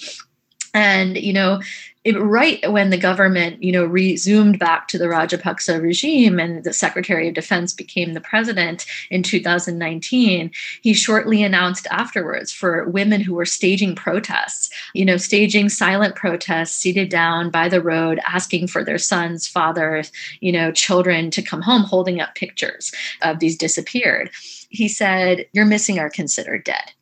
And, 0.73 1.17
you 1.17 1.33
know, 1.33 1.59
it, 2.03 2.19
right 2.19 2.71
when 2.71 2.89
the 2.89 2.97
government, 2.97 3.61
you 3.61 3.71
know, 3.71 3.85
resumed 3.85 4.59
back 4.59 4.87
to 4.87 4.97
the 4.97 5.05
Rajapaksa 5.05 5.81
regime 5.81 6.39
and 6.39 6.63
the 6.63 6.73
Secretary 6.73 7.27
of 7.27 7.33
Defense 7.33 7.73
became 7.73 8.13
the 8.13 8.21
president 8.21 8.85
in 9.09 9.23
2019, 9.23 10.51
he 10.81 10.93
shortly 10.93 11.43
announced 11.43 11.87
afterwards 11.91 12.51
for 12.51 12.89
women 12.89 13.21
who 13.21 13.33
were 13.33 13.45
staging 13.45 13.95
protests, 13.95 14.69
you 14.93 15.05
know, 15.05 15.17
staging 15.17 15.69
silent 15.69 16.15
protests, 16.15 16.73
seated 16.73 17.09
down 17.09 17.49
by 17.49 17.69
the 17.69 17.81
road, 17.81 18.19
asking 18.27 18.67
for 18.67 18.83
their 18.83 18.97
sons, 18.97 19.47
fathers, 19.47 20.11
you 20.39 20.51
know, 20.51 20.71
children 20.71 21.29
to 21.31 21.41
come 21.41 21.61
home, 21.61 21.83
holding 21.83 22.19
up 22.19 22.33
pictures 22.35 22.91
of 23.21 23.39
these 23.39 23.57
disappeared 23.57 24.31
he 24.71 24.87
said, 24.87 25.45
You're 25.53 25.65
missing 25.65 25.99
are 25.99 26.09
considered 26.09 26.63
dead. 26.63 26.93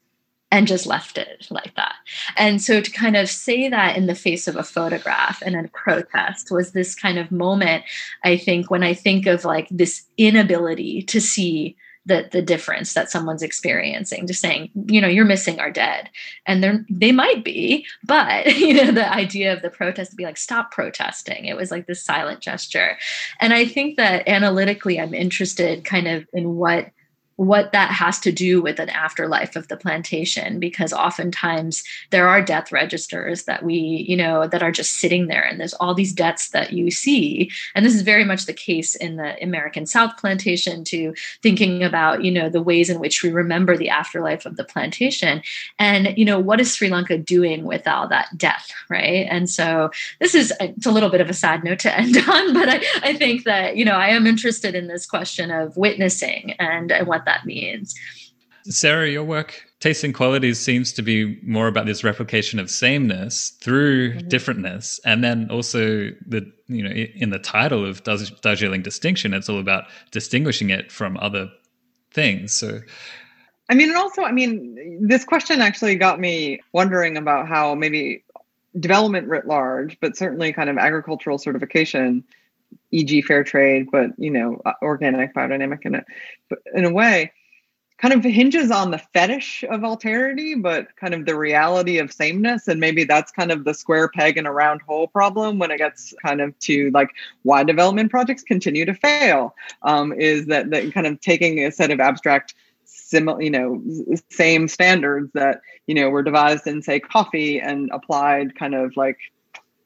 And 0.52 0.68
just 0.68 0.88
left 0.88 1.20
it 1.20 1.46
like 1.52 1.76
that. 1.76 1.94
And 2.36 2.60
so 2.60 2.82
to 2.82 2.92
kind 2.92 3.16
of 3.16 3.30
say 3.30 3.70
that 3.70 3.96
in 3.96 4.08
the 4.08 4.16
face 4.16 4.48
of 4.48 4.56
a 4.56 4.64
photograph 4.64 5.44
and 5.46 5.56
a 5.56 5.68
protest 5.70 6.50
was 6.50 6.72
this 6.72 6.96
kind 6.96 7.20
of 7.20 7.32
moment, 7.32 7.84
I 8.24 8.38
think, 8.38 8.72
when 8.72 8.82
I 8.82 8.96
think 8.96 9.28
of 9.28 9.46
like 9.46 9.68
this 9.70 10.06
inability 10.18 11.04
to 11.04 11.22
see 11.22 11.78
the 12.10 12.28
the 12.32 12.42
difference 12.42 12.94
that 12.94 13.12
someone's 13.12 13.44
experiencing 13.44 14.26
just 14.26 14.42
saying 14.42 14.70
you 14.88 15.00
know 15.00 15.08
you're 15.08 15.26
missing 15.26 15.60
our 15.60 15.72
dead. 15.72 16.10
And 16.46 16.64
they 16.64 16.72
they 16.90 17.12
might 17.12 17.44
be 17.46 17.86
but 18.04 18.58
you 18.58 18.74
know 18.74 18.92
the 18.92 19.14
idea 19.14 19.54
of 19.54 19.62
the 19.62 19.70
protest 19.70 20.12
to 20.12 20.18
be 20.18 20.26
like 20.26 20.38
stop 20.38 20.72
protesting. 20.72 21.46
It 21.46 21.56
was 21.56 21.72
like 21.72 21.88
this 21.88 22.04
silent 22.04 22.42
gesture. 22.42 22.98
And 23.40 23.54
i 23.54 23.66
think 23.66 23.98
that 23.98 24.28
analytically 24.28 25.00
i'm 25.00 25.14
interested 25.14 25.86
kind 25.86 26.08
of 26.08 26.26
in 26.34 26.56
what 26.56 26.90
what 27.40 27.72
that 27.72 27.90
has 27.90 28.20
to 28.20 28.34
do 28.34 28.62
with 28.62 28.80
an 28.80 28.90
afterlife 28.90 29.56
of 29.56 29.70
the 29.70 29.78
plantation 29.78 30.60
because 30.60 30.92
oftentimes 30.92 31.86
there 32.10 32.28
are 32.28 32.42
death 32.42 32.70
registers 32.70 33.44
that 33.44 33.64
we 33.64 34.06
you 34.10 34.18
know 34.18 34.46
that 34.46 34.62
are 34.62 34.74
just 34.74 35.00
sitting 35.00 35.28
there 35.28 35.42
and 35.42 35.58
there's 35.58 35.74
all 35.76 35.94
these 35.94 36.12
deaths 36.12 36.50
that 36.50 36.74
you 36.74 36.92
see. 36.92 37.50
And 37.76 37.86
this 37.86 37.96
is 37.96 38.02
very 38.02 38.26
much 38.26 38.46
the 38.46 38.52
case 38.52 38.94
in 38.94 39.16
the 39.16 39.42
american 39.42 39.86
south 39.86 40.18
plantation 40.18 40.84
to 40.84 41.14
thinking 41.42 41.82
about 41.82 42.26
you 42.26 42.32
know 42.32 42.50
the 42.50 42.62
ways 42.62 42.90
in 42.90 43.00
which 43.00 43.24
we 43.24 43.32
remember 43.32 43.78
the 43.78 43.90
afterlife 43.90 44.46
of 44.46 44.58
the 44.58 44.66
plantation. 44.66 45.42
And 45.80 46.18
you 46.18 46.26
know 46.26 46.40
what 46.40 46.60
is 46.60 46.74
sri 46.74 46.90
lanka 46.90 47.18
doing 47.18 47.64
with 47.64 47.88
all 47.88 48.10
that 48.10 48.38
death 48.38 48.70
right? 48.90 49.28
And 49.30 49.50
so 49.50 49.92
this 50.20 50.36
is 50.36 50.52
uh, 50.60 50.74
it's 50.76 50.86
a 50.86 50.92
little 50.92 51.10
bit 51.10 51.22
of 51.22 51.30
a 51.30 51.34
sad 51.34 51.64
note 51.64 51.80
to 51.80 51.98
end 51.98 52.18
on 52.18 52.54
but 52.54 52.68
i, 52.68 52.84
I 53.02 53.14
think 53.14 53.46
that 53.46 53.78
you 53.78 53.86
know 53.86 53.94
i 53.94 54.08
am 54.08 54.28
interested 54.28 54.76
in 54.76 54.88
this 54.88 55.06
question 55.06 55.52
of 55.52 55.78
witnessing 55.78 56.54
and, 56.60 56.92
and 56.92 57.08
what 57.08 57.26
that 57.30 57.46
means. 57.46 57.96
Sarah, 58.66 59.10
your 59.10 59.24
work, 59.24 59.64
Tasting 59.80 60.14
Qualities, 60.14 60.60
seems 60.60 60.92
to 60.94 61.02
be 61.02 61.40
more 61.44 61.68
about 61.68 61.86
this 61.86 62.04
replication 62.04 62.60
of 62.60 62.70
sameness 62.70 63.52
through 63.62 64.12
mm-hmm. 64.12 64.28
differentness. 64.28 65.00
And 65.06 65.24
then 65.24 65.50
also 65.50 66.12
the, 66.28 66.52
you 66.68 66.84
know, 66.84 66.92
in 66.92 67.30
the 67.30 67.40
title 67.40 67.86
of 67.86 68.04
Darjeeling 68.42 68.82
Distinction, 68.82 69.34
it's 69.34 69.50
all 69.50 69.60
about 69.60 69.86
distinguishing 70.12 70.70
it 70.70 70.92
from 70.92 71.18
other 71.18 71.50
things. 72.12 72.54
So 72.54 72.82
I 73.70 73.76
mean, 73.76 73.90
and 73.90 73.98
also, 73.98 74.24
I 74.24 74.32
mean, 74.32 75.08
this 75.08 75.24
question 75.24 75.62
actually 75.62 75.96
got 75.96 76.20
me 76.20 76.60
wondering 76.74 77.18
about 77.18 77.48
how 77.48 77.76
maybe 77.76 78.24
development 78.80 79.28
writ 79.28 79.46
large, 79.46 80.00
but 80.00 80.18
certainly 80.18 80.52
kind 80.52 80.70
of 80.70 80.78
agricultural 80.78 81.38
certification, 81.38 82.24
e.g., 82.92 83.22
fair 83.24 83.44
trade, 83.44 83.88
but 83.92 84.12
you 84.18 84.32
know, 84.32 84.62
organic, 84.82 85.34
biodynamic, 85.34 85.86
in 85.86 86.04
but 86.50 86.60
in 86.74 86.86
a 86.86 86.92
way, 86.92 87.32
kind 88.00 88.14
of 88.14 88.24
hinges 88.24 88.72
on 88.72 88.92
the 88.92 88.98
fetish 88.98 89.64
of 89.70 89.82
alterity, 89.82 90.60
but 90.60 90.96
kind 90.96 91.14
of 91.14 91.26
the 91.26 91.36
reality 91.36 91.98
of 91.98 92.12
sameness. 92.14 92.68
And 92.68 92.80
maybe 92.80 93.04
that's 93.04 93.32
kind 93.32 93.52
of 93.52 93.66
the 93.66 93.74
square 93.74 94.08
peg 94.08 94.38
in 94.38 94.46
a 94.46 94.52
round 94.52 94.82
hole 94.82 95.08
problem 95.08 95.60
when 95.60 95.70
it 95.70 95.78
gets 95.78 96.14
kind 96.24 96.40
of 96.40 96.58
to 96.60 96.90
like 96.92 97.10
why 97.44 97.64
development 97.64 98.10
projects 98.10 98.42
continue 98.42 98.86
to 98.86 98.94
fail. 98.94 99.54
Um, 99.84 100.14
is 100.14 100.46
that 100.48 100.70
that 100.70 100.94
kind 100.94 101.08
of 101.08 101.20
taking 101.20 101.60
a 101.60 101.72
set 101.72 101.92
of 101.92 102.00
abstract 102.00 102.56
similar 102.86 103.42
you 103.42 103.50
know 103.50 103.82
same 104.30 104.68
standards 104.68 105.32
that 105.34 105.62
you 105.88 105.96
know 105.96 106.10
were 106.10 106.24
devised 106.24 106.68
in 106.68 106.82
say 106.82 107.00
coffee 107.00 107.60
and 107.60 107.90
applied 107.92 108.56
kind 108.56 108.76
of 108.76 108.96
like 108.96 109.18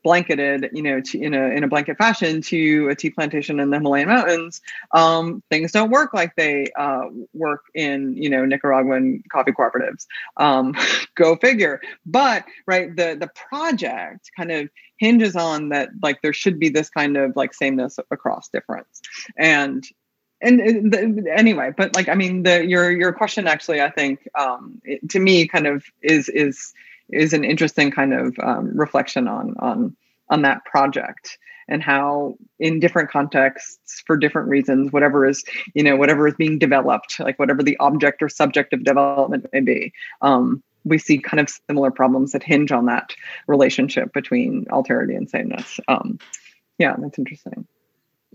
blanketed, 0.04 0.70
you 0.74 0.82
know, 0.82 1.02
to, 1.02 1.20
in 1.20 1.34
a 1.34 1.48
in 1.48 1.64
a 1.64 1.68
blanket 1.68 1.98
fashion 1.98 2.42
to 2.42 2.90
a 2.90 2.96
tea 2.96 3.10
plantation 3.10 3.60
in 3.60 3.70
the 3.70 3.78
Himalayan 3.78 4.10
mountains, 4.10 4.62
um, 4.92 5.42
things 5.50 5.72
don't 5.72 5.90
work 5.90 6.14
like 6.14 6.36
they 6.36 6.68
uh, 6.78 7.06
work 7.34 7.64
in 7.74 8.16
you 8.16 8.30
know 8.30 8.46
Nicaraguan 8.46 9.24
coffee 9.32 9.52
cooperatives. 9.52 10.06
Um, 10.38 10.76
go 11.16 11.36
figure. 11.36 11.82
But 12.06 12.46
right, 12.68 12.96
the 12.96 13.18
the 13.20 13.30
project 13.50 14.30
kind 14.38 14.52
of 14.52 14.70
hinges 14.98 15.36
on 15.36 15.70
that 15.70 15.90
like 16.02 16.22
there 16.22 16.34
should 16.34 16.60
be 16.60 16.70
this 16.70 16.90
kind 16.90 17.18
of 17.18 17.36
like 17.36 17.54
sameness 17.54 17.98
across 18.12 18.50
difference, 18.50 19.02
and 19.38 19.84
and 20.44 20.92
the, 20.92 21.34
anyway, 21.34 21.72
but 21.76 21.96
like 21.96 22.10
I 22.10 22.16
mean, 22.16 22.44
the 22.44 22.66
your 22.66 22.92
your 22.92 23.14
question 23.14 23.48
actually, 23.48 23.82
I 23.82 23.90
think 23.90 24.28
um, 24.38 24.82
it, 24.84 25.10
to 25.12 25.20
me, 25.20 25.48
kind 25.48 25.66
of 25.66 25.86
is 26.02 26.28
is 26.28 26.74
is 27.12 27.34
an 27.34 27.44
interesting 27.44 27.92
kind 27.92 28.14
of 28.14 28.36
um, 28.42 28.76
reflection 28.78 29.28
on 29.28 29.56
on 29.60 29.96
on 30.30 30.42
that 30.44 30.64
project 30.66 31.38
and 31.68 31.82
how 31.82 32.36
in 32.60 32.80
different 32.80 33.10
contexts 33.10 34.04
for 34.06 34.18
different 34.18 34.50
reasons 34.50 34.92
whatever 34.92 35.26
is 35.26 35.44
you 35.74 35.84
know 35.84 35.96
whatever 35.96 36.28
is 36.28 36.36
being 36.36 36.60
developed 36.60 37.20
like 37.20 37.38
whatever 37.40 37.64
the 37.64 37.78
object 37.78 38.22
or 38.22 38.30
subject 38.30 38.74
of 38.74 38.84
development 38.84 39.46
may 39.54 39.62
be 39.62 39.94
um, 40.22 40.64
we 40.86 40.98
see 40.98 41.18
kind 41.18 41.40
of 41.40 41.50
similar 41.70 41.92
problems 41.92 42.34
that 42.34 42.44
hinge 42.44 42.72
on 42.72 42.88
that 42.88 43.14
relationship 43.48 44.12
between 44.12 44.66
alterity 44.66 45.16
and 45.16 45.30
sameness. 45.30 45.80
Um, 45.88 46.20
yeah 46.78 46.96
that's 46.98 47.20
interesting 47.20 47.68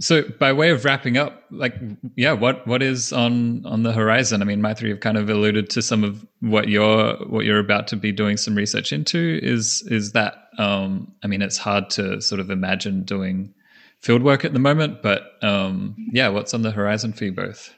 so, 0.01 0.23
by 0.39 0.53
way 0.53 0.71
of 0.71 0.85
wrapping 0.85 1.17
up, 1.17 1.43
like, 1.51 1.75
yeah, 2.15 2.33
what 2.33 2.67
what 2.67 2.83
is 2.83 3.13
on 3.13 3.65
on 3.67 3.83
the 3.83 3.93
horizon? 3.93 4.43
I 4.43 4.45
mean, 4.45 4.61
Maithri, 4.61 4.89
you've 4.89 5.01
kind 5.01 5.17
of 5.17 5.29
alluded 5.29 5.71
to 5.71 5.83
some 5.83 6.05
of 6.05 6.25
what 6.41 6.69
you're 6.69 7.17
what 7.27 7.45
you're 7.45 7.59
about 7.59 7.89
to 7.89 7.97
be 7.97 8.13
doing 8.13 8.37
some 8.37 8.55
research 8.55 8.93
into. 8.93 9.41
Is 9.43 9.83
is 9.91 10.13
that? 10.13 10.35
Um, 10.59 11.13
I 11.23 11.27
mean, 11.27 11.43
it's 11.43 11.59
hard 11.59 11.91
to 11.91 12.21
sort 12.21 12.41
of 12.41 12.51
imagine 12.51 13.03
doing 13.03 13.55
field 14.01 14.23
work 14.23 14.45
at 14.45 14.53
the 14.53 14.59
moment, 14.59 15.03
but 15.03 15.33
um, 15.43 15.97
yeah, 16.13 16.29
what's 16.29 16.55
on 16.55 16.63
the 16.63 16.71
horizon 16.71 17.13
for 17.13 17.25
you 17.25 17.33
both? 17.33 17.75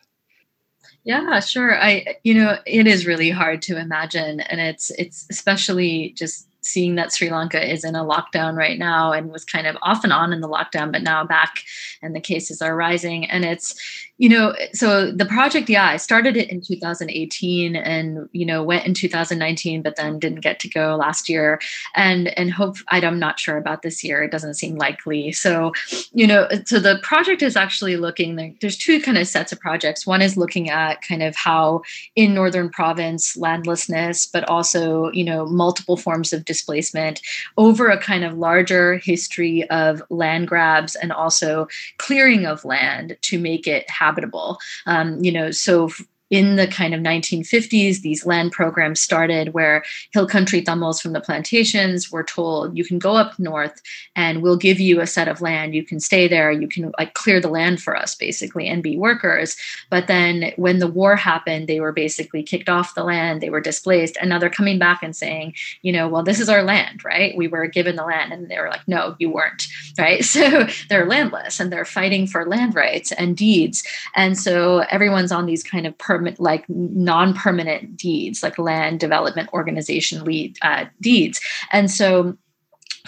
Yeah, 1.04 1.40
sure. 1.40 1.80
I 1.80 2.16
you 2.22 2.34
know, 2.34 2.58
it 2.66 2.86
is 2.86 3.06
really 3.06 3.30
hard 3.30 3.62
to 3.62 3.78
imagine 3.78 4.40
and 4.40 4.60
it's 4.60 4.90
it's 4.98 5.26
especially 5.30 6.14
just 6.16 6.46
seeing 6.62 6.94
that 6.96 7.12
Sri 7.12 7.30
Lanka 7.30 7.70
is 7.70 7.84
in 7.84 7.94
a 7.94 8.04
lockdown 8.04 8.56
right 8.56 8.78
now 8.78 9.12
and 9.12 9.30
was 9.30 9.44
kind 9.44 9.66
of 9.66 9.76
off 9.82 10.04
and 10.04 10.12
on 10.12 10.32
in 10.32 10.40
the 10.40 10.48
lockdown, 10.48 10.92
but 10.92 11.02
now 11.02 11.24
back 11.24 11.62
and 12.02 12.14
the 12.14 12.20
cases 12.20 12.62
are 12.62 12.76
rising. 12.76 13.28
And 13.30 13.44
it's, 13.44 13.74
you 14.18 14.28
know, 14.28 14.54
so 14.74 15.10
the 15.10 15.24
project, 15.24 15.70
yeah, 15.70 15.86
I 15.86 15.96
started 15.96 16.36
it 16.36 16.50
in 16.50 16.60
2018 16.60 17.74
and, 17.74 18.28
you 18.32 18.44
know, 18.44 18.62
went 18.62 18.86
in 18.86 18.92
2019, 18.92 19.80
but 19.80 19.96
then 19.96 20.18
didn't 20.18 20.40
get 20.40 20.60
to 20.60 20.68
go 20.68 20.94
last 20.96 21.28
year. 21.28 21.58
And, 21.96 22.36
and 22.38 22.52
hope, 22.52 22.76
I'm 22.88 23.18
not 23.18 23.40
sure 23.40 23.56
about 23.56 23.80
this 23.80 24.04
year. 24.04 24.22
It 24.22 24.30
doesn't 24.30 24.54
seem 24.54 24.76
likely. 24.76 25.32
So, 25.32 25.72
you 26.12 26.26
know, 26.26 26.48
so 26.66 26.78
the 26.78 26.98
project 27.02 27.42
is 27.42 27.56
actually 27.56 27.96
looking, 27.96 28.58
there's 28.60 28.76
two 28.76 29.00
kind 29.00 29.16
of 29.16 29.26
sets 29.26 29.52
of 29.52 29.60
projects. 29.60 30.06
One 30.06 30.20
is 30.20 30.36
looking 30.36 30.68
at 30.68 31.00
kind 31.00 31.22
of 31.22 31.34
how 31.34 31.82
in 32.14 32.34
Northern 32.34 32.68
province, 32.68 33.38
landlessness, 33.38 34.26
but 34.26 34.46
also, 34.50 35.10
you 35.12 35.24
know, 35.24 35.46
multiple 35.46 35.96
forms 35.96 36.34
of 36.34 36.44
displacement 36.50 37.20
over 37.56 37.88
a 37.88 37.96
kind 37.96 38.24
of 38.24 38.36
larger 38.36 38.96
history 38.98 39.70
of 39.70 40.02
land 40.10 40.48
grabs 40.48 40.96
and 40.96 41.12
also 41.12 41.68
clearing 41.98 42.44
of 42.44 42.64
land 42.64 43.16
to 43.20 43.38
make 43.38 43.68
it 43.68 43.88
habitable. 43.88 44.58
Um, 44.84 45.22
you 45.22 45.30
know, 45.30 45.52
so 45.52 45.90
in 46.30 46.56
the 46.56 46.68
kind 46.68 46.94
of 46.94 47.00
1950s, 47.00 48.00
these 48.00 48.24
land 48.24 48.52
programs 48.52 49.00
started 49.00 49.52
where 49.52 49.84
hill 50.12 50.26
country 50.26 50.62
Tamils 50.62 51.00
from 51.00 51.12
the 51.12 51.20
plantations 51.20 52.10
were 52.10 52.22
told, 52.22 52.76
you 52.76 52.84
can 52.84 52.98
go 52.98 53.16
up 53.16 53.38
north 53.38 53.82
and 54.14 54.40
we'll 54.40 54.56
give 54.56 54.78
you 54.78 55.00
a 55.00 55.06
set 55.06 55.26
of 55.26 55.40
land. 55.40 55.74
You 55.74 55.84
can 55.84 55.98
stay 55.98 56.28
there. 56.28 56.52
You 56.52 56.68
can 56.68 56.92
like 56.98 57.14
clear 57.14 57.40
the 57.40 57.48
land 57.48 57.82
for 57.82 57.96
us, 57.96 58.14
basically, 58.14 58.68
and 58.68 58.82
be 58.82 58.96
workers. 58.96 59.56
But 59.90 60.06
then 60.06 60.52
when 60.56 60.78
the 60.78 60.86
war 60.86 61.16
happened, 61.16 61.68
they 61.68 61.80
were 61.80 61.92
basically 61.92 62.42
kicked 62.42 62.68
off 62.68 62.94
the 62.94 63.04
land. 63.04 63.40
They 63.40 63.50
were 63.50 63.60
displaced. 63.60 64.16
And 64.20 64.30
now 64.30 64.38
they're 64.38 64.50
coming 64.50 64.78
back 64.78 65.02
and 65.02 65.14
saying, 65.16 65.54
you 65.82 65.92
know, 65.92 66.08
well, 66.08 66.22
this 66.22 66.40
is 66.40 66.48
our 66.48 66.62
land, 66.62 67.04
right? 67.04 67.36
We 67.36 67.48
were 67.48 67.66
given 67.66 67.96
the 67.96 68.04
land. 68.04 68.32
And 68.32 68.48
they 68.48 68.58
were 68.58 68.68
like, 68.68 68.86
no, 68.86 69.16
you 69.18 69.30
weren't, 69.30 69.66
right? 69.98 70.24
So 70.40 70.66
they're 70.88 71.06
landless 71.06 71.60
and 71.60 71.72
they're 71.72 71.84
fighting 71.84 72.26
for 72.26 72.46
land 72.46 72.74
rights 72.74 73.10
and 73.12 73.36
deeds. 73.36 73.82
And 74.14 74.38
so 74.38 74.84
everyone's 74.90 75.32
on 75.32 75.44
these 75.44 75.62
kind 75.62 75.86
of 75.86 75.98
like 76.38 76.64
non-permanent 76.68 77.96
deeds, 77.96 78.42
like 78.42 78.58
land 78.58 79.00
development 79.00 79.48
organization 79.52 80.24
lead 80.24 80.56
uh, 80.62 80.84
deeds, 81.00 81.40
and 81.72 81.90
so 81.90 82.36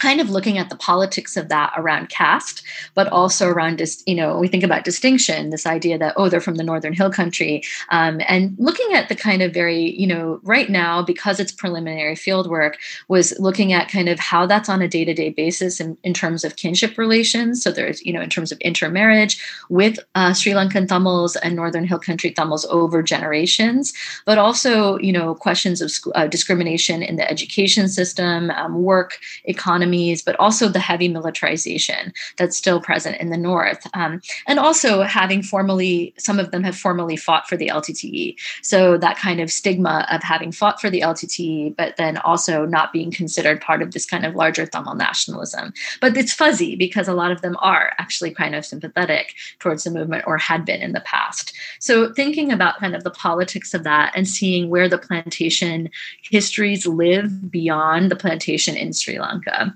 kind 0.03 0.21
of 0.21 0.31
looking 0.31 0.59
at 0.59 0.69
the 0.69 0.81
politics 0.91 1.37
of 1.37 1.49
that 1.49 1.73
around 1.77 2.09
caste, 2.09 2.65
but 2.95 3.07
also 3.19 3.45
around 3.49 3.79
just, 3.79 4.07
you 4.11 4.17
know, 4.17 4.31
we 4.43 4.49
think 4.49 4.65
about 4.65 4.89
distinction, 4.91 5.51
this 5.51 5.67
idea 5.67 5.97
that, 5.97 6.13
oh, 6.17 6.29
they're 6.29 6.49
from 6.49 6.57
the 6.57 6.69
Northern 6.71 6.93
Hill 6.93 7.13
Country, 7.21 7.63
um, 7.91 8.21
and 8.27 8.43
looking 8.59 8.91
at 8.99 9.09
the 9.09 9.15
kind 9.15 9.43
of 9.43 9.55
very, 9.55 9.83
you 10.03 10.09
know, 10.13 10.41
right 10.43 10.69
now, 10.69 11.03
because 11.13 11.39
it's 11.39 11.53
preliminary 11.53 12.17
field 12.17 12.51
work, 12.51 12.75
was 13.07 13.39
looking 13.39 13.73
at 13.73 13.93
kind 13.97 14.09
of 14.09 14.19
how 14.19 14.43
that's 14.45 14.69
on 14.69 14.83
a 14.83 14.89
day 14.89 15.05
to 15.05 15.15
day 15.15 15.31
basis 15.31 15.79
in, 15.79 15.97
in 16.03 16.13
terms 16.13 16.43
of 16.45 16.57
kinship 16.57 16.99
relations. 16.99 17.63
So 17.63 17.71
there's, 17.71 18.05
you 18.05 18.13
know, 18.13 18.23
in 18.27 18.31
terms 18.31 18.51
of 18.51 18.59
intermarriage 18.59 19.35
with 19.69 19.97
uh, 20.17 20.33
Sri 20.33 20.53
Lankan 20.53 20.89
Tamils 20.89 21.37
and 21.37 21.55
Northern 21.55 21.87
Hill 21.87 22.01
Country 22.01 22.33
Tamils 22.33 22.67
over 22.79 23.05
generations, 23.05 23.93
but 24.27 24.37
also, 24.37 24.99
you 24.99 25.13
know, 25.13 25.37
questions 25.47 25.81
of 25.81 25.91
uh, 26.17 26.27
discrimination 26.27 27.03
in 27.03 27.15
the 27.21 27.31
education 27.31 27.89
system, 27.89 28.51
um, 28.51 28.83
work, 28.83 29.19
economy 29.45 29.92
economies, 29.93 30.23
but 30.23 30.37
also 30.39 30.69
the 30.69 30.79
heavy 30.79 31.09
militarization 31.09 32.13
that's 32.39 32.57
still 32.57 32.81
present 32.81 33.17
in 33.21 33.31
the 33.31 33.37
North. 33.37 33.87
Um, 33.95 34.21
and 34.47 34.59
also 34.59 35.03
having 35.03 35.43
formally, 35.43 36.15
some 36.19 36.39
of 36.39 36.51
them 36.51 36.65
have 36.65 36.77
formally 36.77 37.17
fought 37.17 37.49
for 37.49 37.57
the 37.57 37.69
LTTE. 37.69 38.37
So 38.63 38.97
that 38.99 39.17
kind 39.17 39.41
of 39.41 39.51
stigma 39.51 40.07
of 40.11 40.23
having 40.23 40.53
fought 40.53 40.81
for 40.81 40.91
the 40.91 41.01
LTTE, 41.01 41.77
but 41.77 41.97
then 41.97 42.17
also 42.19 42.65
not 42.67 42.93
being 42.93 43.11
considered 43.11 43.61
part 43.61 43.83
of 43.83 43.93
this 43.93 44.07
kind 44.07 44.25
of 44.25 44.35
larger 44.35 44.67
Tamil 44.67 44.95
nationalism. 44.95 45.73
But 46.01 46.17
it's 46.17 46.33
fuzzy 46.33 46.77
because 46.77 47.09
a 47.09 47.15
lot 47.15 47.31
of 47.31 47.43
them 47.43 47.57
are 47.61 47.93
actually 47.99 48.33
kind 48.33 48.55
of 48.55 48.65
sympathetic 48.65 49.35
towards 49.59 49.85
the 49.85 49.91
movement 49.91 50.25
or 50.27 50.39
had 50.39 50.65
been 50.65 50.81
in 50.81 50.93
the 50.93 51.01
past. 51.01 51.53
So 51.79 52.13
thinking 52.15 52.53
about 52.53 52.79
kind 52.79 52.95
of 52.95 53.05
the 53.05 53.11
politics 53.11 53.75
of 53.75 53.85
that 53.85 54.13
and 54.17 54.27
seeing 54.27 54.71
where 54.71 54.89
the 54.89 54.99
plantation 54.99 55.91
histories 56.31 56.87
live 56.87 57.51
beyond 57.51 58.11
the 58.11 58.17
plantation 58.17 58.77
in 58.77 58.93
Sri 58.93 59.19
Lanka 59.19 59.75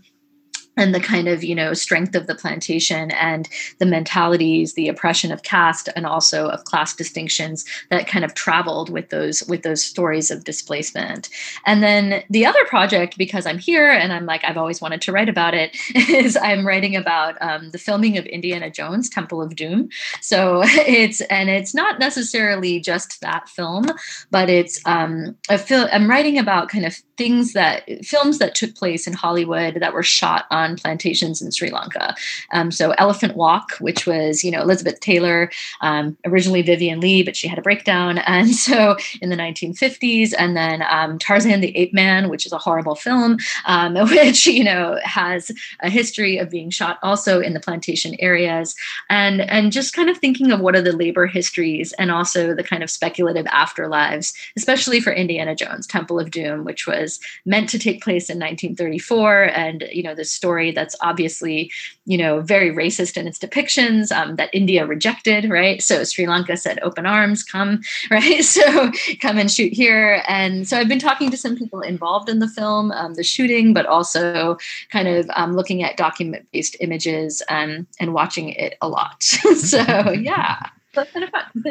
and 0.76 0.94
the 0.94 1.00
kind 1.00 1.28
of 1.28 1.42
you 1.42 1.54
know 1.54 1.72
strength 1.72 2.14
of 2.14 2.26
the 2.26 2.34
plantation 2.34 3.10
and 3.12 3.48
the 3.78 3.86
mentalities 3.86 4.74
the 4.74 4.88
oppression 4.88 5.32
of 5.32 5.42
caste 5.42 5.88
and 5.96 6.06
also 6.06 6.48
of 6.48 6.64
class 6.64 6.94
distinctions 6.94 7.64
that 7.90 8.06
kind 8.06 8.24
of 8.24 8.34
traveled 8.34 8.90
with 8.90 9.10
those 9.10 9.42
with 9.48 9.62
those 9.62 9.82
stories 9.82 10.30
of 10.30 10.44
displacement. 10.44 11.28
And 11.64 11.82
then 11.82 12.22
the 12.30 12.46
other 12.46 12.64
project 12.66 13.16
because 13.18 13.46
i'm 13.46 13.58
here 13.58 13.90
and 13.90 14.12
i'm 14.12 14.26
like 14.26 14.44
i've 14.44 14.56
always 14.56 14.80
wanted 14.80 15.00
to 15.02 15.12
write 15.12 15.28
about 15.28 15.54
it 15.54 15.76
is 15.94 16.36
i'm 16.36 16.66
writing 16.66 16.96
about 16.96 17.40
um, 17.40 17.70
the 17.70 17.78
filming 17.78 18.18
of 18.18 18.26
indiana 18.26 18.70
jones 18.70 19.08
temple 19.08 19.40
of 19.40 19.56
doom. 19.56 19.88
So 20.20 20.62
it's 20.64 21.20
and 21.22 21.48
it's 21.48 21.74
not 21.74 21.98
necessarily 21.98 22.80
just 22.80 23.20
that 23.20 23.48
film 23.48 23.86
but 24.30 24.48
it's 24.50 24.80
um, 24.86 25.36
a 25.48 25.58
film 25.58 25.88
i'm 25.92 26.08
writing 26.08 26.38
about 26.38 26.68
kind 26.68 26.84
of 26.84 26.94
things 27.16 27.54
that 27.54 27.88
films 28.04 28.38
that 28.38 28.54
took 28.54 28.74
place 28.74 29.06
in 29.06 29.12
hollywood 29.12 29.78
that 29.80 29.92
were 29.92 30.02
shot 30.02 30.44
on 30.50 30.65
on 30.66 30.76
plantations 30.76 31.40
in 31.40 31.50
Sri 31.50 31.70
Lanka. 31.70 32.14
Um, 32.52 32.70
so 32.70 32.90
Elephant 32.92 33.36
Walk, 33.36 33.72
which 33.78 34.06
was 34.06 34.44
you 34.44 34.50
know 34.50 34.60
Elizabeth 34.60 35.00
Taylor, 35.00 35.50
um, 35.80 36.16
originally 36.24 36.62
Vivien 36.62 37.00
Leigh, 37.00 37.22
but 37.22 37.36
she 37.36 37.48
had 37.48 37.58
a 37.58 37.62
breakdown, 37.62 38.18
and 38.26 38.54
so 38.54 38.96
in 39.22 39.30
the 39.30 39.36
1950s, 39.36 40.34
and 40.38 40.56
then 40.56 40.82
um, 40.90 41.18
Tarzan 41.18 41.60
the 41.60 41.76
Ape 41.76 41.94
Man, 41.94 42.28
which 42.28 42.46
is 42.46 42.52
a 42.52 42.58
horrible 42.58 42.94
film, 42.94 43.38
um, 43.66 43.94
which 44.10 44.46
you 44.46 44.64
know 44.64 44.98
has 45.02 45.50
a 45.80 45.88
history 45.88 46.38
of 46.38 46.50
being 46.50 46.70
shot 46.70 46.98
also 47.02 47.40
in 47.40 47.54
the 47.54 47.60
plantation 47.60 48.16
areas, 48.18 48.74
and 49.08 49.40
and 49.40 49.72
just 49.72 49.94
kind 49.94 50.10
of 50.10 50.18
thinking 50.18 50.52
of 50.52 50.60
what 50.60 50.76
are 50.76 50.82
the 50.82 50.96
labor 50.96 51.26
histories 51.26 51.92
and 51.94 52.10
also 52.10 52.54
the 52.54 52.64
kind 52.64 52.82
of 52.82 52.90
speculative 52.90 53.46
afterlives, 53.46 54.34
especially 54.56 55.00
for 55.00 55.12
Indiana 55.12 55.54
Jones, 55.54 55.86
Temple 55.86 56.18
of 56.18 56.30
Doom, 56.30 56.64
which 56.64 56.86
was 56.86 57.20
meant 57.44 57.68
to 57.70 57.78
take 57.78 58.02
place 58.02 58.28
in 58.28 58.38
1934, 58.38 59.44
and 59.44 59.84
you 59.92 60.02
know 60.02 60.14
the 60.14 60.24
story 60.24 60.55
story 60.56 60.72
that's 60.72 60.96
obviously, 61.02 61.70
you 62.06 62.16
know, 62.16 62.40
very 62.40 62.70
racist 62.70 63.18
in 63.18 63.26
its 63.26 63.38
depictions 63.38 64.10
um, 64.10 64.36
that 64.36 64.48
India 64.54 64.86
rejected, 64.86 65.50
right? 65.50 65.82
So 65.82 66.02
Sri 66.04 66.26
Lanka 66.26 66.56
said, 66.56 66.78
open 66.82 67.04
arms, 67.04 67.42
come, 67.42 67.82
right? 68.10 68.42
So 68.42 68.90
come 69.20 69.38
and 69.38 69.50
shoot 69.50 69.72
here. 69.72 70.22
And 70.26 70.66
so 70.66 70.78
I've 70.78 70.88
been 70.88 70.98
talking 70.98 71.30
to 71.30 71.36
some 71.36 71.56
people 71.56 71.82
involved 71.82 72.30
in 72.30 72.38
the 72.38 72.48
film, 72.48 72.90
um, 72.92 73.14
the 73.14 73.22
shooting, 73.22 73.74
but 73.74 73.84
also 73.84 74.56
kind 74.90 75.08
of 75.08 75.28
um, 75.36 75.54
looking 75.54 75.82
at 75.82 75.98
document 75.98 76.46
based 76.52 76.76
images 76.80 77.42
and, 77.50 77.86
and 78.00 78.14
watching 78.14 78.48
it 78.48 78.76
a 78.80 78.88
lot. 78.88 79.22
so 79.22 79.78
yeah. 80.12 80.58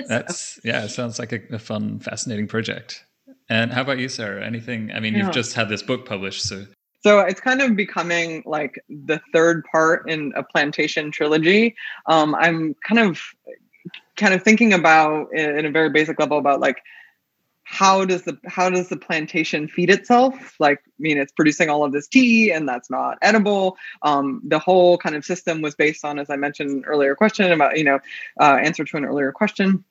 That's 0.08 0.60
yeah, 0.64 0.84
it 0.84 0.90
sounds 0.90 1.18
like 1.18 1.34
a, 1.34 1.42
a, 1.50 1.58
fun, 1.58 1.98
fascinating 1.98 2.46
project. 2.46 3.04
And 3.50 3.74
how 3.74 3.82
about 3.82 3.98
you, 3.98 4.08
Sarah? 4.08 4.46
Anything? 4.46 4.92
I 4.94 5.00
mean, 5.00 5.16
you've 5.16 5.32
just 5.32 5.56
had 5.56 5.68
this 5.68 5.82
book 5.82 6.06
published, 6.06 6.44
so 6.44 6.66
So 7.06 7.20
it's 7.20 7.39
kind 7.39 7.62
of 7.62 7.76
becoming 7.76 8.41
like 8.47 8.84
the 8.89 9.22
third 9.32 9.64
part 9.72 10.10
in 10.10 10.34
a 10.36 10.41
plantation 10.41 11.12
trilogy. 11.12 11.76
Um, 12.08 12.34
I'm 12.34 12.74
kind 12.84 12.99
of 12.99 13.22
kind 14.16 14.34
of 14.34 14.41
thinking 14.41 14.74
about 14.74 15.32
in 15.32 15.68
a 15.68 15.70
very 15.70 15.91
basic 15.91 16.20
level 16.20 16.39
about 16.39 16.62
like 16.62 16.82
how 17.64 18.06
does 18.06 18.24
the 18.24 18.39
how 18.47 18.72
does 18.72 18.89
the 18.89 18.97
plantation 18.97 19.68
feed 19.68 19.91
itself? 19.91 20.56
Like 20.60 20.80
i 20.80 20.91
mean 20.98 21.19
it's 21.19 21.32
producing 21.32 21.69
all 21.69 21.84
of 21.84 21.91
this 21.91 22.07
tea 22.07 22.52
and 22.52 22.68
that's 22.68 22.90
not 22.90 23.19
edible. 23.22 23.77
Um, 24.02 24.41
the 24.44 24.57
whole 24.57 24.98
kind 24.98 25.15
of 25.15 25.23
system 25.23 25.61
was 25.61 25.76
based 25.76 26.03
on 26.03 26.18
as 26.18 26.32
i 26.32 26.36
mentioned 26.36 26.86
earlier 26.88 27.14
question 27.14 27.52
about 27.52 27.77
you 27.77 27.84
know 27.84 27.99
uh, 28.41 28.57
answer 28.64 28.84
to 28.84 28.98
an 28.98 29.06
earlier 29.06 29.32
question 29.32 29.84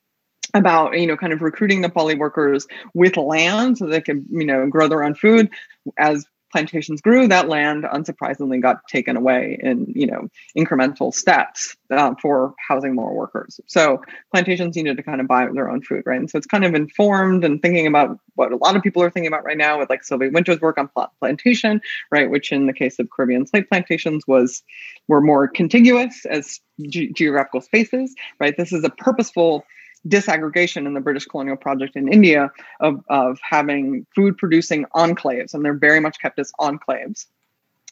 about 0.52 0.98
you 0.98 1.06
know 1.06 1.16
kind 1.16 1.32
of 1.32 1.42
recruiting 1.42 1.80
the 1.80 1.88
poly 1.88 2.16
workers 2.16 2.66
with 2.92 3.16
land 3.16 3.78
so 3.78 3.86
they 3.86 4.00
could 4.00 4.26
you 4.30 4.44
know 4.44 4.66
grow 4.66 4.88
their 4.88 5.04
own 5.04 5.14
food. 5.14 5.48
As 5.96 6.26
plantations 6.54 7.00
grew, 7.00 7.26
that 7.26 7.48
land 7.48 7.82
unsurprisingly 7.82 8.62
got 8.62 8.86
taken 8.86 9.16
away 9.16 9.58
in 9.60 9.92
you 9.92 10.06
know 10.06 10.28
incremental 10.56 11.12
steps 11.12 11.76
uh, 11.90 12.14
for 12.22 12.54
housing 12.68 12.94
more 12.94 13.12
workers. 13.12 13.58
So 13.66 14.00
plantations 14.30 14.76
needed 14.76 14.96
to 14.96 15.02
kind 15.02 15.20
of 15.20 15.26
buy 15.26 15.48
their 15.52 15.68
own 15.68 15.82
food, 15.82 16.04
right? 16.06 16.20
And 16.20 16.30
so 16.30 16.38
it's 16.38 16.46
kind 16.46 16.64
of 16.64 16.72
informed 16.74 17.44
and 17.44 17.60
thinking 17.60 17.88
about 17.88 18.20
what 18.36 18.52
a 18.52 18.56
lot 18.56 18.76
of 18.76 18.84
people 18.84 19.02
are 19.02 19.10
thinking 19.10 19.26
about 19.26 19.44
right 19.44 19.58
now 19.58 19.80
with 19.80 19.90
like 19.90 20.04
Sylvia 20.04 20.30
Wynter's 20.30 20.60
work 20.60 20.78
on 20.78 20.88
plantation, 21.18 21.80
right? 22.12 22.30
Which 22.30 22.52
in 22.52 22.68
the 22.68 22.72
case 22.72 23.00
of 23.00 23.10
Caribbean 23.10 23.48
slave 23.48 23.66
plantations 23.68 24.22
was 24.28 24.62
were 25.08 25.20
more 25.20 25.48
contiguous 25.48 26.24
as 26.26 26.60
ge- 26.88 27.12
geographical 27.12 27.62
spaces, 27.62 28.14
right? 28.38 28.56
This 28.56 28.72
is 28.72 28.84
a 28.84 28.90
purposeful 28.90 29.64
disaggregation 30.08 30.86
in 30.86 30.94
the 30.94 31.00
British 31.00 31.26
colonial 31.26 31.56
project 31.56 31.96
in 31.96 32.12
India 32.12 32.50
of, 32.80 33.02
of 33.08 33.38
having 33.48 34.06
food 34.14 34.36
producing 34.36 34.84
enclaves, 34.94 35.54
and 35.54 35.64
they're 35.64 35.74
very 35.74 36.00
much 36.00 36.20
kept 36.20 36.38
as 36.38 36.52
enclaves. 36.60 37.26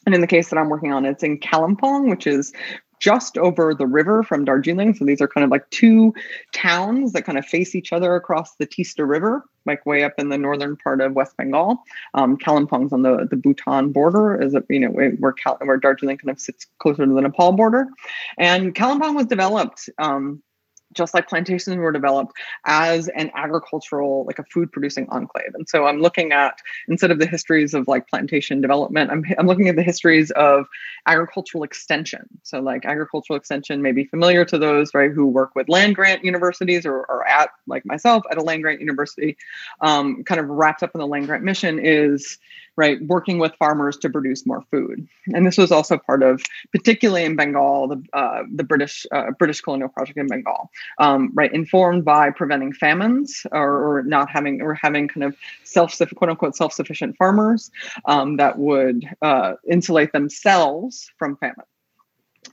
And 0.05 0.13
in 0.13 0.21
the 0.21 0.27
case 0.27 0.49
that 0.49 0.57
I'm 0.57 0.69
working 0.69 0.91
on, 0.91 1.05
it's 1.05 1.23
in 1.23 1.39
Kalimpong, 1.39 2.09
which 2.09 2.27
is 2.27 2.51
just 2.99 3.37
over 3.37 3.73
the 3.73 3.85
river 3.85 4.23
from 4.23 4.45
Darjeeling. 4.45 4.93
So 4.93 5.03
these 5.03 5.19
are 5.19 5.27
kind 5.27 5.43
of 5.43 5.51
like 5.51 5.69
two 5.71 6.13
towns 6.53 7.11
that 7.11 7.23
kind 7.23 7.37
of 7.37 7.45
face 7.45 7.75
each 7.75 7.91
other 7.91 8.15
across 8.15 8.55
the 8.55 8.65
Teesta 8.65 9.05
River, 9.05 9.43
like 9.65 9.85
way 9.85 10.05
up 10.05 10.13
in 10.17 10.29
the 10.29 10.37
northern 10.37 10.77
part 10.77 11.01
of 11.01 11.11
West 11.11 11.35
Bengal. 11.35 11.83
Um, 12.13 12.37
Kalimpong's 12.37 12.93
on 12.93 13.01
the, 13.01 13.27
the 13.29 13.35
Bhutan 13.35 13.91
border, 13.91 14.41
is 14.41 14.53
it, 14.53 14.65
you 14.69 14.79
know 14.79 14.89
where 14.89 15.11
where 15.11 15.77
Darjeeling 15.77 16.17
kind 16.17 16.29
of 16.29 16.39
sits 16.39 16.65
closer 16.79 17.05
to 17.05 17.13
the 17.13 17.21
Nepal 17.21 17.51
border. 17.51 17.87
And 18.37 18.73
Kalimpong 18.73 19.15
was 19.15 19.25
developed. 19.25 19.89
Um, 19.97 20.41
just 20.93 21.13
like 21.13 21.27
plantations 21.27 21.75
were 21.77 21.91
developed 21.91 22.33
as 22.65 23.07
an 23.09 23.31
agricultural 23.35 24.25
like 24.25 24.39
a 24.39 24.43
food 24.45 24.71
producing 24.71 25.07
enclave. 25.09 25.53
And 25.53 25.67
so 25.67 25.85
i'm 25.85 25.99
looking 25.99 26.31
at 26.31 26.59
instead 26.87 27.11
of 27.11 27.19
the 27.19 27.25
histories 27.25 27.73
of 27.73 27.87
like 27.87 28.07
plantation 28.07 28.61
development 28.61 29.11
i'm, 29.11 29.23
I'm 29.37 29.47
looking 29.47 29.67
at 29.67 29.75
the 29.75 29.83
histories 29.83 30.31
of 30.31 30.67
agricultural 31.05 31.63
extension. 31.63 32.27
So 32.43 32.59
like 32.59 32.85
agricultural 32.85 33.37
extension 33.37 33.81
may 33.81 33.91
be 33.91 34.05
familiar 34.05 34.45
to 34.45 34.57
those 34.57 34.93
right 34.93 35.11
who 35.11 35.27
work 35.27 35.55
with 35.55 35.69
land 35.69 35.95
grant 35.95 36.23
universities 36.23 36.85
or, 36.85 36.95
or 36.95 37.27
at 37.27 37.49
like 37.67 37.85
myself 37.85 38.23
at 38.31 38.37
a 38.37 38.41
land 38.41 38.63
grant 38.63 38.79
university. 38.79 39.37
Um, 39.81 40.23
kind 40.23 40.39
of 40.39 40.47
wrapped 40.47 40.83
up 40.83 40.91
in 40.93 40.99
the 40.99 41.07
land 41.07 41.27
grant 41.27 41.43
mission 41.43 41.79
is 41.79 42.37
right, 42.75 43.01
working 43.03 43.39
with 43.39 43.53
farmers 43.55 43.97
to 43.97 44.09
produce 44.09 44.45
more 44.45 44.63
food. 44.71 45.07
And 45.27 45.45
this 45.45 45.57
was 45.57 45.71
also 45.71 45.97
part 45.97 46.23
of, 46.23 46.41
particularly 46.71 47.25
in 47.25 47.35
Bengal, 47.35 47.87
the 47.87 48.03
uh, 48.13 48.43
the 48.53 48.63
British 48.63 49.05
uh, 49.11 49.31
British 49.37 49.61
colonial 49.61 49.89
project 49.89 50.17
in 50.17 50.27
Bengal, 50.27 50.69
um, 50.97 51.31
right, 51.33 51.53
informed 51.53 52.05
by 52.05 52.31
preventing 52.31 52.73
famines 52.73 53.45
or, 53.51 53.97
or, 53.97 54.03
not 54.03 54.29
having 54.29 54.61
or 54.61 54.73
having 54.73 55.07
kind 55.07 55.23
of 55.23 55.35
self 55.63 55.97
quote 56.15 56.29
unquote 56.29 56.55
self 56.55 56.73
sufficient 56.73 57.15
farmers 57.17 57.71
um, 58.05 58.37
that 58.37 58.57
would 58.57 59.05
uh, 59.21 59.53
insulate 59.69 60.11
themselves 60.11 61.11
from 61.17 61.37
famine. 61.37 61.65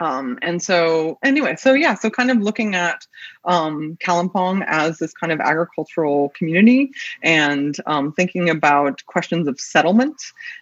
Um, 0.00 0.38
and 0.40 0.62
so, 0.62 1.18
anyway, 1.22 1.56
so 1.56 1.74
yeah, 1.74 1.94
so 1.94 2.08
kind 2.10 2.30
of 2.30 2.38
looking 2.38 2.74
at 2.74 3.06
um, 3.44 3.98
Kalimpong 4.02 4.64
as 4.66 4.98
this 4.98 5.12
kind 5.12 5.32
of 5.32 5.40
agricultural 5.40 6.30
community 6.30 6.90
and 7.22 7.76
um, 7.86 8.12
thinking 8.12 8.48
about 8.48 9.04
questions 9.06 9.46
of 9.46 9.60
settlement 9.60 10.16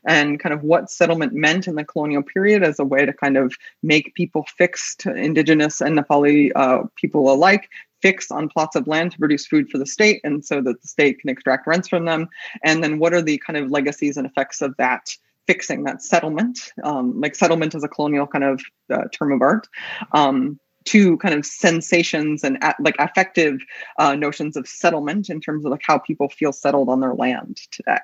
and 0.04 0.40
kind 0.40 0.52
of 0.52 0.62
what 0.64 0.90
settlement 0.90 1.32
meant 1.32 1.68
in 1.68 1.76
the 1.76 1.84
colonial 1.84 2.22
period 2.22 2.64
as 2.64 2.80
a 2.80 2.84
way 2.84 3.06
to 3.06 3.12
kind 3.12 3.36
of 3.36 3.54
make 3.82 4.14
people 4.14 4.44
fixed, 4.56 5.06
indigenous 5.06 5.80
and 5.80 5.96
Nepali 5.96 6.50
uh, 6.56 6.82
people 6.96 7.32
alike, 7.32 7.68
fixed 8.02 8.32
on 8.32 8.48
plots 8.48 8.76
of 8.76 8.86
land 8.86 9.12
to 9.12 9.18
produce 9.18 9.46
food 9.46 9.68
for 9.70 9.78
the 9.78 9.86
state 9.86 10.20
and 10.24 10.44
so 10.44 10.60
that 10.60 10.80
the 10.80 10.88
state 10.88 11.20
can 11.20 11.30
extract 11.30 11.66
rents 11.66 11.88
from 11.88 12.04
them. 12.04 12.28
And 12.62 12.82
then 12.82 12.98
what 12.98 13.14
are 13.14 13.22
the 13.22 13.38
kind 13.38 13.56
of 13.56 13.70
legacies 13.70 14.16
and 14.16 14.26
effects 14.26 14.62
of 14.62 14.76
that? 14.78 15.08
Fixing 15.48 15.84
that 15.84 16.02
settlement, 16.02 16.58
um, 16.84 17.18
like 17.20 17.34
settlement 17.34 17.74
is 17.74 17.82
a 17.82 17.88
colonial 17.88 18.26
kind 18.26 18.44
of 18.44 18.60
uh, 18.92 19.04
term 19.12 19.32
of 19.32 19.40
art, 19.40 19.66
um, 20.12 20.60
to 20.88 21.18
kind 21.18 21.34
of 21.34 21.44
sensations 21.44 22.42
and 22.44 22.56
uh, 22.62 22.72
like 22.80 22.94
affective 22.98 23.58
uh, 23.98 24.14
notions 24.14 24.56
of 24.56 24.66
settlement 24.66 25.28
in 25.28 25.40
terms 25.40 25.64
of 25.64 25.70
like 25.70 25.82
how 25.84 25.98
people 25.98 26.28
feel 26.30 26.52
settled 26.52 26.88
on 26.88 27.00
their 27.00 27.14
land 27.14 27.58
today, 27.70 27.98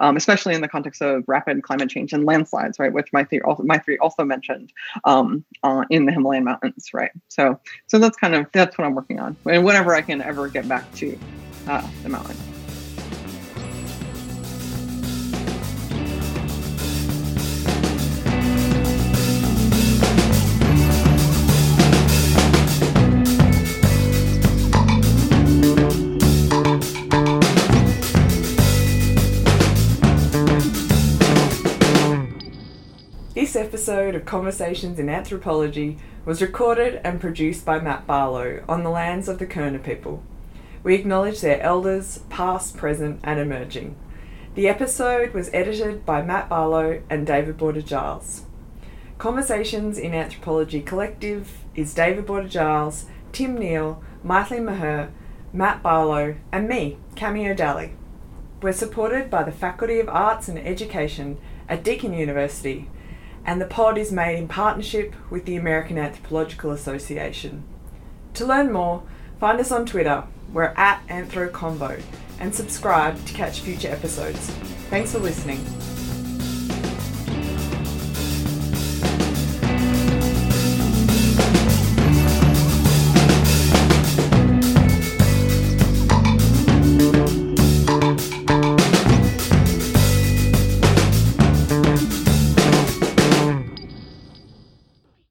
um, 0.00 0.16
especially 0.16 0.54
in 0.54 0.60
the 0.60 0.68
context 0.68 1.00
of 1.00 1.24
rapid 1.26 1.62
climate 1.62 1.88
change 1.88 2.12
and 2.12 2.24
landslides, 2.24 2.78
right? 2.78 2.92
Which 2.92 3.10
Maithri 3.12 3.40
also, 3.44 3.62
Maithri 3.62 3.96
also 4.00 4.24
mentioned 4.24 4.72
um, 5.04 5.44
uh, 5.62 5.84
in 5.90 6.04
the 6.04 6.12
Himalayan 6.12 6.44
mountains, 6.44 6.90
right? 6.92 7.10
So, 7.28 7.58
so 7.86 7.98
that's 7.98 8.16
kind 8.16 8.34
of 8.34 8.46
that's 8.52 8.76
what 8.76 8.86
I'm 8.86 8.94
working 8.94 9.20
on, 9.20 9.36
and 9.46 9.64
whenever 9.64 9.94
I 9.94 10.02
can 10.02 10.20
ever 10.20 10.48
get 10.48 10.68
back 10.68 10.92
to 10.96 11.18
uh, 11.68 11.86
the 12.02 12.08
mountain. 12.08 12.55
Episode 33.56 34.14
of 34.14 34.26
Conversations 34.26 34.98
in 34.98 35.08
Anthropology 35.08 35.96
was 36.26 36.42
recorded 36.42 37.00
and 37.02 37.20
produced 37.20 37.64
by 37.64 37.80
Matt 37.80 38.06
Barlow 38.06 38.62
on 38.68 38.82
the 38.82 38.90
lands 38.90 39.28
of 39.28 39.38
the 39.38 39.46
Kaurna 39.46 39.82
people. 39.82 40.22
We 40.82 40.94
acknowledge 40.94 41.40
their 41.40 41.60
elders, 41.62 42.18
past, 42.28 42.76
present, 42.76 43.20
and 43.24 43.40
emerging. 43.40 43.96
The 44.54 44.68
episode 44.68 45.32
was 45.32 45.48
edited 45.54 46.04
by 46.04 46.20
Matt 46.20 46.50
Barlow 46.50 47.02
and 47.08 47.26
David 47.26 47.56
Boarder 47.56 47.80
Giles. 47.80 48.42
Conversations 49.16 49.96
in 49.96 50.12
Anthropology 50.12 50.82
Collective 50.82 51.64
is 51.74 51.94
David 51.94 52.26
Boarder 52.26 52.48
Giles, 52.48 53.06
Tim 53.32 53.56
Neale, 53.56 54.02
Maithri 54.22 54.62
Maher, 54.62 55.10
Matt 55.54 55.82
Barlow, 55.82 56.36
and 56.52 56.68
me, 56.68 56.98
Cameo 57.14 57.52
O'Daly. 57.52 57.92
We're 58.60 58.72
supported 58.72 59.30
by 59.30 59.44
the 59.44 59.52
Faculty 59.52 59.98
of 59.98 60.08
Arts 60.10 60.46
and 60.48 60.58
Education 60.58 61.38
at 61.68 61.82
Deakin 61.82 62.12
University 62.12 62.90
and 63.46 63.60
the 63.60 63.66
pod 63.66 63.96
is 63.96 64.12
made 64.12 64.36
in 64.36 64.48
partnership 64.48 65.14
with 65.30 65.46
the 65.46 65.56
American 65.56 65.96
Anthropological 65.96 66.72
Association. 66.72 67.62
To 68.34 68.44
learn 68.44 68.72
more, 68.72 69.04
find 69.40 69.60
us 69.60 69.72
on 69.72 69.86
Twitter, 69.86 70.24
we're 70.52 70.74
at 70.76 71.06
AnthroConvo, 71.08 72.02
and 72.40 72.54
subscribe 72.54 73.24
to 73.24 73.32
catch 73.32 73.60
future 73.60 73.88
episodes. 73.88 74.50
Thanks 74.90 75.12
for 75.12 75.20
listening. 75.20 75.64